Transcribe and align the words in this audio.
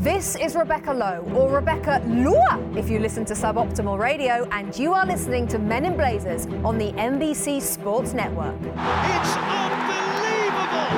This 0.00 0.34
is 0.36 0.54
Rebecca 0.56 0.92
Lowe, 0.94 1.20
or 1.34 1.50
Rebecca 1.50 2.02
Lua 2.06 2.58
if 2.76 2.88
you 2.88 2.98
listen 2.98 3.24
to 3.26 3.34
Suboptimal 3.34 3.98
Radio, 3.98 4.48
and 4.50 4.74
you 4.78 4.94
are 4.94 5.04
listening 5.04 5.46
to 5.48 5.58
Men 5.58 5.84
in 5.84 5.94
Blazers 5.96 6.46
on 6.64 6.78
the 6.78 6.92
NBC 6.92 7.60
Sports 7.60 8.14
Network. 8.14 8.54
It's 8.62 9.36
unbelievable! 9.36 10.88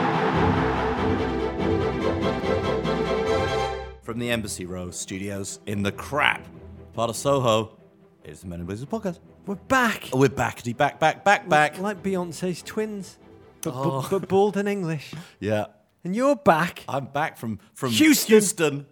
From 4.03 4.19
the 4.21 4.31
Embassy 4.31 4.67
Row 4.67 4.91
studios 4.93 5.59
in 5.67 5.83
the 5.83 5.91
crap 5.93 6.47
part 6.93 7.11
of 7.11 7.17
Soho, 7.17 7.77
it's 8.25 8.43
the 8.43 8.47
Men 8.47 8.61
in 8.61 8.67
Blazers 8.67 8.87
podcast. 8.87 9.19
We're 9.47 9.57
back. 9.57 10.11
Oh, 10.13 10.19
we're 10.19 10.29
back, 10.29 10.63
back, 10.77 11.01
back, 11.01 11.25
back, 11.25 11.49
back. 11.49 11.79
Like 11.79 12.03
Beyonce's 12.05 12.63
twins, 12.63 13.19
but, 13.63 13.75
Oh. 13.75 14.03
but, 14.03 14.11
but 14.21 14.29
bald 14.29 14.57
and 14.57 14.69
English. 14.69 15.13
Yeah, 15.41 15.67
And 16.05 16.15
you're 16.15 16.37
back. 16.37 16.85
I'm 16.89 17.07
back 17.07 17.37
from 17.37 17.59
from 17.75 17.91
Houston. 17.91 18.33
Houston. 18.35 18.87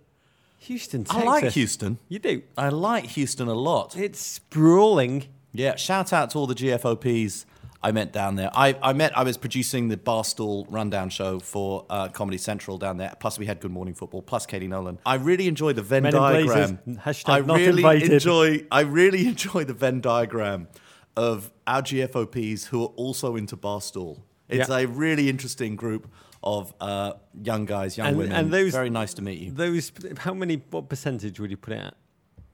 Houston, 0.61 1.05
Texas. 1.05 1.23
I 1.23 1.27
like 1.27 1.45
Houston. 1.53 1.99
You 2.09 2.19
do. 2.19 2.43
I 2.57 2.69
like 2.69 3.05
Houston 3.07 3.49
a 3.49 3.55
lot. 3.55 3.97
It's 3.97 4.21
sprawling. 4.21 5.25
Yeah, 5.53 5.77
shout 5.77 6.13
out 6.13 6.31
to 6.31 6.39
all 6.39 6.47
the 6.47 6.55
GFOPs 6.55 7.45
I 7.83 7.93
met 7.93 8.13
down 8.13 8.37
there. 8.37 8.51
I, 8.55 8.77
I 8.83 8.93
met, 8.93 9.17
I 9.17 9.23
was 9.25 9.39
producing 9.39 9.89
the 9.89 9.97
Barstool 9.97 10.67
Rundown 10.69 11.09
show 11.09 11.41
for 11.41 11.87
uh, 11.89 12.09
Comedy 12.09 12.37
Central 12.37 12.77
down 12.77 12.99
there. 12.99 13.15
Plus, 13.21 13.39
we 13.39 13.47
had 13.47 13.59
Good 13.61 13.71
Morning 13.73 13.95
Football, 13.95 14.21
plus 14.23 14.45
Katie 14.45 14.69
Nolan. 14.69 14.99
I 15.07 15.15
really 15.15 15.49
enjoy 15.49 15.73
the 15.73 15.83
Venn 15.83 16.03
Men 16.03 16.13
diagram. 16.13 16.79
Blazers, 16.85 17.25
I 17.27 17.41
not 17.41 17.57
really 17.57 17.79
invited. 17.83 18.13
enjoy, 18.13 18.67
I 18.71 18.81
really 18.83 19.27
enjoy 19.33 19.65
the 19.65 19.75
Venn 19.75 20.01
diagram 20.03 20.69
of 21.17 21.51
our 21.67 21.81
GFOPs 21.83 22.67
who 22.67 22.83
are 22.83 22.93
also 22.97 23.35
into 23.35 23.57
Barstool. 23.57 24.21
It's 24.49 24.69
Yeah. 24.69 24.79
a 24.81 24.87
really 24.87 25.29
interesting 25.31 25.75
group 25.75 26.07
of 26.43 26.73
uh, 26.81 27.13
young 27.43 27.67
guys, 27.67 27.97
young 27.99 28.09
And- 28.09 28.17
women. 28.19 28.33
and 28.33 28.53
those- 28.53 28.73
Very 28.73 28.91
nice 28.91 29.15
to 29.15 29.23
meet 29.23 29.39
you. 29.41 29.51
Those, 29.51 29.93
how 30.19 30.35
many, 30.35 30.63
what 30.71 30.89
percentage 30.89 31.39
would 31.41 31.51
you 31.51 31.57
put 31.57 31.75
it 31.75 31.81
at? 31.81 31.95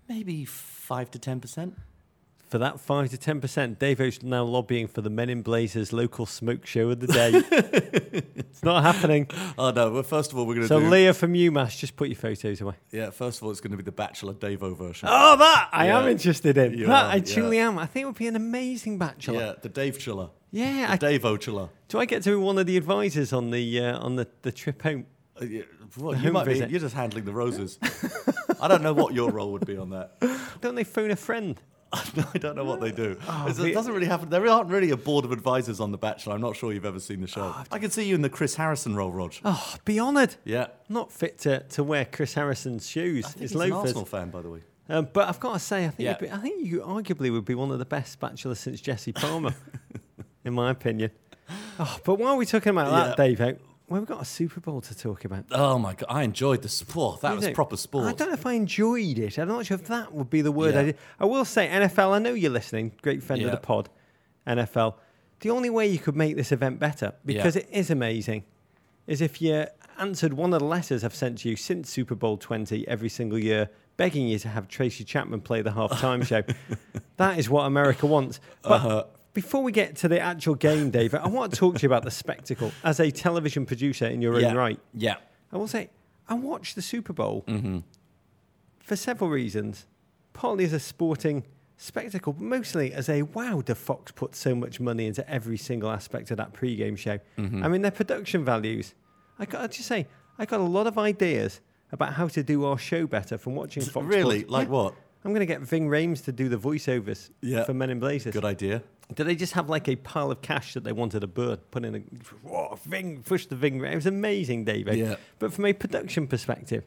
Maybe 0.08 0.44
five 0.44 1.10
to 1.12 1.18
ten 1.18 1.40
percent. 1.40 1.74
For 2.48 2.58
that 2.58 2.78
5 2.78 3.10
to 3.10 3.16
10%, 3.18 3.76
Davo's 3.76 4.22
now 4.22 4.44
lobbying 4.44 4.86
for 4.86 5.00
the 5.00 5.10
Men 5.10 5.30
in 5.30 5.42
Blazers 5.42 5.92
local 5.92 6.26
smoke 6.26 6.64
show 6.64 6.90
of 6.90 7.00
the 7.00 7.08
day. 7.08 7.32
it's 8.36 8.62
not 8.62 8.84
happening. 8.84 9.26
Oh 9.58 9.72
no! 9.72 9.90
Well, 9.90 10.04
first 10.04 10.30
of 10.30 10.38
all, 10.38 10.46
we're 10.46 10.54
going 10.54 10.62
to 10.62 10.68
So, 10.68 10.78
do. 10.78 10.88
Leah 10.88 11.12
from 11.12 11.32
UMass, 11.32 11.76
just 11.76 11.96
put 11.96 12.06
your 12.08 12.14
photos 12.14 12.60
away. 12.60 12.74
Yeah, 12.92 13.10
first 13.10 13.38
of 13.38 13.42
all, 13.44 13.50
it's 13.50 13.60
going 13.60 13.72
to 13.72 13.76
be 13.76 13.82
the 13.82 13.90
Bachelor 13.90 14.32
Davo 14.32 14.76
version. 14.78 15.08
Oh, 15.10 15.36
that 15.36 15.70
I 15.72 15.86
am 15.88 16.06
interested 16.06 16.56
in. 16.56 16.78
You 16.78 16.86
that 16.86 17.06
are, 17.06 17.10
I 17.14 17.18
truly 17.18 17.56
yeah. 17.56 17.66
am. 17.66 17.80
I 17.80 17.86
think 17.86 18.04
it 18.04 18.06
would 18.06 18.14
be 18.14 18.28
an 18.28 18.36
amazing 18.36 18.96
bachelor. 18.96 19.40
Yeah, 19.40 19.52
the 19.60 19.68
Dave 19.68 19.98
Chiller. 19.98 20.30
Yeah, 20.56 20.86
I, 20.88 20.96
Davo 20.96 21.38
Chiller. 21.38 21.68
do 21.88 21.98
I 21.98 22.04
get 22.06 22.22
to 22.22 22.30
be 22.30 22.36
one 22.36 22.56
of 22.58 22.66
the 22.66 22.76
advisors 22.76 23.32
on 23.32 23.50
the 23.50 23.80
uh, 23.80 23.98
on 23.98 24.16
the, 24.16 24.26
the 24.42 24.52
trip 24.52 24.80
home? 24.82 25.06
Uh, 25.40 25.44
yeah, 25.44 25.62
well, 25.98 26.16
you 26.16 26.32
might 26.32 26.46
be. 26.46 26.54
visit. 26.54 26.70
You're 26.70 26.80
just 26.80 26.94
handling 26.94 27.26
the 27.26 27.32
roses. 27.32 27.78
I 28.60 28.68
don't 28.68 28.82
know 28.82 28.94
what 28.94 29.12
your 29.12 29.30
role 29.30 29.52
would 29.52 29.66
be 29.66 29.76
on 29.76 29.90
that. 29.90 30.12
Don't 30.62 30.74
they 30.74 30.84
phone 30.84 31.10
a 31.10 31.16
friend? 31.16 31.60
I 31.92 32.38
don't 32.38 32.56
know 32.56 32.64
what 32.64 32.80
they 32.80 32.90
do. 32.90 33.16
Oh, 33.28 33.46
it 33.48 33.72
doesn't 33.74 33.92
really 33.92 34.06
happen. 34.06 34.28
There 34.30 34.46
aren't 34.48 34.70
really 34.70 34.90
a 34.90 34.96
board 34.96 35.24
of 35.24 35.32
advisors 35.32 35.78
on 35.78 35.92
The 35.92 35.98
Bachelor. 35.98 36.34
I'm 36.34 36.40
not 36.40 36.56
sure 36.56 36.72
you've 36.72 36.84
ever 36.84 36.98
seen 37.00 37.20
the 37.20 37.26
show. 37.26 37.52
Oh, 37.54 37.64
I 37.70 37.78
can 37.78 37.90
see 37.90 38.04
you 38.08 38.14
in 38.14 38.22
the 38.22 38.28
Chris 38.30 38.54
Harrison 38.56 38.96
role, 38.96 39.12
Rog. 39.12 39.34
Oh, 39.44 39.74
be 39.84 40.00
honoured. 40.00 40.34
Yeah. 40.44 40.68
Not 40.88 41.12
fit 41.12 41.38
to, 41.40 41.60
to 41.60 41.84
wear 41.84 42.04
Chris 42.04 42.34
Harrison's 42.34 42.88
shoes. 42.88 43.24
I 43.26 43.28
think 43.28 43.40
His 43.42 43.52
he's 43.52 43.60
an. 43.60 43.72
Arsenal 43.72 44.04
fan, 44.04 44.30
by 44.30 44.42
the 44.42 44.50
way. 44.50 44.60
Um, 44.88 45.08
but 45.12 45.28
I've 45.28 45.40
got 45.40 45.52
to 45.54 45.58
say, 45.58 45.84
I 45.86 45.90
think 45.90 46.00
Yeah. 46.06 46.16
be, 46.18 46.30
I 46.30 46.38
think 46.38 46.66
you 46.66 46.80
arguably 46.80 47.30
would 47.30 47.44
be 47.44 47.54
one 47.54 47.70
of 47.70 47.78
the 47.78 47.84
best 47.84 48.18
bachelors 48.20 48.58
since 48.58 48.80
Jesse 48.80 49.12
Palmer, 49.12 49.54
in 50.46 50.54
my 50.54 50.70
opinion. 50.70 51.10
Oh, 51.78 51.98
but 52.04 52.14
while 52.18 52.36
we're 52.36 52.44
talking 52.44 52.70
about 52.70 52.90
that. 52.90 53.16
Dave, 53.16 53.40
eh, 53.40 53.52
well, 53.88 54.00
we've 54.00 54.08
got 54.08 54.20
a 54.22 54.24
Super 54.24 54.60
Bowl 54.60 54.80
to 54.80 54.96
talk 54.98 55.24
about. 55.24 55.44
Oh 55.52 55.78
my 55.78 55.94
god, 55.94 56.06
I 56.08 56.22
enjoyed 56.22 56.62
the 56.62 56.68
sport. 56.68 57.20
That 57.20 57.30
You 57.30 57.36
was 57.36 57.44
think? 57.44 57.54
proper 57.54 57.76
sport. 57.76 58.06
I 58.06 58.12
don't 58.12 58.28
know 58.28 58.34
if 58.34 58.46
I 58.46 58.54
enjoyed 58.54 59.18
it. 59.18 59.38
I'm 59.38 59.48
not 59.48 59.66
sure 59.66 59.76
if 59.76 59.86
that 59.88 60.12
would 60.12 60.30
be 60.30 60.40
the 60.40 60.50
word 60.52 60.74
Yeah. 60.74 60.80
I 60.80 60.84
did. 60.86 60.98
I 61.20 61.26
will 61.26 61.44
say, 61.44 61.68
NFL, 61.68 62.12
I 62.12 62.18
know 62.18 62.32
you're 62.34 62.50
listening, 62.50 62.92
great 63.02 63.22
friend 63.22 63.42
of 63.42 63.46
Yeah. 63.46 63.54
the 63.54 63.60
pod, 63.60 63.88
NFL. 64.46 64.94
The 65.40 65.50
only 65.50 65.70
way 65.70 65.86
you 65.86 65.98
could 65.98 66.16
make 66.16 66.34
this 66.36 66.50
event 66.50 66.78
better, 66.80 67.12
because 67.24 67.56
it 67.56 67.68
is 67.70 67.90
amazing, 67.90 68.44
is 69.06 69.20
if 69.20 69.40
you 69.42 69.66
answered 69.98 70.32
one 70.32 70.52
of 70.52 70.60
the 70.60 70.64
letters 70.66 71.04
I've 71.04 71.14
sent 71.14 71.38
to 71.38 71.48
you 71.50 71.56
since 71.56 71.88
Super 71.90 72.14
Bowl 72.14 72.36
20 72.38 72.88
every 72.88 73.08
single 73.08 73.38
year, 73.38 73.68
begging 73.96 74.26
you 74.28 74.38
to 74.40 74.48
have 74.48 74.66
Tracy 74.68 75.04
Chapman 75.04 75.42
play 75.42 75.62
the 75.62 75.70
halftime 75.70 76.26
show. 76.26 76.42
That 77.18 77.38
is 77.38 77.48
what 77.48 77.62
America 77.66 78.06
wants. 78.06 78.40
But 78.62 78.72
Uh-huh. 78.72 79.04
Before 79.36 79.62
we 79.62 79.70
get 79.70 79.96
to 79.96 80.08
the 80.08 80.18
actual 80.18 80.54
game, 80.54 80.88
David, 80.90 81.20
I 81.20 81.28
want 81.28 81.52
to 81.52 81.58
talk 81.58 81.76
to 81.76 81.82
you 81.82 81.88
about 81.88 82.04
the 82.04 82.10
spectacle 82.10 82.72
as 82.82 83.00
a 83.00 83.10
television 83.10 83.66
producer 83.66 84.06
in 84.06 84.22
your 84.22 84.40
yeah. 84.40 84.48
own 84.48 84.56
right. 84.56 84.80
Yeah. 84.94 85.16
I 85.52 85.58
will 85.58 85.68
say, 85.68 85.90
I 86.26 86.32
watched 86.34 86.74
the 86.74 86.80
Super 86.80 87.12
Bowl 87.12 87.44
Mm-hmm. 87.46 87.80
for 88.80 88.96
several 88.96 89.28
reasons. 89.28 89.86
Partly 90.32 90.64
as 90.64 90.72
a 90.72 90.80
sporting 90.80 91.44
spectacle, 91.76 92.32
but 92.32 92.42
mostly 92.42 92.94
as 92.94 93.10
a 93.10 93.22
wow, 93.22 93.62
the 93.64 93.74
Fox 93.74 94.10
put 94.10 94.34
so 94.34 94.54
much 94.54 94.80
money 94.80 95.06
into 95.06 95.28
every 95.30 95.58
single 95.58 95.90
aspect 95.90 96.30
of 96.30 96.38
that 96.38 96.54
pre-game 96.54 96.96
show. 96.96 97.18
Mm-hmm. 97.36 97.62
I 97.62 97.68
mean, 97.68 97.82
their 97.82 97.90
production 97.90 98.42
values. 98.42 98.94
I 99.38 99.44
got 99.44 99.60
to 99.62 99.68
just 99.68 99.86
say, 99.86 100.06
I 100.38 100.46
got 100.46 100.60
a 100.60 100.70
lot 100.78 100.86
of 100.86 100.96
ideas 100.96 101.60
about 101.92 102.14
how 102.14 102.28
to 102.28 102.42
do 102.42 102.64
our 102.64 102.78
show 102.78 103.06
better 103.06 103.36
from 103.36 103.54
watching 103.54 103.82
Fox. 103.82 104.06
really? 104.06 104.38
Sports. 104.40 104.50
Like 104.52 104.68
Yeah. 104.68 104.72
what? 104.72 104.94
I'm 105.24 105.32
going 105.32 105.40
to 105.40 105.52
get 105.54 105.60
Ving 105.60 105.88
Rhames 105.88 106.24
to 106.24 106.32
do 106.32 106.48
the 106.48 106.56
voiceovers 106.56 107.30
Yeah. 107.42 107.64
for 107.64 107.74
Men 107.74 107.90
in 107.90 107.98
Blazers. 107.98 108.32
Good 108.32 108.44
idea. 108.44 108.82
Did 109.14 109.24
they 109.24 109.36
just 109.36 109.52
have 109.52 109.68
like 109.68 109.88
a 109.88 109.96
pile 109.96 110.30
of 110.30 110.42
cash 110.42 110.74
that 110.74 110.82
they 110.84 110.92
wanted 110.92 111.22
a 111.22 111.28
bird 111.28 111.70
put 111.70 111.84
in 111.84 111.94
a 111.94 111.98
whoa, 112.42 112.78
Ving 112.84 113.22
push 113.22 113.46
the 113.46 113.54
Ving? 113.54 113.82
It 113.84 113.94
was 113.94 114.06
amazing, 114.06 114.64
David. 114.64 114.96
Yeah. 114.96 115.16
But 115.38 115.52
from 115.52 115.64
a 115.66 115.72
production 115.72 116.26
perspective, 116.26 116.84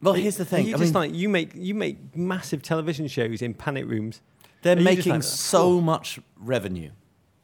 Well, 0.00 0.14
here's 0.14 0.36
the 0.36 0.44
thing. 0.44 0.66
You 0.66 0.76
I 0.76 0.78
just 0.78 0.94
mean, 0.94 1.02
like 1.02 1.14
you 1.14 1.28
make 1.28 1.50
you 1.54 1.74
make 1.74 2.16
massive 2.16 2.62
television 2.62 3.08
shows 3.08 3.42
in 3.42 3.54
panic 3.54 3.86
rooms. 3.86 4.20
They're 4.62 4.76
making 4.76 5.12
like, 5.12 5.22
so 5.22 5.80
much 5.80 6.18
revenue, 6.36 6.90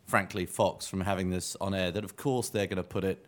frankly, 0.06 0.46
Fox, 0.46 0.86
from 0.86 1.00
having 1.00 1.30
this 1.30 1.56
on 1.60 1.74
air 1.74 1.90
that 1.90 2.04
of 2.04 2.16
course 2.16 2.48
they're 2.50 2.66
going 2.66 2.76
to 2.76 2.82
put 2.82 3.04
it 3.04 3.26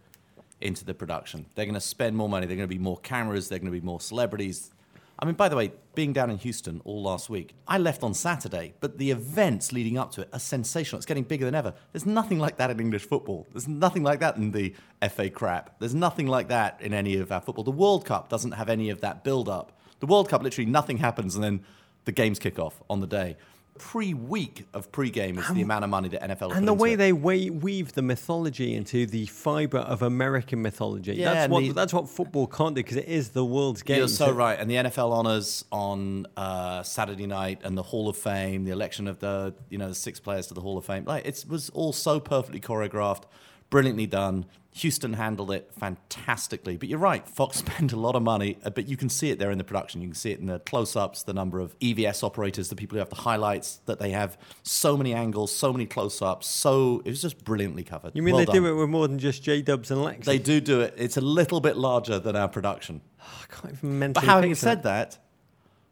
into 0.60 0.84
the 0.84 0.94
production. 0.94 1.46
They're 1.54 1.66
going 1.66 1.74
to 1.74 1.80
spend 1.80 2.16
more 2.16 2.28
money. 2.28 2.46
They're 2.46 2.56
going 2.56 2.68
to 2.68 2.74
be 2.74 2.82
more 2.82 2.98
cameras. 2.98 3.48
They're 3.48 3.58
going 3.58 3.72
to 3.72 3.78
be 3.78 3.84
more 3.84 4.00
celebrities. 4.00 4.70
I 5.18 5.24
mean, 5.24 5.34
by 5.34 5.48
the 5.48 5.56
way, 5.56 5.72
being 5.94 6.12
down 6.12 6.30
in 6.30 6.36
Houston 6.38 6.82
all 6.84 7.02
last 7.02 7.30
week, 7.30 7.54
I 7.66 7.78
left 7.78 8.02
on 8.02 8.12
Saturday, 8.12 8.74
but 8.80 8.98
the 8.98 9.10
events 9.10 9.72
leading 9.72 9.96
up 9.96 10.10
to 10.12 10.20
it 10.20 10.28
are 10.32 10.38
sensational. 10.38 10.98
It's 10.98 11.06
getting 11.06 11.24
bigger 11.24 11.46
than 11.46 11.54
ever. 11.54 11.72
There's 11.92 12.04
nothing 12.04 12.38
like 12.38 12.58
that 12.58 12.70
in 12.70 12.80
English 12.80 13.06
football. 13.06 13.46
There's 13.52 13.66
nothing 13.66 14.02
like 14.02 14.20
that 14.20 14.36
in 14.36 14.50
the 14.50 14.74
FA 15.10 15.30
crap. 15.30 15.78
There's 15.78 15.94
nothing 15.94 16.26
like 16.26 16.48
that 16.48 16.78
in 16.82 16.92
any 16.92 17.16
of 17.16 17.32
our 17.32 17.40
football. 17.40 17.64
The 17.64 17.70
World 17.70 18.04
Cup 18.04 18.28
doesn't 18.28 18.52
have 18.52 18.68
any 18.68 18.90
of 18.90 19.00
that 19.00 19.24
build 19.24 19.48
up. 19.48 19.72
The 20.00 20.06
World 20.06 20.28
Cup, 20.28 20.42
literally 20.42 20.70
nothing 20.70 20.98
happens 20.98 21.34
and 21.34 21.42
then 21.42 21.64
the 22.04 22.12
games 22.12 22.38
kick 22.38 22.58
off 22.58 22.82
on 22.90 23.00
the 23.00 23.06
day. 23.06 23.36
Pre-week 23.78 24.66
of 24.74 24.90
pre-game 24.92 25.38
is 25.38 25.48
the 25.48 25.62
amount 25.62 25.84
of 25.84 25.90
money 25.90 26.08
that 26.10 26.22
NFL 26.22 26.54
And 26.56 26.66
the 26.66 26.74
way 26.74 26.94
they 26.94 27.12
weave 27.12 27.92
the 27.92 28.02
mythology 28.02 28.74
into 28.74 29.06
the 29.06 29.26
fibre 29.26 29.78
of 29.78 30.02
American 30.02 30.62
mythology. 30.62 31.14
Yeah, 31.14 31.34
that's 31.34 31.50
what 31.50 31.60
the- 31.60 31.72
that's 31.72 31.92
what 31.92 32.08
football 32.08 32.46
can't 32.46 32.74
do 32.74 32.82
because 32.82 32.96
it 32.96 33.08
is 33.08 33.30
the 33.30 33.44
world's 33.44 33.82
game. 33.82 33.98
You're 33.98 34.08
so 34.08 34.30
right. 34.32 34.58
And 34.58 34.70
the 34.70 34.76
NFL 34.76 35.12
honors 35.12 35.64
on 35.72 36.26
uh, 36.36 36.82
Saturday 36.82 37.26
night 37.26 37.60
and 37.64 37.76
the 37.76 37.82
Hall 37.82 38.08
of 38.08 38.16
Fame, 38.16 38.64
the 38.64 38.70
election 38.72 39.08
of 39.08 39.18
the 39.20 39.54
you 39.70 39.78
know 39.78 39.88
the 39.88 39.94
six 39.94 40.20
players 40.20 40.46
to 40.48 40.54
the 40.54 40.60
Hall 40.60 40.76
of 40.78 40.84
Fame. 40.84 41.04
Like 41.04 41.26
it 41.26 41.44
was 41.48 41.70
all 41.70 41.92
so 41.92 42.20
perfectly 42.20 42.60
choreographed, 42.60 43.22
brilliantly 43.70 44.06
done. 44.06 44.46
Houston 44.76 45.14
handled 45.14 45.50
it 45.50 45.70
fantastically. 45.78 46.76
But 46.76 46.90
you're 46.90 46.98
right, 46.98 47.26
Fox 47.26 47.56
spent 47.64 47.92
a 47.92 47.96
lot 47.96 48.14
of 48.14 48.22
money, 48.22 48.58
uh, 48.62 48.70
but 48.70 48.88
you 48.88 48.96
can 48.96 49.08
see 49.08 49.30
it 49.30 49.38
there 49.38 49.50
in 49.50 49.56
the 49.56 49.64
production. 49.64 50.02
You 50.02 50.08
can 50.08 50.14
see 50.14 50.32
it 50.32 50.38
in 50.38 50.46
the 50.46 50.58
close-ups, 50.60 51.22
the 51.22 51.32
number 51.32 51.60
of 51.60 51.78
EVS 51.78 52.22
operators, 52.22 52.68
the 52.68 52.76
people 52.76 52.96
who 52.96 52.98
have 52.98 53.08
the 53.08 53.16
highlights, 53.16 53.80
that 53.86 53.98
they 53.98 54.10
have 54.10 54.36
so 54.62 54.96
many 54.96 55.14
angles, 55.14 55.54
so 55.54 55.72
many 55.72 55.86
close-ups. 55.86 56.46
So 56.46 57.00
it 57.06 57.10
was 57.10 57.22
just 57.22 57.42
brilliantly 57.42 57.84
covered. 57.84 58.12
You 58.14 58.22
mean 58.22 58.34
Well 58.34 58.44
they 58.44 58.52
do 58.52 58.66
it 58.66 58.72
with 58.72 58.90
more 58.90 59.08
than 59.08 59.18
just 59.18 59.42
J 59.42 59.62
Dubs 59.62 59.90
and 59.90 60.02
Lex? 60.02 60.26
They 60.26 60.38
do 60.38 60.60
do 60.60 60.82
it. 60.82 60.94
It's 60.98 61.16
a 61.16 61.22
little 61.22 61.60
bit 61.60 61.78
larger 61.78 62.18
than 62.18 62.36
our 62.36 62.48
production. 62.48 63.00
I 63.20 63.54
can't 63.54 63.74
even 63.78 63.98
mentally 63.98 64.26
But 64.26 64.30
having 64.30 64.54
said 64.54 64.82
that, 64.82 65.18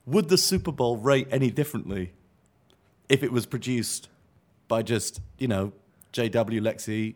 would 0.04 0.28
the 0.28 0.36
Super 0.36 0.72
Bowl 0.72 0.98
rate 0.98 1.28
any 1.30 1.50
differently 1.50 2.12
if 3.08 3.22
it 3.22 3.32
was 3.32 3.46
produced 3.46 4.08
by 4.68 4.82
just, 4.82 5.20
you 5.38 5.48
know, 5.48 5.72
JW, 6.12 6.60
Lexi, 6.60 7.14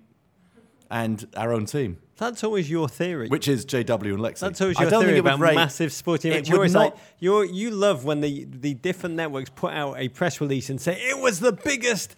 and 0.90 1.26
our 1.36 1.52
own 1.52 1.66
team, 1.66 1.98
That's 2.16 2.42
always 2.42 2.70
your 2.70 2.88
theory. 2.88 3.28
which 3.28 3.46
is 3.48 3.66
JW 3.66 4.14
and 4.14 4.18
Lexi? 4.20 4.40
That's 4.40 4.60
always 4.60 4.76
I 4.78 4.82
your 4.82 4.90
don't 4.90 5.02
theory 5.02 5.14
think 5.14 5.26
about 5.26 5.38
rate- 5.40 5.54
massive 5.54 5.92
sporting 5.92 6.30
it 6.32 6.34
events. 6.34 6.48
You're 6.48 6.58
always 6.58 6.74
like 6.74 6.94
you're, 7.18 7.44
you 7.44 7.70
love 7.70 8.04
when 8.04 8.20
the, 8.20 8.44
the 8.50 8.74
different 8.74 9.14
networks 9.16 9.50
put 9.50 9.72
out 9.72 9.98
a 9.98 10.08
press 10.08 10.40
release 10.40 10.70
and 10.70 10.80
say 10.80 10.94
it 10.94 11.18
was 11.20 11.40
the 11.40 11.52
biggest 11.52 12.16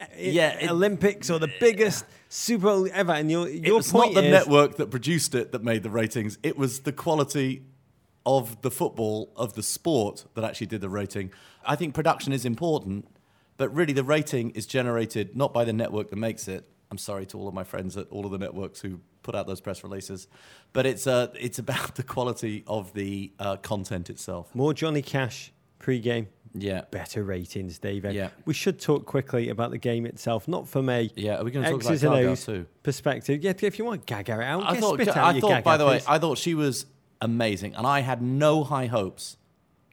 uh, 0.00 0.04
Yeah, 0.18 0.58
it- 0.58 0.70
Olympics 0.70 1.30
or 1.30 1.38
the 1.38 1.50
biggest 1.60 2.04
Super 2.28 2.66
Bowl 2.66 2.88
ever. 2.92 3.12
And 3.12 3.30
your, 3.30 3.48
It 3.48 3.64
your 3.66 3.76
was 3.76 3.90
point 3.90 4.14
not 4.14 4.20
the 4.20 4.26
is, 4.26 4.32
network 4.32 4.76
that 4.76 4.90
produced 4.90 5.34
it 5.34 5.52
that 5.52 5.62
made 5.64 5.82
the 5.82 5.90
ratings. 5.90 6.38
It 6.42 6.56
was 6.58 6.80
the 6.80 6.92
quality 6.92 7.62
of 8.26 8.60
the 8.62 8.70
football, 8.70 9.30
of 9.36 9.54
the 9.54 9.62
sport 9.62 10.24
that 10.34 10.44
actually 10.44 10.66
did 10.66 10.80
the 10.80 10.88
rating. 10.88 11.30
I 11.64 11.76
think 11.76 11.94
production 11.94 12.32
is 12.32 12.44
important, 12.44 13.06
but 13.56 13.74
really 13.74 13.92
the 13.92 14.04
rating 14.04 14.50
is 14.50 14.66
generated 14.66 15.36
not 15.36 15.52
by 15.54 15.64
the 15.64 15.72
network 15.72 16.10
that 16.10 16.16
makes 16.16 16.48
it. 16.48 16.68
I'm 16.94 16.98
sorry 16.98 17.26
to 17.26 17.38
all 17.38 17.48
of 17.48 17.54
my 17.54 17.64
friends 17.64 17.96
at 17.96 18.06
all 18.10 18.24
of 18.24 18.30
the 18.30 18.38
networks 18.38 18.80
who 18.80 19.00
put 19.24 19.34
out 19.34 19.48
those 19.48 19.60
press 19.60 19.82
releases, 19.82 20.28
but 20.72 20.86
it's 20.86 21.08
uh, 21.08 21.26
it's 21.38 21.58
about 21.58 21.96
the 21.96 22.04
quality 22.04 22.62
of 22.68 22.92
the 22.94 23.32
uh, 23.40 23.56
content 23.56 24.10
itself. 24.10 24.54
More 24.54 24.72
Johnny 24.72 25.02
Cash 25.02 25.52
pre-game, 25.80 26.28
Yeah, 26.54 26.82
better 26.92 27.24
ratings, 27.24 27.80
David. 27.80 28.14
Yeah. 28.14 28.28
We 28.44 28.54
should 28.54 28.78
talk 28.80 29.06
quickly 29.06 29.48
about 29.48 29.72
the 29.72 29.78
game 29.78 30.06
itself, 30.06 30.46
not 30.46 30.68
for 30.68 30.82
me. 30.82 31.10
yeah. 31.16 31.40
Are 31.40 31.44
we 31.44 31.50
going 31.50 31.64
to 31.64 31.70
talk 31.72 31.82
about 31.82 31.92
and 31.92 32.26
Gaga 32.28 32.36
too? 32.36 32.66
perspective. 32.84 33.42
Yeah, 33.42 33.52
if 33.60 33.76
you 33.80 33.84
want 33.84 34.06
Gaga 34.06 34.40
out, 34.40 34.62
I 34.64 34.78
thought, 34.78 35.00
spit 35.00 35.08
out 35.08 35.34
I 35.34 35.40
thought 35.40 35.48
Gaga, 35.48 35.62
by 35.62 35.76
the 35.76 35.86
way. 35.86 36.00
I 36.06 36.18
thought 36.20 36.38
she 36.38 36.54
was 36.54 36.86
amazing, 37.20 37.74
and 37.74 37.88
I 37.88 38.00
had 38.02 38.22
no 38.22 38.62
high 38.62 38.86
hopes 38.86 39.36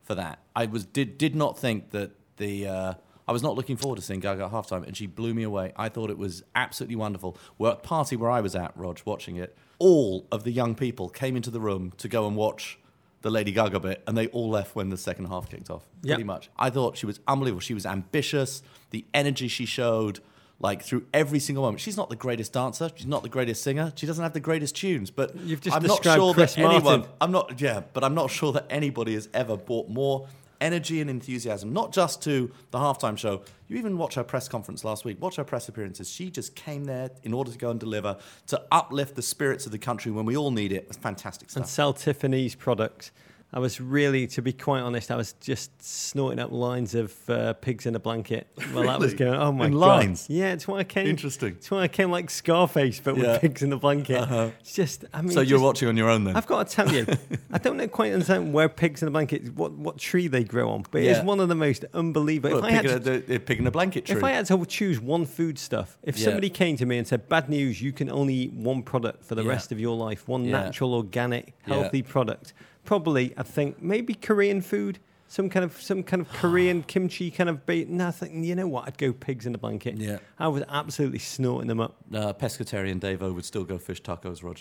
for 0.04 0.14
that. 0.14 0.38
I 0.56 0.68
was 0.68 0.86
did 0.86 1.18
did 1.18 1.36
not 1.36 1.58
think 1.58 1.90
that 1.92 2.12
the 2.38 2.68
uh, 2.68 2.94
I 3.28 3.32
was 3.32 3.44
not 3.44 3.56
looking 3.56 3.78
forward 3.78 3.98
to 3.98 4.02
seeing 4.02 4.20
Gaga 4.20 4.46
at 4.46 4.52
halftime, 4.52 4.86
and 4.86 4.96
she 4.98 5.08
blew 5.08 5.34
me 5.34 5.44
away. 5.44 5.74
I 5.76 5.90
thought 5.90 6.10
it 6.10 6.18
was 6.18 6.44
absolutely 6.56 6.96
wonderful. 6.96 7.38
Work 7.58 7.84
party 7.84 8.16
where 8.16 8.30
I 8.32 8.42
was 8.42 8.56
at, 8.56 8.76
Rog, 8.76 9.00
watching 9.06 9.36
it, 9.38 9.56
all 9.80 10.28
of 10.32 10.44
the 10.44 10.52
young 10.52 10.76
people 10.76 11.10
came 11.10 11.36
into 11.36 11.50
the 11.52 11.60
room 11.60 11.94
to 11.98 12.08
go 12.08 12.28
and 12.28 12.36
watch 12.36 12.78
the 13.22 13.30
Lady 13.30 13.52
Gaga 13.52 13.80
bit, 13.80 14.04
and 14.08 14.18
they 14.18 14.28
all 14.28 14.50
left 14.50 14.76
when 14.76 14.90
the 14.90 14.98
second 14.98 15.26
half 15.26 15.50
kicked 15.50 15.70
off. 15.70 15.88
Yep. 16.02 16.16
Pretty 16.16 16.24
much. 16.24 16.50
I 16.58 16.70
thought 16.72 16.98
she 16.98 17.06
was 17.06 17.20
unbelievable. 17.28 17.62
She 17.62 17.76
was 17.76 17.86
ambitious. 17.86 18.64
The 18.90 19.06
energy 19.14 19.48
she 19.48 19.66
showed, 19.66 20.20
like 20.60 20.82
through 20.82 21.06
every 21.14 21.40
single 21.40 21.64
moment. 21.64 21.82
She's 21.82 21.98
not 21.98 22.10
the 22.10 22.16
greatest 22.16 22.54
dancer. 22.54 22.90
She's 22.96 23.06
not 23.08 23.22
the 23.24 23.30
greatest 23.30 23.64
singer. 23.64 23.94
She 23.96 24.08
doesn't 24.08 24.24
have 24.24 24.34
the 24.34 24.40
greatest 24.40 24.76
tunes. 24.76 25.12
But 25.12 25.36
You've 25.38 25.62
just 25.62 25.76
I'm 25.76 25.84
not 25.84 26.04
sure 26.04 26.34
Chris 26.34 26.56
that 26.56 26.62
anyone. 26.62 26.84
Martin. 26.84 27.06
I'm 27.22 27.32
not. 27.32 27.62
Yeah, 27.62 27.82
but 27.94 28.04
I'm 28.04 28.16
not 28.16 28.32
sure 28.32 28.52
that 28.54 28.66
anybody 28.70 29.14
has 29.14 29.30
ever 29.34 29.56
bought 29.56 29.88
more 29.88 30.28
energy 30.62 31.02
and 31.02 31.10
enthusiasm, 31.10 31.74
not 31.74 31.92
just 31.92 32.22
to 32.24 32.52
the 32.70 32.78
halftime 32.78 33.18
show. 33.18 33.42
You 33.68 33.78
even 33.78 33.98
watch 33.98 34.16
her 34.16 34.24
press 34.24 34.48
conference 34.48 34.86
last 34.86 35.04
week. 35.04 35.22
Watch 35.22 35.36
her 35.36 35.44
press 35.44 35.68
appearances. 35.68 36.10
She 36.10 36.30
just 36.30 36.56
came 36.56 36.86
there 36.86 37.10
in 37.24 37.34
order 37.34 37.52
to 37.52 37.58
go 37.58 37.72
and 37.72 37.80
deliver 37.80 38.18
to 38.48 38.62
uplift 38.72 39.16
the 39.16 39.22
spirits 39.22 39.66
of 39.66 39.72
the 39.72 39.80
country 39.80 40.12
when 40.12 40.26
we 40.26 40.38
all 40.38 40.52
need 40.52 40.72
it. 40.72 40.86
It's 40.88 40.98
fantastic 40.98 41.50
stuff. 41.50 41.64
and 41.64 41.70
sell 41.70 41.94
Tiffany's 41.94 42.56
products. 42.56 43.12
I 43.54 43.60
was 43.60 43.82
really, 43.82 44.28
to 44.28 44.42
be 44.42 44.54
quite 44.54 44.80
honest, 44.80 45.12
I 45.12 45.18
was 45.18 45.34
just 45.42 45.72
snorting 45.84 46.40
up 46.40 46.54
lines 46.54 46.96
of 46.96 47.14
uh, 47.30 47.52
pigs 47.56 47.86
in 47.86 47.96
a 47.96 48.00
blanket 48.00 48.48
while 48.72 48.86
that 48.86 48.98
was 49.00 49.14
going. 49.14 49.34
Oh 49.34 49.52
my 49.52 49.66
In 49.66 49.74
god! 49.74 49.80
lines? 49.80 50.28
Yeah, 50.30 50.54
it's 50.54 50.70
why 50.70 50.78
I 50.80 50.84
came. 50.86 51.06
Interesting. 51.08 51.50
It's 51.58 51.70
why 51.70 51.80
I 51.82 51.90
came 51.90 52.10
like 52.12 52.30
Scarface, 52.30 53.02
but 53.02 53.18
Yeah. 53.18 53.34
with 53.34 53.42
pigs 53.42 53.62
in 53.62 53.74
a 53.74 53.78
blanket. 53.78 54.20
Uh-huh. 54.22 54.52
It's 54.62 54.74
just, 54.74 55.04
I 55.14 55.22
mean, 55.22 55.32
So 55.32 55.42
you're 55.42 55.58
just- 55.58 55.64
watching 55.64 55.90
on 55.90 55.98
your 55.98 56.10
own 56.10 56.24
then? 56.24 56.38
I've 56.38 56.48
got 56.48 56.66
to 56.66 56.74
tell 56.74 56.94
you, 56.94 57.06
I 57.52 57.58
don't 57.58 57.76
know 57.76 57.90
quite 57.90 58.14
understand 58.14 58.54
where 58.54 58.70
pigs 58.70 59.02
in 59.02 59.10
a 59.10 59.12
blanket, 59.12 59.54
what 59.56 59.74
what 59.74 59.98
tree 59.98 60.30
they 60.30 60.46
grow 60.46 60.70
on, 60.70 60.86
but 60.90 61.02
Yeah. 61.02 61.18
it's 61.18 61.26
one 61.26 61.42
of 61.42 61.50
the 61.50 61.56
most 61.56 61.84
unbelievable. 61.94 62.62
Well, 62.62 62.66
if, 62.66 62.74
I 62.74 62.82
pig, 62.82 62.90
had 62.90 63.02
in 63.08 63.14
a, 63.16 63.20
to, 63.22 63.28
the- 63.28 63.40
pig 63.40 63.60
in 63.60 63.68
a 63.68 63.72
blanket 63.72 64.06
tree. 64.06 64.16
if 64.16 64.24
I 64.24 64.32
had 64.32 64.46
to 64.46 64.66
choose 64.66 65.02
one 65.02 65.26
food 65.26 65.60
stuff, 65.60 65.98
if 66.04 66.18
Yeah. 66.18 66.24
somebody 66.26 66.50
came 66.50 66.78
to 66.78 66.86
me 66.86 66.98
and 66.98 67.06
said, 67.06 67.28
"Bad 67.28 67.50
news, 67.50 67.82
you 67.82 67.92
can 67.92 68.10
only 68.10 68.34
eat 68.34 68.54
one 68.54 68.82
product 68.82 69.26
for 69.26 69.36
the 69.36 69.44
rest 69.44 69.74
of 69.74 69.80
your 69.82 69.98
life, 69.98 70.26
one 70.30 70.50
natural, 70.50 70.94
organic, 70.94 71.54
healthy 71.64 72.02
product," 72.02 72.54
probably 72.86 73.34
I 73.38 73.44
think 73.44 73.82
maybe 73.82 74.14
Korean 74.14 74.62
food. 74.62 75.00
Some 75.28 75.50
kind 75.50 75.64
of 75.64 75.82
some 75.82 76.04
kind 76.04 76.22
of 76.22 76.30
Korean 76.34 76.84
kimchi 76.84 77.32
kind 77.32 77.50
of 77.50 77.66
bait. 77.66 77.88
No, 77.90 78.08
I 78.10 78.12
think 78.12 78.44
you 78.46 78.54
know 78.56 78.68
what? 78.68 78.86
I'd 78.88 78.98
go 78.98 79.14
pigs 79.14 79.46
in 79.46 79.56
a 79.56 79.58
blanket. 79.58 79.96
Yeah. 79.98 80.18
I 80.38 80.50
was 80.50 80.64
absolutely 80.68 81.20
snorting 81.20 81.68
them 81.70 81.80
up. 81.80 81.96
uh, 82.14 82.34
pescatarian 82.34 83.00
Davo 83.00 83.34
would 83.34 83.46
still 83.46 83.64
go 83.64 83.78
fish 83.78 84.02
tacos, 84.02 84.44
Rog. 84.44 84.58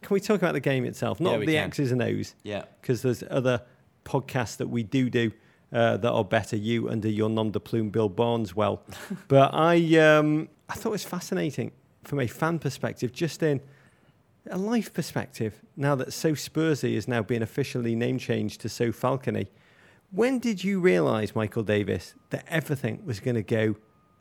Can 0.00 0.14
we 0.14 0.20
talk 0.20 0.38
about 0.40 0.54
the 0.54 0.60
game 0.60 0.84
itself? 0.84 1.20
Not 1.20 1.32
Yeah, 1.32 1.38
the 1.46 1.46
can. 1.54 1.64
X's 1.64 1.92
and 1.92 2.02
O's. 2.02 2.34
Yeah. 2.42 2.64
because 2.80 3.02
there's 3.02 3.22
other 3.30 3.62
podcasts 4.04 4.56
that 4.56 4.68
we 4.68 4.82
do 4.82 5.08
do 5.10 5.30
uh, 5.72 5.96
that 5.98 6.10
are 6.10 6.24
better. 6.24 6.56
You 6.56 6.88
under 6.88 7.08
your 7.08 7.28
nom 7.28 7.50
de 7.50 7.60
plume, 7.60 7.90
Bill 7.90 8.08
Barnes, 8.08 8.56
well, 8.56 8.82
but 9.28 9.52
I 9.54 9.76
um, 9.98 10.48
I 10.68 10.74
thought 10.74 10.88
it 10.88 10.92
was 10.92 11.04
fascinating 11.04 11.70
from 12.04 12.18
a 12.18 12.26
fan 12.26 12.58
perspective, 12.58 13.12
just 13.12 13.42
in 13.42 13.60
a 14.50 14.58
life 14.58 14.92
perspective. 14.92 15.60
Now 15.76 15.94
that 15.96 16.12
So 16.12 16.32
Spursy 16.32 16.94
is 16.94 17.06
now 17.08 17.22
being 17.22 17.42
officially 17.42 17.94
name 17.94 18.18
changed 18.18 18.60
to 18.62 18.68
So 18.68 18.88
Falcony, 18.92 19.48
when 20.10 20.38
did 20.38 20.62
you 20.62 20.80
realise, 20.80 21.34
Michael 21.34 21.62
Davis, 21.62 22.14
that 22.30 22.44
everything 22.48 23.02
was 23.04 23.20
going 23.20 23.36
to 23.36 23.42
go 23.42 23.76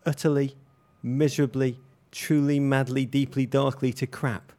utterly, 0.05 0.55
miserably, 1.03 1.79
truly, 2.11 2.59
madly, 2.59 3.05
deeply, 3.05 3.45
darkly 3.45 3.91
to 3.93 4.07
crap 4.07 4.51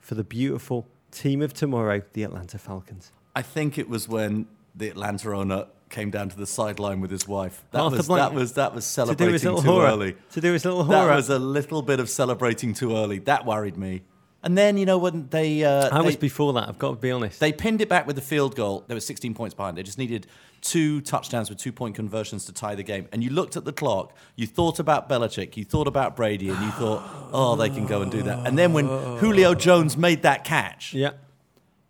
for 0.00 0.14
the 0.14 0.24
beautiful 0.24 0.86
team 1.10 1.42
of 1.42 1.52
tomorrow, 1.52 2.02
the 2.12 2.22
Atlanta 2.22 2.58
Falcons? 2.58 3.12
I 3.34 3.42
think 3.42 3.78
it 3.78 3.88
was 3.88 4.08
when 4.08 4.46
the 4.74 4.88
Atlanta 4.88 5.32
owner 5.34 5.66
came 5.88 6.10
down 6.10 6.28
to 6.30 6.36
the 6.36 6.46
sideline 6.46 7.00
with 7.00 7.10
his 7.10 7.28
wife. 7.28 7.64
That 7.70 7.80
Arthur 7.80 7.98
was 7.98 8.06
Blank. 8.06 8.32
that 8.32 8.34
was 8.34 8.52
that 8.54 8.74
was 8.74 8.84
to 8.84 8.90
celebrating 8.90 9.32
his 9.32 9.42
too 9.42 9.56
horror. 9.56 9.86
early. 9.86 10.16
To 10.32 10.40
do 10.40 10.52
his 10.52 10.64
little 10.64 10.84
horror. 10.84 11.08
That 11.08 11.16
was 11.16 11.28
a 11.28 11.38
little 11.38 11.82
bit 11.82 12.00
of 12.00 12.08
celebrating 12.08 12.72
too 12.72 12.96
early. 12.96 13.18
That 13.18 13.44
worried 13.44 13.76
me. 13.76 14.02
And 14.44 14.58
then 14.58 14.76
you 14.76 14.86
know 14.86 14.98
when 14.98 15.28
they 15.28 15.62
uh, 15.64 15.88
I 15.96 16.00
was 16.00 16.16
before 16.16 16.52
that. 16.54 16.68
I've 16.68 16.78
got 16.78 16.90
to 16.90 16.96
be 16.96 17.10
honest. 17.10 17.38
they 17.38 17.52
pinned 17.52 17.80
it 17.80 17.88
back 17.88 18.06
with 18.06 18.16
the 18.16 18.22
field 18.22 18.56
goal. 18.56 18.84
There 18.88 18.96
were 18.96 19.00
16 19.00 19.34
points 19.34 19.54
behind. 19.54 19.76
They 19.76 19.82
just 19.84 19.98
needed 19.98 20.26
two 20.60 21.00
touchdowns 21.00 21.48
with 21.48 21.58
two 21.58 21.72
point 21.72 21.94
conversions 21.94 22.44
to 22.46 22.52
tie 22.52 22.74
the 22.74 22.82
game. 22.82 23.08
And 23.12 23.22
you 23.22 23.30
looked 23.30 23.56
at 23.56 23.64
the 23.64 23.72
clock. 23.72 24.16
You 24.36 24.46
thought 24.46 24.78
about 24.80 25.08
Belichick. 25.08 25.56
You 25.56 25.64
thought 25.64 25.86
about 25.86 26.16
Brady, 26.16 26.48
and 26.50 26.60
you 26.60 26.70
thought, 26.72 27.02
oh, 27.32 27.56
they 27.56 27.70
can 27.70 27.86
go 27.86 28.02
and 28.02 28.10
do 28.10 28.22
that. 28.24 28.46
And 28.46 28.58
then 28.58 28.72
when 28.72 28.86
Julio 29.18 29.54
Jones 29.54 29.96
made 29.96 30.22
that 30.22 30.42
catch, 30.44 30.92
yeah, 30.92 31.12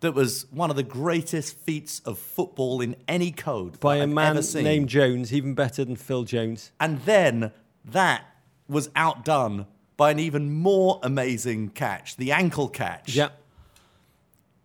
that 0.01 0.13
was 0.13 0.47
one 0.51 0.69
of 0.69 0.77
the 0.77 0.83
greatest 0.83 1.57
feats 1.57 2.01
of 2.01 2.19
football 2.19 2.81
in 2.81 2.97
any 3.09 3.31
code 3.31 3.81
by 3.81 3.97
a 3.97 4.03
I've 4.03 4.09
man 4.11 4.33
ever 4.33 4.43
seen. 4.43 4.65
named 4.65 4.89
Jones, 4.89 5.33
even 5.33 5.55
better 5.55 5.85
than 5.85 5.97
Phil 5.97 6.25
Jones. 6.25 6.73
and 6.81 7.01
then 7.03 7.53
that 7.85 8.25
was 8.69 8.91
outdone 8.95 9.67
by 9.97 10.11
an 10.11 10.19
even 10.19 10.53
more 10.53 10.99
amazing 11.03 11.71
catch, 11.71 12.17
the 12.17 12.33
ankle 12.33 12.69
catch. 12.69 13.15
Yeah, 13.15 13.29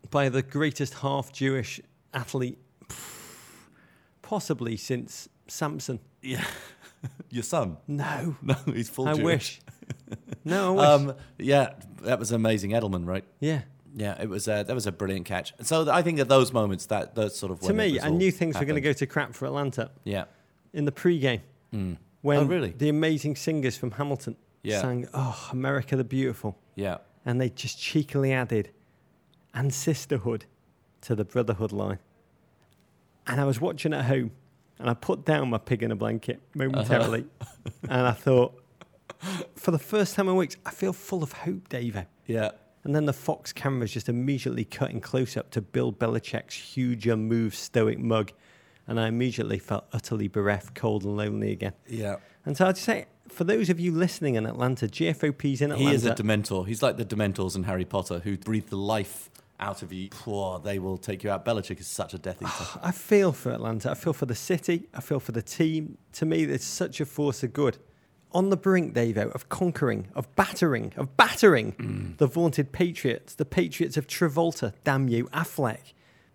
by 0.10 0.30
the 0.30 0.42
greatest 0.42 0.96
half 0.96 1.32
Jewish 1.32 1.80
athlete, 2.14 2.60
possibly 4.22 4.78
since 4.78 5.30
Samson. 5.48 6.00
Yeah. 6.22 6.44
Your 7.30 7.44
son? 7.44 7.78
No, 7.88 8.36
No, 8.42 8.56
he's 8.66 8.90
full 8.90 9.08
I 9.08 9.14
Jewish. 9.14 9.24
wish. 9.24 9.62
No, 10.44 10.80
I 10.80 10.96
wish. 10.96 11.08
Um, 11.10 11.16
yeah, 11.38 11.74
that 12.04 12.20
was 12.20 12.32
amazing. 12.32 12.72
Edelman, 12.72 13.06
right? 13.06 13.26
yeah. 13.40 13.62
Yeah, 13.96 14.16
it 14.22 14.30
was. 14.30 14.48
Uh, 14.48 14.62
that 14.64 14.74
was 14.76 14.86
a 14.86 14.92
brilliant 14.92 15.26
catch. 15.26 15.54
So 15.64 15.90
I 15.92 16.04
think 16.04 16.20
at 16.20 16.30
those 16.30 16.54
moments, 16.54 16.86
that 16.86 17.16
that's 17.16 17.36
sort 17.38 17.52
of 17.52 17.60
To 17.62 17.74
me, 17.74 18.00
I 18.00 18.10
knew 18.10 18.32
things 18.32 18.58
were 18.60 18.64
going 18.66 18.76
to 18.76 18.82
go 18.82 18.94
to 18.94 19.06
crap 19.08 19.34
for 19.34 19.46
Atlanta 19.48 19.90
Yeah, 20.04 20.26
in 20.72 20.86
the 20.86 20.92
pre-game. 20.92 21.42
When 21.72 21.98
Oh, 22.38 22.44
really? 22.46 22.70
the 22.78 22.90
amazing 22.90 23.36
singers 23.38 23.76
from 23.76 23.92
Hamilton 23.92 24.36
Yeah. 24.68 24.82
sang 24.82 25.08
"Oh, 25.14 25.50
America 25.52 25.96
the 25.96 26.04
Beautiful." 26.04 26.58
yeah. 26.76 26.98
and 27.26 27.42
they 27.42 27.50
just 27.50 27.80
cheekily 27.80 28.32
added 28.34 28.70
and 29.54 29.74
sisterhood 29.74 30.46
to 31.02 31.16
the 31.16 31.26
brotherhood 31.26 31.72
line. 31.72 32.00
And 33.26 33.42
I 33.42 33.46
was 33.46 33.60
watching 33.60 33.94
at 33.94 34.06
home 34.06 34.32
and 34.80 34.90
I 34.90 34.94
put 34.94 35.26
down 35.26 35.50
my 35.50 35.58
pig 35.58 35.84
in 35.84 35.92
a 35.92 35.96
blanket 35.96 36.40
momentarily 36.54 37.26
uh-huh. 37.42 37.72
and 37.90 38.08
I 38.08 38.12
thought, 38.12 38.64
for 39.56 39.72
the 39.72 39.80
first 39.80 40.16
time 40.16 40.30
in 40.30 40.36
weeks, 40.36 40.56
I 40.66 40.72
feel 40.72 40.94
full 40.94 41.24
of 41.24 41.32
hope, 41.32 41.70
David. 41.70 42.08
Yeah. 42.26 42.52
And 42.84 42.96
then 42.96 43.06
the 43.06 43.14
Fox 43.14 43.52
cameras 43.52 43.92
just 43.92 44.08
immediately 44.08 44.64
cutting 44.64 45.02
close 45.02 45.36
up 45.36 45.50
to 45.52 45.62
Bill 45.62 45.92
Belichick's 45.92 46.56
huge, 46.56 47.08
unmoved, 47.08 47.56
stoic 47.56 48.00
mug. 48.00 48.32
And 48.88 49.00
I 49.00 49.08
immediately 49.08 49.60
felt 49.60 49.86
utterly 49.92 50.30
bereft, 50.30 50.74
cold, 50.74 51.04
and 51.04 51.18
lonely 51.18 51.52
again. 51.52 51.74
Yeah. 51.88 52.18
And 52.46 52.56
so 52.56 52.68
I'd 52.68 52.76
just 52.76 52.86
say, 52.86 53.08
for 53.32 53.44
those 53.44 53.70
of 53.70 53.80
you 53.80 53.92
listening 53.92 54.36
in 54.36 54.46
Atlanta, 54.46 54.88
GFOP's 54.88 55.62
in 55.62 55.72
Atlanta. 55.72 55.90
He 55.90 55.96
is 55.96 56.06
a 56.06 56.14
Dementor. 56.14 56.68
He's 56.68 56.82
like 56.82 56.98
the 56.98 57.06
Dementors 57.06 57.56
in 57.56 57.64
Harry 57.64 57.86
Potter 57.86 58.20
who 58.20 58.38
breathe 58.38 58.68
the 58.68 58.78
life 58.78 59.30
out 59.60 59.82
of 59.82 59.92
you. 59.92 60.10
Poor, 60.10 60.60
they 60.60 60.80
will 60.80 60.98
take 60.98 61.24
you 61.24 61.30
out. 61.30 61.46
Belichick 61.46 61.80
is 61.80 61.88
such 61.88 62.14
a 62.14 62.18
Death 62.18 62.42
Eater. 62.42 62.80
I 62.84 62.92
feel 62.92 63.32
for 63.32 63.52
Atlanta. 63.52 63.92
I 63.92 63.94
feel 63.96 64.14
for 64.14 64.26
the 64.26 64.36
city. 64.36 64.88
I 64.94 65.02
feel 65.02 65.20
for 65.20 65.32
the 65.32 65.42
team. 65.42 65.98
To 66.14 66.26
me, 66.26 66.44
it's 66.44 66.66
such 66.66 67.02
a 67.02 67.06
force 67.06 67.44
of 67.44 67.54
good. 67.54 67.78
On 68.34 68.50
the 68.50 68.58
brink, 68.58 68.94
Davo, 68.94 69.34
of 69.34 69.50
conquering, 69.50 70.10
of 70.14 70.34
battering, 70.36 70.94
of 70.98 71.16
battering 71.16 71.72
mm. 71.74 72.18
the 72.18 72.28
vaunted 72.28 72.72
Patriots, 72.72 73.34
the 73.34 73.46
Patriots 73.46 73.96
of 73.96 74.06
Travolta, 74.06 74.74
damn 74.84 75.08
you, 75.08 75.26
Affleck, 75.28 75.94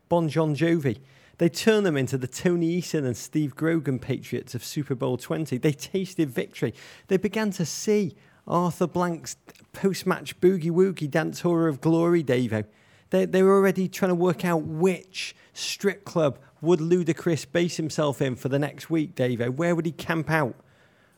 Bon 0.08 0.28
John 0.28 0.56
Jovi. 0.56 0.98
They 1.38 1.48
turned 1.48 1.86
them 1.86 1.96
into 1.96 2.18
the 2.18 2.26
Tony 2.26 2.80
Eason 2.80 3.04
and 3.04 3.16
Steve 3.16 3.56
Grogan 3.56 3.98
Patriots 3.98 4.54
of 4.54 4.64
Super 4.64 4.94
Bowl 4.94 5.16
20. 5.16 5.58
They 5.58 5.72
tasted 5.72 6.30
victory. 6.30 6.74
They 7.08 7.16
began 7.16 7.50
to 7.52 7.64
see 7.64 8.14
Arthur 8.46 8.86
Blank's 8.86 9.36
post 9.72 10.06
match 10.06 10.40
boogie 10.40 10.70
woogie 10.70 11.10
dance 11.10 11.40
horror 11.40 11.68
of 11.68 11.80
glory, 11.80 12.22
Davo. 12.22 12.64
They, 13.10 13.24
they 13.24 13.42
were 13.42 13.54
already 13.54 13.88
trying 13.88 14.10
to 14.10 14.14
work 14.14 14.44
out 14.44 14.62
which 14.62 15.34
strip 15.52 16.04
club 16.04 16.38
would 16.60 16.80
Ludacris 16.80 17.50
base 17.50 17.76
himself 17.76 18.22
in 18.22 18.36
for 18.36 18.48
the 18.48 18.58
next 18.58 18.88
week, 18.88 19.14
Davo. 19.14 19.50
Where 19.50 19.74
would 19.74 19.86
he 19.86 19.92
camp 19.92 20.30
out? 20.30 20.54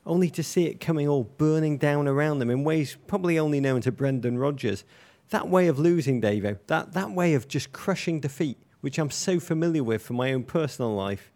Only 0.06 0.28
to 0.30 0.42
see 0.42 0.66
it 0.66 0.80
coming 0.80 1.08
all 1.08 1.24
burning 1.24 1.78
down 1.78 2.08
around 2.08 2.38
them 2.38 2.50
in 2.50 2.64
ways 2.64 2.96
probably 3.06 3.38
only 3.38 3.60
known 3.60 3.80
to 3.82 3.92
Brendan 3.92 4.38
Rodgers. 4.38 4.84
That 5.30 5.48
way 5.48 5.68
of 5.68 5.78
losing, 5.78 6.20
Davo, 6.20 6.58
that, 6.66 6.92
that 6.92 7.10
way 7.10 7.34
of 7.34 7.48
just 7.48 7.72
crushing 7.72 8.20
defeat, 8.20 8.58
which 8.84 8.98
I'm 8.98 9.10
so 9.10 9.40
familiar 9.40 9.82
with 9.82 10.02
from 10.02 10.16
my 10.16 10.34
own 10.34 10.42
personal 10.42 10.94
life, 10.94 11.32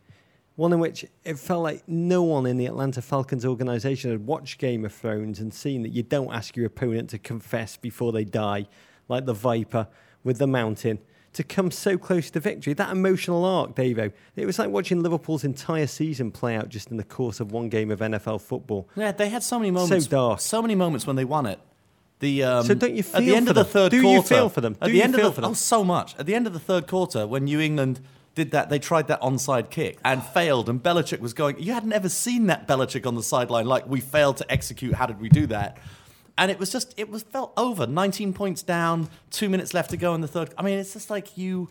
one 0.56 0.70
in 0.70 0.80
which 0.80 1.06
it 1.24 1.38
felt 1.38 1.62
like 1.62 1.82
no 1.88 2.22
one 2.22 2.44
in 2.44 2.58
the 2.58 2.66
Atlanta 2.66 3.00
Falcons 3.00 3.46
organization 3.46 4.10
had 4.10 4.26
watched 4.26 4.58
Game 4.58 4.84
of 4.84 4.92
Thrones 4.92 5.40
and 5.40 5.54
seen 5.54 5.80
that 5.80 5.88
you 5.88 6.02
don't 6.02 6.30
ask 6.30 6.56
your 6.56 6.66
opponent 6.66 7.08
to 7.08 7.18
confess 7.18 7.78
before 7.78 8.12
they 8.12 8.24
die, 8.24 8.66
like 9.08 9.24
the 9.24 9.32
Viper 9.32 9.88
with 10.22 10.36
the 10.36 10.46
Mountain, 10.46 10.98
to 11.32 11.42
come 11.42 11.70
so 11.70 11.96
close 11.96 12.30
to 12.32 12.38
victory. 12.38 12.74
That 12.74 12.90
emotional 12.90 13.42
arc, 13.46 13.74
Davo, 13.74 14.12
it 14.36 14.44
was 14.44 14.58
like 14.58 14.68
watching 14.68 15.02
Liverpool's 15.02 15.42
entire 15.42 15.86
season 15.86 16.30
play 16.30 16.54
out 16.54 16.68
just 16.68 16.90
in 16.90 16.98
the 16.98 17.02
course 17.02 17.40
of 17.40 17.50
one 17.50 17.70
game 17.70 17.90
of 17.90 18.00
NFL 18.00 18.42
football. 18.42 18.90
Yeah, 18.94 19.12
they 19.12 19.30
had 19.30 19.42
so 19.42 19.58
many 19.58 19.70
moments. 19.70 20.04
So 20.04 20.10
dark. 20.10 20.40
So 20.40 20.60
many 20.60 20.74
moments 20.74 21.06
when 21.06 21.16
they 21.16 21.24
won 21.24 21.46
it. 21.46 21.58
The 22.20 22.42
um, 22.44 22.64
So 22.66 22.74
don't 22.74 22.94
you 22.94 23.02
feel 23.02 23.16
at 23.16 23.24
the 23.24 23.34
end 23.36 23.46
for 23.46 23.50
of 23.50 23.54
the 23.56 23.62
them? 23.62 23.72
third 23.72 23.90
Do 23.90 23.96
you 23.98 24.02
quarter? 24.02 24.28
feel 24.34 24.48
for 24.48 24.60
them? 24.60 24.76
At 24.80 24.86
the 24.90 24.96
you 24.96 25.02
end 25.02 25.14
feel 25.14 25.28
of 25.28 25.34
for 25.34 25.40
the, 25.40 25.46
them? 25.46 25.50
Oh, 25.52 25.54
so 25.54 25.84
much. 25.84 26.18
At 26.18 26.26
the 26.26 26.34
end 26.34 26.46
of 26.46 26.52
the 26.52 26.58
third 26.58 26.86
quarter, 26.88 27.26
when 27.26 27.44
New 27.44 27.60
England 27.60 28.00
did 28.34 28.50
that, 28.52 28.70
they 28.70 28.78
tried 28.78 29.06
that 29.08 29.20
onside 29.20 29.70
kick 29.70 29.98
and 30.04 30.22
failed, 30.22 30.68
and 30.68 30.82
Belichick 30.82 31.20
was 31.20 31.32
going. 31.34 31.60
You 31.62 31.72
hadn't 31.72 31.92
ever 31.92 32.08
seen 32.08 32.46
that 32.46 32.66
Belichick 32.68 33.06
on 33.06 33.14
the 33.14 33.22
sideline. 33.22 33.66
Like 33.66 33.88
we 33.88 34.00
failed 34.00 34.36
to 34.38 34.50
execute. 34.52 34.94
How 34.94 35.06
did 35.06 35.20
we 35.20 35.28
do 35.28 35.46
that? 35.48 35.78
And 36.36 36.50
it 36.50 36.58
was 36.58 36.70
just 36.70 36.94
it 36.96 37.08
was 37.08 37.22
felt 37.24 37.52
over. 37.56 37.86
19 37.86 38.32
points 38.32 38.62
down, 38.62 39.08
two 39.30 39.48
minutes 39.48 39.74
left 39.74 39.90
to 39.90 39.96
go 39.96 40.14
in 40.14 40.20
the 40.20 40.28
third. 40.28 40.54
I 40.58 40.62
mean, 40.62 40.78
it's 40.78 40.92
just 40.92 41.10
like 41.10 41.36
you. 41.38 41.68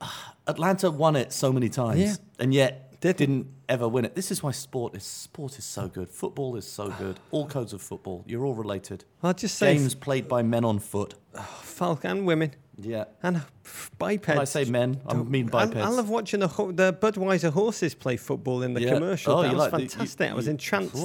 Atlanta 0.48 0.90
won 0.90 1.16
it 1.16 1.32
so 1.32 1.52
many 1.52 1.68
times, 1.68 2.00
Yeah. 2.00 2.14
and 2.38 2.54
yet 2.54 2.85
didn't 3.00 3.46
ever 3.68 3.86
win 3.88 4.04
it. 4.04 4.14
This 4.14 4.30
is 4.30 4.42
why 4.42 4.50
sport 4.52 4.94
is 4.96 5.04
sport 5.04 5.58
is 5.58 5.64
so 5.64 5.88
good. 5.88 6.08
Football 6.10 6.56
is 6.56 6.66
so 6.66 6.88
good. 6.90 7.18
All 7.30 7.46
codes 7.46 7.72
of 7.72 7.82
football, 7.82 8.24
you're 8.26 8.44
all 8.44 8.54
related. 8.54 9.04
I'll 9.22 9.34
just 9.34 9.56
say 9.56 9.76
Games 9.76 9.94
played 9.94 10.28
by 10.28 10.42
men 10.42 10.64
on 10.64 10.78
foot. 10.78 11.14
Falcon 11.60 12.10
and 12.10 12.26
women 12.26 12.52
Yeah. 12.78 13.04
and 13.22 13.42
bipeds. 13.98 14.28
When 14.28 14.38
I 14.38 14.44
say 14.44 14.64
men, 14.64 15.00
I 15.06 15.14
mean 15.14 15.46
bipeds. 15.46 15.76
I 15.76 15.88
love 15.88 16.08
watching 16.08 16.40
the, 16.40 16.48
ho- 16.48 16.72
the 16.72 16.92
Budweiser 16.92 17.50
horses 17.52 17.94
play 17.94 18.16
football 18.16 18.62
in 18.62 18.74
the 18.74 18.82
Yeah. 18.82 18.94
commercial. 18.94 19.34
Oh, 19.38 19.42
that 19.42 19.52
was 19.52 19.58
like 19.58 19.72
the- 19.72 19.82
you- 19.82 19.88
fantastic. 19.88 20.30
I 20.30 20.34
was 20.34 20.48
entranced. 20.48 20.96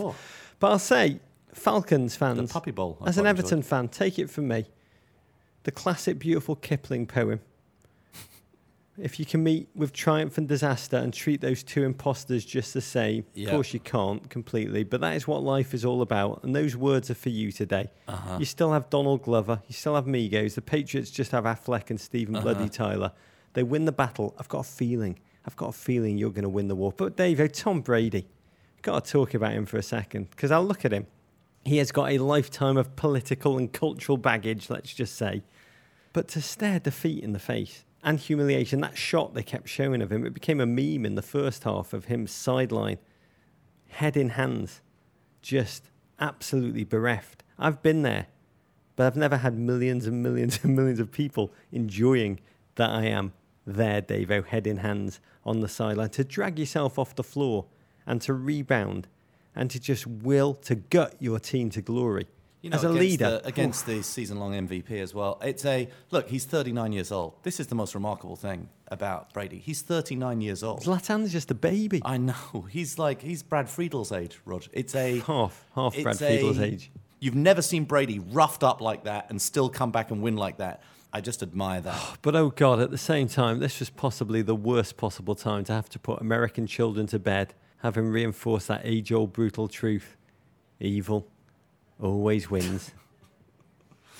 But 0.60 0.72
I'll 0.72 0.80
say, 0.80 1.20
Falcons 1.54 2.16
fans, 2.16 2.38
The 2.48 2.54
Puppy 2.54 2.72
Bowl, 2.72 2.98
I 3.02 3.10
as 3.10 3.18
an 3.18 3.26
Everton 3.28 3.58
enjoyed. 3.60 3.70
fan, 3.70 3.88
take 3.90 4.18
it 4.20 4.30
from 4.30 4.48
me. 4.48 4.66
The 5.64 5.72
classic, 5.72 6.18
beautiful 6.20 6.56
Kipling 6.56 7.06
poem. 7.06 7.42
If 8.98 9.20
you 9.20 9.26
can 9.26 9.42
meet 9.44 9.70
with 9.74 9.94
triumph 9.94 10.38
and 10.38 10.48
disaster 10.48 10.98
and 10.98 11.14
treat 11.14 11.40
those 11.42 11.64
two 11.64 11.84
imposters 11.84 12.44
just 12.46 12.74
the 12.74 12.82
same, 12.82 13.26
Yeah. 13.34 13.48
of 13.48 13.52
course 13.56 13.74
you 13.74 13.80
can't 13.80 14.30
completely, 14.30 14.84
but 14.84 15.00
that 15.02 15.16
is 15.16 15.28
what 15.28 15.44
life 15.44 15.74
is 15.74 15.86
all 15.86 16.02
about. 16.02 16.44
And 16.44 16.54
those 16.56 16.76
words 16.76 17.10
are 17.10 17.16
for 17.16 17.30
you 17.30 17.52
today. 17.52 17.90
Uh-huh. 18.08 18.38
You 18.40 18.46
still 18.46 18.74
have 18.74 18.90
Donald 18.90 19.24
Glover, 19.24 19.62
you 19.68 19.74
still 19.74 19.96
have 19.96 20.06
Migos. 20.06 20.56
The 20.56 20.62
Patriots 20.62 21.10
just 21.10 21.32
have 21.32 21.46
Affleck 21.46 21.90
and 21.90 22.00
Stephen 22.00 22.36
Uh-huh. 22.36 22.44
Bloody 22.54 22.70
Tyler. 22.70 23.14
They 23.54 23.64
win 23.64 23.86
the 23.86 23.92
battle. 23.94 24.36
I've 24.38 24.50
got 24.50 24.60
a 24.60 24.64
feeling. 24.70 25.20
I've 25.46 25.56
got 25.56 25.70
a 25.70 25.74
feeling 25.74 26.18
you're 26.18 26.30
going 26.30 26.44
to 26.44 26.50
win 26.50 26.68
the 26.68 26.76
war. 26.76 26.94
But 26.96 27.16
Dave, 27.18 27.52
Tom 27.54 27.82
Brady, 27.82 28.28
got 28.82 29.06
to 29.06 29.12
talk 29.12 29.34
about 29.34 29.54
him 29.54 29.66
for 29.66 29.78
a 29.78 29.84
second 29.84 30.30
because 30.32 30.52
I'll 30.52 30.66
look 30.66 30.86
at 30.86 30.92
him. 30.92 31.08
He 31.64 31.78
has 31.78 31.92
got 31.92 32.12
a 32.12 32.18
lifetime 32.18 32.76
of 32.78 32.96
political 32.96 33.58
and 33.58 33.72
cultural 33.72 34.18
baggage, 34.18 34.70
let's 34.70 34.94
just 34.94 35.16
say. 35.16 35.44
But 36.14 36.28
to 36.30 36.42
stare 36.42 36.80
defeat 36.80 37.24
in 37.24 37.32
the 37.34 37.40
face 37.40 37.86
and 38.04 38.20
humiliation, 38.20 38.82
that 38.82 38.98
shot 38.98 39.34
they 39.34 39.44
kept 39.44 39.70
showing 39.70 40.02
of 40.02 40.12
him, 40.12 40.26
it 40.26 40.34
became 40.34 40.60
a 40.60 40.66
meme 40.66 41.06
in 41.06 41.16
the 41.16 41.22
first 41.22 41.64
half 41.64 41.94
of 41.94 42.06
him 42.06 42.28
sideline, 42.28 42.98
head 43.90 44.18
in 44.18 44.30
hands, 44.30 44.82
just 45.42 45.92
absolutely 46.20 46.84
bereft. 46.84 47.44
I've 47.60 47.84
been 47.84 48.02
there, 48.02 48.28
but 48.96 49.06
I've 49.06 49.16
never 49.16 49.38
had 49.38 49.58
millions 49.58 50.08
and 50.08 50.24
millions 50.24 50.60
and 50.64 50.76
millions 50.76 51.00
of 51.00 51.12
people 51.12 51.54
enjoying 51.72 52.40
that 52.76 52.90
I 52.90 53.06
am 53.06 53.34
there, 53.66 54.02
Davo, 54.02 54.46
head 54.46 54.66
in 54.66 54.78
hands 54.78 55.20
on 55.46 55.60
the 55.60 55.68
sideline, 55.68 56.10
to 56.10 56.24
drag 56.24 56.58
yourself 56.58 56.98
off 56.98 57.16
the 57.16 57.24
floor 57.24 57.66
and 58.06 58.22
to 58.22 58.34
rebound 58.34 59.08
and 59.56 59.70
to 59.70 59.80
just 59.80 60.08
will 60.08 60.54
to 60.54 60.76
gut 60.76 61.16
your 61.20 61.40
team 61.40 61.70
to 61.72 61.82
glory. 61.82 62.28
You 62.62 62.70
know, 62.70 62.76
As 62.78 62.84
a 62.84 62.90
against 62.90 63.00
leader, 63.02 63.30
the, 63.42 63.48
against 63.48 63.86
the 63.88 64.04
season-long 64.04 64.54
MVP 64.68 64.92
as 65.02 65.16
well. 65.16 65.40
It's 65.42 65.66
a 65.66 65.90
look. 66.12 66.30
He's 66.30 66.46
39 66.46 66.92
years 66.92 67.12
old. 67.12 67.34
This 67.42 67.60
is 67.60 67.68
the 67.68 67.76
most 67.76 67.96
remarkable 67.96 68.36
thing 68.36 68.70
about 68.90 69.34
Brady. 69.34 69.58
He's 69.58 69.82
39 69.82 70.42
years 70.42 70.62
old. 70.62 70.84
Zlatan's 70.84 71.32
just 71.32 71.50
a 71.50 71.56
baby. 71.56 72.02
I 72.06 72.18
know. 72.18 72.36
He's 72.70 73.00
like 73.00 73.22
he's 73.22 73.42
Brad 73.42 73.68
Friedel's 73.68 74.12
age, 74.12 74.40
Rog. 74.46 74.66
It's 74.74 74.94
a 74.96 75.20
half, 75.28 75.66
half 75.74 75.96
Brad 76.04 76.18
Friedel's 76.18 76.60
a- 76.60 76.66
age. 76.66 76.92
You've 77.20 77.36
never 77.36 77.62
seen 77.62 77.86
Brady 77.86 78.20
roughed 78.20 78.64
up 78.64 78.82
like 78.82 79.06
that 79.06 79.30
and 79.30 79.42
still 79.42 79.70
come 79.70 79.92
back 79.92 80.12
and 80.12 80.22
win 80.22 80.36
like 80.36 80.58
that. 80.58 80.82
I 81.14 81.22
just 81.22 81.42
admire 81.42 81.82
that. 81.82 82.18
But 82.22 82.36
oh 82.36 82.50
God, 82.52 82.80
at 82.80 82.92
the 82.92 82.98
same 82.98 83.28
time, 83.28 83.60
this 83.60 83.80
was 83.80 83.90
possibly 83.90 84.42
the 84.44 84.56
worst 84.56 84.98
possible 84.98 85.36
time 85.36 85.64
to 85.66 85.74
have 85.74 85.90
to 85.90 86.00
put 86.00 86.22
American 86.22 86.68
children 86.68 87.08
to 87.08 87.18
bed, 87.20 87.54
having 87.80 88.08
reinforced 88.10 88.68
that 88.68 88.82
age 88.84 89.12
old 89.12 89.34
brutal 89.34 89.68
truth 89.68 90.16
evil 90.80 91.28
always 92.02 92.50
wins. 92.50 92.92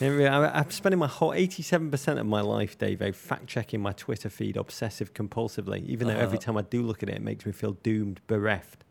I- 0.02 0.60
I'm 0.60 0.72
spending 0.72 0.98
my 1.00 1.08
whole 1.08 1.30
87% 1.32 2.20
of 2.20 2.26
my 2.26 2.42
life, 2.42 2.78
Dave, 2.78 3.16
fact 3.16 3.48
checking 3.48 3.82
my 3.82 3.92
Twitter 3.92 4.30
feed 4.30 4.58
obsessive 4.58 5.14
compulsively, 5.14 5.86
even 5.86 6.08
though 6.08 6.16
every 6.16 6.38
Uh-huh. 6.38 6.46
time 6.46 6.58
I 6.58 6.64
do 6.64 6.82
look 6.82 7.04
at 7.04 7.10
it, 7.10 7.16
it 7.18 7.22
makes 7.22 7.46
me 7.46 7.52
feel 7.52 7.74
doomed, 7.84 8.20
bereft. 8.28 8.84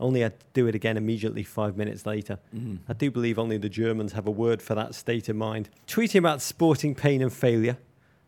Only 0.00 0.24
I'd 0.24 0.34
do 0.54 0.66
it 0.68 0.74
again 0.74 0.96
immediately 0.96 1.42
five 1.44 1.76
minutes 1.76 2.06
later. 2.06 2.38
Mm. 2.54 2.78
I 2.88 2.92
do 2.92 3.10
believe 3.10 3.38
only 3.38 3.58
the 3.58 3.68
Germans 3.68 4.12
have 4.12 4.26
a 4.28 4.30
word 4.30 4.62
for 4.62 4.74
that 4.76 4.94
state 4.94 5.28
of 5.28 5.36
mind. 5.36 5.68
Tweeting 5.88 6.18
about 6.20 6.40
sporting 6.40 6.94
pain 6.94 7.20
and 7.20 7.32
failure, 7.32 7.78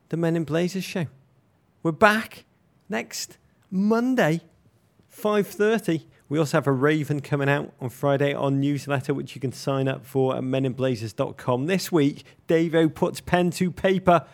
the 0.08 0.16
Men 0.16 0.34
in 0.36 0.44
Blazers 0.44 0.82
show. 0.84 1.06
We're 1.82 1.92
back 1.92 2.44
next 2.88 3.38
Monday, 3.70 4.40
5.30. 5.16 6.04
We 6.30 6.38
also 6.38 6.58
have 6.58 6.68
a 6.68 6.72
Raven 6.72 7.20
coming 7.22 7.48
out 7.48 7.72
on 7.80 7.88
Friday 7.88 8.32
on 8.32 8.60
newsletter, 8.60 9.12
which 9.12 9.34
you 9.34 9.40
can 9.40 9.50
sign 9.50 9.88
up 9.88 10.06
for 10.06 10.36
at 10.36 10.44
meninblazers.com. 10.44 11.66
This 11.66 11.90
week, 11.90 12.22
Davo 12.46 12.94
puts 12.94 13.20
pen 13.20 13.50
to 13.50 13.72
paper 13.72 14.24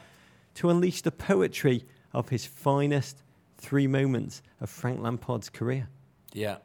to 0.57 0.69
unleash 0.69 1.01
the 1.01 1.11
poetry 1.11 1.87
of 2.13 2.29
his 2.29 2.45
finest 2.45 3.23
three 3.57 3.87
moments 3.87 4.43
of 4.61 4.69
Frank 4.69 5.01
Lampard's 5.01 5.49
career. 5.49 5.89
Yeah. 6.35 6.59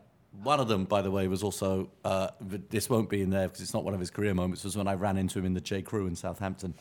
One 0.43 0.59
of 0.59 0.67
them, 0.67 0.83
by 0.83 1.01
the 1.01 1.11
way, 1.11 1.29
was 1.29 1.43
also 1.43 1.89
uh, 2.03 2.31
this 2.41 2.89
won't 2.89 3.09
be 3.09 3.21
in 3.21 3.29
there 3.29 3.47
because 3.47 3.61
it's 3.61 3.73
not 3.73 3.85
one 3.85 3.93
of 3.93 4.01
his 4.01 4.11
career 4.11 4.33
moments. 4.33 4.65
Was 4.65 4.75
when 4.75 4.89
I 4.89 4.95
ran 4.95 5.15
into 5.15 5.39
him 5.39 5.45
in 5.45 5.53
the 5.53 5.61
J 5.61 5.81
Crew 5.81 6.07
in 6.07 6.15
Southampton. 6.17 6.73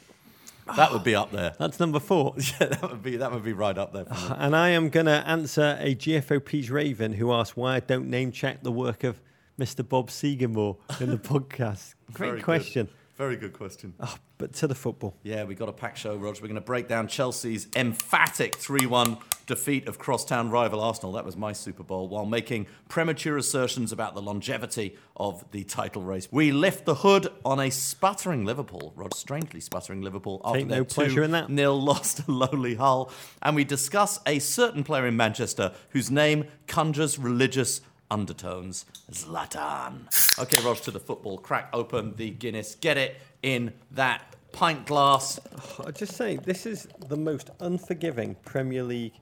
That 0.76 0.92
would 0.92 1.00
ah. 1.00 1.04
be 1.04 1.14
up 1.14 1.30
there. 1.32 1.54
That's 1.58 1.80
number 1.80 2.00
four. 2.00 2.34
Yeah, 2.60 2.66
that 2.68 2.82
would 2.82 3.02
be 3.02 3.16
that 3.16 3.32
would 3.32 3.44
be 3.44 3.52
right 3.52 3.76
up 3.76 3.92
there. 3.92 4.04
Me. 4.04 4.10
Ah, 4.12 4.36
and 4.38 4.56
I 4.56 4.70
am 4.70 4.88
going 4.88 5.06
to 5.06 5.26
answer 5.26 5.76
a 5.80 5.94
GFOP's 5.94 6.70
Raven 6.70 7.12
who 7.12 7.32
asked 7.32 7.56
why 7.56 7.76
I 7.76 7.80
don't 7.80 8.08
name 8.08 8.32
check 8.32 8.62
the 8.62 8.72
work 8.72 9.04
of 9.04 9.20
Mr. 9.58 9.86
Bob 9.86 10.10
Segamore 10.10 10.78
in 11.00 11.10
the 11.10 11.18
podcast. 11.18 11.94
Great 12.12 12.44
Very 12.44 12.62
good. 12.62 12.88
Very 13.20 13.36
good 13.36 13.52
question. 13.52 13.92
Oh, 14.00 14.16
but 14.38 14.54
to 14.54 14.66
the 14.66 14.74
football. 14.74 15.14
Yeah, 15.22 15.44
we've 15.44 15.58
got 15.58 15.68
a 15.68 15.74
packed 15.74 15.98
show, 15.98 16.16
Roger. 16.16 16.40
We're 16.40 16.48
going 16.48 16.54
to 16.54 16.62
break 16.62 16.88
down 16.88 17.06
Chelsea's 17.06 17.68
emphatic 17.76 18.56
3 18.56 18.86
1 18.86 19.18
defeat 19.44 19.86
of 19.88 19.98
crosstown 19.98 20.48
rival 20.48 20.80
Arsenal. 20.80 21.12
That 21.12 21.26
was 21.26 21.36
my 21.36 21.52
Super 21.52 21.82
Bowl, 21.82 22.08
while 22.08 22.24
making 22.24 22.66
premature 22.88 23.36
assertions 23.36 23.92
about 23.92 24.14
the 24.14 24.22
longevity 24.22 24.96
of 25.18 25.44
the 25.50 25.64
title 25.64 26.00
race. 26.00 26.28
We 26.30 26.50
lift 26.50 26.86
the 26.86 26.94
hood 26.94 27.28
on 27.44 27.60
a 27.60 27.68
sputtering 27.68 28.46
Liverpool, 28.46 28.94
Rod, 28.96 29.12
strangely 29.12 29.60
sputtering 29.60 30.00
Liverpool 30.00 30.40
after 30.42 30.60
Take 30.60 30.68
no 30.68 30.84
pleasure 30.84 31.22
in 31.22 31.32
that. 31.32 31.50
nil 31.50 31.78
loss 31.82 32.14
to 32.14 32.32
lowly 32.32 32.76
Hull. 32.76 33.12
And 33.42 33.54
we 33.54 33.64
discuss 33.64 34.18
a 34.24 34.38
certain 34.38 34.82
player 34.82 35.06
in 35.06 35.16
Manchester 35.16 35.74
whose 35.90 36.10
name 36.10 36.46
conjures 36.66 37.18
religious 37.18 37.82
undertones. 38.10 38.84
Zlatan. 39.12 40.06
Okay, 40.38 40.62
Rog, 40.64 40.78
to 40.82 40.90
the 40.90 41.00
football. 41.00 41.38
Crack 41.38 41.68
open 41.72 42.14
the 42.16 42.30
Guinness. 42.30 42.74
Get 42.74 42.96
it 42.98 43.16
in 43.42 43.72
that 43.92 44.36
pint 44.52 44.86
glass. 44.86 45.38
I 45.86 45.90
just 45.92 46.16
say 46.16 46.36
this 46.36 46.66
is 46.66 46.88
the 47.08 47.16
most 47.16 47.50
unforgiving 47.60 48.36
Premier 48.44 48.82
League 48.82 49.12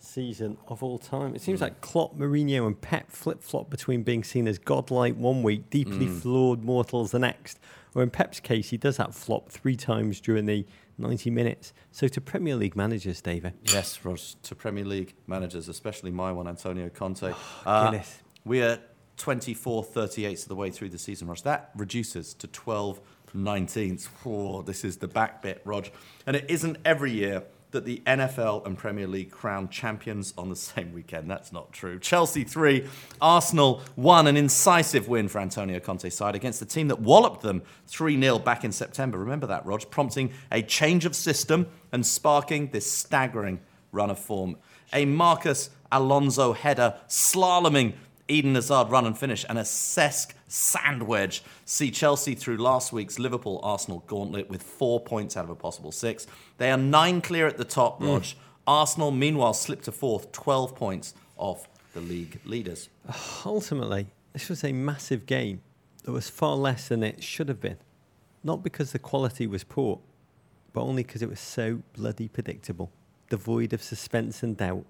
season 0.00 0.56
of 0.68 0.82
all 0.82 0.98
time. 0.98 1.34
It 1.34 1.42
seems 1.42 1.60
like 1.60 1.80
Klopp, 1.80 2.16
Mourinho, 2.16 2.66
and 2.66 2.80
Pep 2.80 3.10
flip 3.10 3.42
flop 3.42 3.68
between 3.68 4.02
being 4.02 4.22
seen 4.24 4.46
as 4.46 4.58
godlike 4.58 5.16
one 5.16 5.42
week, 5.42 5.68
deeply 5.70 6.06
Hmm. 6.06 6.18
flawed 6.18 6.62
mortals 6.62 7.10
the 7.10 7.18
next. 7.18 7.58
Or 7.94 8.02
in 8.02 8.10
Pep's 8.10 8.38
case, 8.40 8.70
he 8.70 8.76
does 8.76 8.96
that 8.98 9.14
flop 9.14 9.50
three 9.50 9.74
times 9.76 10.20
during 10.20 10.46
the 10.46 10.64
90 10.98 11.30
minutes. 11.30 11.72
So 11.90 12.06
to 12.08 12.20
Premier 12.20 12.54
League 12.54 12.76
managers, 12.76 13.20
David, 13.20 13.54
Yes, 13.64 13.98
Rog, 14.04 14.18
to 14.44 14.54
Premier 14.54 14.84
League 14.84 15.14
managers, 15.26 15.68
especially 15.68 16.10
my 16.10 16.30
one, 16.32 16.46
Antonio 16.48 16.88
Conte. 16.90 17.34
Uh, 17.66 17.90
Guinness. 17.90 18.18
We 18.48 18.62
are 18.62 18.78
24 19.18 19.84
38 19.84 20.42
of 20.42 20.48
the 20.48 20.56
way 20.56 20.70
through 20.70 20.88
the 20.88 20.98
season, 20.98 21.28
Rog. 21.28 21.36
That 21.40 21.70
reduces 21.76 22.32
to 22.32 22.46
12 22.46 22.98
19ths. 23.36 24.08
Oh, 24.24 24.62
this 24.62 24.84
is 24.84 24.96
the 24.96 25.06
back 25.06 25.42
bit, 25.42 25.60
Rog. 25.66 25.88
And 26.26 26.34
it 26.34 26.46
isn't 26.48 26.78
every 26.82 27.12
year 27.12 27.42
that 27.72 27.84
the 27.84 28.00
NFL 28.06 28.64
and 28.64 28.78
Premier 28.78 29.06
League 29.06 29.30
crown 29.30 29.68
champions 29.68 30.32
on 30.38 30.48
the 30.48 30.56
same 30.72 30.94
weekend. 30.94 31.30
That's 31.30 31.52
not 31.52 31.74
true. 31.74 31.98
Chelsea 31.98 32.42
3, 32.42 32.88
Arsenal 33.20 33.82
1. 33.96 34.26
An 34.26 34.38
incisive 34.38 35.08
win 35.08 35.28
for 35.28 35.40
Antonio 35.40 35.78
Conte's 35.78 36.16
side 36.16 36.34
against 36.34 36.58
the 36.58 36.64
team 36.64 36.88
that 36.88 37.02
walloped 37.02 37.42
them 37.42 37.60
3 37.88 38.18
0 38.18 38.38
back 38.38 38.64
in 38.64 38.72
September. 38.72 39.18
Remember 39.18 39.46
that, 39.46 39.66
Rog? 39.66 39.90
Prompting 39.90 40.32
a 40.50 40.62
change 40.62 41.04
of 41.04 41.14
system 41.14 41.66
and 41.92 42.06
sparking 42.06 42.70
this 42.70 42.90
staggering 42.90 43.60
run 43.92 44.08
of 44.08 44.18
form. 44.18 44.56
A 44.94 45.04
Marcos 45.04 45.68
Alonso 45.92 46.52
header 46.52 46.94
slaloming 47.08 47.94
Eden 48.28 48.54
Hazard 48.54 48.90
run 48.90 49.06
and 49.06 49.16
finish, 49.16 49.44
and 49.48 49.58
a 49.58 49.64
sand 49.64 51.02
wedge 51.02 51.42
see 51.64 51.90
Chelsea 51.90 52.34
through 52.34 52.58
last 52.58 52.92
week's 52.92 53.18
Liverpool 53.18 53.60
Arsenal 53.62 54.04
gauntlet 54.06 54.48
with 54.50 54.62
four 54.62 55.00
points 55.00 55.36
out 55.36 55.44
of 55.44 55.50
a 55.50 55.54
possible 55.54 55.92
six. 55.92 56.26
They 56.58 56.70
are 56.70 56.76
nine 56.76 57.20
clear 57.20 57.46
at 57.46 57.56
the 57.56 57.64
top, 57.64 58.00
mm. 58.00 58.08
Rog. 58.08 58.24
Arsenal, 58.66 59.10
meanwhile, 59.10 59.54
slipped 59.54 59.84
to 59.84 59.92
fourth, 59.92 60.30
12 60.32 60.76
points 60.76 61.14
off 61.38 61.68
the 61.94 62.00
league 62.00 62.38
leaders. 62.44 62.90
Ultimately, 63.46 64.08
this 64.34 64.48
was 64.48 64.62
a 64.62 64.72
massive 64.72 65.24
game 65.24 65.62
that 66.04 66.12
was 66.12 66.28
far 66.28 66.54
less 66.54 66.88
than 66.88 67.02
it 67.02 67.22
should 67.22 67.48
have 67.48 67.60
been. 67.60 67.78
Not 68.44 68.62
because 68.62 68.92
the 68.92 68.98
quality 68.98 69.46
was 69.46 69.64
poor, 69.64 70.00
but 70.72 70.82
only 70.82 71.02
because 71.02 71.22
it 71.22 71.30
was 71.30 71.40
so 71.40 71.82
bloody 71.94 72.28
predictable, 72.28 72.90
devoid 73.30 73.72
of 73.72 73.82
suspense 73.82 74.42
and 74.42 74.56
doubt. 74.56 74.84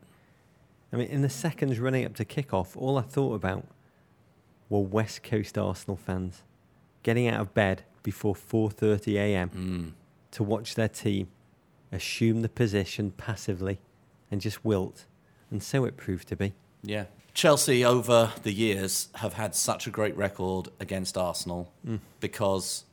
I 0.93 0.97
mean, 0.97 1.09
in 1.09 1.23
the 1.23 1.29
seconds 1.29 1.79
running 1.79 2.05
up 2.05 2.15
to 2.17 2.25
kick-off, 2.25 2.77
all 2.77 2.97
I 2.97 3.03
thought 3.03 3.35
about 3.35 3.67
were 4.69 4.81
West 4.81 5.23
Coast 5.23 5.59
Arsenal 5.59 5.97
fans 5.97 6.43
getting 7.03 7.29
out 7.29 7.41
of 7.41 7.55
bed 7.55 7.83
before 8.03 8.35
4:30 8.35 9.15
a.m. 9.17 9.51
Mm. 9.51 9.93
to 10.33 10.43
watch 10.43 10.75
their 10.75 10.89
team 10.89 11.29
assume 11.93 12.43
the 12.43 12.49
position 12.49 13.13
passively 13.13 13.79
and 14.31 14.41
just 14.41 14.65
wilt, 14.65 15.07
and 15.51 15.63
so 15.63 15.85
it 15.85 15.97
proved 15.97 16.29
to 16.29 16.37
be. 16.37 16.53
Yeah. 16.83 17.05
Chelsea, 17.35 17.85
over 17.85 18.33
the 18.43 18.53
years, 18.53 19.09
have 19.17 19.35
had 19.35 19.55
such 19.55 19.87
a 19.87 19.91
great 19.91 20.17
record 20.17 20.69
against 20.81 21.17
Arsenal 21.17 21.73
mm. 21.87 22.01
because 22.21 22.85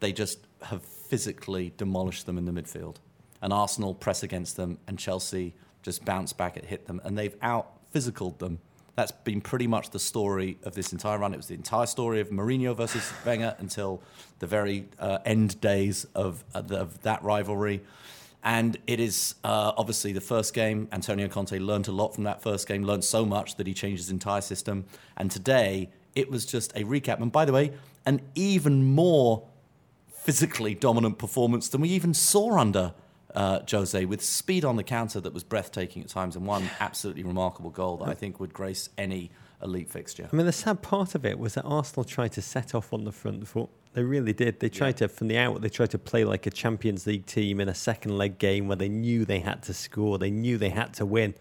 they 0.00 0.12
just 0.12 0.40
have 0.62 0.82
physically 0.82 1.72
demolished 1.76 2.26
them 2.26 2.36
in 2.38 2.44
the 2.44 2.52
midfield. 2.52 2.96
And 3.40 3.52
Arsenal 3.52 3.94
press 3.94 4.22
against 4.22 4.56
them, 4.56 4.78
and 4.86 4.98
Chelsea 4.98 5.54
just 5.88 6.04
bounce 6.04 6.32
back 6.32 6.56
and 6.56 6.66
hit 6.66 6.86
them, 6.86 7.00
and 7.04 7.16
they've 7.16 7.36
out 7.40 7.66
physicaled 7.94 8.38
them. 8.38 8.60
That's 8.94 9.12
been 9.12 9.40
pretty 9.40 9.66
much 9.66 9.90
the 9.90 9.98
story 9.98 10.58
of 10.64 10.74
this 10.74 10.92
entire 10.92 11.18
run. 11.18 11.32
It 11.32 11.38
was 11.38 11.46
the 11.46 11.54
entire 11.54 11.86
story 11.86 12.20
of 12.20 12.30
Mourinho 12.30 12.76
versus 12.76 13.10
Wenger 13.24 13.54
until 13.58 14.02
the 14.40 14.46
very 14.46 14.88
uh, 14.98 15.18
end 15.24 15.60
days 15.60 16.04
of, 16.14 16.44
uh, 16.54 16.60
the, 16.62 16.78
of 16.78 17.00
that 17.02 17.22
rivalry. 17.22 17.80
And 18.42 18.76
it 18.86 19.00
is 19.00 19.36
uh, 19.44 19.72
obviously 19.76 20.12
the 20.12 20.20
first 20.20 20.52
game. 20.52 20.88
Antonio 20.92 21.28
Conte 21.28 21.56
learned 21.58 21.88
a 21.88 21.92
lot 21.92 22.14
from 22.14 22.24
that 22.24 22.42
first 22.42 22.66
game, 22.68 22.82
learned 22.82 23.04
so 23.04 23.24
much 23.24 23.56
that 23.56 23.66
he 23.66 23.72
changed 23.72 24.02
his 24.02 24.10
entire 24.10 24.40
system. 24.40 24.84
And 25.16 25.30
today, 25.30 25.90
it 26.14 26.30
was 26.30 26.44
just 26.44 26.72
a 26.76 26.84
recap. 26.84 27.20
And 27.22 27.32
by 27.32 27.44
the 27.44 27.52
way, 27.52 27.72
an 28.04 28.20
even 28.34 28.84
more 28.84 29.46
physically 30.12 30.74
dominant 30.74 31.18
performance 31.18 31.68
than 31.68 31.80
we 31.80 31.88
even 31.90 32.12
saw 32.14 32.58
under 32.58 32.94
uh, 33.34 33.60
Jose, 33.70 34.04
with 34.04 34.22
speed 34.22 34.64
on 34.64 34.76
the 34.76 34.82
counter 34.82 35.20
that 35.20 35.32
was 35.32 35.44
breathtaking 35.44 36.02
at 36.02 36.08
times, 36.08 36.36
and 36.36 36.46
one 36.46 36.70
absolutely 36.80 37.22
remarkable 37.22 37.70
goal 37.70 37.98
that 37.98 38.08
I 38.08 38.14
think 38.14 38.40
would 38.40 38.52
grace 38.52 38.88
any 38.96 39.30
elite 39.62 39.90
fixture. 39.90 40.28
I 40.32 40.36
mean, 40.36 40.46
the 40.46 40.52
sad 40.52 40.82
part 40.82 41.14
of 41.14 41.26
it 41.26 41.38
was 41.38 41.54
that 41.54 41.64
Arsenal 41.64 42.04
tried 42.04 42.32
to 42.32 42.42
set 42.42 42.74
off 42.74 42.92
on 42.92 43.04
the 43.04 43.12
front 43.12 43.46
foot. 43.46 43.68
They 43.94 44.02
really 44.02 44.32
did. 44.32 44.60
They 44.60 44.68
tried 44.68 44.98
to, 44.98 45.08
from 45.08 45.28
the 45.28 45.38
out, 45.38 45.60
they 45.60 45.68
tried 45.68 45.90
to 45.90 45.98
play 45.98 46.24
like 46.24 46.46
a 46.46 46.50
Champions 46.50 47.06
League 47.06 47.26
team 47.26 47.60
in 47.60 47.68
a 47.68 47.74
second 47.74 48.16
leg 48.16 48.38
game 48.38 48.68
where 48.68 48.76
they 48.76 48.88
knew 48.88 49.24
they 49.24 49.40
had 49.40 49.62
to 49.64 49.74
score, 49.74 50.18
they 50.18 50.30
knew 50.30 50.56
they 50.56 50.68
had 50.68 50.94
to 50.94 51.06
win. 51.06 51.34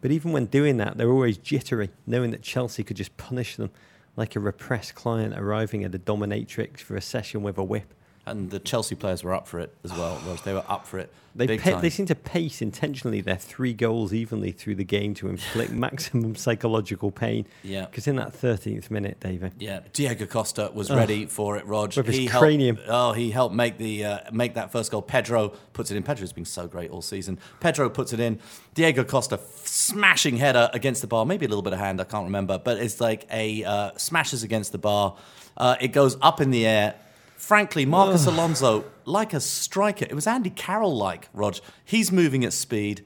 But 0.00 0.10
even 0.10 0.32
when 0.32 0.46
doing 0.46 0.76
that, 0.78 0.98
they 0.98 1.04
were 1.04 1.12
always 1.12 1.38
jittery, 1.38 1.90
knowing 2.06 2.30
that 2.32 2.42
Chelsea 2.42 2.82
could 2.82 2.96
just 2.96 3.16
punish 3.16 3.56
them 3.56 3.70
like 4.16 4.34
a 4.34 4.40
repressed 4.40 4.94
client 4.94 5.34
arriving 5.36 5.84
at 5.84 5.94
a 5.94 5.98
dominatrix 5.98 6.80
for 6.80 6.96
a 6.96 7.00
session 7.00 7.42
with 7.42 7.58
a 7.58 7.64
whip. 7.64 7.92
And 8.26 8.50
the 8.50 8.58
Chelsea 8.58 8.96
players 8.96 9.22
were 9.22 9.32
up 9.32 9.46
for 9.46 9.60
it 9.60 9.72
as 9.84 9.92
well. 9.92 10.18
They 10.44 10.52
were 10.52 10.64
up 10.68 10.84
for 10.86 10.98
it. 10.98 11.12
They, 11.36 11.58
pa- 11.58 11.80
they 11.80 11.90
seem 11.90 12.06
to 12.06 12.14
pace 12.14 12.62
intentionally 12.62 13.20
their 13.20 13.36
three 13.36 13.74
goals 13.74 14.14
evenly 14.14 14.52
through 14.52 14.76
the 14.76 14.84
game 14.84 15.12
to 15.16 15.28
inflict 15.28 15.70
maximum 15.86 16.34
psychological 16.34 17.10
pain. 17.10 17.46
Yeah. 17.62 17.84
Because 17.84 18.08
in 18.08 18.16
that 18.16 18.32
13th 18.32 18.90
minute, 18.90 19.20
David, 19.20 19.52
Yeah, 19.58 19.80
Diego 19.92 20.24
Costa 20.24 20.70
was 20.74 20.90
Ugh. 20.90 20.96
ready 20.96 21.26
for 21.26 21.58
it. 21.58 21.66
Rog, 21.66 21.94
With 21.94 22.06
his 22.06 22.16
he 22.16 22.26
cranium. 22.26 22.76
Helped, 22.76 22.90
oh, 22.90 23.12
he 23.12 23.30
helped 23.30 23.54
make 23.54 23.76
the 23.76 24.04
uh, 24.06 24.18
make 24.32 24.54
that 24.54 24.72
first 24.72 24.90
goal. 24.90 25.02
Pedro 25.02 25.50
puts 25.74 25.90
it 25.90 25.96
in. 25.96 26.02
Pedro's 26.02 26.32
been 26.32 26.46
so 26.46 26.66
great 26.66 26.90
all 26.90 27.02
season. 27.02 27.38
Pedro 27.60 27.90
puts 27.90 28.12
it 28.14 28.18
in. 28.18 28.40
Diego 28.74 29.04
Costa 29.04 29.38
smashing 29.64 30.38
header 30.38 30.70
against 30.72 31.00
the 31.02 31.06
bar. 31.06 31.26
Maybe 31.26 31.44
a 31.44 31.48
little 31.48 31.62
bit 31.62 31.74
of 31.74 31.78
hand. 31.78 32.00
I 32.00 32.04
can't 32.04 32.24
remember, 32.24 32.58
but 32.58 32.78
it's 32.78 32.98
like 33.00 33.26
a 33.30 33.62
uh, 33.62 33.90
smashes 33.98 34.42
against 34.42 34.72
the 34.72 34.78
bar. 34.78 35.16
Uh, 35.56 35.76
it 35.80 35.88
goes 35.88 36.16
up 36.22 36.40
in 36.40 36.50
the 36.50 36.66
air. 36.66 36.94
Frankly, 37.36 37.86
Marcos 37.86 38.26
Alonso, 38.26 38.84
like 39.04 39.32
a 39.34 39.40
striker, 39.40 40.06
it 40.08 40.14
was 40.14 40.26
Andy 40.26 40.50
Carroll 40.50 40.96
like, 40.96 41.28
Rog. 41.32 41.56
He's 41.84 42.10
moving 42.10 42.44
at 42.44 42.52
speed. 42.52 43.04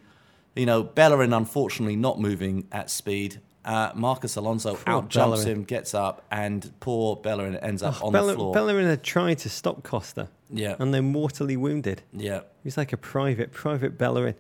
You 0.57 0.67
know, 0.67 0.83
Bellerin, 0.83 1.33
unfortunately, 1.33 1.97
not 1.97 2.21
moving 2.21 2.67
at 2.73 2.91
speed. 2.91 3.41
Uh, 3.65 3.93
Marcos 3.95 4.37
Alonso 4.37 4.79
out 4.87 5.11
jumps 5.11 5.45
him, 5.45 5.65
gets 5.65 5.93
up, 5.95 6.25
and 6.31 6.73
poor 6.81 7.15
Bellerin 7.17 7.57
ends 7.57 7.83
up 7.83 8.03
Oh, 8.03 8.07
on 8.07 8.13
the 8.15 8.35
floor. 8.35 8.55
Bellerin 8.55 8.87
had 8.87 9.03
tried 9.03 9.39
to 9.41 9.51
stop 9.51 9.83
Costa. 9.83 10.29
Yeah. 10.49 10.77
And 10.79 10.93
then 10.95 11.13
mortally 11.13 11.57
wounded. 11.57 12.03
yeah, 12.13 12.39
He 12.41 12.65
was 12.65 12.77
like 12.77 12.93
a 12.93 12.97
private, 12.97 13.53
private 13.53 13.99
Bellerin. 13.99 14.35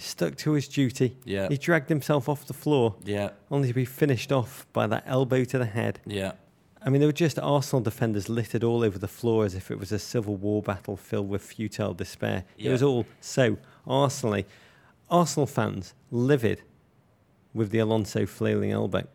Stuck 0.00 0.36
to 0.38 0.52
his 0.52 0.66
duty. 0.68 1.10
Mm. 1.10 1.16
Yeah. 1.24 1.48
He 1.48 1.56
dragged 1.56 1.88
himself 1.88 2.28
off 2.28 2.46
the 2.46 2.52
floor, 2.52 2.96
yeah, 3.04 3.30
only 3.50 3.68
to 3.68 3.74
be 3.74 3.84
finished 3.86 4.32
off 4.32 4.66
by 4.72 4.86
that 4.88 5.04
elbow 5.06 5.44
to 5.44 5.58
the 5.58 5.66
head. 5.66 6.00
yeah. 6.04 6.32
I 6.84 6.90
mean, 6.90 7.00
there 7.00 7.08
were 7.08 7.12
just 7.12 7.38
Arsenal 7.38 7.80
defenders 7.80 8.28
littered 8.28 8.62
all 8.62 8.84
over 8.84 8.98
the 8.98 9.08
floor 9.08 9.44
as 9.44 9.54
if 9.54 9.70
it 9.70 9.78
was 9.78 9.90
a 9.90 9.98
civil 9.98 10.36
war 10.36 10.62
battle 10.62 10.96
filled 10.96 11.30
with 11.30 11.42
futile 11.42 11.94
despair. 11.94 12.44
It 12.58 12.70
was 12.70 12.82
all 12.82 13.06
so 13.20 13.56
Arsenally. 13.86 14.44
Arsenal 15.10 15.46
fans 15.46 15.94
livid 16.10 16.62
with 17.52 17.70
the 17.70 17.78
Alonso 17.78 18.26
flailing 18.26 18.70
elbow. 18.72 19.06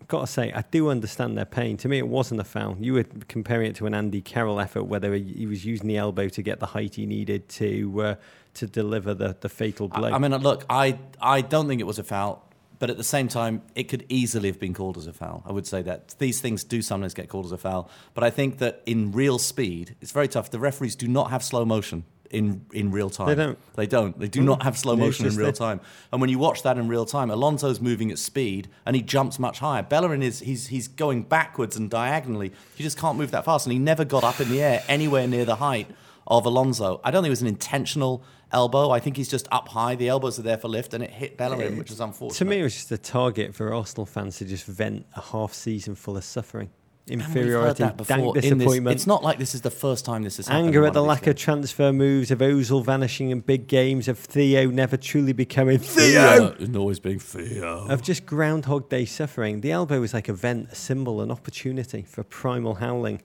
I've 0.00 0.08
got 0.08 0.20
to 0.20 0.26
say, 0.26 0.52
I 0.52 0.62
do 0.70 0.88
understand 0.88 1.36
their 1.36 1.44
pain. 1.44 1.76
To 1.78 1.88
me, 1.88 1.98
it 1.98 2.08
wasn't 2.08 2.40
a 2.40 2.44
foul. 2.44 2.76
You 2.80 2.94
were 2.94 3.04
comparing 3.28 3.66
it 3.66 3.76
to 3.76 3.86
an 3.86 3.94
Andy 3.94 4.22
Carroll 4.22 4.60
effort, 4.60 4.84
whether 4.84 5.12
he 5.14 5.22
he 5.22 5.46
was 5.46 5.64
using 5.64 5.86
the 5.86 5.96
elbow 5.96 6.28
to 6.28 6.42
get 6.42 6.60
the 6.60 6.66
height 6.66 6.94
he 6.94 7.04
needed 7.06 7.48
to 7.50 8.02
uh, 8.02 8.14
to 8.54 8.66
deliver 8.66 9.12
the, 9.12 9.36
the 9.40 9.48
fatal 9.48 9.88
blow. 9.88 10.08
I, 10.08 10.12
I 10.12 10.18
mean, 10.18 10.34
look, 10.36 10.64
I 10.70 10.98
I 11.20 11.42
don't 11.42 11.68
think 11.68 11.80
it 11.80 11.86
was 11.86 11.98
a 11.98 12.04
foul, 12.04 12.47
but 12.78 12.90
at 12.90 12.96
the 12.96 13.04
same 13.04 13.28
time, 13.28 13.62
it 13.74 13.84
could 13.84 14.04
easily 14.08 14.48
have 14.48 14.60
been 14.60 14.74
called 14.74 14.96
as 14.96 15.06
a 15.06 15.12
foul. 15.12 15.42
I 15.46 15.52
would 15.52 15.66
say 15.66 15.82
that 15.82 16.14
these 16.18 16.40
things 16.40 16.64
do 16.64 16.82
sometimes 16.82 17.14
get 17.14 17.28
called 17.28 17.46
as 17.46 17.52
a 17.52 17.58
foul, 17.58 17.90
but 18.14 18.24
I 18.24 18.30
think 18.30 18.58
that 18.58 18.82
in 18.86 19.12
real 19.12 19.38
speed, 19.38 19.96
it's 20.00 20.12
very 20.12 20.28
tough. 20.28 20.50
The 20.50 20.58
referees 20.58 20.96
do 20.96 21.08
not 21.08 21.30
have 21.30 21.42
slow 21.42 21.64
motion 21.64 22.04
in 22.30 22.64
in 22.72 22.90
real 22.90 23.10
time. 23.10 23.28
They 23.28 23.34
don't. 23.34 23.58
They 23.74 23.86
don't. 23.86 24.18
They 24.18 24.28
do 24.28 24.42
not 24.42 24.62
have 24.62 24.78
slow 24.78 24.96
mm. 24.96 25.00
motion 25.00 25.26
in 25.26 25.36
real 25.36 25.52
time. 25.52 25.80
And 26.12 26.20
when 26.20 26.30
you 26.30 26.38
watch 26.38 26.62
that 26.62 26.78
in 26.78 26.88
real 26.88 27.06
time, 27.06 27.30
Alonso's 27.30 27.80
moving 27.80 28.10
at 28.10 28.18
speed 28.18 28.68
and 28.86 28.94
he 28.94 29.02
jumps 29.02 29.38
much 29.38 29.58
higher. 29.58 29.82
Bellerin 29.82 30.22
is 30.22 30.40
he's 30.40 30.68
he's 30.68 30.88
going 30.88 31.22
backwards 31.22 31.76
and 31.76 31.90
diagonally. 31.90 32.52
He 32.74 32.82
just 32.82 32.98
can't 32.98 33.18
move 33.18 33.30
that 33.30 33.44
fast, 33.44 33.66
and 33.66 33.72
he 33.72 33.78
never 33.78 34.04
got 34.04 34.24
up 34.24 34.40
in 34.40 34.48
the 34.50 34.62
air 34.62 34.82
anywhere 34.88 35.26
near 35.26 35.44
the 35.44 35.56
height 35.56 35.90
of 36.26 36.44
Alonso. 36.44 37.00
I 37.02 37.10
don't 37.10 37.22
think 37.22 37.28
it 37.28 37.30
was 37.30 37.42
an 37.42 37.48
intentional 37.48 38.22
elbow. 38.52 38.90
I 38.90 39.00
think 39.00 39.16
he's 39.16 39.28
just 39.28 39.46
up 39.52 39.68
high. 39.68 39.94
The 39.94 40.08
elbows 40.08 40.38
are 40.38 40.42
there 40.42 40.58
for 40.58 40.68
lift, 40.68 40.94
and 40.94 41.02
it 41.04 41.10
hit 41.10 41.36
Bellerin, 41.36 41.76
which 41.78 41.90
is 41.90 42.00
unfortunate. 42.00 42.38
to 42.38 42.44
me, 42.44 42.60
it 42.60 42.62
was 42.62 42.74
just 42.74 42.92
a 42.92 42.98
target 42.98 43.54
for 43.54 43.72
Arsenal 43.74 44.06
fans 44.06 44.38
to 44.38 44.44
just 44.44 44.64
vent 44.66 45.06
a 45.16 45.20
half 45.20 45.52
season 45.52 45.94
full 45.94 46.16
of 46.16 46.24
suffering, 46.24 46.70
And 47.10 47.20
we've 47.20 47.26
heard 47.26 47.36
inferiority, 47.36 47.82
dank 48.04 48.22
in 48.26 48.32
this- 48.34 48.44
disappointment. 48.44 48.94
It's 48.96 49.06
not 49.06 49.22
like 49.22 49.38
this 49.38 49.54
is 49.54 49.60
the 49.62 49.70
first 49.70 50.04
time 50.04 50.22
this 50.24 50.36
has 50.38 50.48
happened. 50.48 50.66
Anger 50.66 50.84
at 50.86 50.92
the 50.92 51.00
of 51.00 51.04
these 51.04 51.08
lack 51.08 51.26
of 51.26 51.36
transfer 51.36 51.92
moves, 51.92 52.30
of 52.30 52.38
Ozil 52.40 52.84
vanishing 52.84 53.30
in 53.30 53.40
big 53.40 53.66
games, 53.66 54.08
of 54.08 54.18
Theo 54.18 54.70
never 54.70 54.96
truly 54.96 55.32
becoming 55.32 55.78
Theo, 55.78 56.52
Theo, 56.52 56.64
and 56.64 56.76
always 56.76 57.00
being 57.00 57.18
Theo. 57.18 57.86
of 57.88 58.02
just 58.02 58.26
Groundhog 58.26 58.88
Day 58.88 59.04
suffering. 59.04 59.60
The 59.62 59.72
elbow 59.72 60.00
was 60.00 60.12
like 60.14 60.28
a 60.28 60.34
vent, 60.34 60.70
a 60.70 60.74
symbol, 60.74 61.20
an 61.20 61.30
opportunity 61.30 62.02
for 62.02 62.22
primal 62.24 62.74
howling. 62.76 63.22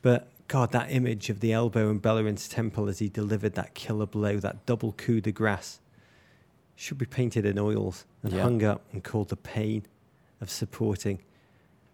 But 0.00 0.30
God, 0.48 0.72
that 0.72 0.90
image 0.90 1.28
of 1.28 1.40
the 1.40 1.52
elbow 1.52 1.90
in 1.90 1.98
Bellerin's 1.98 2.48
temple 2.48 2.88
as 2.88 2.98
he 2.98 3.08
delivered 3.08 3.54
that 3.54 3.74
killer 3.74 4.06
blow, 4.06 4.38
that 4.38 4.64
double 4.64 4.92
coup 4.92 5.20
de 5.20 5.30
grace, 5.30 5.78
should 6.74 6.96
be 6.96 7.06
painted 7.06 7.44
in 7.44 7.58
oils 7.58 8.06
and 8.22 8.32
Yeah. 8.32 8.42
hung 8.42 8.62
up 8.64 8.82
and 8.92 9.04
called 9.04 9.28
the 9.28 9.36
pain 9.36 9.82
of 10.40 10.50
supporting 10.50 11.18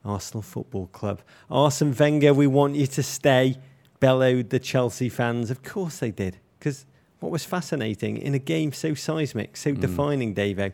Arsenal 0.04 0.42
Football 0.42 0.86
Club. 0.88 1.20
Arsene 1.50 1.94
Wenger, 1.98 2.32
we 2.32 2.46
want 2.46 2.76
you 2.76 2.86
to 2.86 3.02
stay, 3.02 3.56
bellowed 3.98 4.50
the 4.50 4.60
Chelsea 4.60 5.08
fans. 5.08 5.50
Of 5.50 5.62
course 5.62 5.98
they 5.98 6.12
did, 6.12 6.38
because 6.58 6.86
what 7.18 7.32
was 7.32 7.44
fascinating 7.44 8.18
in 8.18 8.34
a 8.34 8.38
game 8.38 8.72
so 8.72 8.94
seismic, 8.94 9.56
so 9.56 9.72
mm. 9.72 9.80
defining, 9.80 10.34
Davo, 10.34 10.72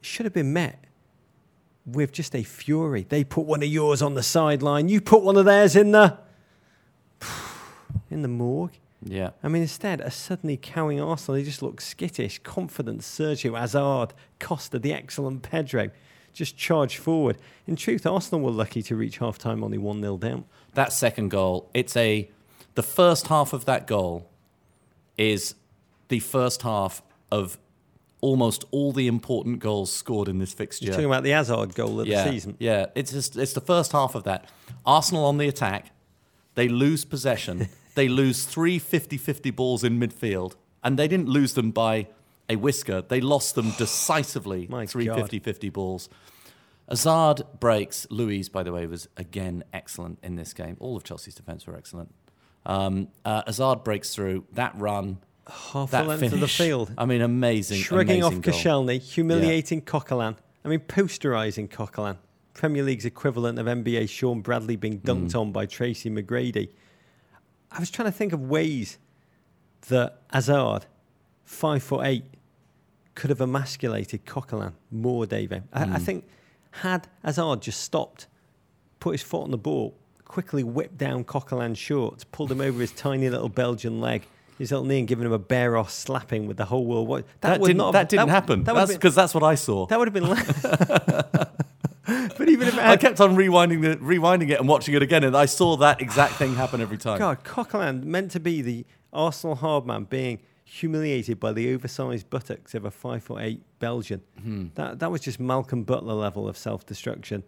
should 0.00 0.26
have 0.26 0.34
been 0.34 0.52
met 0.52 0.84
with 1.86 2.12
just 2.12 2.36
a 2.36 2.42
fury. 2.42 3.06
They 3.08 3.24
put 3.24 3.46
one 3.46 3.62
of 3.62 3.68
yours 3.68 4.00
on 4.00 4.14
the 4.14 4.22
sideline, 4.22 4.88
you 4.88 5.00
put 5.00 5.22
one 5.22 5.36
of 5.36 5.46
theirs 5.46 5.74
in 5.74 5.90
the 5.90 6.18
in 8.10 8.22
the 8.22 8.28
morgue. 8.28 8.78
Yeah. 9.02 9.30
I 9.42 9.48
mean, 9.48 9.62
instead, 9.62 10.00
a 10.00 10.10
suddenly 10.10 10.56
cowing 10.56 11.00
Arsenal, 11.00 11.36
they 11.36 11.44
just 11.44 11.62
look 11.62 11.80
skittish, 11.80 12.38
confident. 12.40 13.00
Sergio 13.00 13.58
Hazard, 13.58 14.12
Costa, 14.38 14.78
the 14.78 14.92
excellent 14.92 15.42
Pedro, 15.42 15.90
just 16.32 16.56
charge 16.56 16.98
forward. 16.98 17.38
In 17.66 17.76
truth, 17.76 18.06
Arsenal 18.06 18.42
were 18.42 18.50
lucky 18.50 18.82
to 18.82 18.96
reach 18.96 19.18
half 19.18 19.38
time 19.38 19.64
only 19.64 19.78
1 19.78 20.00
0 20.00 20.16
down. 20.18 20.44
that 20.74 20.92
second 20.92 21.30
goal, 21.30 21.70
it's 21.72 21.96
a 21.96 22.30
the 22.74 22.82
first 22.82 23.26
half 23.28 23.52
of 23.52 23.64
that 23.64 23.86
goal 23.86 24.30
is 25.16 25.54
the 26.08 26.20
first 26.20 26.62
half 26.62 27.02
of 27.32 27.58
almost 28.20 28.64
all 28.70 28.92
the 28.92 29.06
important 29.06 29.58
goals 29.58 29.92
scored 29.92 30.28
in 30.28 30.38
this 30.38 30.52
fixture. 30.52 30.84
You're 30.84 30.94
talking 30.94 31.06
about 31.06 31.24
the 31.24 31.30
Hazard 31.30 31.74
goal 31.74 32.00
of 32.00 32.06
yeah, 32.06 32.24
the 32.24 32.30
season. 32.30 32.56
Yeah, 32.58 32.86
it's 32.94 33.12
just 33.12 33.36
it's 33.36 33.54
the 33.54 33.60
first 33.60 33.92
half 33.92 34.14
of 34.14 34.24
that. 34.24 34.48
Arsenal 34.84 35.24
on 35.24 35.38
the 35.38 35.48
attack, 35.48 35.90
they 36.54 36.68
lose 36.68 37.04
possession. 37.04 37.68
they 38.00 38.08
lose 38.08 38.44
three 38.44 38.80
50-50 38.80 39.54
balls 39.54 39.84
in 39.84 40.00
midfield, 40.00 40.54
and 40.82 40.98
they 40.98 41.06
didn't 41.06 41.28
lose 41.28 41.52
them 41.52 41.70
by 41.70 42.06
a 42.48 42.56
whisker. 42.56 43.02
They 43.02 43.20
lost 43.20 43.54
them 43.56 43.72
decisively. 43.76 44.66
My 44.70 44.86
three 44.86 45.06
50-50 45.06 45.70
balls. 45.70 46.08
Hazard 46.88 47.42
breaks. 47.60 48.06
Luiz, 48.08 48.48
by 48.48 48.62
the 48.62 48.72
way, 48.72 48.86
was 48.86 49.06
again 49.18 49.64
excellent 49.74 50.18
in 50.22 50.36
this 50.36 50.54
game. 50.54 50.78
All 50.80 50.96
of 50.96 51.04
Chelsea's 51.04 51.34
defence 51.34 51.66
were 51.66 51.76
excellent. 51.76 52.14
Um, 52.64 53.08
uh, 53.24 53.42
Hazard 53.46 53.84
breaks 53.84 54.14
through 54.14 54.44
that 54.52 54.72
run. 54.76 55.18
Half 55.46 55.90
that 55.90 56.02
the 56.02 56.08
length 56.08 56.20
finish. 56.20 56.32
of 56.34 56.40
the 56.40 56.48
field. 56.48 56.92
I 56.96 57.04
mean, 57.04 57.20
amazing. 57.20 57.80
Shrugging 57.82 58.22
off 58.24 58.32
amazing 58.32 58.40
goal. 58.40 58.86
Koscielny, 58.88 58.98
humiliating 59.00 59.82
Coquelin. 59.82 60.36
I 60.64 60.68
mean, 60.68 60.80
posterising 60.80 61.68
Coquelin. 61.68 62.16
Premier 62.54 62.82
League's 62.82 63.04
equivalent 63.04 63.58
of 63.58 63.66
NBA 63.66 64.08
Shawn 64.08 64.40
Bradley 64.40 64.76
being 64.76 65.00
dunked 65.00 65.32
Mm. 65.32 65.40
on 65.40 65.52
by 65.52 65.66
Tracy 65.66 66.10
McGrady. 66.10 66.70
I 67.72 67.78
was 67.78 67.90
trying 67.90 68.06
to 68.08 68.12
think 68.12 68.32
of 68.32 68.40
ways 68.48 68.98
that 69.88 70.20
Hazard, 70.32 70.86
five 71.44 71.82
foot 71.82 72.04
eight, 72.04 72.24
could 73.14 73.30
have 73.30 73.40
emasculated 73.40 74.24
Coquelin 74.26 74.72
more, 74.90 75.26
David. 75.26 75.64
I, 75.72 75.84
Mm. 75.84 75.94
I 75.94 75.98
think 75.98 76.24
had 76.72 77.08
Hazard 77.24 77.62
just 77.62 77.80
stopped, 77.82 78.26
put 78.98 79.12
his 79.12 79.22
foot 79.22 79.42
on 79.42 79.50
the 79.50 79.58
ball, 79.58 79.94
quickly 80.24 80.62
whipped 80.62 80.96
down 80.98 81.24
Coquelin's 81.24 81.78
shorts, 81.78 82.24
pulled 82.24 82.50
him 82.52 82.60
over 82.60 82.80
his 82.80 82.92
tiny 82.92 83.28
little 83.28 83.48
Belgian 83.48 84.00
leg, 84.00 84.26
his 84.58 84.70
little 84.70 84.84
knee, 84.86 85.00
and 85.00 85.08
given 85.08 85.26
him 85.26 85.32
a 85.32 85.38
bare 85.38 85.76
ass 85.76 85.92
slapping 85.94 86.46
with 86.46 86.56
the 86.56 86.66
whole 86.66 86.86
world. 86.86 87.24
That, 87.40 87.60
would 87.60 87.66
didn't, 87.68 87.78
not 87.78 87.92
that 87.92 88.08
didn't 88.08 88.28
that- 88.28 88.32
happen. 88.32 88.64
That 88.64 88.74
That's 88.74 88.92
because 88.92 89.14
that's 89.14 89.34
what 89.34 89.42
I 89.42 89.54
saw. 89.56 89.86
that 89.86 89.98
would 89.98 90.08
have 90.08 90.14
been. 90.14 90.24
but 92.38 92.48
even 92.48 92.68
if 92.68 92.78
I 92.78 92.96
kept 92.96 93.20
on 93.20 93.36
rewinding 93.36 93.82
the 93.82 93.96
rewinding 93.96 94.50
it 94.50 94.58
and 94.58 94.68
watching 94.68 94.94
it 94.94 95.02
again, 95.02 95.24
and 95.24 95.36
I 95.36 95.46
saw 95.46 95.76
that 95.78 96.00
exact 96.00 96.34
thing 96.34 96.54
happen 96.54 96.80
every 96.80 96.98
time. 96.98 97.18
God, 97.18 97.44
Coquelin 97.44 98.04
meant 98.04 98.30
to 98.32 98.40
be 98.40 98.62
the 98.62 98.86
Arsenal 99.12 99.56
hardman 99.56 100.04
being 100.04 100.40
humiliated 100.64 101.40
by 101.40 101.52
the 101.52 101.74
oversized 101.74 102.30
buttocks 102.30 102.74
of 102.74 102.84
a 102.84 102.90
five 102.90 103.24
foot 103.24 103.42
eight 103.42 103.62
Belgian. 103.80 104.22
Hmm. 104.40 104.66
That 104.74 105.00
that 105.00 105.10
was 105.10 105.20
just 105.20 105.40
Malcolm 105.40 105.82
Butler 105.82 106.14
level 106.14 106.48
of 106.48 106.56
self 106.56 106.86
destruction. 106.86 107.42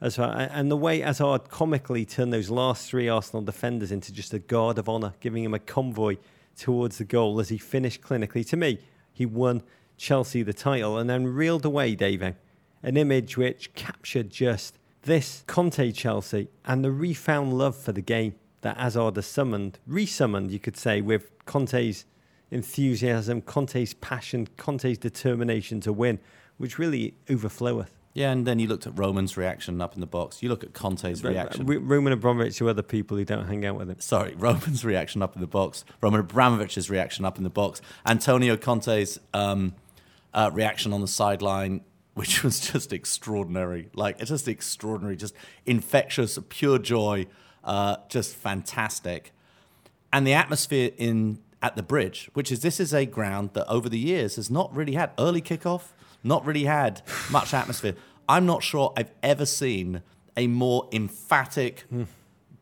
As 0.00 0.16
far, 0.16 0.34
and 0.36 0.70
the 0.70 0.76
way 0.76 1.00
Hazard 1.00 1.48
comically 1.48 2.04
turned 2.04 2.32
those 2.32 2.50
last 2.50 2.88
three 2.88 3.08
Arsenal 3.08 3.42
defenders 3.42 3.92
into 3.92 4.12
just 4.12 4.34
a 4.34 4.38
guard 4.38 4.78
of 4.78 4.88
honour, 4.88 5.14
giving 5.20 5.44
him 5.44 5.54
a 5.54 5.58
convoy 5.58 6.16
towards 6.56 6.98
the 6.98 7.04
goal 7.04 7.40
as 7.40 7.48
he 7.48 7.58
finished 7.58 8.00
clinically. 8.00 8.46
To 8.48 8.56
me, 8.56 8.78
he 9.12 9.26
won 9.26 9.62
Chelsea 9.96 10.42
the 10.42 10.52
title 10.52 10.98
and 10.98 11.08
then 11.08 11.26
reeled 11.26 11.64
away, 11.64 11.96
Davo, 11.96 12.34
an 12.84 12.96
image 12.96 13.36
which 13.36 13.74
captured 13.74 14.30
just 14.30 14.78
this 15.02 15.42
Conte 15.46 15.90
Chelsea 15.92 16.48
and 16.64 16.84
the 16.84 16.92
refound 16.92 17.58
love 17.58 17.76
for 17.76 17.92
the 17.92 18.00
game 18.00 18.34
that 18.60 18.76
Hazard 18.76 19.16
has 19.16 19.26
summoned, 19.26 19.78
resummoned, 19.88 20.50
you 20.50 20.58
could 20.58 20.76
say, 20.76 21.00
with 21.00 21.30
Conte's 21.44 22.04
enthusiasm, 22.50 23.42
Conte's 23.42 23.94
passion, 23.94 24.48
Conte's 24.56 24.98
determination 24.98 25.80
to 25.80 25.92
win, 25.92 26.18
which 26.58 26.78
really 26.78 27.14
overfloweth. 27.28 27.88
Yeah, 28.14 28.30
and 28.30 28.46
then 28.46 28.60
you 28.60 28.68
looked 28.68 28.86
at 28.86 28.96
Roman's 28.96 29.36
reaction 29.36 29.80
up 29.80 29.94
in 29.94 30.00
the 30.00 30.06
box. 30.06 30.40
You 30.40 30.48
look 30.48 30.62
at 30.62 30.72
Conte's 30.72 31.24
reaction. 31.24 31.68
R- 31.68 31.80
Roman 31.80 32.12
Abramovich 32.12 32.56
to 32.58 32.68
other 32.70 32.82
people 32.82 33.16
who 33.16 33.24
don't 33.24 33.46
hang 33.46 33.66
out 33.66 33.76
with 33.76 33.90
him. 33.90 33.98
Sorry, 33.98 34.34
Roman's 34.38 34.84
reaction 34.84 35.20
up 35.20 35.34
in 35.34 35.40
the 35.40 35.48
box. 35.48 35.84
Roman 36.00 36.20
Abramovich's 36.20 36.88
reaction 36.88 37.24
up 37.24 37.38
in 37.38 37.44
the 37.44 37.50
box. 37.50 37.82
Antonio 38.06 38.56
Conte's 38.56 39.18
um, 39.34 39.74
uh, 40.32 40.50
reaction 40.52 40.92
on 40.92 41.00
the 41.00 41.08
sideline, 41.08 41.80
which 42.14 42.42
was 42.44 42.60
just 42.60 42.92
extraordinary. 42.92 43.90
Like 43.94 44.20
it's 44.20 44.30
just 44.30 44.48
extraordinary, 44.48 45.16
just 45.16 45.34
infectious, 45.66 46.38
pure 46.48 46.78
joy, 46.78 47.26
uh, 47.62 47.96
just 48.08 48.34
fantastic. 48.36 49.32
and 50.12 50.26
the 50.26 50.32
atmosphere 50.32 50.90
in 50.96 51.38
at 51.62 51.76
the 51.76 51.82
bridge, 51.82 52.28
which 52.34 52.52
is 52.52 52.60
this 52.60 52.78
is 52.78 52.92
a 52.92 53.06
ground 53.06 53.50
that 53.54 53.66
over 53.68 53.88
the 53.88 53.98
years 53.98 54.36
has 54.36 54.50
not 54.50 54.74
really 54.76 54.92
had 54.92 55.10
early 55.18 55.40
kickoff, 55.40 55.92
not 56.22 56.44
really 56.44 56.64
had 56.64 57.00
much 57.30 57.54
atmosphere. 57.54 57.94
I'm 58.28 58.44
not 58.44 58.62
sure 58.62 58.92
I've 58.98 59.10
ever 59.22 59.46
seen 59.46 60.02
a 60.36 60.46
more 60.46 60.88
emphatic 60.92 61.84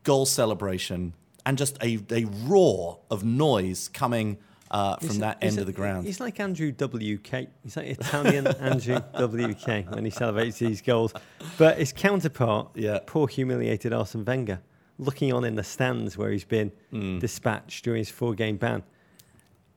goal 0.05 0.25
celebration 0.27 1.15
and 1.45 1.59
just 1.59 1.83
a, 1.83 1.99
a 2.11 2.27
roar 2.45 3.01
of 3.11 3.25
noise 3.25 3.89
coming 3.89 4.39
uh, 4.73 4.97
from 4.97 5.19
that 5.19 5.39
end 5.43 5.59
of 5.59 5.67
the 5.67 5.73
ground. 5.73 6.07
He's 6.07 6.19
like 6.21 6.41
Andrew 6.41 6.73
WK. 6.73 7.47
He's 7.63 7.77
like 7.77 7.87
Italian 7.89 8.47
Andrew 8.61 8.97
WK 8.97 9.67
when 9.95 10.05
he 10.05 10.11
celebrates 10.11 10.59
these 10.59 10.81
goals. 10.83 11.13
But 11.59 11.79
his 11.79 11.93
counterpart, 11.93 12.71
Yeah. 12.75 12.99
poor 13.07 13.29
humiliated 13.29 13.93
Arsene 13.93 14.25
Wenger, 14.25 14.61
looking 14.99 15.33
on 15.33 15.45
in 15.45 15.55
the 15.57 15.63
stands 15.63 16.17
where 16.17 16.31
he's 16.31 16.45
been 16.45 16.73
Hmm. 16.91 17.19
dispatched 17.19 17.85
during 17.85 17.99
his 17.99 18.11
four 18.11 18.35
game 18.35 18.57
ban, 18.57 18.83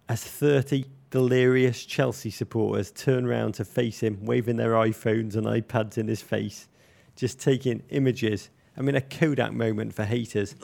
as 0.08 0.24
30 0.24 0.86
delirious 1.10 1.86
Chelsea 1.86 2.30
supporters 2.30 2.92
turn 2.92 3.26
round 3.28 3.54
to 3.56 3.66
face 3.66 4.02
him, 4.02 4.20
waving 4.26 4.58
their 4.58 4.72
iPhones 4.74 5.36
and 5.36 5.46
iPads 5.48 5.98
in 5.98 6.08
his 6.08 6.22
face, 6.22 6.68
just 7.16 7.40
taking 7.40 7.82
images. 7.90 8.50
I 8.78 8.82
mean, 8.82 8.96
a 8.96 9.02
Kodak 9.02 9.54
moment 9.54 9.94
for 9.94 10.04
haters. 10.04 10.56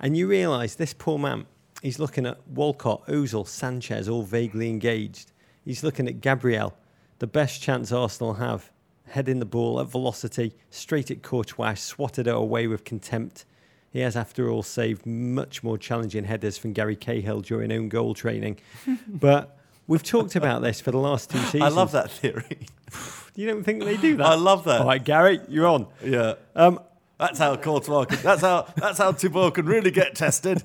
And 0.00 0.16
you 0.16 0.28
realise 0.28 0.74
this 0.74 0.92
poor 0.92 1.18
man, 1.18 1.46
he's 1.84 1.98
looking 1.98 2.24
at 2.26 2.38
Walcott, 2.48 3.06
Ozil, 3.06 3.46
Sanchez, 3.46 4.08
all 4.08 4.22
vaguely 4.22 4.70
engaged. 4.70 5.30
He's 5.64 5.84
looking 5.84 6.08
at 6.08 6.20
Gabriel, 6.20 6.74
the 7.18 7.26
best 7.26 7.60
chance 7.62 7.92
Arsenal 7.92 8.34
have, 8.34 8.72
heading 9.08 9.38
the 9.38 9.44
ball 9.44 9.78
at 9.80 9.86
velocity, 9.86 10.54
straight 10.70 11.10
at 11.10 11.22
Courtois, 11.22 11.74
swatted 11.74 12.26
it 12.26 12.34
away 12.34 12.66
with 12.66 12.84
contempt. 12.84 13.44
He 13.90 14.00
has, 14.00 14.16
after 14.16 14.50
all, 14.50 14.62
saved 14.62 15.06
much 15.06 15.62
more 15.62 15.76
challenging 15.78 16.24
headers 16.24 16.56
from 16.58 16.72
Gary 16.72 16.96
Cahill 16.96 17.42
during 17.42 17.70
own 17.70 17.88
goal 17.90 18.14
training. 18.14 18.58
but 19.06 19.56
we've 19.86 20.02
talked 20.02 20.34
about 20.34 20.62
this 20.62 20.80
for 20.80 20.90
the 20.90 20.98
last 20.98 21.30
two 21.30 21.38
seasons. 21.38 21.62
I 21.62 21.68
love 21.68 21.92
that 21.92 22.10
theory. 22.10 22.66
You 23.36 23.48
don't 23.48 23.64
think 23.64 23.82
they 23.82 23.96
do 23.96 24.16
that? 24.18 24.26
I 24.26 24.34
love 24.36 24.62
that. 24.62 24.82
All 24.82 24.86
right, 24.86 25.02
Gary, 25.02 25.40
you're 25.48 25.66
on. 25.66 25.88
yeah. 26.04 26.34
Um, 26.54 26.78
That's 27.18 27.40
how 27.40 27.56
Courtois 27.56 28.04
can, 28.04 28.22
that's 28.22 28.42
how 28.42 28.68
that's 28.76 28.98
how 28.98 29.10
Thibaut 29.10 29.54
can 29.54 29.66
really 29.66 29.90
get 29.90 30.14
tested. 30.14 30.62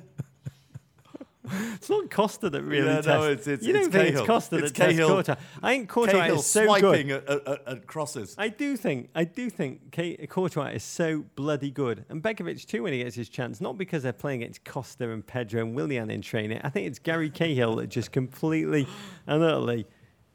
It's 1.75 1.89
not 1.89 2.09
Costa 2.09 2.49
that 2.49 2.63
really 2.63 2.88
Yeah, 2.88 2.95
tests. 3.01 3.07
no, 3.07 3.23
it's- 3.31 3.47
it's- 3.47 3.67
you 3.67 3.73
don't 3.73 3.83
it's 3.85 3.91
think 3.93 4.05
Cahill. 4.07 4.19
it's 4.21 4.27
Costa 4.27 4.55
It's 4.57 4.71
that 4.71 4.77
tests 4.77 4.93
Cahill. 4.99 5.09
Courtois. 5.09 5.35
I 5.63 5.71
think 5.73 5.89
Courtois 5.89 6.12
Cahill 6.19 6.35
is 6.39 6.45
so 6.45 6.65
swiping 6.65 7.07
good. 7.07 7.23
at, 7.29 7.47
at, 7.47 7.67
at 7.67 7.88
crosses. 7.88 8.35
I 8.38 8.49
do 8.49 8.75
think, 8.77 9.09
I 9.15 9.23
do 9.23 9.49
think 9.49 9.97
Courtois 10.29 10.67
is 10.69 10.83
so 10.83 11.25
bloody 11.35 11.71
good, 11.71 12.05
and 12.09 12.21
Begovic 12.23 12.65
too 12.65 12.83
when 12.83 12.93
he 12.93 13.03
gets 13.03 13.15
his 13.15 13.29
chance. 13.29 13.59
Not 13.62 13.77
because 13.77 14.03
they're 14.03 14.13
playing 14.13 14.43
against 14.43 14.63
Costa 14.65 15.09
and 15.12 15.25
Pedro 15.25 15.62
and 15.62 15.75
Willian 15.75 16.09
in 16.09 16.21
training. 16.21 16.62
I 16.63 16.69
think 16.69 16.88
it's 16.88 16.99
Gary 16.99 17.29
Cahill 17.29 17.75
that 17.77 17.88
just 17.88 18.12
completely 18.12 18.88
and 19.27 19.43
utterly 19.43 19.85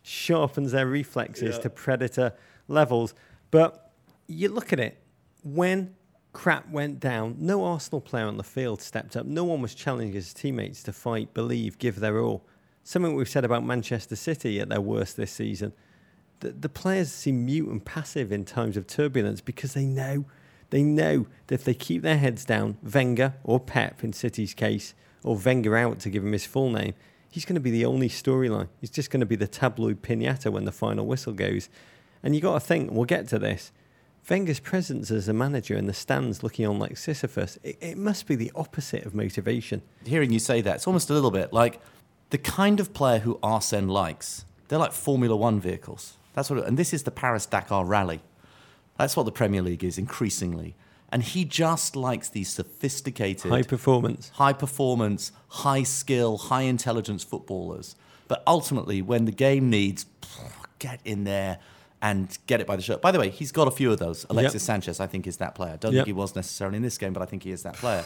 sharpens 0.03 0.73
their 0.73 0.87
reflexes 0.87 1.57
Yeah. 1.57 1.63
to 1.63 1.71
predator 1.71 2.33
levels. 2.69 3.15
But 3.51 3.93
you 4.27 4.49
look 4.49 4.73
at 4.73 4.81
it 4.81 4.99
when 5.43 5.95
crap 6.35 6.69
went 6.69 7.01
down. 7.01 7.37
No 7.39 7.65
Arsenal 7.65 8.03
player 8.03 8.27
on 8.27 8.37
the 8.37 8.45
field 8.45 8.83
stepped 8.83 9.17
up. 9.17 9.25
No 9.25 9.45
one 9.45 9.63
was 9.63 9.75
challenging 9.75 10.13
his 10.13 10.35
teammates 10.35 10.83
to 10.83 10.93
fight, 10.93 11.33
believe, 11.33 11.79
give 11.79 12.01
their 12.01 12.21
all. 12.21 12.45
Something 12.83 13.15
we've 13.15 13.29
said 13.29 13.47
about 13.47 13.65
Manchester 13.65 14.17
City 14.17 14.61
at 14.61 14.69
their 14.69 14.83
worst 14.83 15.17
this 15.17 15.33
season 15.33 15.73
the, 16.45 16.53
the 16.53 16.69
players 16.69 17.11
seem 17.11 17.47
mute 17.47 17.69
and 17.69 17.85
passive 17.85 18.31
in 18.31 18.45
times 18.45 18.77
of 18.77 18.87
turbulence 18.87 19.41
because 19.41 19.73
they 19.73 19.87
know 19.87 20.27
they 20.71 20.83
know 20.83 21.27
that 21.47 21.57
if 21.57 21.65
they 21.65 21.75
keep 21.75 22.03
their 22.03 22.19
heads 22.19 22.45
down, 22.45 22.79
Wenger 22.83 23.35
or 23.45 23.61
Pep 23.61 24.03
in 24.03 24.13
City's 24.13 24.55
case, 24.55 24.93
or 25.23 25.37
Wenger 25.37 25.77
out 25.77 26.01
to 26.01 26.11
give 26.11 26.25
him 26.25 26.33
his 26.33 26.47
full 26.47 26.69
name, 26.71 26.95
he's 27.31 27.45
going 27.45 27.55
to 27.55 27.61
be 27.61 27.71
the 27.71 27.85
only 27.85 28.09
storyline. 28.09 28.69
He's 28.81 28.91
just 28.91 29.11
going 29.11 29.21
to 29.21 29.27
be 29.27 29.37
the 29.37 29.47
tabloid 29.47 30.03
pinata 30.03 30.51
when 30.51 30.65
the 30.65 30.73
final 30.73 31.07
whistle 31.07 31.33
goes. 31.33 31.69
And 32.25 32.35
you 32.35 32.41
got 32.41 32.55
to 32.55 32.61
think, 32.61 32.91
we'll 32.91 33.05
get 33.05 33.29
to 33.29 33.39
this. 33.39 33.71
Wenger's 34.29 34.61
presence 34.61 35.11
as 35.11 35.29
a 35.29 35.33
manager 35.33 35.77
in 35.77 35.87
the 35.87 35.93
stands 35.93 36.43
looking 36.43 36.67
on 36.67 36.79
like 36.79 36.97
Sisyphus, 36.97 37.59
it, 37.63 37.77
it 37.81 37.99
must 37.99 38.27
be 38.27 38.35
the 38.35 38.51
opposite 38.55 39.05
of 39.05 39.15
motivation. 39.15 39.83
Hearing 40.05 40.33
you 40.33 40.39
say 40.39 40.61
that, 40.63 40.77
it's 40.77 40.87
almost 40.87 41.11
a 41.11 41.13
little 41.13 41.31
bit 41.31 41.53
like 41.53 41.81
the 42.31 42.39
kind 42.39 42.81
of 42.81 42.95
player 42.95 43.19
who 43.21 43.39
Arsene 43.43 43.89
likes. 43.89 44.45
They're 44.69 44.79
like 44.79 44.93
Formula 44.93 45.37
One 45.37 45.61
vehicles. 45.61 46.17
That's 46.35 46.51
what, 46.51 46.65
and 46.67 46.77
this 46.79 46.93
is 46.95 47.03
the 47.03 47.11
Paris 47.11 47.47
Dakar 47.47 47.85
Rally. 47.85 48.21
That's 48.99 49.17
what 49.17 49.25
the 49.25 49.33
Premier 49.33 49.63
League 49.63 49.85
is 49.85 49.99
increasingly. 49.99 50.75
And 51.13 51.23
he 51.23 51.45
just 51.45 51.95
likes 51.95 52.29
these 52.29 52.49
sophisticated, 52.49 53.51
High 53.51 53.63
performance. 53.63 54.31
high 54.31 54.53
performance, 54.53 55.31
high 55.49 55.85
skill, 55.85 56.39
high 56.39 56.63
intelligence 56.63 57.23
footballers. 57.23 57.95
But 58.27 58.43
ultimately, 58.47 59.01
when 59.03 59.27
the 59.27 59.33
game 59.33 59.71
needs, 59.71 60.07
get 60.79 61.01
in 61.05 61.25
there 61.25 61.59
and 62.09 62.27
get 62.47 62.61
it 62.61 62.67
by 62.67 62.77
the 62.77 62.83
shirt. 62.83 63.01
By 63.01 63.11
the 63.13 63.19
way, 63.19 63.31
he's 63.31 63.51
got 63.51 63.67
a 63.67 63.71
few 63.71 63.91
of 63.91 63.99
those. 63.99 64.27
Alexis 64.29 64.63
Yep. 64.63 64.67
Sanchez, 64.67 65.01
I 65.01 65.07
think, 65.07 65.27
is 65.27 65.37
that 65.39 65.55
player. 65.55 65.77
Don't 65.81 65.93
Yep. 65.93 66.01
think 66.01 66.07
he 66.07 66.13
was 66.13 66.35
necessarily 66.37 66.77
in 66.77 66.83
this 66.83 66.99
game, 66.99 67.13
but 67.15 67.23
I 67.23 67.27
think 67.27 67.43
he 67.45 67.51
is 67.51 67.63
that 67.63 67.75
player. 67.75 68.05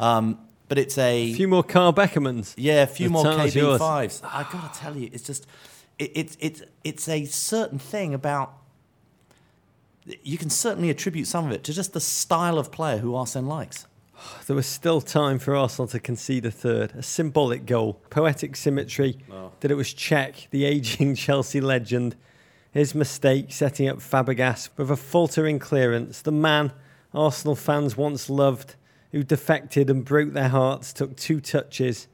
Um, 0.00 0.38
but 0.68 0.78
it's 0.78 0.98
a 0.98 1.16
A 1.30 1.34
few 1.34 1.46
more 1.48 1.62
Kyle 1.62 1.92
Beckermans. 1.92 2.54
yeah, 2.56 2.82
a 2.82 2.86
few 2.88 3.06
The 3.08 3.12
more 3.12 3.24
yours. 3.24 3.54
KB5s. 3.54 4.20
I 4.24 4.42
got 4.52 4.74
to 4.74 4.80
tell 4.80 4.96
you, 4.96 5.08
it's 5.12 5.22
just, 5.22 5.46
it, 5.98 6.10
it's 6.14 6.36
it's 6.40 6.62
it's 6.82 7.08
a 7.08 7.24
certain 7.26 7.78
thing 7.78 8.14
about. 8.14 8.52
You 10.22 10.38
can 10.38 10.50
certainly 10.50 10.90
attribute 10.90 11.26
some 11.26 11.46
of 11.46 11.52
it 11.52 11.64
to 11.64 11.72
just 11.72 11.92
the 11.92 12.00
style 12.00 12.58
of 12.58 12.70
player 12.70 12.98
who 12.98 13.14
Arsene 13.14 13.46
likes. 13.46 13.86
There 14.46 14.56
was 14.56 14.66
still 14.66 15.00
time 15.00 15.38
for 15.38 15.54
Arsenal 15.54 15.86
to 15.88 16.00
concede 16.00 16.46
a 16.46 16.50
third, 16.50 16.92
a 16.96 17.02
symbolic 17.02 17.66
goal, 17.66 18.00
poetic 18.10 18.56
symmetry 18.56 19.18
that 19.60 19.70
it 19.70 19.74
was 19.74 19.88
Cech, 19.94 20.48
the 20.50 20.64
ageing 20.64 21.14
Chelsea 21.24 21.60
legend, 21.60 22.16
his 22.76 22.94
mistake 22.94 23.52
setting 23.52 23.88
up 23.88 23.98
Fabregas 23.98 24.68
with 24.76 24.90
a 24.90 24.96
faltering 24.96 25.58
clearance. 25.58 26.22
The 26.22 26.32
man 26.32 26.72
Arsenal 27.14 27.56
fans 27.56 27.96
once 27.96 28.28
loved, 28.28 28.74
who 29.12 29.22
defected 29.22 29.88
and 29.88 30.04
broke 30.04 30.32
their 30.34 30.48
hearts, 30.50 30.92
took 30.92 31.16
two 31.16 31.40
touches 31.40 32.08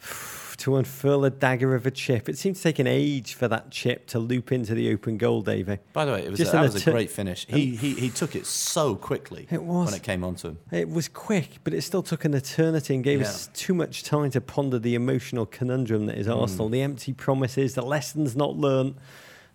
to 0.58 0.76
unfurl 0.76 1.24
a 1.24 1.30
dagger 1.30 1.74
of 1.74 1.86
a 1.86 1.90
chip. 1.90 2.28
It 2.28 2.36
seemed 2.36 2.56
to 2.56 2.62
take 2.62 2.78
an 2.80 2.86
age 2.86 3.32
for 3.34 3.46
that 3.48 3.70
chip 3.70 4.06
to 4.08 4.18
loop 4.18 4.50
into 4.52 4.74
the 4.74 4.92
open 4.92 5.16
goal, 5.16 5.40
Davey. 5.40 5.78
By 5.92 6.04
the 6.04 6.12
way, 6.12 6.24
it 6.24 6.30
was 6.30 6.38
Just 6.38 6.52
a, 6.52 6.56
that 6.56 6.62
was 6.72 6.86
a 6.86 6.90
great 6.90 7.10
finish. 7.10 7.46
He, 7.48 7.76
he 7.76 7.94
he 7.94 8.10
took 8.10 8.34
it 8.36 8.44
so 8.44 8.96
quickly 8.96 9.46
It 9.50 9.62
was. 9.62 9.86
when 9.86 9.94
it 9.94 10.02
came 10.02 10.24
onto 10.24 10.48
him. 10.48 10.58
It 10.72 10.90
was 10.90 11.08
quick, 11.08 11.58
but 11.64 11.72
it 11.72 11.82
still 11.82 12.02
took 12.02 12.24
an 12.24 12.34
eternity 12.34 12.94
and 12.94 13.04
gave 13.04 13.20
us 13.22 13.48
too 13.54 13.72
much 13.72 14.02
time 14.02 14.30
to 14.32 14.40
ponder 14.40 14.78
the 14.78 14.94
emotional 14.96 15.46
conundrum 15.46 16.06
that 16.06 16.18
is 16.18 16.26
Hmm. 16.26 16.32
Arsenal. 16.34 16.68
The 16.68 16.82
empty 16.82 17.12
promises, 17.12 17.74
the 17.74 17.82
lessons 17.82 18.34
not 18.36 18.56
learnt, 18.56 18.96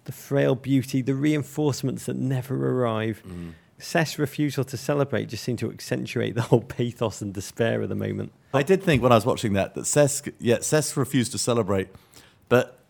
the 0.06 0.12
frail 0.12 0.56
beauty, 0.56 1.02
the 1.02 1.16
reinforcements 1.16 2.06
that 2.06 2.16
never 2.16 2.72
arrive. 2.72 3.20
Hmm. 3.20 3.50
Cesc's 3.80 4.18
refusal 4.18 4.64
to 4.64 4.78
celebrate 4.78 5.28
just 5.28 5.44
seemed 5.44 5.60
to 5.60 5.70
accentuate 5.70 6.36
the 6.36 6.42
whole 6.44 6.62
pathos 6.62 7.22
and 7.22 7.34
despair 7.34 7.82
of 7.82 7.90
the 7.90 7.96
moment. 7.96 8.32
I 8.54 8.64
did 8.64 8.84
think 8.84 9.02
when 9.04 9.12
I 9.12 9.16
was 9.16 9.26
watching 9.26 9.54
that 9.54 9.74
that 9.76 9.82
Cesc, 9.82 10.32
yeah, 10.40 10.58
Cesc 10.58 10.96
refused 10.96 11.32
to 11.34 11.38
celebrate, 11.38 11.90
but 12.50 12.83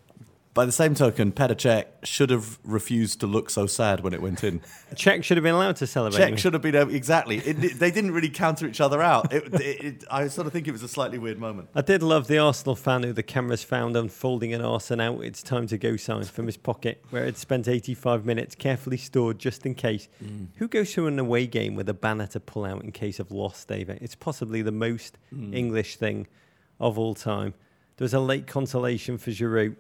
by 0.54 0.66
the 0.66 0.72
same 0.72 0.94
token, 0.94 1.32
Petr 1.32 1.56
Cech 1.56 1.86
should 2.04 2.30
have 2.30 2.60
refused 2.64 3.20
to 3.22 3.28
look 3.28 3.50
so 3.50 3.66
sad 3.66 4.02
when 4.02 4.14
it 4.14 4.22
went 4.22 4.44
in. 4.44 4.60
Cech 4.94 5.24
should 5.24 5.38
have 5.38 5.44
been 5.44 5.56
allowed 5.56 5.78
to 5.78 5.88
celebrate. 5.88 6.20
Cech 6.22 6.38
should 6.38 6.54
have 6.54 6.62
been 6.62 6.76
able- 6.76 6.94
exactly. 6.94 7.38
It, 7.40 7.64
it- 7.64 7.80
they 7.80 7.90
didn't 7.90 8.12
really 8.12 8.30
counter 8.30 8.68
each 8.68 8.80
other 8.80 9.02
out. 9.02 9.34
It, 9.34 10.04
I 10.12 10.28
sort 10.28 10.46
of 10.46 10.54
think 10.54 10.68
it 10.68 10.72
was 10.72 10.84
a 10.84 10.88
slightly 10.88 11.18
weird 11.18 11.40
moment. 11.40 11.70
I 11.74 11.82
did 11.82 12.04
love 12.04 12.28
the 12.28 12.38
Arsenal 12.38 12.76
fan 12.76 13.02
who 13.04 13.14
the 13.14 13.24
cameras 13.24 13.64
found 13.64 13.98
unfolding 13.98 14.54
an 14.54 14.62
Arsenal 14.62 15.16
out 15.16 15.24
it's 15.24 15.42
time 15.42 15.66
to 15.68 15.78
go 15.78 15.96
sign 15.98 16.24
from 16.26 16.46
his 16.46 16.58
pocket, 16.58 17.04
where 17.10 17.26
it 17.26 17.38
spent 17.38 17.68
85 17.68 18.26
minutes 18.26 18.54
carefully 18.54 18.98
stored 18.98 19.40
just 19.40 19.66
in 19.66 19.74
case. 19.74 20.08
Mm. 20.24 20.48
Who 20.58 20.68
goes 20.68 20.92
to 20.94 21.08
an 21.08 21.18
away 21.18 21.48
game 21.48 21.74
with 21.76 21.90
a 21.90 21.94
banner 21.96 22.28
to 22.28 22.40
pull 22.40 22.66
out 22.66 22.84
in 22.84 22.92
case 22.92 23.20
of 23.20 23.32
loss, 23.32 23.66
David? 23.66 23.98
It's 24.02 24.16
possibly 24.16 24.62
the 24.62 24.72
most 24.72 25.18
Mm. 25.34 25.56
English 25.56 25.96
thing 25.96 26.28
of 26.80 27.00
all 27.00 27.16
time. 27.16 27.56
There 27.98 28.06
was 28.06 28.14
a 28.14 28.20
late 28.20 28.46
consolation 28.48 29.18
for 29.18 29.32
Giroud, 29.32 29.76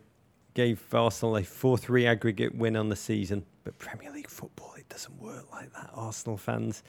gave 0.53 0.81
Arsenal 0.93 1.37
a 1.37 1.43
4 1.43 1.77
3 1.77 2.05
aggregate 2.05 2.55
win 2.55 2.75
on 2.75 2.89
the 2.89 2.95
season. 2.95 3.45
But 3.63 3.77
Premier 3.79 4.11
League 4.11 4.29
football, 4.29 4.73
it 4.77 4.87
doesn't 4.89 5.21
work 5.21 5.51
like 5.51 5.73
that, 5.73 5.89
Arsenal 5.93 6.37
fans. 6.37 6.83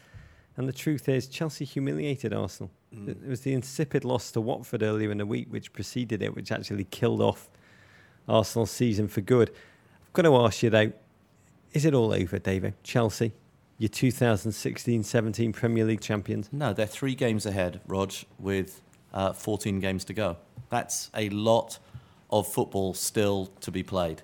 And 0.57 0.69
the 0.69 0.73
truth 0.73 1.09
is, 1.09 1.27
Chelsea 1.27 1.65
humiliated 1.65 2.33
Arsenal. 2.33 2.71
Mm. 2.95 3.09
It 3.09 3.29
was 3.29 3.41
the 3.41 3.53
insipid 3.53 4.05
loss 4.05 4.31
to 4.33 4.41
Watford 4.41 4.83
earlier 4.83 5.11
in 5.11 5.19
the 5.19 5.27
week, 5.27 5.49
which 5.51 5.73
preceded 5.73 6.23
it, 6.23 6.35
which 6.35 6.53
actually 6.53 6.85
killed 6.85 7.21
off 7.21 7.49
Arsenal's 8.29 8.71
season 8.71 9.09
for 9.09 9.21
good. 9.21 9.51
I've 9.51 10.13
got 10.13 10.23
to 10.23 10.37
ask 10.37 10.63
you 10.63 10.71
though, 10.71 10.93
is 11.73 11.85
it 11.85 11.93
all 11.93 12.13
over, 12.13 12.39
David? 12.39 12.75
Chelsea, 12.85 13.33
your 13.79 13.89
2016-17 13.89 15.53
Premier 15.53 15.85
League 15.85 16.01
champions. 16.01 16.49
No, 16.53 16.73
they're 16.73 16.87
three 16.87 17.17
games 17.17 17.47
ahead, 17.47 17.81
Rog, 17.89 18.13
with 18.39 18.81
uh, 19.13 19.33
14 19.33 19.81
games 19.81 20.05
to 20.05 20.13
go. 20.13 20.37
That's 20.71 21.11
a 21.15 21.29
lot 21.31 21.81
of 22.31 22.47
football 22.47 22.95
still 22.95 23.47
to 23.61 23.71
be 23.71 23.83
played. 23.83 24.23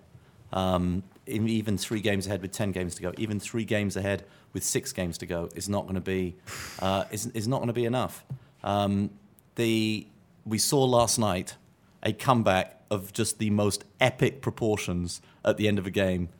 Um, 0.52 1.02
even 1.26 1.78
three 1.78 2.00
games 2.00 2.26
ahead 2.26 2.42
with 2.42 2.50
10 2.50 2.72
games 2.72 2.96
to 2.96 3.02
go, 3.02 3.12
even 3.16 3.38
three 3.38 3.64
games 3.64 3.96
ahead 3.96 4.24
with 4.52 4.64
six 4.64 4.92
games 4.92 5.16
to 5.18 5.26
go 5.26 5.48
is 5.54 5.68
not 5.68 5.82
going 5.82 5.94
to 5.94 6.00
be 6.00 6.36
uh, 6.80 7.04
is, 7.12 7.26
is 7.28 7.46
not 7.46 7.58
going 7.58 7.68
to 7.68 7.72
be 7.72 7.84
enough. 7.84 8.24
Um, 8.64 9.10
the 9.54 10.06
we 10.44 10.58
saw 10.58 10.84
last 10.84 11.18
night 11.18 11.54
a 12.02 12.12
comeback 12.12 12.82
of 12.90 13.12
just 13.12 13.38
the 13.38 13.50
most 13.50 13.84
epic 14.00 14.42
proportions 14.42 15.20
at 15.44 15.56
the 15.56 15.68
end 15.68 15.78
of 15.78 15.86
a 15.86 15.90
game 15.90 16.30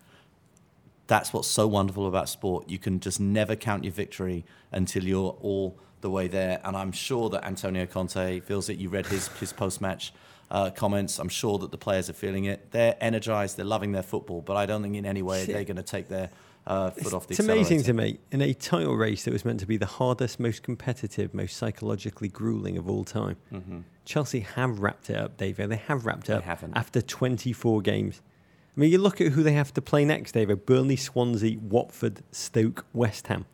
that's 1.11 1.33
what's 1.33 1.49
so 1.49 1.66
wonderful 1.66 2.07
about 2.07 2.29
sport. 2.29 2.70
You 2.70 2.79
can 2.79 3.01
just 3.01 3.18
never 3.18 3.57
count 3.57 3.83
your 3.83 3.92
victory 3.92 4.44
until 4.70 5.03
you're 5.03 5.37
all 5.40 5.77
the 6.03 6.09
way 6.09 6.29
there. 6.29 6.61
And 6.62 6.77
I'm 6.77 6.92
sure 6.92 7.29
that 7.31 7.44
Antonio 7.44 7.85
Conte 7.85 8.38
feels 8.38 8.68
it. 8.68 8.79
You 8.79 8.90
read 8.90 9.07
his, 9.07 9.27
his 9.27 9.53
post 9.53 9.81
match 9.81 10.12
uh, 10.51 10.71
comments. 10.71 11.19
I'm 11.19 11.29
sure 11.29 11.59
that 11.59 11.71
the 11.71 11.79
players 11.79 12.11
are 12.11 12.15
feeling 12.15 12.45
it. 12.45 12.71
They're 12.73 12.97
energized, 13.01 13.57
they're 13.57 13.65
loving 13.65 13.93
their 13.93 14.03
football, 14.03 14.43
but 14.43 14.57
I 14.57 14.67
don't 14.67 14.83
think 14.83 14.97
in 14.97 15.07
any 15.07 15.23
way 15.23 15.45
they're 15.45 15.65
going 15.65 15.77
to 15.77 15.83
take 15.83 16.09
their 16.09 16.31
uh, 16.67 16.91
foot 16.91 17.15
off 17.15 17.27
the 17.27 17.33
It's 17.33 17.41
amazing 17.41 17.83
to 17.85 17.93
me 17.93 18.19
in 18.31 18.43
a 18.43 18.53
title 18.53 18.95
race 18.97 19.25
that 19.25 19.33
was 19.33 19.45
meant 19.45 19.61
to 19.61 19.67
be 19.67 19.77
the 19.77 19.87
hardest, 19.87 20.39
most 20.39 20.63
competitive, 20.63 21.33
most 21.35 21.57
psychologically 21.57 22.29
grueling 22.29 22.77
of 22.77 22.89
all 22.91 23.05
time. 23.05 23.37
Chelsea 24.05 24.41
have 24.41 24.81
wrapped 24.81 25.09
it 25.11 25.17
up, 25.17 25.37
David. 25.37 25.71
They 25.71 25.77
have 25.77 26.05
wrapped 26.05 26.25
it 26.25 26.33
They 26.33 26.35
up 26.35 26.43
haven't. 26.45 26.77
after 26.77 27.01
24 27.01 27.81
games. 27.83 28.21
I 28.77 28.81
mean, 28.81 28.91
you 28.91 28.99
look 28.99 29.21
at 29.21 29.33
who 29.33 29.43
they 29.43 29.53
have 29.53 29.73
to 29.75 29.83
play 29.83 30.05
next, 30.05 30.33
David. 30.33 30.67
Burnley, 30.67 30.97
Swansea, 30.97 31.59
Watford, 31.59 32.23
Stoke, 32.33 32.87
West 32.93 33.27
Ham, 33.29 33.47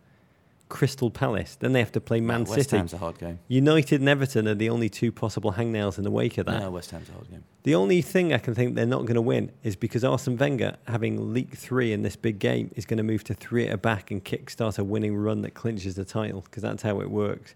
Crystal 0.68 1.10
Palace. 1.10 1.56
Then 1.56 1.72
they 1.72 1.78
have 1.78 1.92
to 1.92 2.00
play 2.00 2.20
Man 2.20 2.44
West 2.44 2.54
City. 2.54 2.76
Ham's 2.76 2.92
a 2.92 2.98
hard 2.98 3.18
game. 3.18 3.38
United 3.46 4.00
and 4.00 4.08
Everton 4.08 4.48
are 4.48 4.54
the 4.54 4.68
only 4.68 4.88
two 4.88 5.12
possible 5.12 5.52
hangnails 5.52 5.96
in 5.96 6.04
the 6.04 6.10
wake 6.10 6.38
of 6.38 6.46
that. 6.46 6.60
No, 6.60 6.70
West 6.70 6.90
Ham's 6.90 7.08
a 7.08 7.12
hard 7.12 7.30
game. 7.30 7.44
The 7.62 7.74
only 7.74 8.02
thing 8.02 8.32
I 8.32 8.38
can 8.38 8.54
think 8.54 8.74
they're 8.74 8.86
not 8.86 9.02
going 9.02 9.14
to 9.14 9.22
win 9.22 9.52
is 9.62 9.76
because 9.76 10.04
Arsene 10.04 10.36
Wenger, 10.36 10.76
having 10.88 11.32
leaked 11.32 11.56
three 11.56 11.92
in 11.92 12.02
this 12.02 12.16
big 12.16 12.38
game, 12.38 12.70
is 12.74 12.84
going 12.84 12.98
to 12.98 13.04
move 13.04 13.22
to 13.24 13.34
three 13.34 13.66
at 13.66 13.74
a 13.74 13.78
back 13.78 14.10
and 14.10 14.24
kickstart 14.24 14.78
a 14.78 14.84
winning 14.84 15.16
run 15.16 15.42
that 15.42 15.54
clinches 15.54 15.94
the 15.94 16.04
title 16.04 16.40
because 16.42 16.62
that's 16.62 16.82
how 16.82 17.00
it 17.00 17.10
works. 17.10 17.54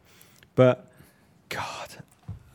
But 0.55 0.91
God, 1.49 1.97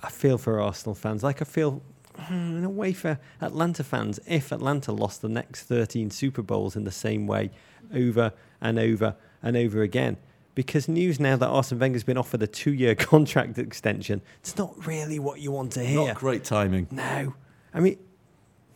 I 0.03 0.09
feel 0.09 0.37
for 0.37 0.61
Arsenal 0.61 0.95
fans, 0.95 1.23
like 1.23 1.41
I 1.41 1.45
feel 1.45 1.81
hmm, 2.17 2.57
in 2.57 2.63
a 2.63 2.69
way 2.69 2.93
for 2.93 3.19
Atlanta 3.41 3.83
fans. 3.83 4.19
If 4.25 4.53
Atlanta 4.53 4.93
lost 4.93 5.21
the 5.21 5.29
next 5.29 5.63
13 5.63 6.11
Super 6.11 6.41
Bowls 6.41 6.77
in 6.77 6.85
the 6.85 6.91
same 6.91 7.27
way 7.27 7.51
over 7.93 8.31
and 8.61 8.79
over 8.79 9.15
and 9.43 9.55
over 9.55 9.81
again. 9.81 10.17
Because 10.55 10.87
news 10.87 11.19
now 11.19 11.35
that 11.35 11.47
Arsene 11.47 11.79
Wenger's 11.79 12.05
been 12.05 12.17
offered 12.17 12.41
a 12.41 12.47
two 12.47 12.73
year 12.73 12.95
contract 12.95 13.57
extension, 13.57 14.21
it's 14.39 14.57
not 14.57 14.87
really 14.87 15.19
what 15.19 15.39
you 15.41 15.51
want 15.51 15.73
to 15.73 15.83
hear. 15.83 16.07
Not 16.07 16.15
great 16.15 16.43
timing. 16.43 16.87
No. 16.91 17.35
I 17.73 17.79
mean, 17.81 17.97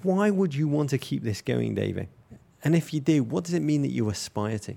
why 0.04 0.30
would 0.30 0.54
you 0.54 0.68
want 0.68 0.90
to 0.92 0.98
keep 0.98 1.24
this 1.24 1.42
going, 1.42 1.76
Davey? 1.76 2.08
And 2.64 2.76
if 2.76 2.94
you 2.94 3.00
do, 3.00 3.24
what 3.24 3.46
does 3.46 3.54
it 3.54 3.62
mean 3.62 3.82
that 3.82 3.92
you 3.92 4.10
aspire 4.10 4.60
to? 4.60 4.76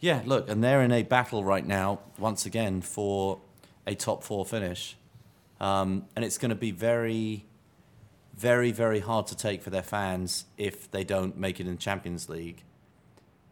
Yeah, 0.00 0.22
look, 0.24 0.48
and 0.50 0.62
they're 0.62 0.82
in 0.82 0.92
a 0.92 1.02
battle 1.02 1.44
right 1.44 1.66
now, 1.66 2.00
once 2.18 2.44
again, 2.44 2.82
for 2.82 3.40
a 3.86 3.94
top 3.94 4.22
four 4.22 4.44
finish. 4.44 4.96
Um, 5.60 6.06
and 6.14 6.24
it's 6.24 6.38
going 6.38 6.50
to 6.50 6.56
be 6.56 6.70
very, 6.70 7.46
very, 8.36 8.72
very 8.72 9.00
hard 9.00 9.26
to 9.28 9.36
take 9.36 9.62
for 9.62 9.70
their 9.70 9.82
fans 9.82 10.44
if 10.58 10.90
they 10.90 11.02
don't 11.02 11.38
make 11.38 11.60
it 11.60 11.66
in 11.66 11.72
the 11.72 11.78
Champions 11.78 12.28
League. 12.28 12.62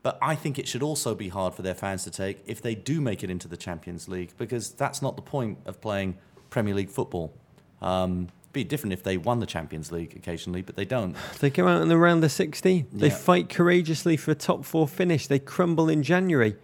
But 0.04 0.18
I 0.22 0.34
think 0.36 0.58
it 0.58 0.68
should 0.68 0.82
also 0.82 1.14
be 1.14 1.30
hard 1.30 1.54
for 1.54 1.62
their 1.62 1.74
fans 1.74 2.04
to 2.04 2.10
take 2.10 2.42
if 2.46 2.60
they 2.60 2.74
do 2.76 3.00
make 3.00 3.24
it 3.24 3.30
into 3.30 3.48
the 3.48 3.56
Champions 3.56 4.06
League, 4.06 4.32
because 4.38 4.70
that's 4.70 5.00
not 5.02 5.16
the 5.16 5.22
point 5.22 5.58
of 5.64 5.80
playing 5.80 6.18
Premier 6.50 6.74
League 6.74 6.90
football. 6.90 7.32
Um, 7.80 8.28
be 8.52 8.64
different 8.64 8.92
if 8.92 9.02
they 9.02 9.16
won 9.16 9.40
the 9.40 9.46
Champions 9.46 9.90
League 9.90 10.14
occasionally, 10.14 10.60
but 10.60 10.76
they 10.76 10.84
don't. 10.84 11.16
They 11.40 11.48
go 11.50 11.66
out 11.66 11.80
in 11.80 11.88
the 11.88 11.96
round 11.96 12.22
of 12.22 12.30
16. 12.30 12.86
They 12.92 13.08
Yeah. 13.08 13.14
fight 13.14 13.48
courageously 13.48 14.16
for 14.18 14.30
a 14.30 14.34
top 14.34 14.64
four 14.66 14.86
finish. 14.86 15.26
They 15.26 15.38
crumble 15.38 15.88
in 15.88 16.02
January. 16.02 16.54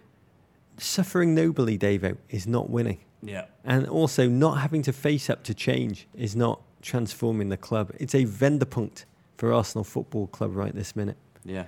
Suffering 0.77 1.35
nobly, 1.35 1.77
Davo, 1.79 2.17
is 2.29 2.47
not 2.47 2.69
winning. 2.71 2.99
Yeah. 3.23 3.47
And 3.65 3.87
also, 3.89 4.29
not 4.29 4.59
having 4.61 4.83
to 4.83 4.93
face 4.93 5.29
up 5.31 5.43
to 5.45 5.55
change 5.55 6.07
is 6.15 6.37
not 6.37 6.61
transforming 6.83 7.49
the 7.49 7.57
club. 7.57 7.91
It's 7.99 8.15
a 8.15 8.25
Wendepunkt 8.27 9.05
for 9.39 9.53
Arsenal 9.53 9.85
Football 9.85 10.27
Club 10.29 10.55
right 10.55 10.75
this 10.75 10.95
minute. 10.95 11.17
Yeah. 11.45 11.65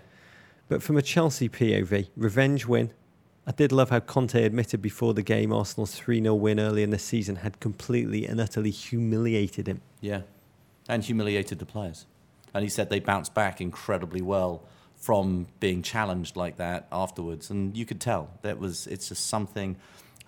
But 0.69 0.83
from 0.83 0.97
a 0.97 1.03
Chelsea 1.03 1.49
POV, 1.49 2.09
revenge 2.17 2.67
win. 2.67 2.93
I 3.47 3.51
did 3.51 3.73
love 3.73 3.91
how 3.91 3.99
Conte 4.01 4.43
admitted 4.43 4.81
before 4.81 5.15
the 5.15 5.23
game 5.23 5.53
Arsenal's 5.53 5.95
3 5.95 6.23
0 6.23 6.35
win 6.35 6.61
early 6.61 6.83
in 6.83 6.91
the 6.91 6.99
season 6.99 7.37
had 7.37 7.59
completely 7.59 8.25
and 8.25 8.41
utterly 8.41 8.71
humiliated 8.71 9.67
him. 9.67 9.81
Yeah, 10.01 10.23
and 10.89 11.03
humiliated 11.03 11.59
the 11.59 11.67
players. 11.67 12.07
And 12.55 12.63
he 12.63 12.69
said 12.69 12.89
they 12.89 13.01
bounced 13.01 13.35
back 13.35 13.61
incredibly 13.61 14.23
well 14.23 14.63
from 14.97 15.49
being 15.59 15.83
challenged 15.83 16.37
like 16.37 16.57
that 16.59 16.87
afterwards. 16.93 17.51
And 17.51 17.77
you 17.77 17.85
could 17.85 18.01
tell 18.01 18.31
that 18.43 18.59
was 18.59 18.87
it's 18.87 19.09
just 19.09 19.27
something 19.27 19.77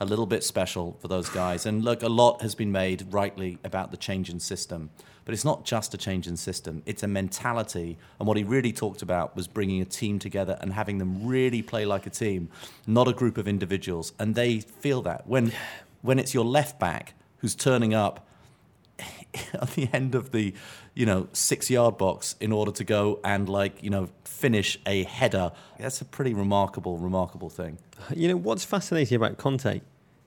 a 0.01 0.05
little 0.05 0.27
bit 0.27 0.43
special 0.43 0.97
for 1.01 1.07
those 1.07 1.29
guys. 1.29 1.67
And 1.67 1.85
look, 1.85 2.03
a 2.03 2.09
lot 2.09 2.43
has 2.43 2.55
been 2.57 2.73
made 2.73 3.07
rightly 3.11 3.59
about 3.63 3.93
the 3.93 3.97
change 3.97 4.29
in 4.29 4.41
system. 4.41 4.91
But 5.25 5.33
it's 5.33 5.45
not 5.45 5.65
just 5.65 5.95
a 5.95 5.97
change 5.97 6.27
in 6.27 6.37
system, 6.37 6.83
it's 6.87 7.03
a 7.03 7.09
mentality. 7.09 7.97
And 8.19 8.29
what 8.29 8.37
he 8.37 8.45
really 8.45 8.73
talked 8.73 9.03
about 9.03 9.35
was 9.37 9.47
bringing 9.47 9.81
a 9.81 9.87
team 9.87 10.19
together 10.19 10.59
and 10.61 10.73
having 10.73 10.99
them 10.99 11.27
really 11.27 11.63
play 11.63 11.87
like 11.87 12.07
a 12.07 12.11
team, 12.11 12.51
not 12.87 13.09
a 13.09 13.13
group 13.13 13.39
of 13.39 13.49
individuals. 13.49 14.13
And 14.19 14.35
they 14.35 14.61
feel 14.61 15.03
that. 15.03 15.27
When, 15.27 15.53
when 16.03 16.19
it's 16.19 16.35
your 16.35 16.45
left 16.45 16.79
back 16.79 17.15
who's 17.39 17.55
turning 17.55 17.95
up 17.95 18.27
at 19.55 19.71
the 19.71 19.89
end 19.93 20.15
of 20.15 20.31
the, 20.33 20.55
you 20.95 21.07
know, 21.07 21.29
six 21.33 21.71
yard 21.71 21.99
box 21.99 22.37
in 22.41 22.53
order 22.53 22.71
to 22.73 22.85
go 22.85 23.21
and 23.25 23.49
like, 23.49 23.83
you 23.83 23.91
know, 23.91 24.09
finish 24.25 24.79
a 24.87 25.05
header. 25.05 25.53
That's 25.79 26.01
a 26.01 26.05
pretty 26.05 26.35
remarkable, 26.35 26.99
remarkable 26.99 27.51
thing. 27.51 27.79
You 28.15 28.29
know, 28.29 28.37
what's 28.37 28.65
fascinating 28.65 29.17
about 29.17 29.39
Conte 29.39 29.81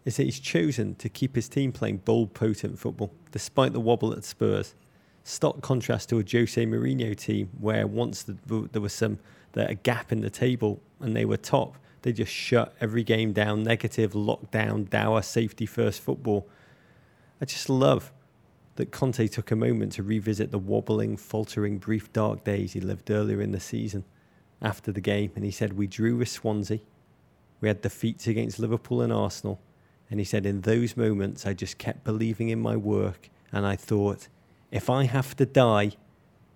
is 0.05 0.17
that 0.17 0.23
he's 0.23 0.39
chosen 0.39 0.95
to 0.95 1.10
keep 1.10 1.36
his 1.36 1.49
team 1.49 1.71
playing 1.71 1.97
bold, 1.97 2.33
potent 2.33 2.79
football, 2.79 3.12
despite 3.31 3.73
the 3.73 3.79
wobble 3.79 4.13
at 4.13 4.23
Spurs. 4.23 4.73
Stark 5.28 5.62
contrast 5.62 6.08
to 6.08 6.20
a 6.20 6.24
Jose 6.24 6.66
Mourinho 6.66 7.13
team 7.13 7.50
where 7.60 7.86
once 7.86 8.24
the, 8.24 8.38
there 8.72 8.82
was 8.82 8.94
some 8.94 9.20
a 9.56 9.76
gap 9.76 10.13
in 10.13 10.22
the 10.22 10.30
table 10.30 10.80
and 11.02 11.16
they 11.16 11.26
were 11.26 11.36
top, 11.36 11.78
they 12.04 12.13
just 12.13 12.32
shut 12.32 12.74
every 12.80 13.04
game 13.04 13.34
down, 13.34 13.62
negative, 13.62 14.13
lockdown, 14.13 14.90
dour, 14.90 15.22
safety 15.22 15.66
first 15.66 16.00
football. 16.00 16.48
I 17.42 17.46
just 17.46 17.70
love 17.70 18.13
that 18.76 18.92
Conte 18.92 19.28
took 19.28 19.52
a 19.52 19.56
moment 19.58 19.92
to 19.94 20.04
revisit 20.04 20.52
the 20.52 20.60
wobbling, 20.60 21.18
faltering, 21.18 21.78
brief, 21.78 22.13
dark 22.13 22.46
days 22.46 22.72
he 22.72 22.80
lived 22.80 23.12
earlier 23.12 23.42
in 23.42 23.52
the 23.52 23.60
season 23.60 24.06
after 24.62 24.94
the 24.94 25.02
game. 25.02 25.32
And 25.36 25.44
he 25.44 25.52
said, 25.52 25.74
We 25.74 25.88
drew 25.88 26.16
with 26.16 26.30
Swansea. 26.30 26.80
We 27.60 27.68
had 27.68 27.82
defeats 27.82 28.28
against 28.28 28.60
Liverpool 28.60 29.02
and 29.02 29.12
Arsenal. 29.12 29.60
And 30.10 30.22
he 30.22 30.26
said, 30.26 30.46
In 30.46 30.62
those 30.62 30.96
moments, 30.96 31.46
I 31.46 31.54
just 31.54 31.78
kept 31.78 32.06
believing 32.06 32.48
in 32.48 32.62
my 32.62 32.78
work. 32.78 33.30
And 33.52 33.66
I 33.66 33.76
thought, 33.76 34.30
if 34.71 34.89
I 34.89 35.03
have 35.03 35.36
to 35.38 35.45
die, 35.45 35.91